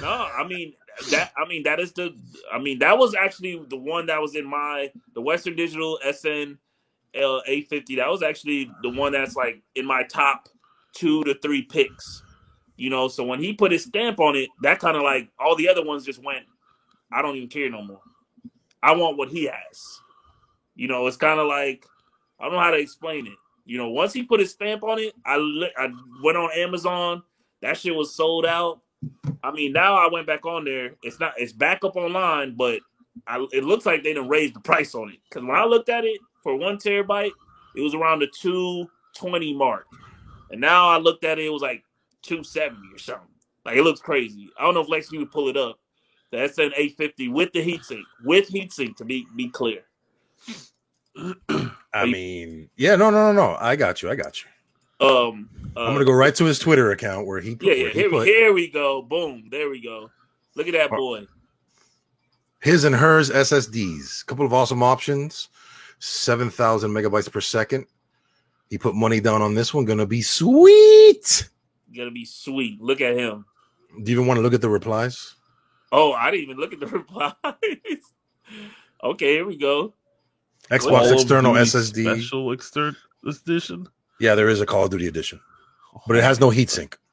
No, 0.00 0.08
I 0.38 0.46
mean 0.46 0.74
that. 1.10 1.32
I 1.36 1.48
mean 1.48 1.62
that 1.64 1.80
is 1.80 1.92
the. 1.92 2.14
I 2.52 2.58
mean 2.58 2.78
that 2.80 2.96
was 2.96 3.14
actually 3.14 3.64
the 3.68 3.76
one 3.76 4.06
that 4.06 4.20
was 4.20 4.34
in 4.34 4.44
my 4.46 4.90
the 5.14 5.20
Western 5.20 5.56
Digital 5.56 5.98
SN 6.10 6.58
L 7.14 7.42
eight 7.46 7.68
fifty. 7.68 7.96
That 7.96 8.08
was 8.08 8.22
actually 8.22 8.70
the 8.82 8.90
one 8.90 9.12
that's 9.12 9.36
like 9.36 9.62
in 9.74 9.86
my 9.86 10.02
top 10.04 10.48
two 10.94 11.24
to 11.24 11.34
three 11.42 11.62
picks. 11.62 12.22
You 12.76 12.90
know, 12.90 13.08
so 13.08 13.24
when 13.24 13.40
he 13.40 13.52
put 13.52 13.72
his 13.72 13.84
stamp 13.84 14.18
on 14.18 14.36
it, 14.36 14.50
that 14.62 14.80
kind 14.80 14.96
of 14.96 15.02
like 15.02 15.28
all 15.38 15.54
the 15.56 15.68
other 15.68 15.84
ones 15.84 16.04
just 16.04 16.22
went. 16.22 16.44
I 17.12 17.22
don't 17.22 17.36
even 17.36 17.48
care 17.48 17.70
no 17.70 17.82
more. 17.82 18.00
I 18.82 18.94
want 18.94 19.16
what 19.16 19.28
he 19.28 19.44
has. 19.44 20.00
You 20.74 20.88
know, 20.88 21.06
it's 21.06 21.16
kind 21.16 21.38
of 21.38 21.46
like 21.46 21.86
I 22.40 22.44
don't 22.44 22.54
know 22.54 22.60
how 22.60 22.72
to 22.72 22.78
explain 22.78 23.26
it. 23.26 23.34
You 23.64 23.78
know, 23.78 23.88
once 23.90 24.12
he 24.12 24.24
put 24.24 24.40
his 24.40 24.50
stamp 24.50 24.82
on 24.82 24.98
it, 24.98 25.14
I 25.24 25.36
I 25.78 25.88
went 26.22 26.36
on 26.36 26.50
Amazon. 26.56 27.22
That 27.62 27.78
shit 27.78 27.94
was 27.94 28.14
sold 28.14 28.44
out. 28.44 28.80
I 29.42 29.52
mean, 29.52 29.72
now 29.72 29.94
I 29.94 30.10
went 30.10 30.26
back 30.26 30.44
on 30.44 30.64
there. 30.64 30.96
It's 31.02 31.20
not. 31.20 31.34
It's 31.38 31.52
back 31.52 31.84
up 31.84 31.96
online, 31.96 32.56
but 32.56 32.80
I, 33.26 33.46
it 33.52 33.64
looks 33.64 33.86
like 33.86 34.02
they 34.02 34.14
didn't 34.14 34.28
raise 34.28 34.52
the 34.52 34.60
price 34.60 34.94
on 34.94 35.10
it. 35.10 35.18
Because 35.28 35.46
when 35.46 35.56
I 35.56 35.64
looked 35.64 35.88
at 35.88 36.04
it 36.04 36.20
for 36.42 36.56
one 36.56 36.76
terabyte, 36.76 37.30
it 37.76 37.80
was 37.80 37.94
around 37.94 38.18
the 38.18 38.28
two 38.40 38.88
twenty 39.14 39.54
mark, 39.54 39.86
and 40.50 40.60
now 40.60 40.88
I 40.88 40.98
looked 40.98 41.24
at 41.24 41.38
it, 41.38 41.46
it 41.46 41.52
was 41.52 41.62
like 41.62 41.83
two 42.24 42.42
seventy 42.42 42.88
or 42.92 42.98
something. 42.98 43.28
Like 43.64 43.76
it 43.76 43.82
looks 43.82 44.00
crazy. 44.00 44.48
I 44.58 44.64
don't 44.64 44.74
know 44.74 44.80
if 44.80 44.88
Lex 44.88 45.12
you 45.12 45.20
would 45.20 45.30
pull 45.30 45.48
it 45.48 45.56
up. 45.56 45.78
The 46.32 46.48
SN 46.48 46.72
eight 46.76 46.96
fifty 46.96 47.28
with 47.28 47.52
the 47.52 47.60
heatsink, 47.64 48.02
with 48.24 48.48
heatsink 48.48 48.96
to 48.96 49.04
be 49.04 49.26
be 49.36 49.48
clear. 49.48 49.82
I 51.94 52.06
mean, 52.06 52.68
yeah, 52.76 52.96
no, 52.96 53.10
no, 53.10 53.32
no, 53.32 53.32
no. 53.32 53.56
I 53.60 53.76
got 53.76 54.02
you. 54.02 54.10
I 54.10 54.16
got 54.16 54.42
you. 54.42 54.48
Um, 55.06 55.48
uh, 55.76 55.84
I'm 55.84 55.92
gonna 55.92 56.04
go 56.04 56.12
right 56.12 56.34
to 56.34 56.44
his 56.44 56.58
Twitter 56.58 56.90
account 56.90 57.26
where 57.26 57.40
he 57.40 57.54
put, 57.54 57.68
Yeah, 57.68 57.74
yeah. 57.74 57.88
he 57.90 57.98
Here, 58.00 58.10
we 58.10 58.18
put 58.18 58.26
here 58.26 58.52
we 58.52 58.68
go. 58.70 59.02
Boom. 59.02 59.48
There 59.50 59.70
we 59.70 59.80
go. 59.82 60.10
Look 60.56 60.66
at 60.66 60.72
that 60.74 60.90
boy. 60.90 61.26
his 62.60 62.84
and 62.84 62.94
hers 62.94 63.30
SSDs. 63.30 64.22
A 64.22 64.26
Couple 64.26 64.46
of 64.46 64.52
awesome 64.52 64.82
options. 64.82 65.48
Seven 66.00 66.50
thousand 66.50 66.90
megabytes 66.92 67.30
per 67.30 67.40
second. 67.40 67.86
He 68.70 68.78
put 68.78 68.94
money 68.94 69.20
down 69.20 69.40
on 69.42 69.54
this 69.54 69.72
one. 69.72 69.84
Gonna 69.84 70.06
be 70.06 70.22
sweet. 70.22 71.48
Gonna 71.96 72.10
be 72.10 72.24
sweet. 72.24 72.80
Look 72.80 73.00
at 73.00 73.16
him. 73.16 73.44
Do 74.02 74.10
you 74.10 74.16
even 74.18 74.26
want 74.26 74.38
to 74.38 74.42
look 74.42 74.54
at 74.54 74.60
the 74.60 74.68
replies? 74.68 75.34
Oh, 75.92 76.12
I 76.12 76.30
didn't 76.30 76.44
even 76.44 76.56
look 76.56 76.72
at 76.72 76.80
the 76.80 76.86
replies. 76.98 77.34
okay, 79.02 79.32
here 79.34 79.46
we 79.46 79.56
go. 79.56 79.94
Xbox 80.70 80.80
Call 80.88 81.12
external 81.12 81.52
SSD. 81.54 82.02
special 82.04 82.52
external 82.52 82.94
edition. 83.26 83.86
Yeah, 84.18 84.34
there 84.34 84.48
is 84.48 84.60
a 84.60 84.66
Call 84.66 84.84
of 84.84 84.90
Duty 84.90 85.06
edition, 85.06 85.40
but 86.06 86.16
it 86.16 86.24
has 86.24 86.40
no 86.40 86.50
heatsink. 86.50 86.94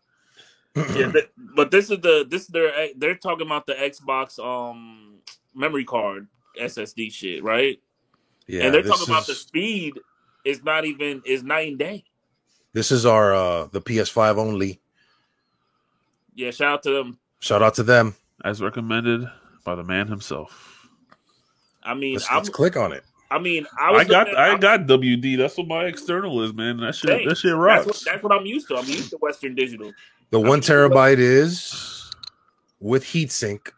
Yeah, 0.95 1.11
th- 1.11 1.29
but 1.37 1.69
this 1.69 1.91
is 1.91 1.99
the 1.99 2.25
this 2.29 2.43
is 2.43 2.47
their 2.47 2.71
they're 2.95 3.15
talking 3.15 3.45
about 3.45 3.65
the 3.67 3.73
Xbox 3.73 4.39
um 4.39 5.15
memory 5.53 5.83
card 5.83 6.27
SSD 6.57 7.11
shit, 7.11 7.43
right? 7.43 7.77
Yeah, 8.47 8.63
and 8.63 8.73
they're 8.73 8.81
talking 8.81 9.09
about 9.09 9.27
the 9.27 9.35
speed 9.35 9.99
is 10.45 10.63
not 10.63 10.85
even 10.85 11.23
is 11.25 11.43
night 11.43 11.67
and 11.67 11.77
day. 11.77 12.05
This 12.73 12.91
is 12.91 13.05
our 13.05 13.33
uh 13.33 13.65
the 13.67 13.81
PS5 13.81 14.37
only. 14.37 14.79
Yeah, 16.35 16.51
shout 16.51 16.73
out 16.73 16.83
to 16.83 16.91
them. 16.91 17.19
Shout 17.39 17.61
out 17.61 17.73
to 17.75 17.83
them. 17.83 18.15
as 18.45 18.61
recommended 18.61 19.27
by 19.63 19.75
the 19.75 19.83
man 19.83 20.07
himself. 20.07 20.87
I 21.83 21.93
mean, 21.93 22.13
Let's, 22.13 22.27
I'm, 22.29 22.37
let's 22.37 22.49
click 22.49 22.77
on 22.77 22.93
it. 22.93 23.03
I 23.29 23.39
mean, 23.39 23.65
I, 23.79 23.91
was 23.91 24.01
I 24.01 24.05
got 24.05 24.27
at- 24.29 24.37
I 24.37 24.47
I'm- 24.49 24.59
got 24.59 24.81
WD. 24.81 25.37
That's 25.37 25.57
what 25.57 25.67
my 25.67 25.85
external 25.85 26.41
is, 26.43 26.53
man. 26.53 26.77
That 26.77 26.95
shit 26.95 27.09
Thanks. 27.09 27.27
that 27.29 27.37
shit 27.37 27.51
That's 27.51 27.57
rocks. 27.59 27.85
what, 27.87 28.01
that's 28.05 28.23
what 28.23 28.31
I'm 28.33 28.45
used 28.45 28.67
to. 28.69 28.77
I'm 28.77 28.85
used 28.87 29.09
to 29.11 29.17
Western 29.17 29.55
Digital. 29.55 29.91
The 30.31 30.39
I'm 30.39 30.47
one 30.47 30.57
used 30.59 30.67
to 30.67 30.73
terabyte 30.73 31.17
is 31.17 32.11
with 32.79 33.03
heatsink 33.03 33.71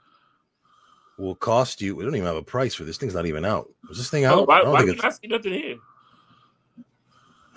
will 1.18 1.36
cost 1.36 1.82
you. 1.82 1.96
We 1.96 2.04
don't 2.04 2.16
even 2.16 2.26
have 2.28 2.36
a 2.36 2.42
price 2.44 2.74
for 2.76 2.84
this. 2.84 2.98
Thing's 2.98 3.14
not 3.16 3.26
even 3.26 3.46
out. 3.46 3.70
Is 3.90 3.98
this 3.98 4.10
thing 4.10 4.26
out? 4.26 4.38
Oh, 4.40 4.44
why, 4.44 4.60
I 4.60 4.62
don't 4.64 4.72
why 4.74 4.80
think 4.80 4.92
do 4.92 4.98
it's- 4.98 5.20
you 5.24 5.30
not 5.30 5.44
see 5.44 5.50
nothing 5.50 5.62
here? 5.64 5.78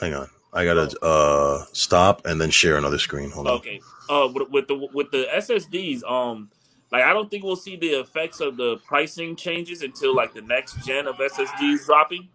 Hang 0.00 0.14
on. 0.14 0.28
I 0.56 0.64
gotta 0.64 0.98
uh 1.04 1.64
stop 1.72 2.24
and 2.26 2.40
then 2.40 2.50
share 2.50 2.76
another 2.78 2.98
screen. 2.98 3.30
Hold 3.30 3.46
on. 3.46 3.54
Okay. 3.56 3.80
Uh, 4.08 4.28
with, 4.32 4.48
with 4.50 4.68
the 4.68 4.88
with 4.94 5.10
the 5.10 5.26
SSDs, 5.36 6.02
um, 6.10 6.50
like 6.90 7.02
I 7.02 7.12
don't 7.12 7.30
think 7.30 7.44
we'll 7.44 7.56
see 7.56 7.76
the 7.76 8.00
effects 8.00 8.40
of 8.40 8.56
the 8.56 8.78
pricing 8.86 9.36
changes 9.36 9.82
until 9.82 10.14
like 10.14 10.32
the 10.32 10.40
next 10.40 10.84
gen 10.86 11.06
of 11.06 11.16
SSDs 11.16 11.84
dropping. 11.84 12.28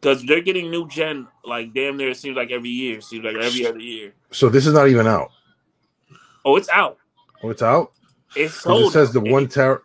Because 0.00 0.24
they're 0.26 0.40
getting 0.40 0.70
new 0.70 0.88
gen 0.88 1.28
like 1.44 1.72
damn 1.74 1.96
near 1.96 2.10
it 2.10 2.16
seems 2.16 2.36
like 2.36 2.50
every 2.50 2.70
year, 2.70 3.00
seems 3.00 3.24
like 3.24 3.36
every 3.36 3.64
other 3.66 3.78
year. 3.78 4.12
So 4.32 4.48
this 4.48 4.66
is 4.66 4.72
not 4.72 4.88
even 4.88 5.06
out. 5.06 5.30
Oh, 6.44 6.56
it's 6.56 6.68
out. 6.68 6.98
Oh, 7.42 7.50
it's 7.50 7.62
out. 7.62 7.92
It's 8.34 8.54
sold. 8.54 8.90
It 8.90 8.92
says 8.92 9.12
the 9.12 9.20
one 9.20 9.46
tower. 9.48 9.82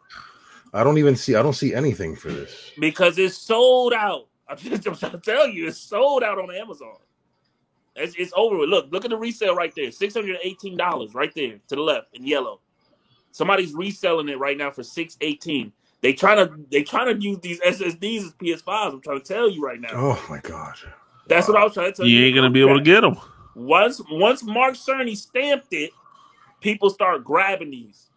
I 0.74 0.84
don't 0.84 0.98
even 0.98 1.16
see. 1.16 1.36
I 1.36 1.44
don't 1.44 1.54
see 1.54 1.74
anything 1.76 2.16
for 2.16 2.30
this. 2.32 2.72
because 2.80 3.20
it's 3.20 3.38
sold 3.38 3.94
out. 3.94 4.28
I'm 4.54 4.70
just 4.70 4.88
I'm 4.88 4.96
trying 4.96 5.12
to 5.14 5.20
tell 5.20 5.48
you, 5.48 5.68
it's 5.68 5.78
sold 5.78 6.24
out 6.24 6.38
on 6.38 6.54
Amazon. 6.54 6.96
It's, 7.96 8.16
it's 8.18 8.34
over 8.36 8.58
with. 8.58 8.70
Look, 8.70 8.92
look 8.92 9.06
at 9.06 9.12
the 9.12 9.18
resale 9.18 9.56
right 9.56 9.74
there. 9.76 9.92
Six 9.92 10.14
hundred 10.14 10.38
eighteen 10.44 10.78
dollars 10.78 11.14
right 11.14 11.34
there 11.36 11.60
to 11.68 11.76
the 11.76 11.82
left 11.82 12.16
in 12.16 12.26
yellow. 12.26 12.60
Somebody's 13.32 13.74
reselling 13.74 14.30
it 14.30 14.40
right 14.40 14.58
now 14.58 14.72
for 14.72 14.84
six 14.84 15.18
eighteen. 15.22 15.72
They 16.02 16.14
trying 16.14 16.46
to 16.46 16.54
they 16.70 16.84
trying 16.84 17.16
to 17.16 17.22
use 17.22 17.40
these 17.40 17.60
SSDs 17.62 18.26
as 18.26 18.34
PS5s. 18.34 18.94
I'm 18.94 19.02
trying 19.02 19.22
to 19.22 19.26
tell 19.26 19.50
you 19.50 19.64
right 19.64 19.80
now. 19.80 19.90
Oh 19.94 20.26
my 20.30 20.40
god. 20.40 20.76
That's 21.28 21.48
what 21.48 21.58
I 21.58 21.64
was 21.64 21.74
trying 21.74 21.92
to 21.92 21.98
tell 21.98 22.06
you. 22.06 22.18
You 22.18 22.26
ain't 22.26 22.36
gonna 22.36 22.50
be 22.50 22.62
able 22.62 22.78
to 22.78 22.84
get 22.84 23.02
them. 23.02 23.18
once 23.56 24.02
once 24.10 24.44
Mark 24.44 24.76
Cerny 24.76 25.16
stamped 25.16 25.72
it, 25.72 25.92
people 26.62 26.90
start 26.90 27.24
grabbing 27.24 27.72
these. 27.72 28.10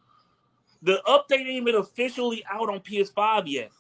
The 0.83 1.01
update 1.07 1.41
ain't 1.41 1.49
even 1.51 1.77
officially 1.77 2.45
out 2.51 2.69
on 2.69 2.81
PS5 2.81 3.45
yet, 3.47 3.71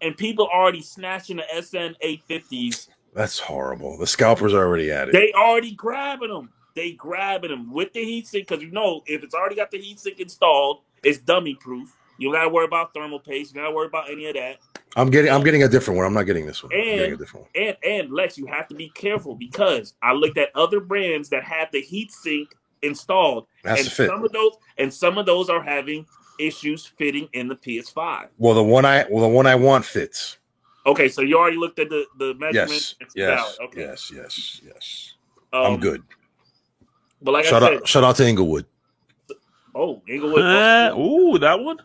and 0.00 0.16
people 0.16 0.46
already 0.46 0.82
snatching 0.82 1.36
the 1.38 1.44
SN 1.62 1.94
850s. 2.04 2.88
That's 3.14 3.38
horrible. 3.38 3.96
The 3.98 4.06
scalpers 4.06 4.54
are 4.54 4.64
already 4.64 4.90
at 4.90 5.08
it. 5.08 5.12
They 5.12 5.32
already 5.32 5.72
grabbing 5.72 6.28
them. 6.28 6.50
They 6.74 6.92
grabbing 6.92 7.50
them 7.50 7.72
with 7.72 7.92
the 7.92 8.00
heatsink 8.00 8.46
because 8.46 8.62
you 8.62 8.70
know 8.70 9.02
if 9.06 9.24
it's 9.24 9.34
already 9.34 9.56
got 9.56 9.70
the 9.70 9.78
heatsink 9.78 10.20
installed, 10.20 10.80
it's 11.02 11.18
dummy 11.18 11.54
proof. 11.56 11.96
You 12.18 12.28
don't 12.28 12.34
gotta 12.40 12.48
worry 12.48 12.66
about 12.66 12.94
thermal 12.94 13.18
paste. 13.20 13.52
You 13.54 13.60
don't 13.60 13.66
gotta 13.70 13.76
worry 13.76 13.86
about 13.86 14.10
any 14.10 14.26
of 14.26 14.34
that. 14.34 14.58
I'm 14.96 15.10
getting. 15.10 15.30
I'm 15.30 15.42
getting 15.44 15.62
a 15.64 15.68
different 15.68 15.96
one. 15.98 16.06
I'm 16.06 16.14
not 16.14 16.24
getting 16.24 16.46
this 16.46 16.62
one. 16.62 16.70
Getting 16.70 16.98
a 17.00 17.02
And- 17.04 17.18
different 17.18 17.46
one. 17.54 17.64
And 17.64 17.76
and 17.84 18.12
Lex, 18.12 18.38
you 18.38 18.46
have 18.46 18.68
to 18.68 18.74
be 18.74 18.88
careful 18.90 19.34
because 19.34 19.94
I 20.02 20.12
looked 20.12 20.38
at 20.38 20.50
other 20.54 20.80
brands 20.80 21.28
that 21.30 21.42
had 21.44 21.68
the 21.72 21.82
heatsink 21.82 22.46
installed, 22.82 23.46
It 23.64 23.68
has 23.70 23.80
and 23.80 23.92
fit. 23.92 24.08
some 24.08 24.24
of 24.24 24.30
those 24.32 24.52
and 24.78 24.92
some 24.92 25.18
of 25.18 25.26
those 25.26 25.48
are 25.50 25.62
having 25.62 26.06
issues 26.38 26.86
fitting 26.86 27.28
in 27.32 27.48
the 27.48 27.56
PS5. 27.56 28.28
Well, 28.38 28.54
the 28.54 28.62
one 28.62 28.84
I 28.84 29.04
well 29.10 29.22
the 29.22 29.28
one 29.28 29.46
I 29.46 29.54
want 29.54 29.84
fits. 29.84 30.38
Okay, 30.86 31.08
so 31.08 31.22
you 31.22 31.38
already 31.38 31.56
looked 31.56 31.78
at 31.78 31.88
the 31.88 32.04
the 32.18 32.28
Yes. 32.28 32.38
measurements. 32.38 32.94
It's 33.00 33.14
Yes. 33.16 33.58
Okay, 33.60 33.80
Yes. 33.82 34.12
Yes. 34.14 34.60
Yes. 34.64 35.14
Um, 35.52 35.74
I'm 35.74 35.80
good. 35.80 36.02
But 37.22 37.32
like 37.32 37.44
shout 37.44 37.62
I 37.62 37.66
said, 37.68 37.76
out. 37.78 37.88
Shout 37.88 38.04
out 38.04 38.16
to 38.16 38.26
Inglewood. 38.26 38.66
oh, 39.74 40.02
Inglewood. 40.08 40.42
Uh, 40.42 40.94
ooh, 40.96 41.38
that 41.38 41.58
one. 41.58 41.78
Oh, 41.80 41.84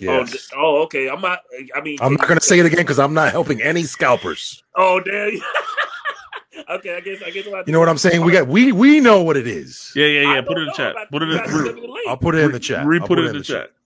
Yes. 0.00 0.32
d- 0.32 0.38
oh, 0.56 0.82
okay. 0.82 1.08
I'm 1.08 1.20
not. 1.20 1.40
I 1.74 1.80
mean, 1.80 1.98
I'm 2.00 2.14
not 2.14 2.26
gonna 2.28 2.40
say 2.40 2.58
it 2.58 2.66
again 2.66 2.80
because 2.80 2.98
I'm 2.98 3.14
not 3.14 3.30
helping 3.30 3.62
any 3.62 3.84
scalpers. 3.84 4.62
Oh, 4.74 5.00
damn. 5.00 5.30
okay, 6.70 6.96
I 6.96 7.00
guess. 7.00 7.22
I 7.24 7.30
guess. 7.30 7.46
You 7.46 7.72
know 7.72 7.78
what 7.78 7.88
I'm 7.88 7.98
saying? 7.98 8.22
We 8.22 8.32
got. 8.32 8.48
We 8.48 8.72
we 8.72 9.00
know 9.00 9.22
what 9.22 9.36
it 9.36 9.46
is. 9.46 9.92
Yeah, 9.94 10.06
yeah, 10.06 10.20
yeah. 10.20 10.34
don't 10.34 10.46
Put 10.46 10.58
it 10.58 10.62
in 10.62 10.66
the 10.66 10.72
chat. 10.74 10.96
Put 11.10 11.22
it 11.22 11.28
in. 11.30 11.38
sent 11.38 11.76
the 11.76 11.80
link. 11.82 12.08
I'll 12.08 12.16
put 12.16 12.34
it 12.34 12.44
in 12.44 12.52
the 12.52 12.60
chat. 12.60 12.86
Re-put 12.86 13.18
it 13.18 13.26
in 13.26 13.38
the 13.38 13.44
chat. 13.44 13.70
All 13.70 13.83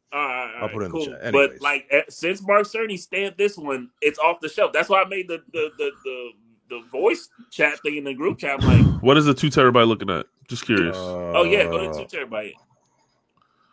right, 0.60 0.62
I'll 0.64 0.68
put 0.70 0.82
it 0.82 0.86
in 0.86 0.92
the 0.92 0.98
cool. 0.98 1.06
chat. 1.20 1.32
But 1.32 1.52
like 1.60 1.86
eh, 1.90 2.02
since 2.08 2.42
Mark 2.42 2.64
Cerny 2.64 2.98
stamped 2.98 3.38
this 3.38 3.56
one, 3.56 3.90
it's 4.00 4.18
off 4.18 4.40
the 4.40 4.48
shelf. 4.48 4.72
That's 4.72 4.88
why 4.88 5.02
I 5.02 5.08
made 5.08 5.28
the 5.28 5.42
the 5.52 5.70
the 5.78 5.90
the, 6.04 6.30
the 6.70 6.82
voice 6.92 7.28
chat 7.50 7.82
thing 7.82 7.96
in 7.96 8.04
the 8.04 8.14
group 8.14 8.38
chat. 8.38 8.58
I'm 8.58 8.64
like, 8.64 8.82
What 9.00 9.16
is 9.16 9.24
the 9.26 9.34
two 9.34 9.48
terabyte 9.48 9.88
looking 9.88 10.10
at? 10.10 10.26
Just 10.48 10.64
curious. 10.64 10.96
oh 11.34 11.44
yeah, 11.44 11.66
go 11.66 11.78
Uh, 11.78 11.88
to 11.88 12.06
two 12.08 12.16
terabyte 12.16 12.54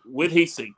with 0.05 0.31
heatsink. 0.31 0.75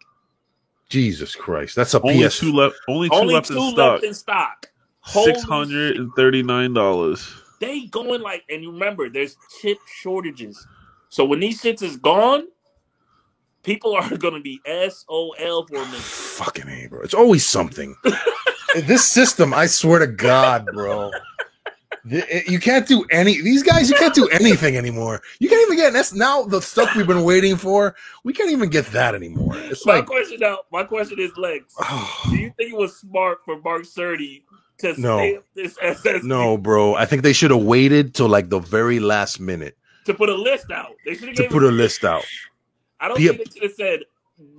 Jesus 0.89 1.35
Christ, 1.35 1.75
that's 1.75 1.93
a 1.93 1.99
only 2.01 2.27
PS. 2.27 2.39
two 2.39 2.53
left. 2.53 2.75
Only 2.87 3.09
two 3.09 3.15
Only 3.15 3.33
left 3.35 3.47
two 3.47 3.55
in 3.55 3.61
stock. 3.61 3.93
left 3.93 4.03
in 4.05 4.13
stock. 4.13 4.67
Six 5.03 5.43
hundred 5.43 5.97
and 5.97 6.13
thirty 6.15 6.43
nine 6.43 6.73
dollars. 6.73 7.33
they 7.59 7.85
going 7.87 8.21
like 8.21 8.43
and 8.49 8.61
you 8.63 8.71
remember 8.71 9.09
there's 9.09 9.37
chip 9.61 9.79
shortages 10.01 10.67
so 11.09 11.25
when 11.25 11.39
these 11.39 11.61
shits 11.61 11.81
is 11.81 11.97
gone 11.97 12.43
people 13.67 13.93
are 13.93 14.17
gonna 14.17 14.39
be 14.39 14.59
sol 14.89 15.35
for 15.37 15.75
a 15.75 15.85
minute 15.85 15.99
Fucking 15.99 16.67
a, 16.67 16.87
bro. 16.87 17.01
It's 17.01 17.13
always 17.13 17.45
something. 17.45 17.95
this 18.75 19.05
system, 19.05 19.53
I 19.53 19.65
swear 19.67 19.99
to 19.99 20.07
God, 20.07 20.65
bro. 20.73 21.11
you 22.47 22.59
can't 22.59 22.87
do 22.87 23.05
any. 23.11 23.41
These 23.41 23.63
guys, 23.63 23.89
you 23.89 23.95
can't 23.97 24.15
do 24.15 24.27
anything 24.29 24.77
anymore. 24.77 25.21
You 25.39 25.49
can't 25.49 25.61
even 25.63 25.77
get. 25.77 25.93
That's 25.93 26.13
now 26.13 26.43
the 26.43 26.61
stuff 26.61 26.95
we've 26.95 27.07
been 27.07 27.23
waiting 27.23 27.57
for. 27.57 27.95
We 28.23 28.33
can't 28.33 28.51
even 28.51 28.69
get 28.69 28.85
that 28.87 29.13
anymore. 29.13 29.57
It's 29.57 29.85
my 29.85 29.97
like, 29.97 30.05
question 30.05 30.39
now 30.39 30.59
my 30.71 30.83
question 30.83 31.19
is 31.19 31.35
lex 31.37 31.75
do 32.29 32.37
you 32.37 32.53
think 32.57 32.71
it 32.71 32.77
was 32.77 32.95
smart 32.95 33.39
for 33.43 33.59
mark 33.61 33.83
Cerny 33.83 34.43
to 34.79 34.99
No. 34.99 35.41
this 35.55 35.75
ssd 35.77 36.23
no, 36.23 36.57
bro. 36.57 36.95
I 36.95 37.05
think 37.05 37.23
they 37.23 37.33
should 37.33 37.51
have 37.51 37.63
waited 37.63 38.13
till 38.13 38.29
like 38.29 38.49
the 38.49 38.59
very 38.59 38.99
last 38.99 39.39
minute 39.39 39.77
to 40.05 40.13
put 40.13 40.29
a 40.29 40.35
list 40.35 40.71
out 40.71 40.91
they 41.05 41.15
should 41.15 41.29
have 41.29 41.37
to 41.37 41.47
put 41.49 41.63
a 41.63 41.67
list 41.71 42.05
out 42.05 42.23
i 42.99 43.07
don't 43.07 43.17
Be 43.17 43.27
a- 43.27 43.33
think 43.33 43.49
they 43.49 43.53
should 43.53 43.63
have 43.63 43.73
said 43.73 43.99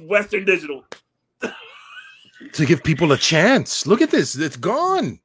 western 0.01 0.45
digital 0.45 0.85
to 2.53 2.65
give 2.65 2.85
people 2.85 3.11
a 3.11 3.17
chance. 3.17 3.85
Look 3.85 4.01
at 4.01 4.11
this. 4.13 4.37
It's 4.37 4.57
gone. 4.57 5.19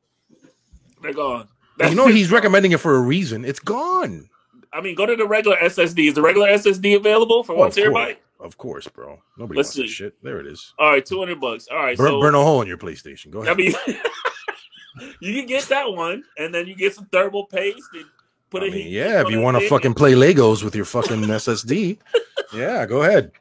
they're 1.04 1.14
gone 1.14 1.48
You 1.80 1.94
know 1.94 2.08
he's 2.08 2.32
recommending 2.32 2.72
it 2.72 2.80
for 2.80 2.96
a 2.96 3.00
reason. 3.02 3.46
It's 3.46 3.60
gone. 3.60 4.30
i 4.72 4.82
mean 4.82 4.96
go 4.96 5.06
to 5.06 5.16
the 5.16 5.28
regular 5.28 5.58
ssd 5.58 6.08
is 6.08 6.16
the 6.16 6.22
regular 6.24 6.48
ssd 6.50 6.96
available 6.96 7.44
for 7.44 7.54
Oh, 7.54 7.60
one 7.60 7.72
terabyte 7.72 8.18
Of 8.40 8.58
course, 8.58 8.88
bro. 8.88 9.20
Nobody 9.38 9.58
Let's 9.58 9.78
wants 9.78 9.92
see. 9.92 9.94
shit. 9.96 10.16
There 10.24 10.40
it 10.40 10.48
is. 10.48 10.74
all 10.80 10.90
right 10.92 11.06
200 11.06 11.40
bucks 11.40 11.68
all 11.72 11.78
right 11.78 11.96
Burn, 11.98 12.08
so 12.08 12.20
burn 12.22 12.36
a 12.36 12.42
hole 12.44 12.62
in 12.64 12.68
your 12.68 12.78
PlayStation. 12.80 13.30
Go 13.30 13.42
ahead. 13.44 13.54
I 13.54 13.56
mean, 13.58 13.74
you 15.20 15.34
can 15.34 15.46
get 15.46 15.64
that 15.66 15.92
one, 15.92 16.24
and 16.38 16.54
then 16.54 16.66
you 16.68 16.76
get 16.76 16.94
some 16.96 17.06
thermal 17.06 17.46
paste 17.46 17.90
and 17.94 18.06
put 18.54 18.64
I 18.64 18.68
a 18.68 18.72
mean, 18.72 18.84
heat 18.84 18.92
yeah, 18.92 19.22
if 19.22 19.30
you 19.30 19.42
want 19.42 19.58
to 19.60 19.68
fucking 19.68 19.96
play 19.96 20.14
Legos 20.14 20.64
with 20.64 20.76
your 20.76 20.86
fucking 20.86 21.18
SSD, 21.22 21.98
yeah, 22.54 22.86
go 22.86 23.02
ahead. 23.04 23.32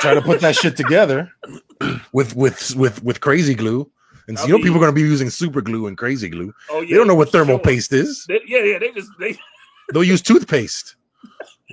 Try 0.00 0.14
to 0.14 0.22
put 0.22 0.40
that 0.40 0.56
shit 0.56 0.76
together 0.76 1.30
with 2.12 2.34
with 2.34 2.74
with 2.74 3.02
with 3.04 3.20
crazy 3.20 3.54
glue. 3.54 3.90
And 4.28 4.38
I 4.38 4.42
you 4.42 4.48
know 4.48 4.54
mean- 4.56 4.64
people 4.64 4.76
are 4.78 4.80
gonna 4.80 4.92
be 4.92 5.00
using 5.02 5.30
super 5.30 5.60
glue 5.60 5.86
and 5.86 5.96
crazy 5.96 6.28
glue. 6.28 6.52
Oh, 6.70 6.80
yeah, 6.80 6.88
They 6.88 6.94
don't 6.96 7.06
know 7.06 7.14
what 7.14 7.30
thermal 7.30 7.56
sure. 7.58 7.64
paste 7.64 7.92
is. 7.92 8.24
They- 8.28 8.40
yeah, 8.46 8.62
yeah, 8.64 8.78
they 8.78 8.90
just 8.92 9.10
they. 9.20 9.36
They'll 9.92 10.04
use 10.04 10.22
toothpaste. 10.22 10.94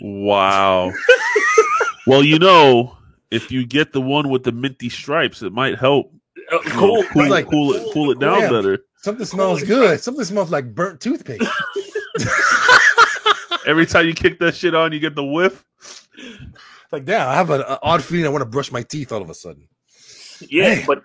Wow. 0.01 0.91
well, 2.07 2.23
you 2.23 2.39
know, 2.39 2.97
if 3.31 3.51
you 3.51 3.65
get 3.65 3.93
the 3.93 4.01
one 4.01 4.29
with 4.29 4.43
the 4.43 4.51
minty 4.51 4.89
stripes, 4.89 5.41
it 5.43 5.53
might 5.53 5.77
help 5.77 6.11
Uh, 6.51 6.57
cool, 6.69 7.03
cool, 7.11 7.21
right? 7.23 7.31
like- 7.31 7.47
cool 7.49 7.73
it, 7.73 7.83
cool 7.93 8.09
it 8.11 8.19
down 8.19 8.39
Yeah. 8.41 8.49
better. 8.49 8.79
Something 9.03 9.25
smells 9.27 9.59
Holy 9.59 9.67
good. 9.67 10.01
Something 10.01 10.25
smells 10.25 10.49
like 10.51 10.73
burnt 10.73 10.99
toothpaste. 10.99 11.43
Every 13.67 13.85
time 13.85 14.05
you 14.07 14.13
kick 14.13 14.39
that 14.39 14.55
shit 14.55 14.73
on, 14.73 14.91
you 14.93 14.99
get 14.99 15.15
the 15.15 15.23
whiff. 15.23 15.63
like, 16.91 17.05
damn, 17.05 17.27
I 17.27 17.33
have 17.35 17.49
an 17.49 17.63
odd 17.83 18.03
feeling 18.03 18.25
I 18.25 18.29
want 18.29 18.41
to 18.41 18.49
brush 18.49 18.71
my 18.71 18.81
teeth 18.81 19.11
all 19.11 19.21
of 19.21 19.29
a 19.29 19.33
sudden. 19.33 19.67
Yeah, 20.41 20.75
Man. 20.75 20.83
but 20.87 21.03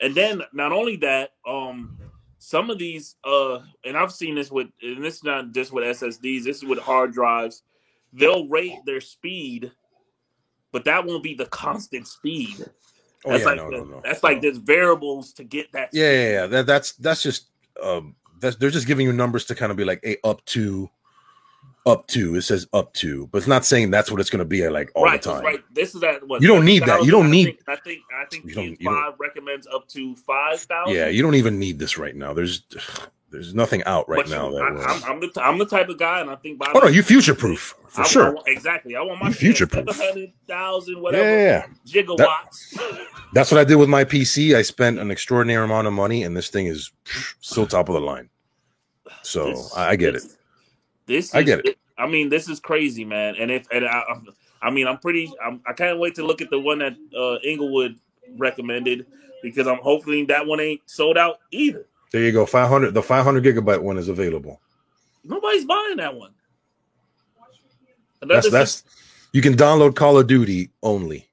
and 0.00 0.14
then 0.14 0.42
not 0.52 0.72
only 0.72 0.96
that, 0.96 1.30
um, 1.46 1.96
some 2.38 2.70
of 2.70 2.78
these, 2.78 3.16
uh, 3.24 3.60
and 3.84 3.96
I've 3.96 4.12
seen 4.12 4.34
this 4.34 4.50
with, 4.50 4.68
and 4.82 5.04
this 5.04 5.16
is 5.16 5.24
not 5.24 5.52
just 5.52 5.72
with 5.72 5.84
SSDs. 5.84 6.44
This 6.44 6.56
is 6.58 6.64
with 6.64 6.80
hard 6.80 7.12
drives. 7.12 7.62
They'll 8.12 8.48
rate 8.48 8.78
their 8.84 9.00
speed, 9.00 9.70
but 10.72 10.84
that 10.84 11.06
won't 11.06 11.22
be 11.22 11.34
the 11.34 11.46
constant 11.46 12.08
speed. 12.08 12.56
Oh 13.24 13.30
That's 13.30 13.42
yeah, 13.42 13.48
like 13.48 13.56
no, 13.58 13.70
the- 13.70 13.76
no, 13.76 13.84
no. 13.84 14.00
That's 14.04 14.22
no. 14.22 14.28
like 14.28 14.42
there's 14.42 14.58
variables 14.58 15.32
to 15.34 15.44
get 15.44 15.70
that. 15.72 15.90
Yeah, 15.92 16.10
yeah, 16.10 16.30
yeah. 16.30 16.46
That, 16.46 16.66
that's 16.66 16.92
that's 16.94 17.22
just 17.22 17.46
um 17.82 18.16
that's 18.42 18.56
they're 18.56 18.68
just 18.70 18.86
giving 18.86 19.06
you 19.06 19.12
numbers 19.14 19.46
to 19.46 19.54
kind 19.54 19.70
of 19.70 19.78
be 19.78 19.84
like, 19.84 20.00
hey, 20.02 20.18
up 20.24 20.44
to 20.46 20.90
up 21.86 22.06
to. 22.08 22.36
It 22.36 22.42
says 22.42 22.68
up 22.72 22.92
to, 22.94 23.26
but 23.28 23.38
it's 23.38 23.46
not 23.48 23.64
saying 23.64 23.90
that's 23.90 24.10
what 24.10 24.20
it's 24.20 24.30
gonna 24.30 24.44
be 24.44 24.62
at 24.64 24.72
like 24.72 24.90
all 24.94 25.04
right, 25.04 25.20
the 25.20 25.30
time. 25.32 25.42
Right. 25.44 25.60
This 25.72 25.94
is 25.94 26.02
at 26.04 26.26
what 26.28 26.40
You 26.42 26.48
don't 26.48 26.64
need 26.64 26.84
that. 26.84 27.04
You 27.04 27.10
don't 27.10 27.30
7,000? 27.30 27.30
need- 27.30 27.58
I 27.66 27.76
think 27.76 27.76
I 27.76 27.76
think, 27.84 28.00
I 28.14 28.24
think 28.30 28.44
You 28.44 28.54
don't- 28.54 28.78
PS5 28.78 28.84
don't- 28.84 29.14
recommends 29.20 29.66
up 29.66 29.88
to 29.88 30.14
five 30.16 30.60
thousand. 30.60 30.94
Yeah, 30.94 31.08
you 31.08 31.22
don't 31.22 31.34
even 31.36 31.58
need 31.58 31.78
this 31.78 31.96
right 31.98 32.14
now. 32.14 32.32
There's 32.34 32.62
there's 33.30 33.54
nothing 33.54 33.82
out 33.84 34.06
right 34.10 34.18
but 34.26 34.28
now 34.28 34.50
you- 34.50 34.56
that 34.56 34.62
I, 34.62 34.92
I'm, 34.92 35.04
I'm 35.04 35.20
the 35.20 35.42
I'm 35.42 35.58
the 35.58 35.64
type 35.66 35.88
of 35.88 35.98
guy, 35.98 36.20
and 36.20 36.30
I 36.30 36.36
think 36.36 36.58
by 36.58 36.70
Oh 36.74 36.80
no, 36.80 36.86
you 36.88 37.02
future 37.02 37.34
proof 37.34 37.74
for 37.88 38.02
I, 38.02 38.04
sure. 38.06 38.26
I 38.26 38.30
want- 38.30 38.46
exactly. 38.48 38.94
I 38.94 39.00
want 39.00 39.20
my 39.20 39.28
You 39.28 39.34
future-proof. 39.34 39.90
seven 39.96 40.06
hundred 40.14 40.32
thousand 40.46 41.00
whatever 41.02 41.24
yeah, 41.28 41.66
yeah. 41.84 42.02
gigawatts. 42.02 42.78
That's 43.32 43.50
what 43.50 43.58
I 43.60 43.64
did 43.64 43.76
with 43.76 43.88
my 43.88 44.04
PC. 44.04 44.54
I 44.54 44.62
spent 44.62 44.98
an 45.00 45.10
extraordinary 45.10 45.64
amount 45.64 45.86
of 45.88 45.94
money, 45.94 46.22
and 46.22 46.36
this 46.36 46.48
thing 46.48 46.66
is 46.66 46.92
still 47.40 47.66
top 47.66 47.88
of 47.88 47.94
the 47.94 48.00
line. 48.00 48.28
So 49.22 49.46
This- 49.50 49.76
I, 49.76 49.96
get 49.96 50.10
it. 50.10 50.22
this- 50.22 50.36
This 51.06 51.34
I 51.34 51.42
get 51.42 51.64
it. 51.66 51.78
I 51.98 52.06
mean, 52.06 52.28
this 52.30 52.48
is 52.48 52.58
crazy, 52.58 53.04
man. 53.04 53.34
And 53.36 53.50
if 53.50 53.66
and 53.70 53.84
I, 53.84 54.02
I 54.62 54.70
mean, 54.70 54.86
I'm 54.86 54.98
pretty. 54.98 55.30
I'm, 55.44 55.60
I 55.66 55.72
can't 55.72 55.98
wait 55.98 56.14
to 56.16 56.24
look 56.24 56.40
at 56.40 56.50
the 56.50 56.58
one 56.58 56.78
that 56.78 56.96
uh, 57.16 57.38
Inglewood 57.46 57.98
recommended 58.36 59.06
because 59.42 59.66
I'm 59.66 59.78
hoping 59.82 60.26
that 60.28 60.46
one 60.46 60.58
ain't 60.60 60.80
sold 60.86 61.18
out 61.18 61.40
either. 61.50 61.86
There 62.10 62.22
you 62.22 62.32
go. 62.32 62.46
Five 62.46 62.68
hundred. 62.68 62.94
The 62.94 63.02
five 63.02 63.24
hundred 63.24 63.44
gigabyte 63.44 63.80
one 63.82 63.98
is 63.98 64.08
available. 64.08 64.60
Nobody's 65.24 65.64
buying 65.64 65.96
that 65.98 66.14
one. 66.14 66.32
Another 68.20 68.50
That's 68.50 68.82
that's. 68.82 68.84
You 69.32 69.42
can 69.42 69.54
download 69.54 69.94
Call 69.96 70.18
of 70.18 70.26
Duty 70.26 70.70
only. 70.82 71.28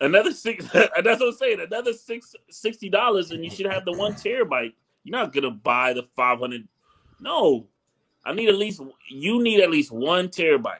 another 0.00 0.32
six. 0.32 0.66
That's 0.72 0.94
what 1.04 1.20
I'm 1.22 1.32
saying. 1.32 1.60
Another 1.60 1.92
six 1.92 2.34
sixty 2.50 2.88
dollars, 2.88 3.30
and 3.30 3.44
you 3.44 3.50
should 3.50 3.66
have 3.66 3.84
the 3.84 3.92
one 3.92 4.14
terabyte. 4.14 4.72
You're 5.04 5.18
not 5.18 5.32
gonna 5.32 5.50
buy 5.50 5.92
the 5.92 6.02
five 6.16 6.38
hundred. 6.38 6.66
No, 7.22 7.66
I 8.24 8.34
need 8.34 8.48
at 8.48 8.56
least. 8.56 8.80
You 9.08 9.42
need 9.42 9.60
at 9.60 9.70
least 9.70 9.92
one 9.92 10.28
terabyte. 10.28 10.78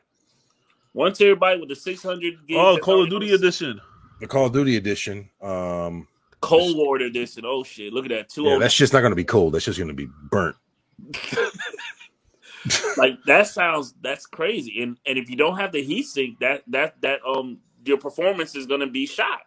One 0.92 1.12
terabyte 1.12 1.60
with 1.60 1.70
the 1.70 1.76
600. 1.76 2.34
Oh, 2.54 2.74
that's 2.74 2.84
Call 2.84 3.02
of 3.02 3.08
Duty 3.08 3.30
on 3.30 3.34
edition. 3.36 3.80
The 4.20 4.26
Call 4.26 4.46
of 4.46 4.52
Duty 4.52 4.76
edition. 4.76 5.30
Um, 5.40 6.06
Cold 6.40 6.76
War 6.76 6.96
edition. 6.96 7.44
Oh 7.46 7.62
shit! 7.62 7.92
Look 7.92 8.04
at 8.04 8.10
that. 8.10 8.28
Two 8.28 8.42
yeah, 8.44 8.54
oh 8.54 8.58
that's 8.58 8.74
just 8.74 8.92
not 8.92 9.00
going 9.00 9.12
to 9.12 9.16
be 9.16 9.24
cold. 9.24 9.54
That's 9.54 9.64
just 9.64 9.78
going 9.78 9.88
to 9.88 9.94
be 9.94 10.08
burnt. 10.30 10.56
like 12.96 13.22
that 13.26 13.46
sounds 13.46 13.94
that's 14.02 14.26
crazy. 14.26 14.82
And 14.82 14.98
and 15.06 15.18
if 15.18 15.30
you 15.30 15.36
don't 15.36 15.56
have 15.56 15.72
the 15.72 15.82
heat 15.82 16.04
sink, 16.04 16.38
that 16.40 16.62
that 16.68 17.00
that 17.00 17.20
um 17.26 17.58
your 17.84 17.98
performance 17.98 18.54
is 18.54 18.66
gonna 18.66 18.86
be 18.86 19.06
shot. 19.06 19.42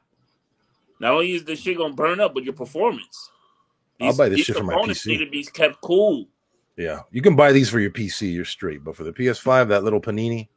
Not 1.00 1.14
only 1.14 1.34
is 1.34 1.44
the 1.44 1.56
shit 1.56 1.78
gonna 1.78 1.94
burn 1.94 2.20
up, 2.20 2.34
but 2.34 2.44
your 2.44 2.54
performance. 2.54 3.30
I'll 4.02 4.16
buy 4.16 4.30
this 4.30 4.42
shit 4.42 4.58
for 4.58 4.64
my 4.64 4.74
components 4.74 5.06
PC. 5.06 5.08
Need 5.08 5.26
to 5.26 5.30
be 5.30 5.44
kept 5.44 5.82
cool. 5.82 6.28
Yeah, 6.78 7.02
you 7.12 7.22
can 7.22 7.36
buy 7.36 7.52
these 7.52 7.70
for 7.70 7.80
your 7.80 7.92
PC. 7.92 8.34
You're 8.34 8.46
straight, 8.46 8.84
but 8.84 8.96
for 8.96 9.04
the 9.04 9.14
PS5, 9.14 9.70
that 9.70 9.84
little 9.84 10.02
panini. 10.02 10.48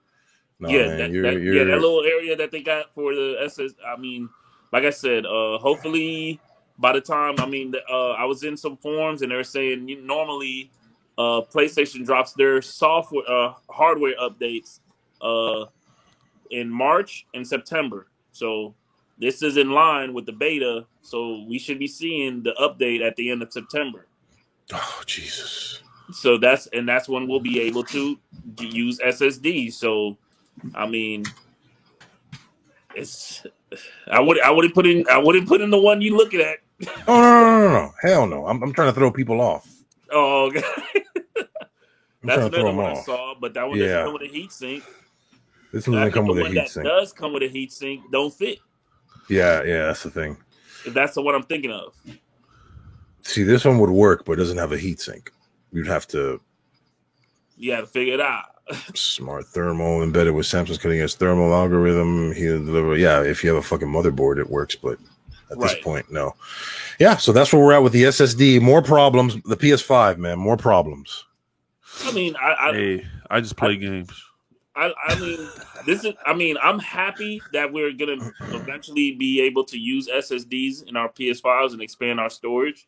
No, 0.58 0.68
yeah, 0.68 0.86
man, 0.86 0.98
that, 0.98 1.10
you're, 1.12 1.22
that, 1.22 1.40
you're, 1.40 1.54
yeah, 1.54 1.64
that 1.64 1.80
little 1.80 2.02
area 2.02 2.34
that 2.36 2.50
they 2.50 2.62
got 2.62 2.92
for 2.92 3.14
the 3.14 3.36
SS. 3.44 3.72
I 3.86 3.96
mean, 3.96 4.28
like 4.72 4.84
I 4.84 4.90
said, 4.90 5.24
uh, 5.24 5.58
hopefully 5.58 6.40
by 6.78 6.92
the 6.92 7.00
time 7.00 7.34
I 7.38 7.46
mean, 7.46 7.74
uh, 7.90 8.10
I 8.10 8.24
was 8.24 8.44
in 8.44 8.56
some 8.56 8.76
forums 8.76 9.22
and 9.22 9.30
they're 9.30 9.44
saying 9.44 9.88
you, 9.88 10.00
normally 10.00 10.70
uh, 11.16 11.42
PlayStation 11.52 12.04
drops 12.04 12.32
their 12.32 12.62
software 12.62 13.28
uh, 13.28 13.54
hardware 13.68 14.14
updates 14.20 14.80
uh, 15.20 15.66
in 16.50 16.70
March 16.70 17.26
and 17.34 17.46
September. 17.46 18.06
So 18.30 18.74
this 19.18 19.42
is 19.42 19.56
in 19.56 19.70
line 19.70 20.14
with 20.14 20.26
the 20.26 20.32
beta. 20.32 20.86
So 21.02 21.44
we 21.48 21.58
should 21.58 21.78
be 21.78 21.88
seeing 21.88 22.42
the 22.42 22.54
update 22.60 23.06
at 23.06 23.16
the 23.16 23.30
end 23.30 23.42
of 23.42 23.52
September. 23.52 24.06
oh 24.72 25.02
Jesus. 25.06 25.82
So 26.12 26.38
that's 26.38 26.66
and 26.68 26.88
that's 26.88 27.08
when 27.08 27.28
we'll 27.28 27.40
be 27.40 27.60
able 27.60 27.84
to 27.84 28.18
use 28.60 28.98
SSD. 28.98 29.72
So, 29.72 30.16
I 30.74 30.86
mean, 30.86 31.24
it's 32.94 33.44
I 34.10 34.20
would 34.20 34.40
I 34.40 34.50
wouldn't 34.50 34.74
put 34.74 34.86
in 34.86 35.04
I 35.10 35.18
wouldn't 35.18 35.46
put 35.48 35.60
in 35.60 35.70
the 35.70 35.78
one 35.78 36.00
you 36.00 36.16
looking 36.16 36.40
at. 36.40 36.58
Oh 37.06 37.20
no, 37.20 37.40
no, 37.40 37.60
no, 37.60 37.72
no, 37.72 37.92
hell 38.02 38.26
no! 38.26 38.46
I'm, 38.46 38.62
I'm 38.62 38.72
trying 38.72 38.88
to 38.88 38.92
throw 38.94 39.10
people 39.10 39.40
off. 39.40 39.68
Oh, 40.10 40.46
okay. 40.46 40.62
That's 42.24 42.46
another 42.46 42.64
one 42.64 42.86
I 42.86 42.92
off. 42.92 43.04
saw, 43.04 43.34
but 43.40 43.54
that 43.54 43.68
one 43.68 43.78
Yeah. 43.78 43.86
doesn't 43.86 44.04
come 44.04 44.12
with 44.14 44.22
a 44.22 44.28
heat 44.32 44.52
sink. 44.52 44.84
This 45.72 45.86
one 45.86 45.96
doesn't 45.98 46.12
come 46.12 46.26
with 46.26 46.38
a 46.38 46.48
heat 46.48 46.54
that 46.54 46.68
sink. 46.70 46.86
does 46.86 47.12
come 47.12 47.32
with 47.32 47.42
a 47.42 47.48
heat 47.48 47.72
sink 47.72 48.02
don't 48.10 48.32
fit. 48.32 48.58
Yeah, 49.28 49.62
yeah, 49.64 49.86
that's 49.86 50.02
the 50.02 50.10
thing. 50.10 50.36
That's 50.88 51.14
the 51.14 51.22
one 51.22 51.34
I'm 51.34 51.42
thinking 51.42 51.70
of. 51.70 51.94
See, 53.22 53.42
this 53.42 53.64
one 53.64 53.78
would 53.78 53.90
work, 53.90 54.24
but 54.24 54.32
it 54.32 54.36
doesn't 54.36 54.56
have 54.56 54.72
a 54.72 54.78
heat 54.78 55.00
sink. 55.00 55.30
You'd 55.72 55.86
have 55.86 56.06
to 56.08 56.40
You 57.56 57.72
got 57.72 57.80
to 57.80 57.86
figure 57.86 58.14
it 58.14 58.20
out. 58.20 58.58
smart 58.94 59.46
thermal 59.46 60.02
embedded 60.02 60.34
with 60.34 60.46
Samsung's 60.46 60.78
cutting 60.78 61.00
edge 61.00 61.14
thermal 61.14 61.52
algorithm. 61.54 62.32
He'll 62.32 62.64
deliver. 62.64 62.96
Yeah, 62.96 63.22
if 63.22 63.42
you 63.42 63.50
have 63.50 63.58
a 63.58 63.66
fucking 63.66 63.88
motherboard, 63.88 64.38
it 64.38 64.48
works. 64.48 64.74
But 64.74 64.98
at 65.50 65.58
this 65.58 65.74
point, 65.82 66.10
no. 66.10 66.34
Yeah, 66.98 67.16
so 67.16 67.32
that's 67.32 67.52
where 67.52 67.62
we're 67.62 67.72
at 67.72 67.82
with 67.82 67.92
the 67.92 68.04
SSD. 68.04 68.60
More 68.60 68.82
problems. 68.82 69.36
The 69.44 69.56
PS5, 69.56 70.18
man, 70.18 70.38
more 70.38 70.56
problems. 70.56 71.24
I 72.04 72.12
mean, 72.12 72.36
I, 72.36 72.68
I 72.68 72.72
Hey, 72.72 73.06
I 73.30 73.40
just 73.40 73.56
play 73.56 73.76
games. 73.76 74.10
I, 74.76 74.92
I 75.06 75.18
mean, 75.18 75.48
this 75.86 76.04
is. 76.04 76.14
I 76.26 76.34
mean, 76.34 76.56
I'm 76.62 76.78
happy 76.78 77.40
that 77.52 77.72
we're 77.72 77.92
gonna 77.92 78.30
eventually 78.40 79.12
be 79.12 79.40
able 79.40 79.64
to 79.64 79.78
use 79.78 80.08
SSDs 80.08 80.88
in 80.88 80.96
our 80.96 81.08
PS5s 81.08 81.72
and 81.72 81.82
expand 81.82 82.20
our 82.20 82.30
storage. 82.30 82.86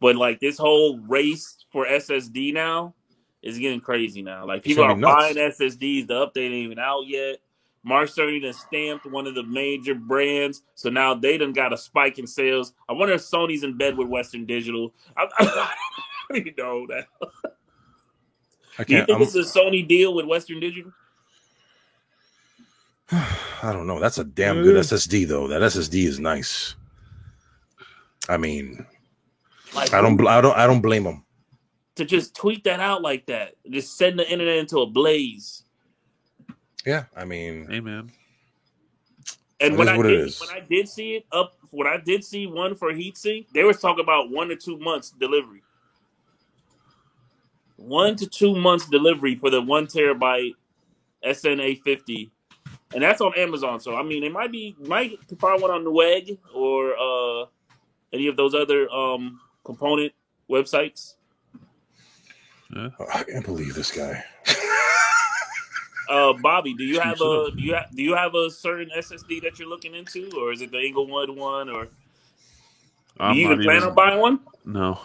But 0.00 0.16
like 0.16 0.40
this 0.40 0.56
whole 0.56 0.98
race 1.00 1.59
for 1.70 1.86
SSD 1.86 2.52
now 2.52 2.94
is 3.42 3.58
getting 3.58 3.80
crazy 3.80 4.22
now. 4.22 4.46
Like 4.46 4.62
people 4.62 4.84
are 4.84 4.94
buying. 4.94 5.36
SSDs. 5.36 6.06
The 6.06 6.26
update 6.26 6.46
ain't 6.46 6.54
even 6.54 6.78
out 6.78 7.06
yet. 7.06 7.38
Mark 7.82 8.10
Cerny 8.10 8.42
done 8.42 8.52
stamped 8.52 9.06
one 9.06 9.26
of 9.26 9.34
the 9.34 9.42
major 9.42 9.94
brands, 9.94 10.62
so 10.74 10.90
now 10.90 11.14
they 11.14 11.38
done 11.38 11.54
got 11.54 11.72
a 11.72 11.78
spike 11.78 12.18
in 12.18 12.26
sales. 12.26 12.74
I 12.88 12.92
wonder 12.92 13.14
if 13.14 13.22
Sony's 13.22 13.62
in 13.62 13.78
bed 13.78 13.96
with 13.96 14.06
Western 14.06 14.44
Digital. 14.44 14.92
I, 15.16 15.26
I, 15.38 15.44
don't 16.28 16.40
even 16.40 16.54
know 16.58 16.86
that. 16.88 17.06
I 18.78 18.84
Do 18.84 18.94
you 18.94 19.06
think 19.06 19.16
I'm, 19.16 19.22
it's 19.22 19.34
a 19.34 19.38
Sony 19.38 19.86
deal 19.86 20.14
with 20.14 20.26
Western 20.26 20.60
Digital? 20.60 20.92
I 23.12 23.72
don't 23.72 23.86
know. 23.86 23.98
That's 23.98 24.18
a 24.18 24.24
damn 24.24 24.62
good 24.62 24.76
SSD 24.76 25.26
though. 25.26 25.48
That 25.48 25.62
SSD 25.62 26.04
is 26.04 26.20
nice. 26.20 26.74
I 28.28 28.36
mean, 28.36 28.86
Like, 29.74 29.94
I 29.94 30.00
don't. 30.00 30.20
I 30.26 30.40
don't. 30.40 30.56
I 30.56 30.66
don't 30.66 30.80
blame 30.80 31.04
them. 31.04 31.24
To 31.96 32.04
just 32.04 32.34
tweet 32.34 32.64
that 32.64 32.80
out 32.80 33.02
like 33.02 33.26
that, 33.26 33.54
just 33.68 33.98
setting 33.98 34.16
the 34.16 34.30
internet 34.30 34.58
into 34.58 34.80
a 34.80 34.86
blaze. 34.86 35.64
Yeah, 36.86 37.04
I 37.14 37.24
mean, 37.24 37.68
amen. 37.70 38.10
And 39.60 39.74
It 39.74 39.76
when 39.76 39.88
is 39.88 39.92
I 39.92 39.96
what 39.96 40.02
did, 40.04 40.34
when 40.40 40.50
I 40.50 40.60
did 40.60 40.88
see 40.88 41.16
it 41.16 41.26
up, 41.32 41.54
when 41.70 41.86
I 41.86 41.98
did 41.98 42.24
see 42.24 42.46
one 42.46 42.74
for 42.74 42.92
heatsink, 42.92 43.46
they 43.52 43.64
was 43.64 43.78
talking 43.78 44.02
about 44.02 44.30
one 44.30 44.48
to 44.48 44.56
two 44.56 44.78
months 44.78 45.10
delivery. 45.10 45.62
One 47.76 48.16
to 48.16 48.26
two 48.26 48.54
months 48.54 48.88
delivery 48.88 49.34
for 49.34 49.50
the 49.50 49.60
one 49.60 49.86
terabyte 49.86 50.54
SN 51.22 51.60
eight 51.60 51.82
fifty, 51.84 52.30
and 52.94 53.02
that's 53.02 53.20
on 53.20 53.34
Amazon. 53.36 53.80
So 53.80 53.96
I 53.96 54.02
mean, 54.02 54.24
it 54.24 54.32
might 54.32 54.50
be 54.52 54.74
might 54.80 55.18
find 55.38 55.60
one 55.60 55.70
on 55.70 55.84
the 55.84 55.90
Newegg 55.90 56.38
or 56.54 56.94
uh, 56.96 57.46
any 58.12 58.26
of 58.26 58.36
those 58.36 58.54
other 58.54 58.88
um, 58.90 59.40
component 59.64 60.12
websites. 60.50 61.14
Oh, 62.76 62.90
I 63.14 63.22
can't 63.24 63.44
believe 63.44 63.74
this 63.74 63.90
guy. 63.90 64.24
Uh, 66.08 66.32
Bobby, 66.42 66.74
do 66.74 66.82
you 66.82 66.98
have 66.98 67.20
a 67.20 67.50
do 67.52 67.62
you 67.62 67.74
have 67.74 67.94
do 67.94 68.02
you 68.02 68.16
have 68.16 68.34
a 68.34 68.50
certain 68.50 68.90
SSD 68.96 69.42
that 69.42 69.58
you're 69.60 69.68
looking 69.68 69.94
into, 69.94 70.28
or 70.36 70.52
is 70.52 70.60
it 70.60 70.72
the 70.72 70.78
Inglewood 70.80 71.30
one, 71.30 71.68
or 71.68 71.84
do 71.84 71.90
I'm 73.20 73.36
you 73.36 73.44
not 73.44 73.52
even 73.52 73.64
plan 73.64 73.76
even- 73.76 73.88
on 73.90 73.94
buying 73.94 74.18
one? 74.20 74.40
No, 74.64 74.98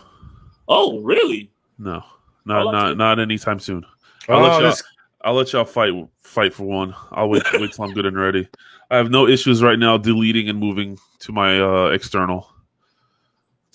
Oh, 0.68 1.00
really? 1.02 1.52
no, 1.78 2.04
not 2.46 2.72
not 2.72 2.90
you- 2.90 2.96
not 2.96 3.20
anytime 3.20 3.60
soon. 3.60 3.86
I'll 4.28 4.42
let 4.42 4.52
Oh, 4.54 4.60
y'all. 4.60 4.62
this- 4.72 4.84
I'll 5.22 5.34
let 5.36 5.54
y'all 5.54 5.64
fight 5.66 5.94
fight 6.22 6.54
for 6.56 6.64
one. 6.64 6.96
I'll 7.12 7.30
wait 7.30 7.44
wait 7.54 7.72
till 7.74 7.86
I'm 7.86 7.94
good 7.94 8.06
and 8.08 8.18
ready. 8.20 8.48
I 8.90 8.98
have 8.98 9.12
no 9.12 9.28
issues 9.28 9.62
right 9.62 9.78
now 9.78 9.98
deleting 9.98 10.50
and 10.50 10.60
moving 10.60 10.98
to 11.20 11.32
my 11.32 11.60
uh, 11.60 11.88
external. 11.90 12.50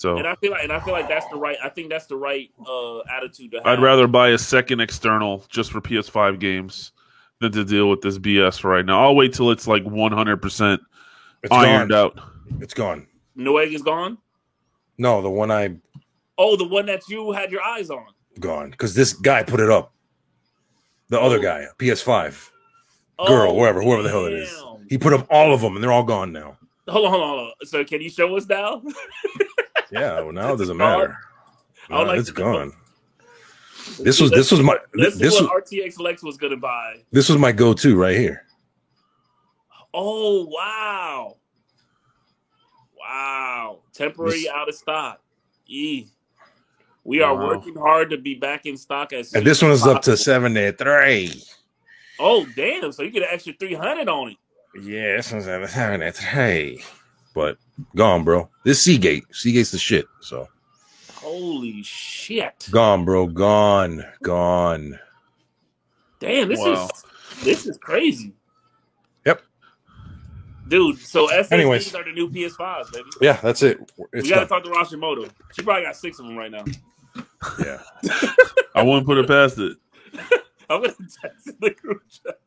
So 0.01 0.17
And 0.17 0.25
I 0.27 0.33
feel 0.33 0.49
like 0.49 0.63
and 0.63 0.73
I 0.73 0.79
feel 0.79 0.93
like 0.93 1.07
that's 1.07 1.27
the 1.27 1.35
right. 1.35 1.57
I 1.63 1.69
think 1.69 1.89
that's 1.91 2.07
the 2.07 2.15
right 2.17 2.49
uh, 2.67 3.01
attitude 3.15 3.51
to 3.51 3.57
have. 3.57 3.67
I'd 3.67 3.79
rather 3.83 4.07
buy 4.07 4.29
a 4.29 4.37
second 4.39 4.79
external 4.79 5.45
just 5.47 5.71
for 5.71 5.79
PS5 5.79 6.39
games 6.39 6.91
than 7.39 7.51
to 7.51 7.63
deal 7.63 7.87
with 7.87 8.01
this 8.01 8.17
BS 8.17 8.63
right 8.63 8.83
now. 8.83 8.99
I'll 9.03 9.15
wait 9.15 9.31
till 9.31 9.51
it's 9.51 9.67
like 9.67 9.83
100% 9.83 10.79
ironed 11.51 11.89
gone. 11.91 11.93
out. 11.93 12.19
It's 12.61 12.73
gone. 12.73 13.05
Newegg 13.37 13.73
is 13.75 13.83
gone. 13.83 14.17
No, 14.97 15.21
the 15.21 15.29
one 15.29 15.51
I 15.51 15.75
Oh, 16.35 16.55
the 16.55 16.67
one 16.67 16.87
that 16.87 17.07
you 17.07 17.31
had 17.31 17.51
your 17.51 17.61
eyes 17.61 17.91
on. 17.91 18.05
gone 18.39 18.71
because 18.71 18.95
this 18.95 19.13
guy 19.13 19.43
put 19.43 19.59
it 19.59 19.69
up. 19.69 19.93
The 21.09 21.21
other 21.21 21.37
Oh. 21.37 21.41
guy, 21.43 21.65
PS5 21.77 22.49
girl, 23.27 23.51
Oh, 23.51 23.53
wherever, 23.53 23.83
whoever 23.83 24.01
the 24.01 24.09
hell 24.09 24.25
it 24.25 24.33
is, 24.33 24.63
he 24.89 24.97
put 24.97 25.13
up 25.13 25.27
all 25.29 25.53
of 25.53 25.61
them, 25.61 25.75
and 25.75 25.83
they're 25.83 25.91
all 25.91 26.03
gone 26.03 26.31
now. 26.31 26.57
Hold 26.89 27.05
on, 27.05 27.11
hold 27.11 27.23
on, 27.23 27.29
hold 27.37 27.39
on. 27.61 27.67
So 27.67 27.83
can 27.83 28.01
you 28.01 28.09
show 28.09 28.35
us 28.35 28.47
now? 28.47 28.81
Yeah, 29.91 30.21
well, 30.21 30.31
now 30.31 30.53
it 30.53 30.57
doesn't 30.57 30.77
gone? 30.77 30.99
matter. 30.99 31.17
I 31.89 31.97
would 31.97 32.03
No, 32.05 32.09
like 32.11 32.19
it's 32.19 32.31
gone. 32.31 32.73
This 33.99 34.19
was 34.21 34.29
this 34.31 34.51
was 34.51 34.61
my 34.61 34.77
Let's 34.95 35.17
this 35.17 35.33
see 35.33 35.39
was 35.41 35.49
what 35.49 35.65
RTX 35.65 35.99
Lex 35.99 36.23
was 36.23 36.37
gonna 36.37 36.55
buy. 36.57 36.97
this 37.11 37.27
was 37.29 37.37
my 37.37 37.51
go-to 37.51 37.95
right 37.97 38.15
here. 38.17 38.45
Oh 39.93 40.45
wow, 40.45 41.35
wow! 42.97 43.79
Temporary 43.93 44.41
This- 44.41 44.49
out 44.49 44.69
of 44.69 44.75
stock. 44.75 45.21
E. 45.67 46.07
We 47.03 47.21
are 47.21 47.33
Wow. 47.35 47.47
working 47.47 47.75
hard 47.75 48.11
to 48.11 48.17
be 48.17 48.35
back 48.35 48.65
in 48.67 48.77
stock 48.77 49.11
as. 49.13 49.33
And 49.33 49.45
this 49.45 49.61
one 49.61 49.71
is 49.71 49.81
up 49.83 50.01
to 50.03 50.11
possible. 50.11 50.17
seventy 50.17 50.71
three. 50.71 51.43
Oh 52.19 52.45
damn! 52.55 52.91
So 52.91 53.01
you 53.03 53.09
get 53.09 53.23
an 53.23 53.29
extra 53.31 53.53
three 53.59 53.73
hundred 53.73 54.07
on 54.07 54.29
it. 54.31 54.37
Yeah, 54.81 55.15
this 55.17 55.31
one's 55.31 55.47
at 55.47 55.67
seventy 55.69 56.11
three. 56.11 56.83
But 57.33 57.57
gone, 57.95 58.23
bro. 58.23 58.49
This 58.63 58.81
Seagate, 58.81 59.23
Seagate's 59.31 59.71
the 59.71 59.77
shit. 59.77 60.05
So 60.21 60.47
Holy 61.15 61.83
shit! 61.83 62.67
gone, 62.71 63.05
bro. 63.05 63.27
Gone, 63.27 64.03
gone. 64.23 64.99
Damn, 66.19 66.49
this 66.49 66.59
Wow. 66.59 66.85
is 66.85 67.03
this 67.43 67.65
is 67.67 67.77
crazy. 67.77 68.33
Yep. 69.25 69.41
Dude, 70.67 70.99
so 70.99 71.27
SSDs 71.27 71.51
Anyways. 71.51 71.95
are 71.95 72.03
the 72.03 72.11
new 72.11 72.29
PS5s, 72.29 72.91
baby. 72.93 73.09
Yeah, 73.21 73.39
that's 73.41 73.61
it. 73.63 73.79
It's 74.13 74.23
we 74.23 74.29
gotta 74.29 74.47
done. 74.47 74.61
talk 74.61 74.63
to 74.63 74.69
Rashimoto. 74.69 75.29
She 75.53 75.63
probably 75.63 75.83
got 75.83 75.95
six 75.95 76.19
of 76.19 76.25
them 76.25 76.37
right 76.37 76.51
now. 76.51 76.63
Yeah. 77.59 77.81
I 78.75 78.83
wouldn't 78.83 79.05
put 79.05 79.17
it 79.17 79.27
past 79.27 79.57
it. 79.59 79.77
I'm 80.69 80.81
gonna 80.81 80.93
text 81.21 81.49
the 81.59 81.71
group 81.71 82.01
chat. 82.09 82.39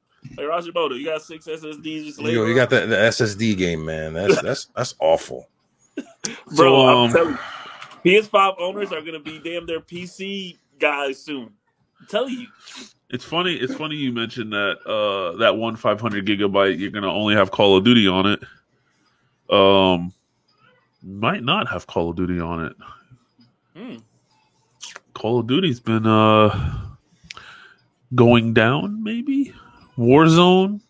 Hey 0.45 0.51
Rashimoto, 0.51 0.99
you 0.99 1.07
got 1.07 1.23
six 1.23 1.47
SSDs 1.47 2.05
just 2.05 2.19
You, 2.21 2.25
later. 2.27 2.49
you 2.49 2.55
got 2.55 2.69
the, 2.69 2.81
the 2.81 2.97
SSD 2.97 3.57
game, 3.57 3.83
man. 3.83 4.13
That's 4.13 4.43
that's 4.43 4.65
that's 4.77 4.95
awful. 4.99 5.49
Bro, 5.97 6.55
So, 6.55 6.87
I'm 6.87 6.97
um, 6.97 7.13
telling 7.13 7.39
you, 8.05 8.21
PS5 8.21 8.57
owners 8.59 8.93
are 8.93 9.01
gonna 9.01 9.21
be 9.21 9.39
damn 9.39 9.65
their 9.65 9.81
PC 9.81 10.59
guys 10.79 11.19
soon. 11.19 11.51
I'm 11.99 12.07
telling 12.09 12.35
you. 12.35 12.47
It's 13.09 13.25
funny. 13.25 13.55
It's 13.55 13.75
funny 13.75 13.97
you 13.97 14.13
mentioned 14.13 14.53
that 14.53 14.77
uh, 14.87 15.39
that 15.39 15.57
one 15.57 15.77
500 15.77 16.27
gigabyte. 16.27 16.79
You're 16.79 16.91
gonna 16.91 17.11
only 17.11 17.35
have 17.35 17.51
Call 17.51 17.79
of 17.79 17.85
Duty 17.85 18.07
on 18.07 18.27
it. 18.27 18.43
Um, 19.49 20.13
might 21.03 21.43
not 21.43 21.69
have 21.69 21.87
Call 21.87 22.11
of 22.11 22.17
Duty 22.17 22.39
on 22.39 22.67
it. 22.67 22.77
Hmm. 23.75 23.97
Call 25.15 25.39
of 25.39 25.47
Duty's 25.47 25.81
been 25.81 26.07
uh 26.07 26.83
going 28.15 28.53
down. 28.53 29.03
Maybe 29.03 29.55
Warzone 29.99 30.81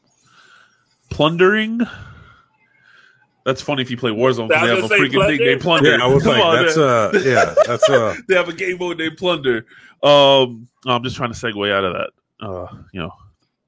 plundering. 1.11 1.81
That's 3.45 3.61
funny 3.61 3.83
if 3.83 3.91
you 3.91 3.97
play 3.99 4.11
Warzone 4.11 4.49
because 4.49 4.63
they 4.63 4.69
have 4.69 4.79
a 4.79 4.81
gonna 4.81 4.89
say 4.89 4.99
freaking 5.01 5.27
thing 5.27 5.39
named 5.47 5.61
Plunder. 5.61 5.91
Plunder. 5.91 5.99
Yeah, 5.99 6.05
I 6.05 6.07
was 6.15 6.23
Come 6.23 6.33
like, 6.33 6.45
on, 6.45 6.65
that's 6.65 6.77
man. 6.77 6.87
uh, 6.87 7.11
yeah, 7.25 7.55
that's 7.67 7.89
uh, 7.91 8.17
they 8.29 8.35
have 8.35 8.49
a 8.49 8.53
game 8.55 8.79
mode 8.79 8.99
named 8.99 9.17
Plunder. 9.19 9.67
Um, 10.03 10.67
I'm 10.87 11.03
just 11.03 11.17
trying 11.17 11.33
to 11.33 11.39
segue 11.39 11.71
out 11.73 11.85
of 11.85 11.93
that. 11.93 12.11
Uh, 12.47 12.67
you 12.93 13.01
know, 13.01 13.11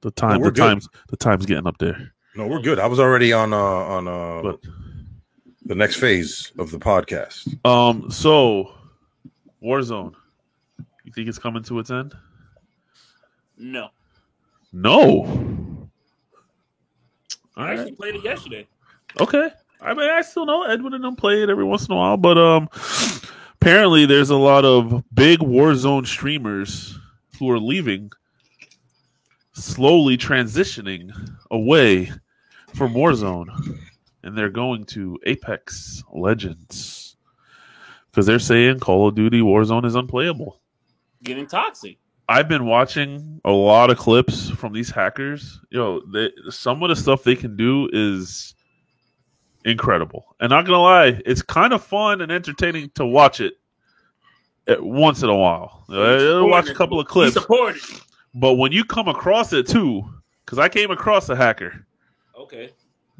the 0.01 0.11
time, 0.11 0.39
we're 0.39 0.47
the 0.47 0.51
good. 0.53 0.61
times, 0.61 0.89
the 1.09 1.17
time's 1.17 1.45
getting 1.45 1.67
up 1.67 1.77
there. 1.77 2.11
no, 2.35 2.47
we're 2.47 2.61
good. 2.61 2.79
I 2.79 2.87
was 2.87 2.99
already 2.99 3.33
on 3.33 3.53
uh 3.53 3.57
on 3.57 4.07
uh 4.07 4.41
But 4.41 4.59
the 5.65 5.75
next 5.75 5.97
phase 5.97 6.51
of 6.57 6.71
the 6.71 6.79
podcast. 6.79 7.63
um, 7.65 8.09
so 8.09 8.73
Warzone, 9.63 10.13
you 11.03 11.11
think 11.13 11.27
it's 11.29 11.39
coming 11.39 11.61
to 11.63 11.77
its 11.79 11.91
end? 11.91 12.15
No. 13.59 13.89
No. 14.71 15.89
All 17.55 17.63
I 17.63 17.71
actually 17.71 17.85
right. 17.85 17.97
played 17.97 18.15
it 18.15 18.23
yesterday. 18.23 18.67
Okay. 19.19 19.49
I 19.81 19.93
mean, 19.93 20.09
I 20.09 20.21
still 20.21 20.45
know 20.45 20.63
Edwin 20.63 20.93
and 20.93 21.03
them 21.03 21.15
play 21.15 21.43
it 21.43 21.49
every 21.49 21.63
once 21.63 21.87
in 21.87 21.93
a 21.93 21.97
while, 21.97 22.17
but 22.17 22.37
um, 22.37 22.69
apparently 23.55 24.05
there's 24.05 24.29
a 24.29 24.35
lot 24.35 24.65
of 24.65 25.03
big 25.13 25.39
Warzone 25.39 26.05
streamers 26.05 26.97
who 27.37 27.49
are 27.51 27.59
leaving, 27.59 28.11
slowly 29.53 30.17
transitioning 30.17 31.11
away 31.51 32.11
from 32.73 32.93
Warzone, 32.93 33.79
and 34.23 34.37
they're 34.37 34.49
going 34.49 34.85
to 34.85 35.19
Apex 35.25 36.03
Legends 36.11 37.17
because 38.09 38.25
they're 38.25 38.39
saying 38.39 38.79
Call 38.79 39.07
of 39.07 39.15
Duty 39.15 39.41
Warzone 39.41 39.85
is 39.85 39.95
unplayable. 39.95 40.59
Getting 41.23 41.45
toxic. 41.45 41.99
I've 42.29 42.49
been 42.49 42.65
watching 42.65 43.39
a 43.45 43.51
lot 43.51 43.89
of 43.89 43.97
clips 43.97 44.49
from 44.49 44.73
these 44.73 44.89
hackers. 44.89 45.61
Yo, 45.69 46.01
they, 46.13 46.31
some 46.49 46.83
of 46.83 46.89
the 46.89 46.95
stuff 46.95 47.23
they 47.23 47.35
can 47.35 47.55
do 47.55 47.89
is 47.93 48.53
incredible. 49.63 50.35
And 50.39 50.49
not 50.49 50.65
gonna 50.65 50.79
lie, 50.79 51.21
it's 51.25 51.41
kind 51.41 51.73
of 51.73 51.83
fun 51.83 52.21
and 52.21 52.31
entertaining 52.31 52.91
to 52.95 53.05
watch 53.05 53.39
it 53.39 53.53
once 54.67 55.23
in 55.23 55.29
a 55.29 55.35
while. 55.35 55.85
Uh, 55.89 56.37
I'll 56.37 56.49
watch 56.49 56.69
a 56.69 56.73
couple 56.73 56.99
of 56.99 57.07
clips, 57.07 57.37
but 58.33 58.53
when 58.55 58.71
you 58.71 58.83
come 58.83 59.07
across 59.07 59.53
it 59.53 59.67
too, 59.67 60.03
because 60.45 60.59
I 60.59 60.69
came 60.69 60.91
across 60.91 61.29
a 61.29 61.35
hacker. 61.35 61.85
Okay. 62.37 62.71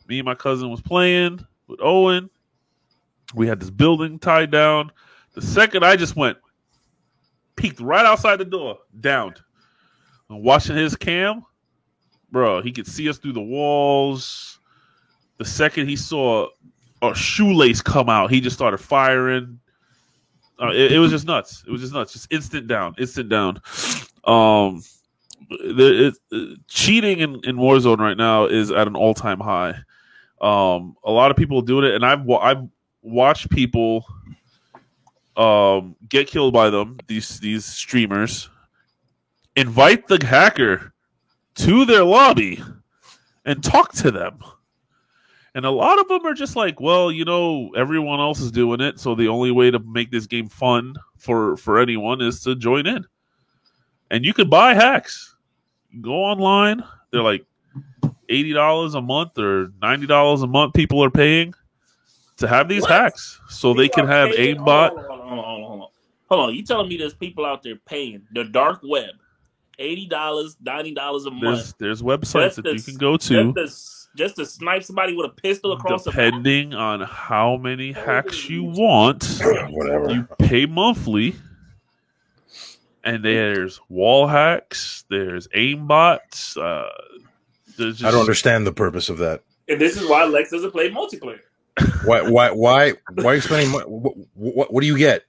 Me 0.07 0.19
and 0.19 0.25
my 0.25 0.35
cousin 0.35 0.69
was 0.69 0.81
playing 0.81 1.45
with 1.67 1.79
Owen. 1.81 2.29
We 3.35 3.47
had 3.47 3.59
this 3.59 3.69
building 3.69 4.19
tied 4.19 4.51
down. 4.51 4.91
The 5.33 5.41
second 5.41 5.83
I 5.83 5.95
just 5.95 6.15
went, 6.15 6.37
peeked 7.57 7.81
right 7.81 8.05
outside 8.05 8.37
the 8.37 8.45
door, 8.45 8.79
downed. 9.01 9.39
And 10.29 10.41
watching 10.43 10.75
his 10.75 10.95
cam, 10.95 11.43
bro, 12.31 12.61
he 12.61 12.71
could 12.71 12.87
see 12.87 13.09
us 13.09 13.17
through 13.17 13.33
the 13.33 13.41
walls. 13.41 14.59
The 15.37 15.45
second 15.45 15.87
he 15.87 15.95
saw 15.95 16.47
a 17.01 17.13
shoelace 17.13 17.81
come 17.81 18.09
out, 18.09 18.31
he 18.31 18.39
just 18.39 18.55
started 18.55 18.77
firing. 18.77 19.59
Uh, 20.59 20.69
it, 20.69 20.93
it 20.93 20.99
was 20.99 21.11
just 21.11 21.27
nuts. 21.27 21.63
It 21.67 21.71
was 21.71 21.81
just 21.81 21.93
nuts. 21.93 22.13
Just 22.13 22.31
instant 22.31 22.67
down, 22.67 22.95
instant 22.97 23.29
down. 23.29 23.61
Um, 24.23 24.81
the, 25.49 26.07
it, 26.07 26.17
uh, 26.33 26.55
cheating 26.67 27.19
in, 27.19 27.35
in 27.43 27.57
Warzone 27.57 27.99
right 27.99 28.17
now 28.17 28.45
is 28.45 28.71
at 28.71 28.87
an 28.87 28.95
all 28.95 29.13
time 29.13 29.39
high. 29.39 29.75
Um, 30.41 30.95
a 31.03 31.11
lot 31.11 31.31
of 31.31 31.37
people 31.37 31.61
doing 31.61 31.85
it, 31.85 31.95
and 31.95 32.05
I've 32.05 32.29
I've 32.29 32.67
watched 33.01 33.49
people 33.49 34.05
um 35.37 35.95
get 36.09 36.27
killed 36.27 36.53
by 36.53 36.69
them. 36.69 36.97
These 37.07 37.39
these 37.39 37.65
streamers 37.65 38.49
invite 39.55 40.07
the 40.07 40.23
hacker 40.25 40.93
to 41.55 41.85
their 41.85 42.03
lobby 42.03 42.61
and 43.45 43.63
talk 43.63 43.93
to 43.93 44.11
them. 44.11 44.39
And 45.55 45.65
a 45.65 45.71
lot 45.71 45.99
of 45.99 46.07
them 46.07 46.23
are 46.25 46.35
just 46.35 46.55
like, 46.55 46.79
well, 46.79 47.11
you 47.11 47.25
know, 47.25 47.71
everyone 47.75 48.19
else 48.19 48.39
is 48.39 48.51
doing 48.51 48.79
it, 48.79 48.99
so 48.99 49.15
the 49.15 49.27
only 49.27 49.49
way 49.49 49.71
to 49.71 49.79
make 49.79 50.11
this 50.11 50.27
game 50.27 50.49
fun 50.49 50.93
for 51.17 51.57
for 51.57 51.79
anyone 51.79 52.21
is 52.21 52.41
to 52.43 52.55
join 52.55 52.85
in. 52.85 53.05
And 54.11 54.23
you 54.23 54.33
could 54.33 54.49
buy 54.49 54.73
hacks. 54.75 55.35
You 55.89 56.01
go 56.01 56.13
online, 56.13 56.83
they're 57.11 57.23
like 57.23 57.43
eighty 58.29 58.53
dollars 58.53 58.93
a 58.93 59.01
month 59.01 59.37
or 59.39 59.71
ninety 59.81 60.05
dollars 60.05 60.43
a 60.43 60.47
month. 60.47 60.73
People 60.75 61.03
are 61.03 61.09
paying 61.09 61.53
to 62.37 62.47
have 62.47 62.69
these 62.69 62.83
What? 62.83 62.91
hacks, 62.91 63.41
so 63.49 63.73
they 63.73 63.83
People 63.85 64.03
can 64.03 64.07
have 64.11 64.29
aimbot. 64.35 65.16
Hold 65.27 65.39
on, 65.39 65.45
hold 65.45 65.61
on, 65.61 65.67
hold 65.67 65.81
on, 65.81 65.87
hold 66.29 66.49
on. 66.49 66.55
You 66.55 66.63
telling 66.63 66.87
me 66.87 66.97
there's 66.97 67.13
people 67.13 67.45
out 67.45 67.63
there 67.63 67.75
paying 67.85 68.21
the 68.33 68.45
dark 68.45 68.79
web, 68.83 69.11
eighty 69.79 70.07
dollars, 70.07 70.55
ninety 70.61 70.93
dollars 70.93 71.25
a 71.25 71.31
month, 71.31 71.75
There's 71.79 72.01
there's 72.01 72.01
websites 72.01 72.55
that 72.55 72.63
to 72.63 72.73
you 72.73 72.81
can 72.81 72.95
go 72.95 73.17
to, 73.17 73.53
just 73.53 73.55
to 73.55 74.17
just 74.17 74.35
to 74.37 74.45
snipe 74.45 74.83
somebody 74.83 75.15
with 75.15 75.25
a 75.25 75.33
pistol 75.41 75.73
across 75.73 76.03
the 76.03 76.11
depending 76.11 76.73
on 76.73 77.01
how 77.01 77.57
many 77.57 77.91
hacks 77.91 78.49
you 78.49 78.63
want. 78.63 79.39
Whatever. 79.69 80.11
You 80.11 80.27
pay 80.39 80.65
monthly, 80.65 81.35
and 83.03 83.23
there's 83.23 83.79
wall 83.89 84.27
hacks, 84.27 85.03
there's 85.09 85.47
aimbots. 85.49 86.57
Uh, 86.57 86.89
there's 87.77 87.97
just, 87.97 88.05
I 88.05 88.11
don't 88.11 88.21
understand 88.21 88.65
the 88.65 88.73
purpose 88.73 89.09
of 89.09 89.17
that. 89.19 89.43
And 89.69 89.79
this 89.79 89.97
is 89.97 90.09
why 90.09 90.23
Lex 90.25 90.51
doesn't 90.51 90.71
play 90.71 90.89
multiplayer. 90.89 91.39
Why? 92.03 92.21
Why? 92.21 92.51
Why? 92.51 92.93
Why 93.15 93.31
are 93.31 93.35
you 93.35 93.41
spending? 93.41 93.71
Money? 93.71 93.85
What, 93.85 94.15
what, 94.33 94.73
what 94.73 94.81
do 94.81 94.87
you 94.87 94.97
get? 94.97 95.23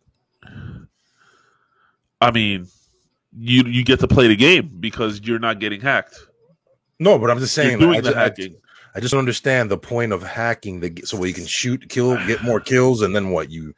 I 2.20 2.30
mean, 2.30 2.66
you 3.38 3.62
you 3.64 3.84
get 3.84 4.00
to 4.00 4.08
play 4.08 4.26
the 4.28 4.36
game 4.36 4.70
because 4.80 5.20
you're 5.22 5.38
not 5.38 5.60
getting 5.60 5.80
hacked. 5.80 6.18
No, 6.98 7.18
but 7.18 7.30
I'm 7.30 7.38
just 7.38 7.54
saying. 7.54 7.72
You're 7.72 7.92
doing 7.92 7.98
I, 7.98 8.00
the 8.00 8.16
I- 8.16 8.22
hacking. 8.24 8.56
I 8.94 9.00
just 9.00 9.12
don't 9.12 9.18
understand 9.20 9.70
the 9.70 9.78
point 9.78 10.12
of 10.12 10.22
hacking. 10.22 10.80
The 10.80 11.02
so 11.04 11.22
you 11.22 11.34
can 11.34 11.46
shoot, 11.46 11.88
kill, 11.88 12.16
get 12.26 12.42
more 12.42 12.58
kills, 12.58 13.02
and 13.02 13.14
then 13.14 13.30
what? 13.30 13.50
You 13.50 13.74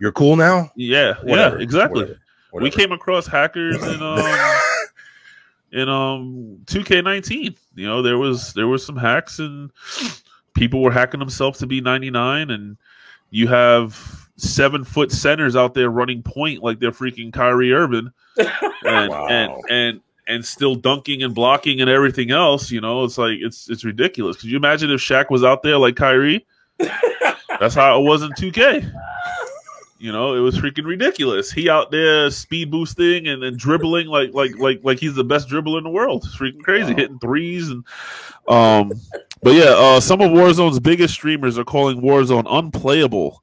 you're 0.00 0.12
cool 0.12 0.36
now. 0.36 0.70
yeah, 0.76 1.14
Whatever, 1.22 1.56
yeah, 1.56 1.62
exactly. 1.62 2.02
whatever, 2.02 2.20
We 2.52 2.70
came 2.70 2.92
across 2.92 3.26
hackers 3.26 3.76
in 3.82 4.02
um 4.02 4.18
in 5.72 5.88
um 5.88 6.58
2K19. 6.66 7.56
You 7.76 7.86
know, 7.86 8.02
there 8.02 8.18
was 8.18 8.52
there 8.54 8.66
was 8.68 8.84
some 8.84 8.96
hacks 8.96 9.38
and 9.38 9.70
people 10.58 10.82
were 10.82 10.90
hacking 10.90 11.20
themselves 11.20 11.58
to 11.60 11.66
be 11.66 11.80
99 11.80 12.50
and 12.50 12.76
you 13.30 13.46
have 13.48 14.28
seven 14.36 14.84
foot 14.84 15.10
centers 15.12 15.56
out 15.56 15.74
there 15.74 15.90
running 15.90 16.22
point 16.22 16.62
like 16.62 16.78
they're 16.80 16.92
freaking 16.92 17.32
Kyrie 17.32 17.72
Irving 17.72 18.10
and 18.38 19.10
Wow. 19.10 19.26
and 19.28 19.52
and 19.70 20.00
and 20.26 20.44
still 20.44 20.74
dunking 20.74 21.22
and 21.22 21.34
blocking 21.34 21.80
and 21.80 21.88
everything 21.88 22.30
else, 22.30 22.70
you 22.70 22.80
know, 22.82 23.02
it's 23.04 23.16
like 23.16 23.38
it's 23.40 23.70
it's 23.70 23.84
ridiculous. 23.84 24.36
Could 24.36 24.50
you 24.50 24.56
imagine 24.58 24.90
if 24.90 25.00
Shaq 25.00 25.30
was 25.30 25.42
out 25.42 25.62
there 25.62 25.78
like 25.78 25.96
Kyrie? 25.96 26.46
That's 26.78 27.74
how 27.74 27.98
it 28.00 28.04
was 28.04 28.22
in 28.22 28.30
2K. 28.32 28.92
You 30.00 30.12
know, 30.12 30.34
it 30.34 30.38
was 30.40 30.56
freaking 30.56 30.86
ridiculous. 30.86 31.50
He 31.50 31.68
out 31.68 31.90
there 31.90 32.30
speed 32.30 32.70
boosting 32.70 33.26
and 33.26 33.42
then 33.42 33.56
dribbling 33.56 34.06
like 34.06 34.32
like 34.32 34.56
like 34.56 34.78
like 34.84 35.00
he's 35.00 35.14
the 35.16 35.24
best 35.24 35.48
dribbler 35.48 35.78
in 35.78 35.84
the 35.84 35.90
world. 35.90 36.22
It's 36.24 36.36
freaking 36.36 36.62
crazy, 36.62 36.92
Wow. 36.92 36.96
hitting 36.98 37.18
threes 37.18 37.68
and 37.70 37.84
um. 38.48 38.92
But 39.42 39.54
yeah, 39.54 39.74
uh, 39.76 40.00
some 40.00 40.20
of 40.20 40.30
Warzone's 40.30 40.80
biggest 40.80 41.14
streamers 41.14 41.58
are 41.58 41.64
calling 41.64 42.00
Warzone 42.00 42.44
unplayable, 42.48 43.42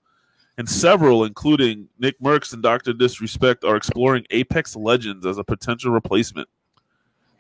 and 0.58 0.68
several, 0.70 1.24
including 1.26 1.88
Nickmercs 2.02 2.54
and 2.54 2.62
Doctor 2.64 2.92
Disrespect, 2.94 3.64
are 3.64 3.76
exploring 3.78 4.26
Apex 4.30 4.76
Legends 4.76 5.26
as 5.26 5.38
a 5.38 5.44
potential 5.44 5.92
replacement 5.92 6.48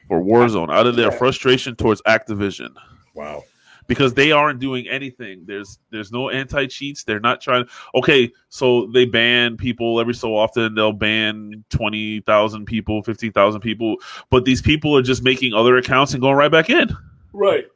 for 0.07 0.21
Warzone 0.21 0.73
out 0.73 0.87
of 0.87 0.95
their 0.95 1.11
frustration 1.11 1.75
towards 1.75 2.01
Activision 2.03 2.69
Wow. 3.13 3.43
Because 3.88 4.14
they 4.14 4.32
aren't 4.32 4.60
doing 4.60 4.88
anything. 4.88 5.44
There's 5.45 5.80
there's 5.91 6.12
no 6.12 6.30
anti 6.30 6.68
cheats. 6.68 7.03
They're 7.03 7.20
not 7.20 7.41
trying. 7.41 7.66
Okay, 7.94 8.32
so 8.49 8.88
they 8.88 9.06
ban 9.06 9.57
people 9.57 9.99
every 9.99 10.14
so 10.14 10.36
often. 10.36 10.76
They'll 10.76 10.94
ban 10.94 11.64
twenty 11.70 12.22
thousand 12.22 12.66
people, 12.66 13.03
fifteen 13.03 13.32
thousand 13.32 13.62
people, 13.62 13.98
but 14.30 14.45
these 14.45 14.62
people 14.62 14.95
are 14.98 15.02
just 15.02 15.24
making 15.24 15.53
other 15.53 15.78
accounts 15.78 16.14
and 16.14 16.22
going 16.22 16.36
right 16.36 16.52
back 16.52 16.70
in. 16.70 16.95
Right. 17.34 17.68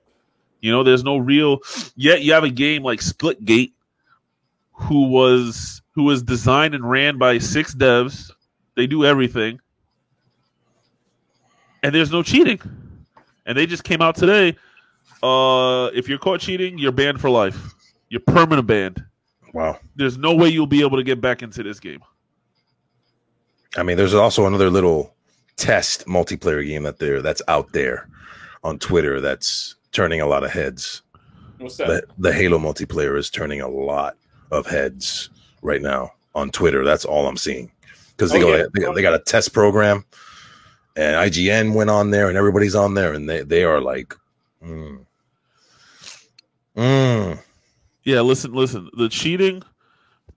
You 0.62 0.72
know, 0.72 0.84
there's 0.84 1.04
no 1.04 1.18
real. 1.18 1.60
Yet 1.96 2.22
you 2.22 2.34
have 2.34 2.44
a 2.44 2.50
game 2.50 2.84
like 2.84 3.00
Splitgate, 3.00 3.74
who 4.74 5.08
was 5.08 5.82
who 5.92 6.04
was 6.04 6.24
designed 6.24 6.76
and 6.76 6.90
ran 6.90 7.18
by 7.18 7.38
six 7.38 7.76
devs. 7.76 8.32
They 8.76 8.88
do 8.88 9.06
everything, 9.06 9.60
and 11.84 11.94
there's 11.94 12.12
no 12.12 12.24
cheating. 12.24 12.60
And 13.46 13.58
they 13.58 13.66
just 13.66 13.84
came 13.84 14.02
out 14.02 14.16
today. 14.16 14.56
Uh, 15.22 15.88
if 15.94 16.08
you're 16.08 16.18
caught 16.18 16.40
cheating, 16.40 16.78
you're 16.78 16.92
banned 16.92 17.20
for 17.20 17.30
life. 17.30 17.58
You're 18.10 18.22
permanent 18.22 18.68
banned. 18.68 19.04
Wow. 19.54 19.80
There's 19.96 20.18
no 20.18 20.34
way 20.36 20.50
you'll 20.50 20.68
be 20.68 20.82
able 20.82 20.98
to 20.98 21.04
get 21.04 21.20
back 21.22 21.42
into 21.42 21.64
this 21.64 21.80
game. 21.80 22.00
I 23.78 23.84
mean, 23.84 23.98
there's 23.98 24.14
also 24.14 24.46
another 24.48 24.70
little 24.70 25.14
test 25.58 26.06
multiplayer 26.08 26.66
game 26.66 26.84
that 26.84 27.00
there 27.00 27.22
that's 27.22 27.42
out 27.48 27.72
there 27.74 28.08
on 28.64 28.80
Twitter 28.80 29.20
that's 29.22 29.76
turning 29.92 30.22
a 30.22 30.28
lot 30.28 30.44
of 30.44 30.52
heads. 30.52 31.02
What's 31.58 31.78
that? 31.78 31.88
The, 31.88 32.04
the 32.30 32.34
Halo 32.34 32.58
multiplayer 32.58 33.18
is 33.18 33.30
turning 33.30 33.62
a 33.62 33.68
lot 33.68 34.16
of 34.52 34.66
heads 34.66 35.30
right 35.62 35.82
now 35.82 36.12
on 36.36 36.50
Twitter. 36.52 36.84
That's 36.86 37.06
all 37.06 37.28
I'm 37.28 37.38
seeing 37.38 37.72
because 38.16 38.32
they, 38.32 38.38
Oh, 38.42 38.48
go- 38.48 38.56
yeah. 38.56 38.64
they, 38.74 38.94
they 38.96 39.02
got 39.02 39.14
a 39.14 39.20
test 39.20 39.54
program, 39.54 40.06
and 40.96 41.16
IGN 41.16 41.74
went 41.74 41.90
on 41.90 42.12
there, 42.12 42.30
and 42.30 42.38
everybody's 42.38 42.76
on 42.76 42.94
there, 42.94 43.14
and 43.14 43.30
they 43.30 43.42
they 43.44 43.64
are 43.64 43.82
like, 43.82 44.16
mm, 44.64 45.06
mm, 46.76 47.40
Yeah, 48.04 48.22
listen, 48.22 48.54
listen. 48.54 48.90
The 48.98 49.10
cheating 49.10 49.64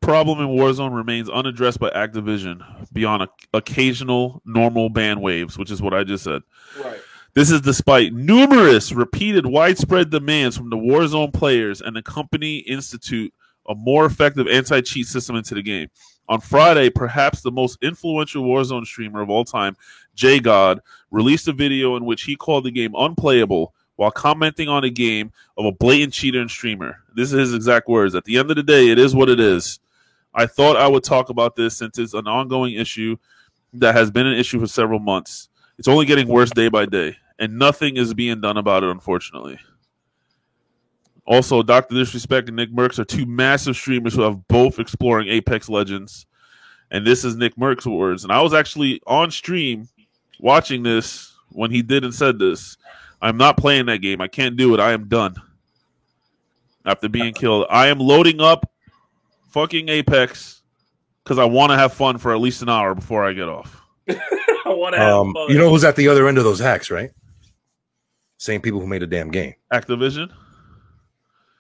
problem 0.00 0.40
in 0.40 0.48
Warzone 0.48 0.94
remains 0.94 1.30
unaddressed 1.30 1.78
by 1.78 1.90
Activision 1.90 2.60
beyond 2.92 3.22
o- 3.24 3.28
occasional 3.54 4.42
normal 4.44 4.88
ban 4.88 5.20
waves, 5.20 5.56
which 5.56 5.70
is 5.70 5.80
what 5.80 5.94
I 5.94 6.04
just 6.04 6.24
said. 6.24 6.42
right. 6.82 6.98
This 7.34 7.50
is 7.50 7.62
despite 7.62 8.12
numerous 8.12 8.92
repeated 8.92 9.46
widespread 9.46 10.10
demands 10.10 10.54
from 10.56 10.68
the 10.68 10.76
Warzone 10.76 11.32
players 11.32 11.80
and 11.80 11.96
the 11.96 12.02
company 12.02 12.59
institute 12.59 13.32
a 13.68 13.74
more 13.74 14.04
effective 14.04 14.46
anti-cheat 14.48 15.06
system 15.06 15.36
into 15.36 15.54
the 15.54 15.62
game. 15.62 15.88
On 16.28 16.40
Friday, 16.40 16.90
perhaps 16.90 17.40
the 17.40 17.50
most 17.50 17.78
influential 17.82 18.42
Warzone 18.44 18.84
streamer 18.84 19.22
of 19.22 19.30
all 19.30 19.44
time, 19.44 19.76
JGOD, 20.16 20.80
released 21.10 21.48
a 21.48 21.52
video 21.52 21.96
in 21.96 22.04
which 22.04 22.24
he 22.24 22.36
called 22.36 22.64
the 22.64 22.70
game 22.70 22.92
unplayable 22.96 23.72
while 24.02 24.10
commenting 24.10 24.68
on 24.68 24.82
a 24.82 24.90
game 24.90 25.30
of 25.56 25.64
a 25.64 25.70
blatant 25.70 26.12
cheater 26.12 26.40
and 26.40 26.50
streamer. 26.50 26.98
This 27.14 27.32
is 27.32 27.38
his 27.38 27.54
exact 27.54 27.86
words. 27.86 28.16
At 28.16 28.24
the 28.24 28.36
end 28.36 28.50
of 28.50 28.56
the 28.56 28.62
day, 28.64 28.88
it 28.88 28.98
is 28.98 29.14
what 29.14 29.28
it 29.28 29.38
is. 29.38 29.78
I 30.34 30.46
thought 30.46 30.76
I 30.76 30.88
would 30.88 31.04
talk 31.04 31.28
about 31.28 31.54
this 31.54 31.76
since 31.76 32.00
it's 32.00 32.12
an 32.12 32.26
ongoing 32.26 32.74
issue 32.74 33.16
that 33.74 33.94
has 33.94 34.10
been 34.10 34.26
an 34.26 34.36
issue 34.36 34.58
for 34.58 34.66
several 34.66 34.98
months. 34.98 35.50
It's 35.78 35.86
only 35.86 36.04
getting 36.04 36.26
worse 36.26 36.50
day 36.50 36.68
by 36.68 36.84
day, 36.86 37.16
and 37.38 37.60
nothing 37.60 37.96
is 37.96 38.12
being 38.12 38.40
done 38.40 38.56
about 38.56 38.82
it, 38.82 38.90
unfortunately. 38.90 39.56
Also, 41.24 41.62
Dr. 41.62 41.94
Disrespect 41.94 42.48
and 42.48 42.58
Nickmercs 42.58 42.98
are 42.98 43.04
two 43.04 43.24
massive 43.24 43.76
streamers 43.76 44.16
who 44.16 44.22
have 44.22 44.48
both 44.48 44.80
exploring 44.80 45.28
Apex 45.28 45.68
Legends. 45.68 46.26
And 46.90 47.06
this 47.06 47.24
is 47.24 47.36
Nickmercs' 47.36 47.86
words. 47.86 48.24
And 48.24 48.32
I 48.32 48.42
was 48.42 48.52
actually 48.52 49.00
on 49.06 49.30
stream 49.30 49.88
watching 50.40 50.82
this 50.82 51.32
when 51.50 51.70
he 51.70 51.82
did 51.82 52.02
and 52.02 52.12
said 52.12 52.40
this. 52.40 52.76
I'm 53.23 53.36
not 53.36 53.57
playing 53.57 53.86
that 53.86 53.99
game. 53.99 54.20
I 54.20 54.28
can't 54.28 54.57
do 54.57 54.74
it. 54.74 54.81
I 54.81 54.93
am 54.93 55.09
done. 55.09 55.36
After 56.85 57.09
being 57.09 57.32
killed, 57.32 57.66
I 57.70 57.86
am 57.86 58.01
loading 58.01 58.40
up 58.40 58.69
fucking 59.51 59.89
Apex 59.89 60.62
because 61.23 61.39
I 61.39 61.44
want 61.44 61.70
to 61.70 61.78
have 61.78 61.94
fun 61.94 62.19
for 62.19 62.32
at 62.32 62.40
least 62.40 62.62
an 62.62 62.69
hour 62.69 62.94
before 62.94 63.24
I 63.24 63.32
get 63.32 63.49
off. 63.49 63.81
I 64.09 64.19
want 64.66 64.94
to 64.94 65.01
have 65.01 65.12
um, 65.12 65.32
fun. 65.32 65.49
you 65.49 65.59
know 65.59 65.70
who's 65.70 65.85
at 65.85 65.94
the 65.94 66.09
other 66.09 66.27
end 66.27 66.39
of 66.39 66.44
those 66.44 66.59
hacks, 66.59 66.90
right? 66.90 67.11
Same 68.39 68.61
people 68.61 68.81
who 68.81 68.89
made 68.89 69.05
a 69.05 69.07
damn 69.07 69.31
game. 69.31 69.55
Activision? 69.73 70.32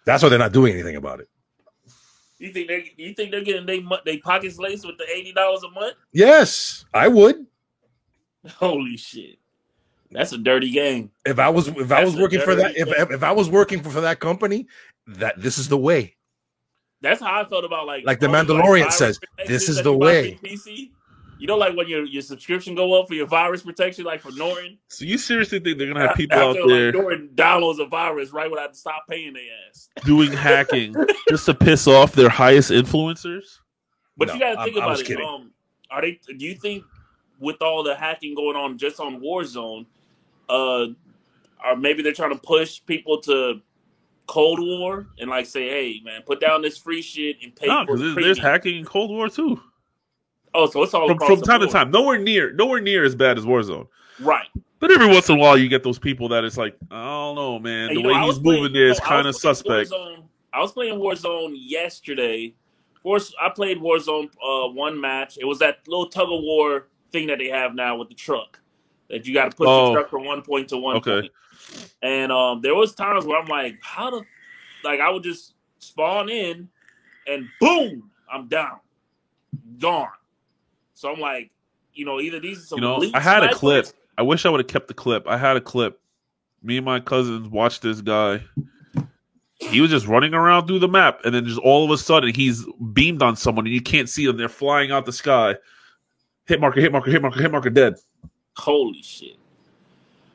That's 0.04 0.22
why 0.22 0.28
they're 0.28 0.38
not 0.40 0.52
doing 0.52 0.72
anything 0.72 0.96
about 0.96 1.20
it. 1.20 1.28
You 2.38 2.52
think 2.52 2.66
they? 2.66 2.92
You 2.96 3.14
think 3.14 3.30
they're 3.30 3.44
getting 3.44 3.66
they 3.66 3.84
they 4.04 4.18
pockets 4.18 4.58
laced 4.58 4.84
with 4.84 4.98
the 4.98 5.06
eighty 5.14 5.32
dollars 5.32 5.62
a 5.62 5.70
month? 5.70 5.94
Yes, 6.10 6.84
I 6.92 7.06
would. 7.06 7.46
Holy 8.56 8.96
shit, 8.96 9.38
that's 10.12 10.32
a 10.32 10.38
dirty 10.38 10.70
game. 10.70 11.10
If 11.24 11.38
I 11.38 11.48
was 11.48 11.68
if 11.68 11.90
I 11.92 12.04
was 12.04 12.16
working 12.16 12.40
for 12.40 12.54
that 12.54 12.76
if, 12.76 12.88
if 12.88 13.10
if 13.10 13.22
I 13.22 13.32
was 13.32 13.48
working 13.50 13.82
for, 13.82 13.90
for 13.90 14.00
that 14.02 14.20
company, 14.20 14.66
that 15.06 15.40
this 15.40 15.58
is 15.58 15.68
the 15.68 15.78
way. 15.78 16.16
That's 17.00 17.20
how 17.20 17.40
I 17.40 17.44
felt 17.44 17.64
about 17.64 17.86
like 17.86 18.04
Like 18.06 18.20
the 18.20 18.28
Mandalorian 18.28 18.80
virus 18.82 18.96
says, 18.98 19.20
this 19.46 19.68
is 19.68 19.82
the 19.82 19.92
way. 19.92 20.38
PC. 20.42 20.90
You 21.38 21.48
know, 21.48 21.56
like 21.56 21.76
when 21.76 21.88
your 21.88 22.04
your 22.04 22.22
subscription 22.22 22.76
go 22.76 23.00
up 23.00 23.08
for 23.08 23.14
your 23.14 23.26
virus 23.26 23.62
protection, 23.62 24.04
like 24.04 24.20
for 24.20 24.30
Norton. 24.30 24.78
So 24.86 25.04
you 25.04 25.18
seriously 25.18 25.58
think 25.58 25.76
they're 25.78 25.92
gonna 25.92 26.06
have 26.06 26.16
people 26.16 26.38
out 26.38 26.56
After, 26.56 26.68
there 26.68 26.92
like, 26.92 26.94
Norton 27.02 27.30
downloads 27.34 27.80
a 27.80 27.86
virus 27.86 28.30
right 28.30 28.48
when 28.48 28.60
I 28.60 28.68
stop 28.70 29.08
paying 29.10 29.32
their 29.32 29.42
ass. 29.68 29.88
doing 30.04 30.30
hacking 30.32 30.94
just 31.28 31.46
to 31.46 31.54
piss 31.54 31.88
off 31.88 32.12
their 32.12 32.28
highest 32.28 32.70
influencers? 32.70 33.58
But 34.16 34.28
No, 34.28 34.34
you 34.34 34.40
got 34.40 34.52
to 34.52 34.58
I'm- 34.60 34.64
think 34.66 34.76
I 34.76 34.80
about 34.84 34.90
was 34.90 35.00
it. 35.10 35.20
Um, 35.20 35.50
are 35.90 36.00
they? 36.02 36.20
Do 36.38 36.46
you 36.46 36.54
think 36.54 36.84
with 37.40 37.60
all 37.60 37.82
the 37.82 37.96
hacking 37.96 38.36
going 38.36 38.54
on 38.54 38.78
just 38.78 39.00
on 39.00 39.20
Warzone, 39.20 39.86
uh, 40.52 40.86
or 41.64 41.76
maybe 41.76 42.02
they're 42.02 42.12
trying 42.12 42.32
to 42.34 42.38
push 42.40 42.80
people 42.86 43.20
to 43.22 43.60
Cold 44.26 44.60
War 44.60 45.06
and 45.18 45.30
like 45.30 45.46
say, 45.46 45.68
hey 45.68 46.00
man, 46.04 46.22
put 46.22 46.40
down 46.40 46.62
this 46.62 46.76
free 46.78 47.02
shit 47.02 47.36
and 47.42 47.54
pay 47.54 47.66
No, 47.66 47.80
for 47.84 47.96
because 47.96 48.00
the 48.00 48.06
there's, 48.14 48.24
there's 48.24 48.38
hacking 48.38 48.76
in 48.78 48.84
Cold 48.84 49.10
War 49.10 49.28
too. 49.28 49.60
Oh, 50.54 50.68
so 50.68 50.82
it's 50.82 50.92
all 50.94 51.08
From, 51.08 51.18
from 51.18 51.40
time 51.40 51.60
to 51.60 51.66
time, 51.66 51.90
nowhere 51.90 52.18
near, 52.18 52.52
nowhere 52.52 52.80
near 52.80 53.04
as 53.04 53.14
bad 53.14 53.38
as 53.38 53.44
Warzone. 53.44 53.86
right? 54.20 54.46
But 54.80 54.90
every 54.90 55.06
once 55.06 55.28
in 55.30 55.36
a 55.36 55.38
while, 55.38 55.56
you 55.56 55.68
get 55.68 55.82
those 55.82 55.98
people 55.98 56.28
that 56.28 56.44
it's 56.44 56.58
like, 56.58 56.76
I 56.90 57.02
don't 57.02 57.36
know, 57.36 57.58
man. 57.58 57.88
And, 57.88 57.96
the 57.96 58.00
you 58.00 58.02
know, 58.02 58.08
way 58.12 58.18
he's 58.20 58.26
was 58.26 58.40
moving 58.40 58.58
playing- 58.60 58.72
there 58.74 58.88
is 58.88 58.98
no, 59.00 59.06
kind 59.06 59.26
of 59.26 59.34
suspect. 59.36 59.90
Warzone- 59.90 60.24
I 60.52 60.60
was 60.60 60.72
playing 60.72 60.98
Warzone 60.98 61.54
yesterday. 61.56 62.54
I 63.06 63.48
played 63.54 63.78
Warzone 63.78 64.30
uh, 64.44 64.68
one 64.72 65.00
match. 65.00 65.38
It 65.40 65.44
was 65.46 65.58
that 65.60 65.78
little 65.88 66.06
tug 66.06 66.24
of 66.30 66.42
war 66.42 66.88
thing 67.10 67.26
that 67.28 67.38
they 67.38 67.48
have 67.48 67.74
now 67.74 67.96
with 67.96 68.08
the 68.08 68.14
truck 68.14 68.60
that 69.12 69.26
you 69.26 69.34
got 69.34 69.50
to 69.50 69.56
push 69.56 69.68
Oh. 69.68 69.90
the 69.90 69.92
truck 70.00 70.10
from 70.10 70.24
one 70.24 70.42
point 70.42 70.68
to 70.70 70.78
one 70.78 70.96
Okay. 70.96 71.20
point. 71.20 71.32
And 72.02 72.32
um, 72.32 72.60
there 72.62 72.74
was 72.74 72.94
times 72.94 73.24
where 73.24 73.40
I'm 73.40 73.46
like, 73.46 73.78
how 73.80 74.10
the, 74.10 74.22
like 74.82 74.98
I 74.98 75.08
would 75.10 75.22
just 75.22 75.54
spawn 75.78 76.28
in, 76.28 76.68
and 77.28 77.46
boom, 77.60 78.10
I'm 78.32 78.48
down, 78.48 78.80
gone. 79.78 80.08
So 80.94 81.12
I'm 81.12 81.20
like, 81.20 81.50
you 81.94 82.04
know, 82.04 82.20
either 82.20 82.40
these 82.40 82.58
are 82.58 82.66
some 82.66 82.78
You 82.78 82.82
know, 82.82 83.10
I 83.14 83.20
had 83.20 83.44
a 83.44 83.54
clip. 83.54 83.86
I 84.18 84.22
wish 84.22 84.44
I 84.44 84.50
would 84.50 84.60
have 84.60 84.66
kept 84.66 84.88
the 84.88 84.94
clip. 84.94 85.28
I 85.28 85.36
had 85.36 85.56
a 85.56 85.60
clip. 85.60 86.00
Me 86.62 86.78
and 86.78 86.84
my 86.86 86.98
cousins 86.98 87.48
watched 87.48 87.82
this 87.82 88.00
guy. 88.00 88.42
He 89.58 89.80
was 89.80 89.90
just 89.90 90.06
running 90.06 90.34
around 90.34 90.66
through 90.66 90.80
the 90.80 90.88
map, 90.88 91.20
and 91.24 91.34
then 91.34 91.44
just 91.44 91.60
all 91.60 91.84
of 91.84 91.90
a 91.90 91.98
sudden, 91.98 92.34
he's 92.34 92.64
beamed 92.92 93.22
on 93.22 93.36
someone, 93.36 93.66
and 93.66 93.74
you 93.74 93.80
can't 93.80 94.08
see 94.08 94.26
them. 94.26 94.36
They're 94.36 94.48
flying 94.48 94.90
out 94.90 95.06
the 95.06 95.12
sky. 95.12 95.56
Hit 96.46 96.60
marker, 96.60 96.80
hit 96.80 96.90
marker, 96.90 97.10
hit 97.10 97.22
marker, 97.22 97.40
hit 97.40 97.52
marker, 97.52 97.70
dead. 97.70 97.94
Holy 98.56 99.02
shit! 99.02 99.36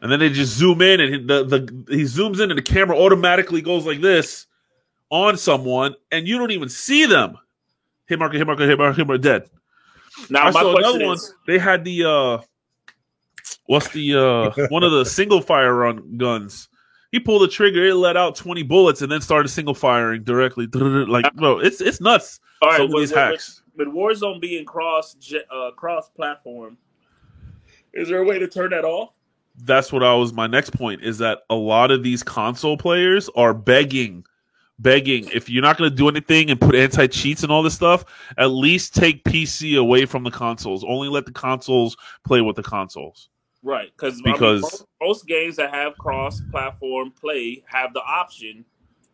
And 0.02 0.12
then 0.12 0.20
they 0.20 0.30
just 0.30 0.54
zoom 0.58 0.82
in, 0.82 1.00
and 1.00 1.30
the 1.30 1.44
the 1.44 1.96
he 1.96 2.04
zooms 2.04 2.40
in, 2.42 2.50
and 2.52 2.58
the 2.58 2.62
camera 2.64 2.98
automatically 2.98 3.62
goes 3.62 3.86
like 3.86 4.02
this 4.02 4.46
on 5.10 5.38
someone, 5.38 5.96
and 6.12 6.28
you 6.28 6.38
don't 6.38 6.52
even 6.52 6.70
see 6.70 7.06
them. 7.06 7.38
Hit 8.08 8.20
marker, 8.20 8.38
hit 8.38 8.48
marker, 8.48 8.68
hit 8.68 8.78
marker, 8.78 8.96
hit 8.98 9.08
marker, 9.08 9.22
dead. 9.22 9.50
Now 10.30 10.44
I 10.44 10.52
my 10.52 10.62
saw 10.62 10.72
question 10.74 10.90
another 10.96 11.06
one. 11.06 11.16
is, 11.16 11.34
They 11.46 11.58
had 11.60 11.84
the 11.84 12.04
uh 12.10 12.38
what's 13.66 13.90
the 13.90 14.16
uh 14.16 14.68
one 14.70 14.84
of 14.84 14.92
the 14.92 15.06
single 15.06 15.42
fire 15.42 15.74
run 15.76 16.18
guns. 16.18 16.70
He 17.12 17.20
pulled 17.20 17.42
the 17.44 17.48
trigger, 17.48 17.86
it 17.86 17.96
let 17.96 18.18
out 18.18 18.36
twenty 18.36 18.64
bullets, 18.64 19.02
and 19.02 19.12
then 19.12 19.22
started 19.22 19.48
single 19.50 19.74
firing 19.74 20.24
directly. 20.24 20.68
Like, 20.74 21.34
bro, 21.36 21.60
it's 21.60 21.82
it's 21.82 22.02
nuts. 22.02 22.40
all 22.62 22.70
right, 22.70 22.78
Some 22.78 22.92
with, 22.92 23.02
these 23.04 23.10
with- 23.12 23.18
hacks. 23.20 23.62
with 23.78 23.88
Warzone 23.88 24.42
being 24.42 24.66
cross 24.66 25.16
uh, 25.52 25.72
cross 25.72 26.10
platform, 26.10 26.78
is 27.98 28.08
there 28.08 28.22
a 28.22 28.26
way 28.26 28.40
to 28.40 28.48
turn 28.48 28.70
that 28.72 28.86
off? 28.86 29.14
That's 29.64 29.92
what 29.92 30.04
I 30.04 30.14
was. 30.14 30.34
My 30.34 30.46
next 30.48 30.70
point 30.70 31.04
is 31.04 31.18
that 31.18 31.40
a 31.50 31.56
lot 31.56 31.90
of 31.90 32.04
these 32.04 32.22
console 32.22 32.78
players 32.78 33.28
are 33.36 33.56
begging, 33.56 34.24
begging. 34.78 35.28
If 35.34 35.50
you're 35.50 35.64
not 35.64 35.78
going 35.78 35.90
to 35.90 35.96
do 35.96 36.08
anything 36.08 36.52
and 36.52 36.62
put 36.62 36.76
anti 36.76 37.08
cheats 37.08 37.42
and 37.42 37.52
all 37.52 37.64
this 37.64 37.74
stuff, 37.74 38.06
at 38.38 38.52
least 38.52 38.94
take 38.94 39.24
PC 39.24 39.80
away 39.80 40.06
from 40.06 40.24
the 40.24 40.30
consoles. 40.30 40.84
Only 40.88 41.10
let 41.10 41.26
the 41.26 41.32
consoles 41.32 41.98
play 42.24 42.42
with 42.42 42.56
the 42.56 42.64
consoles. 42.64 43.30
Right, 43.64 43.92
because 43.98 44.22
Because- 44.22 44.62
most, 44.62 44.86
most 45.02 45.28
games 45.28 45.56
that 45.56 45.74
have 45.74 45.98
cross-platform 45.98 47.14
play 47.20 47.64
have 47.66 47.94
the 47.94 48.02
option, 48.02 48.64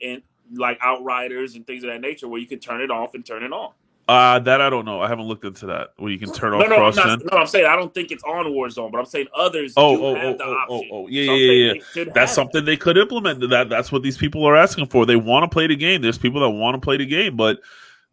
and 0.01 0.21
like 0.55 0.77
Outriders 0.81 1.55
and 1.55 1.65
things 1.65 1.85
of 1.85 1.89
that 1.89 2.01
nature, 2.01 2.27
where 2.27 2.41
you 2.41 2.47
can 2.47 2.59
turn 2.59 2.81
it 2.81 2.91
off 2.91 3.13
and 3.15 3.25
turn 3.25 3.43
it 3.43 3.53
on. 3.53 3.71
Uh 4.07 4.37
that 4.39 4.59
I 4.59 4.69
don't 4.69 4.83
know. 4.83 5.01
I 5.01 5.07
haven't 5.07 5.27
looked 5.27 5.45
into 5.45 5.65
that. 5.67 5.93
Where 5.97 6.11
you 6.11 6.19
can 6.19 6.33
turn 6.33 6.51
No, 6.51 6.59
off 6.59 6.69
no, 6.69 6.75
I'm 6.75 6.93
cross 6.93 6.95
not, 6.97 7.19
no. 7.31 7.37
I'm 7.37 7.47
saying 7.47 7.65
I 7.65 7.75
don't 7.75 7.93
think 7.93 8.11
it's 8.11 8.23
on 8.23 8.45
Warzone, 8.47 8.91
but 8.91 8.97
I'm 8.97 9.05
saying 9.05 9.27
others 9.33 9.73
Oh, 9.77 9.95
do 9.95 10.05
oh, 10.05 10.15
have 10.15 10.35
oh, 10.35 10.37
the 10.37 10.43
oh, 10.43 10.67
oh, 10.69 10.83
oh, 10.91 11.07
yeah, 11.07 11.25
So 11.25 11.35
yeah, 11.35 11.73
yeah, 11.95 12.11
That's 12.13 12.33
something 12.33 12.65
they 12.65 12.75
could 12.75 12.97
implement. 12.97 13.49
That 13.49 13.69
that's 13.69 13.91
what 13.91 14.03
these 14.03 14.17
people 14.17 14.45
are 14.45 14.57
asking 14.57 14.87
for. 14.87 15.05
They 15.05 15.15
want 15.15 15.43
to 15.43 15.53
play 15.53 15.67
the 15.67 15.75
game. 15.77 16.01
There's 16.01 16.17
people 16.17 16.41
that 16.41 16.49
want 16.49 16.75
to 16.75 16.81
play 16.81 16.97
the 16.97 17.05
game, 17.05 17.37
but 17.37 17.59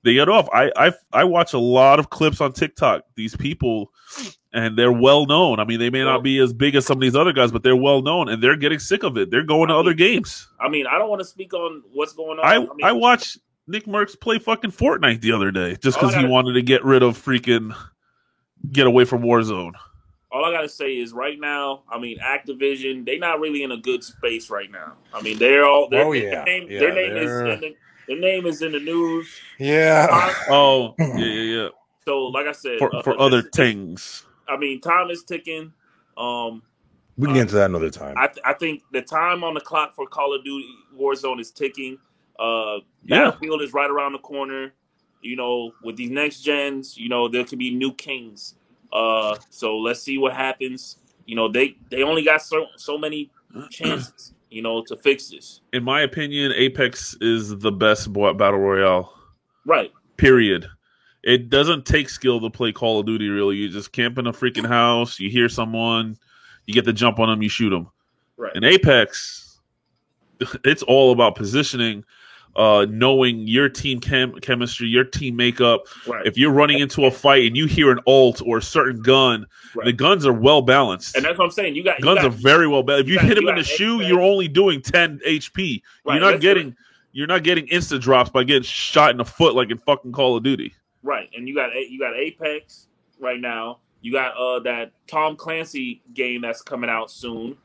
they 0.03 0.15
get 0.15 0.29
off. 0.29 0.49
I 0.53 0.71
I 0.77 0.93
I 1.13 1.25
watch 1.25 1.53
a 1.53 1.59
lot 1.59 1.99
of 1.99 2.11
clips 2.11 2.41
on 2.41 2.53
TikTok. 2.53 3.03
These 3.17 3.37
people, 3.37 3.93
and 4.53 4.79
they're 4.79 4.93
well 4.93 5.27
known. 5.27 5.61
I 5.61 5.65
mean, 5.65 5.79
they 5.79 5.91
may 5.91 6.05
not 6.05 6.23
be 6.23 6.39
as 6.39 6.53
big 6.53 6.75
as 6.75 6.87
some 6.87 6.99
of 6.99 7.03
these 7.03 7.17
other 7.17 7.33
guys, 7.33 7.53
but 7.53 7.63
they're 7.63 7.77
well 7.77 8.01
known, 8.01 8.29
and 8.29 8.43
they're 8.43 8.57
getting 8.57 8.79
sick 8.79 9.03
of 9.03 9.19
it. 9.19 9.31
They're 9.31 9.43
going 9.43 9.69
to 9.69 9.75
I 9.75 9.79
other 9.79 9.93
games. 9.93 10.49
I 10.61 10.69
mean, 10.69 10.87
I 10.87 10.99
don't 10.99 11.11
want 11.11 11.21
to 11.21 11.27
speak 11.27 11.53
on 11.53 11.83
what's 11.93 12.13
going 12.13 12.39
on. 12.39 12.45
I 12.45 12.59
mean, 12.61 12.69
I 12.83 12.93
watched 12.93 13.39
Nick 13.71 13.87
Merckx 13.87 14.19
play 14.19 14.39
fucking 14.39 14.73
Fortnite 14.73 15.21
the 15.21 15.33
other 15.33 15.51
day 15.51 15.77
just 15.81 15.99
because 15.99 16.15
he 16.15 16.25
wanted 16.27 16.55
to 16.55 16.63
get 16.63 16.85
rid 16.85 17.03
of 17.03 17.17
freaking 17.23 17.75
get 18.73 18.87
away 18.87 19.05
from 19.05 19.23
Warzone. 19.23 19.73
all 20.33 20.45
I 20.45 20.53
gotta 20.53 20.69
say 20.69 20.97
is 20.99 21.13
right 21.13 21.39
now, 21.41 21.83
I 21.91 21.99
mean, 21.99 22.19
Activision, 22.19 23.05
they're 23.07 23.19
not 23.19 23.41
really 23.41 23.63
in 23.63 23.73
a 23.73 23.77
good 23.77 24.03
space 24.05 24.51
right 24.51 24.71
now. 24.71 24.95
I 25.15 25.23
mean, 25.23 25.39
they're 25.39 25.65
all 25.65 25.89
their, 25.89 26.05
Oh, 26.05 26.13
their 26.13 26.33
yeah. 26.33 26.45
name, 26.45 26.67
Yeah, 26.71 26.81
their 26.81 26.95
name 26.95 27.17
is 27.17 27.25
they're- 27.31 27.47
in 27.49 27.61
the, 27.61 27.77
their 28.09 28.19
name 28.19 28.47
is 28.47 28.61
in 28.63 28.73
the 28.73 28.81
news. 28.81 29.29
Yeah. 29.59 30.33
Oh 30.49 30.95
yeah 30.99 31.17
yeah 31.17 31.25
yeah. 31.63 31.69
So, 32.05 32.25
like 32.27 32.47
I 32.47 32.53
said, 32.53 32.79
For 32.79 32.95
uh, 32.95 33.03
for 33.03 33.19
other 33.21 33.43
things. 33.43 34.25
I 34.49 34.57
mean, 34.57 34.81
time 34.81 35.11
is 35.11 35.23
ticking. 35.23 35.73
Um, 36.17 36.63
We 37.17 37.27
can 37.27 37.35
get 37.35 37.43
into 37.43 37.55
that 37.57 37.67
another 37.71 37.91
time. 37.91 38.15
I, 38.19 38.27
th- 38.27 38.41
I 38.45 38.55
think 38.55 38.83
the 38.93 39.03
time 39.03 39.45
on 39.45 39.55
the 39.55 39.61
clock 39.61 39.95
for 39.95 40.07
Call 40.07 40.35
of 40.35 40.43
Duty 40.45 40.67
Warzone 40.99 41.41
is 41.41 41.51
ticking. 41.53 41.99
Uh, 42.41 42.81
Yeah. 43.05 43.25
Battlefield 43.31 43.63
is 43.63 43.73
right 43.73 43.91
around 43.91 44.13
the 44.13 44.19
corner. 44.19 44.73
You 45.23 45.37
know, 45.37 45.73
with 45.85 45.97
these 45.97 46.11
next 46.11 46.41
gens, 46.41 46.97
you 46.97 47.09
know 47.09 47.29
there 47.29 47.45
could 47.45 47.59
be 47.59 47.71
new 47.71 47.93
kings. 47.93 48.55
Uh, 48.93 49.37
so 49.51 49.77
let's 49.77 50.01
see 50.03 50.17
what 50.19 50.33
happens. 50.33 50.97
You 51.27 51.37
know, 51.37 51.49
they 51.49 51.77
they 51.91 52.03
only 52.03 52.25
got 52.25 52.43
so 52.43 52.67
so 52.77 52.97
many 52.97 53.31
chances. 53.71 54.35
You 54.51 54.63
know, 54.63 54.83
to 54.87 54.97
fix 54.97 55.29
this. 55.29 55.61
In 55.73 55.85
my 55.85 56.01
opinion, 56.01 56.53
Apex 56.57 57.17
is 57.21 57.57
the 57.59 57.71
best 57.71 58.13
battle 58.13 58.59
royale. 58.59 59.15
Right. 59.65 59.93
Period. 60.17 60.67
It 61.23 61.51
doesn't 61.51 61.85
take 61.85 62.09
skill 62.09 62.41
to 62.41 62.51
play 62.51 62.73
Call 62.73 62.99
of 62.99 63.07
Duty. 63.07 63.29
Really, 63.29 63.57
you 63.57 63.69
just 63.69 63.93
camp 63.93 64.19
in 64.19 64.27
a 64.27 64.33
freaking 64.33 64.67
house. 64.67 65.21
You 65.21 65.31
hear 65.31 65.49
someone, 65.49 66.17
you 66.67 66.75
get 66.75 66.85
the 66.85 66.93
jump 66.93 67.19
on 67.19 67.29
them, 67.29 67.43
you 67.43 67.49
shoot 67.49 67.71
them. 67.71 67.89
Right. 68.39 68.57
In 68.57 68.65
Apex, 68.65 69.61
it's 70.65 70.83
all 70.83 71.13
about 71.13 71.37
positioning, 71.37 72.05
uh, 72.57 72.87
knowing 72.91 73.47
your 73.47 73.69
team 73.69 74.01
chem- 74.01 74.35
chemistry, 74.41 74.89
your 74.89 75.05
team 75.05 75.37
makeup. 75.37 75.83
right. 76.07 76.27
If 76.27 76.37
you're 76.37 76.51
running 76.53 76.81
into 76.81 77.05
a 77.07 77.11
fight 77.11 77.47
and 77.47 77.57
you 77.57 77.67
hear 77.67 77.91
an 77.93 78.01
alt 78.07 78.43
or 78.45 78.59
a 78.59 78.63
certain 78.63 79.01
gun, 79.03 79.47
Right. 79.75 79.85
the 79.87 79.93
guns 79.93 80.27
are 80.27 80.33
well 80.33 80.61
balanced. 80.63 81.15
and 81.17 81.25
that's 81.25 81.39
what 81.39 81.45
I'm 81.45 81.51
saying. 81.53 81.77
You 81.77 81.85
got 81.85 81.99
you 82.01 82.05
guns 82.05 82.19
got, 82.23 82.27
are 82.27 82.31
very 82.31 82.67
well 82.67 82.83
balanced. 82.83 83.05
If 83.05 83.09
you 83.09 83.15
you 83.15 83.19
got- 83.21 83.29
hit 83.29 83.39
him 83.39 83.49
in 83.49 83.55
the 83.55 83.63
shoe, 83.65 84.03
you're 84.03 84.21
only 84.21 84.49
doing 84.49 84.83
10 84.83 85.21
HP. 85.27 85.83
Right, 86.05 86.15
You're 86.15 86.21
not 86.21 86.31
that's 86.33 86.43
getting 86.43 86.77
you're 87.13 87.27
not 87.27 87.43
getting 87.45 87.67
insta 87.69 88.01
drops 88.01 88.31
by 88.31 88.45
getting 88.45 88.63
shot 88.63 89.11
in 89.11 89.17
the 89.17 89.25
foot 89.25 89.55
like 89.55 89.71
in 89.71 89.79
fucking 89.79 90.13
Call 90.13 90.37
of 90.37 90.43
Duty. 90.43 90.75
Right, 91.03 91.29
and 91.37 91.49
you 91.49 91.55
got 91.55 91.71
you 91.75 91.99
got 91.99 92.17
Apex 92.17 92.89
right 93.21 93.41
now. 93.41 93.79
You 94.01 94.13
got 94.13 94.37
uh 94.37 94.59
that 94.61 94.93
Tom 95.07 95.37
Clancy 95.37 96.03
game 96.15 96.41
that's 96.41 96.63
coming 96.63 96.91
out 96.91 97.11
soon. 97.11 97.57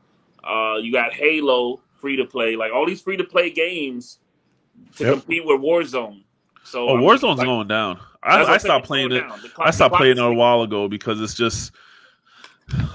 Uh, 0.44 0.76
you 0.80 0.92
got 0.92 1.12
Halo 1.12 1.80
free 2.00 2.16
to 2.16 2.24
play. 2.24 2.54
Like 2.56 2.72
all 2.72 2.86
these 2.86 3.00
free 3.02 3.16
to 3.16 3.24
play 3.24 3.50
games 3.50 4.18
to 4.96 5.04
Yep. 5.04 5.12
compete 5.14 5.44
with 5.44 5.60
Warzone. 5.60 6.22
So 6.64 6.88
Oh, 6.88 6.94
I 6.94 6.98
mean, 6.98 7.08
Warzone's 7.08 7.38
like, 7.38 7.46
going 7.46 7.68
down. 7.68 8.00
I, 8.22 8.42
I 8.44 8.56
stopped 8.58 8.86
playing 8.86 9.12
it. 9.12 9.24
clock- 9.26 9.68
I 9.68 9.70
stopped 9.70 9.94
playing 9.94 10.18
it 10.18 10.24
a 10.24 10.32
while 10.32 10.62
ago 10.62 10.88
because 10.88 11.20
it's 11.20 11.34
just 11.34 11.72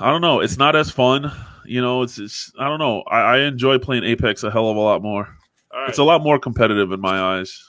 I 0.02 0.10
don't 0.10 0.22
know. 0.22 0.42
It's 0.42 0.58
not 0.58 0.76
as 0.76 0.92
fun. 0.92 1.32
You 1.66 1.80
know, 1.82 2.02
it's, 2.02 2.18
it's 2.20 2.52
I 2.60 2.68
don't 2.68 2.80
know. 2.80 3.04
I, 3.04 3.20
I 3.20 3.40
enjoy 3.42 3.78
playing 3.80 4.04
Apex 4.04 4.44
a 4.44 4.52
hell 4.52 4.70
of 4.70 4.76
a 4.76 4.80
lot 4.80 5.02
more. 5.02 5.38
All 5.74 5.80
right, 5.80 5.90
It's 5.90 6.00
a 6.00 6.04
lot 6.04 6.22
more 6.22 6.38
competitive 6.38 6.92
in 6.92 7.00
my 7.00 7.38
eyes. 7.38 7.64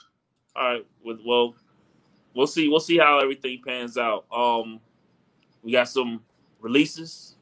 all 0.55 0.73
right. 0.73 0.85
With 1.05 1.19
well, 1.25 1.55
we'll 2.33 2.47
see. 2.47 2.67
We'll 2.67 2.79
see 2.81 2.97
how 2.97 3.19
everything 3.19 3.61
pans 3.65 3.97
out. 3.97 4.25
Um, 4.35 4.81
we 5.61 5.71
got 5.71 5.87
some 5.87 6.21
releases. 6.59 7.35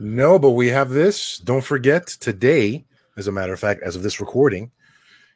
No, 0.00 0.38
but 0.38 0.50
we 0.50 0.68
have 0.68 0.88
this. 0.90 1.38
Don't 1.38 1.62
forget 1.64 2.06
today, 2.06 2.84
as 3.18 3.26
a 3.26 3.32
matter 3.32 3.52
of 3.52 3.60
fact, 3.60 3.82
as 3.82 3.94
of 3.96 4.02
this 4.02 4.20
recording, 4.20 4.70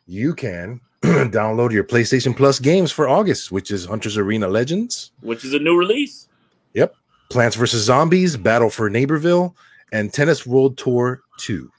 you 0.09 0.35
can 0.35 0.80
download 1.02 1.70
your 1.70 1.85
PlayStation 1.85 2.35
Plus 2.35 2.59
games 2.59 2.90
for 2.90 3.09
August, 3.09 3.52
which 3.52 3.70
is 3.70 3.85
Hunters 3.85 4.16
Arena 4.16 4.48
Legends, 4.48 5.12
which 5.20 5.44
is 5.44 5.55
a 5.55 5.59
new 5.59 5.76
release. 5.76 6.28
Yep. 6.74 6.97
Plants 7.30 7.55
vs. 7.55 7.82
Zombies, 7.82 8.36
Battle 8.36 8.70
for 8.70 8.90
Neighborville, 8.90 9.55
and 9.93 10.12
Tennis 10.12 10.47
World 10.47 10.78
Tour 10.78 11.20
2. 11.40 11.70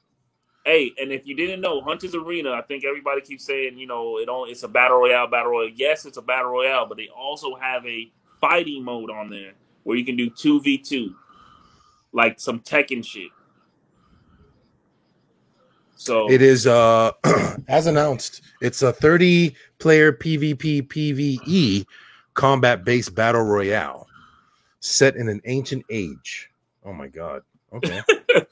Hey, 0.64 0.94
and 1.02 1.12
if 1.12 1.26
you 1.26 1.36
didn't 1.36 1.62
know, 1.62 1.82
Hunters 1.82 2.14
Arena, 2.14 2.52
I 2.52 2.62
think 2.62 2.86
everybody 2.86 3.22
keeps 3.22 3.46
saying, 3.46 3.80
you 3.80 3.88
know, 3.88 4.20
it 4.20 4.30
only 4.30 4.52
it's 4.52 4.62
a 4.62 4.68
battle 4.68 5.00
royale, 5.00 5.28
battle 5.28 5.52
royale. 5.52 5.72
Yes, 5.76 6.06
it's 6.06 6.18
a 6.18 6.22
battle 6.22 6.52
royale, 6.52 6.86
but 6.86 6.98
they 6.98 7.08
also 7.08 7.56
have 7.56 7.84
a 7.88 8.12
fighting 8.40 8.84
mode 8.84 9.10
on 9.10 9.30
there 9.30 9.54
where 9.84 9.98
you 9.98 10.06
can 10.06 10.16
do 10.16 10.30
two 10.30 10.62
v 10.62 10.78
two, 10.78 11.16
like 12.14 12.40
some 12.40 12.60
Tekken 12.60 13.04
shit. 13.04 13.32
So 16.00 16.32
It 16.32 16.42
is 16.42 16.66
uh 16.66 17.12
as 17.68 17.86
announced, 17.86 18.42
it's 18.62 18.82
a 18.82 18.94
30 18.94 19.54
player 19.80 20.14
PvP 20.14 20.88
PvE 20.88 21.86
combat 22.36 22.86
based 22.86 23.14
battle 23.14 23.42
royale 23.42 24.08
set 24.80 25.18
in 25.18 25.28
an 25.28 25.42
ancient 25.44 25.84
age. 25.90 26.50
Oh 26.86 26.94
my 26.94 27.08
god. 27.08 27.42
Okay. 27.74 28.02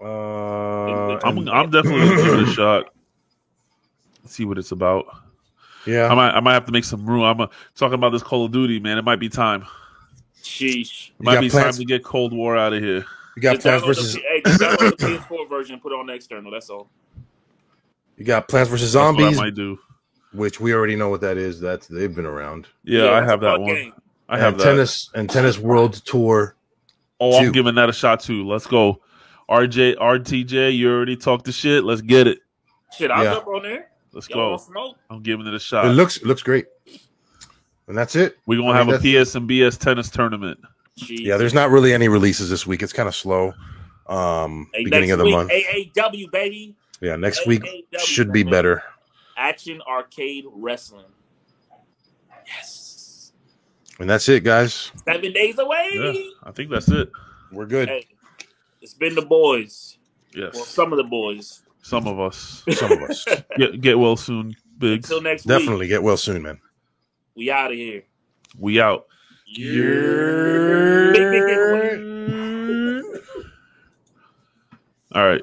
uh 0.00 1.18
I'm 1.24 1.38
and- 1.38 1.50
I'm 1.50 1.68
definitely 1.68 2.08
gonna 2.08 2.22
give 2.22 2.34
it 2.34 2.48
a 2.48 2.52
shot. 2.52 2.94
See 4.26 4.44
what 4.44 4.56
it's 4.56 4.70
about. 4.70 5.06
Yeah. 5.84 6.04
I 6.04 6.08
yeah. 6.10 6.14
might 6.14 6.30
I 6.30 6.40
might 6.40 6.54
have 6.54 6.66
to 6.66 6.72
make 6.72 6.84
some 6.84 7.04
room. 7.04 7.24
I'm 7.24 7.40
uh, 7.40 7.48
talking 7.74 7.94
about 7.94 8.10
this 8.10 8.22
Call 8.22 8.44
of 8.44 8.52
Duty, 8.52 8.78
man. 8.78 8.98
It 8.98 9.02
might 9.02 9.18
be 9.18 9.28
time. 9.28 9.66
sheesh. 10.44 11.10
It 11.10 11.24
might 11.24 11.40
be 11.40 11.50
plans- 11.50 11.74
time 11.76 11.80
to 11.80 11.84
get 11.84 12.04
Cold 12.04 12.32
War 12.32 12.56
out 12.56 12.72
of 12.72 12.80
here. 12.80 13.04
You 13.36 13.42
got 13.42 13.52
Just 13.54 13.62
Plants 13.62 13.84
download 13.84 13.86
versus 13.86 14.14
the, 14.14 14.20
hey, 14.20 14.42
just 14.44 14.60
download 14.60 14.96
the 14.98 15.06
PS4 15.06 15.48
version 15.48 15.74
and 15.74 15.82
put 15.82 15.92
it 15.92 15.98
on 15.98 16.06
the 16.06 16.12
external. 16.14 16.50
That's 16.50 16.68
all. 16.70 16.88
you 18.16 18.24
got 18.24 18.48
Plants 18.48 18.70
versus 18.70 18.92
That's 18.92 19.02
what 19.16 19.18
Zombies, 19.22 19.38
I 19.38 19.44
might 19.44 19.54
do. 19.54 19.78
which 20.32 20.60
we 20.60 20.74
already 20.74 20.96
know 20.96 21.08
what 21.08 21.20
that 21.22 21.36
is. 21.36 21.60
That's 21.60 21.86
they've 21.86 22.14
been 22.14 22.26
around. 22.26 22.66
Yeah, 22.84 23.10
I 23.12 23.24
have 23.24 23.40
that 23.40 23.60
one. 23.60 23.74
game. 23.74 23.92
I 24.28 24.38
have 24.38 24.52
and 24.54 24.60
that. 24.60 24.64
tennis 24.64 25.10
and 25.14 25.28
tennis 25.30 25.58
world 25.58 25.94
tour. 26.04 26.56
Oh, 27.20 27.36
I'm 27.38 27.52
giving 27.52 27.74
that 27.76 27.88
a 27.88 27.92
shot 27.92 28.20
too. 28.20 28.46
Let's 28.46 28.66
go. 28.66 29.00
RJ, 29.48 29.96
RTJ, 29.96 30.76
you 30.76 30.90
already 30.90 31.16
talked 31.16 31.44
the 31.44 31.52
shit. 31.52 31.82
Let's 31.84 32.00
get 32.00 32.26
it. 32.26 32.38
Shit, 32.96 33.10
I'll 33.10 33.24
Yeah. 33.24 33.34
jump 33.34 33.48
on 33.48 33.62
there. 33.62 33.90
Let's 34.12 34.28
Y'all 34.28 34.56
go. 34.56 34.62
smoke? 34.62 34.96
I'm 35.10 35.22
giving 35.22 35.46
it 35.46 35.52
a 35.52 35.56
It 35.56 35.62
shot. 35.62 35.86
looks 35.94 36.16
it 36.18 36.26
looks 36.26 36.42
great. 36.42 36.66
And 37.88 37.96
that's 37.98 38.14
it. 38.16 38.36
We're 38.46 38.58
gonna 38.60 38.70
I 38.70 38.76
have 38.78 38.88
a 38.88 38.98
PS 38.98 39.34
and 39.34 39.48
BS 39.48 39.76
tennis 39.76 40.08
tournament. 40.10 40.60
Jeez. 41.00 41.20
Yeah, 41.20 41.36
there's 41.36 41.54
not 41.54 41.70
really 41.70 41.92
any 41.92 42.08
releases 42.08 42.50
this 42.50 42.66
week. 42.66 42.82
It's 42.82 42.92
kind 42.92 43.08
of 43.08 43.14
slow. 43.14 43.52
Um 44.06 44.68
Hey, 44.74 44.84
beginning 44.84 45.10
of 45.12 45.18
the 45.18 45.24
week, 45.24 45.34
month. 45.34 45.50
AAW 45.50 46.30
baby, 46.32 46.74
Yeah, 47.00 47.16
next 47.16 47.46
week 47.46 47.62
AAW, 47.62 47.98
should 48.00 48.32
be 48.32 48.42
baby. 48.42 48.50
better. 48.50 48.82
Action 49.36 49.80
Arcade 49.88 50.44
Wrestling. 50.52 51.06
Yes, 52.46 53.32
And 53.98 54.08
that's 54.10 54.28
it, 54.28 54.44
guys. 54.44 54.90
seven 55.04 55.32
days 55.32 55.58
away. 55.58 55.90
Yeah, 55.94 56.48
I 56.48 56.52
think 56.52 56.70
that's 56.70 56.88
it. 56.88 57.10
We're 57.52 57.66
good. 57.66 57.88
Hey, 57.88 58.06
it's 58.80 58.94
been 58.94 59.14
the 59.14 59.22
boys. 59.22 59.98
Yes, 60.34 60.54
Well, 60.54 60.64
some 60.64 60.92
of 60.92 60.96
the 60.96 61.04
boys. 61.04 61.62
some 61.82 62.06
of 62.06 62.20
us 62.20 62.62
Some 62.72 62.92
of 62.92 63.02
us. 63.02 63.24
get 63.58 63.80
get 63.80 63.98
well 63.98 64.16
soon. 64.16 64.54
Biggs, 64.78 65.10
Until 65.10 65.22
next 65.22 65.44
week, 65.46 65.58
Definitely 65.58 65.88
get 65.88 66.02
well 66.02 66.16
soon, 66.16 66.42
man. 66.42 66.58
we 67.34 67.50
out 67.50 67.70
of 67.70 67.76
here. 67.76 68.02
we 68.58 68.80
out. 68.80 69.06
Yeah. 69.52 71.12
All 75.14 75.26
right. 75.26 75.42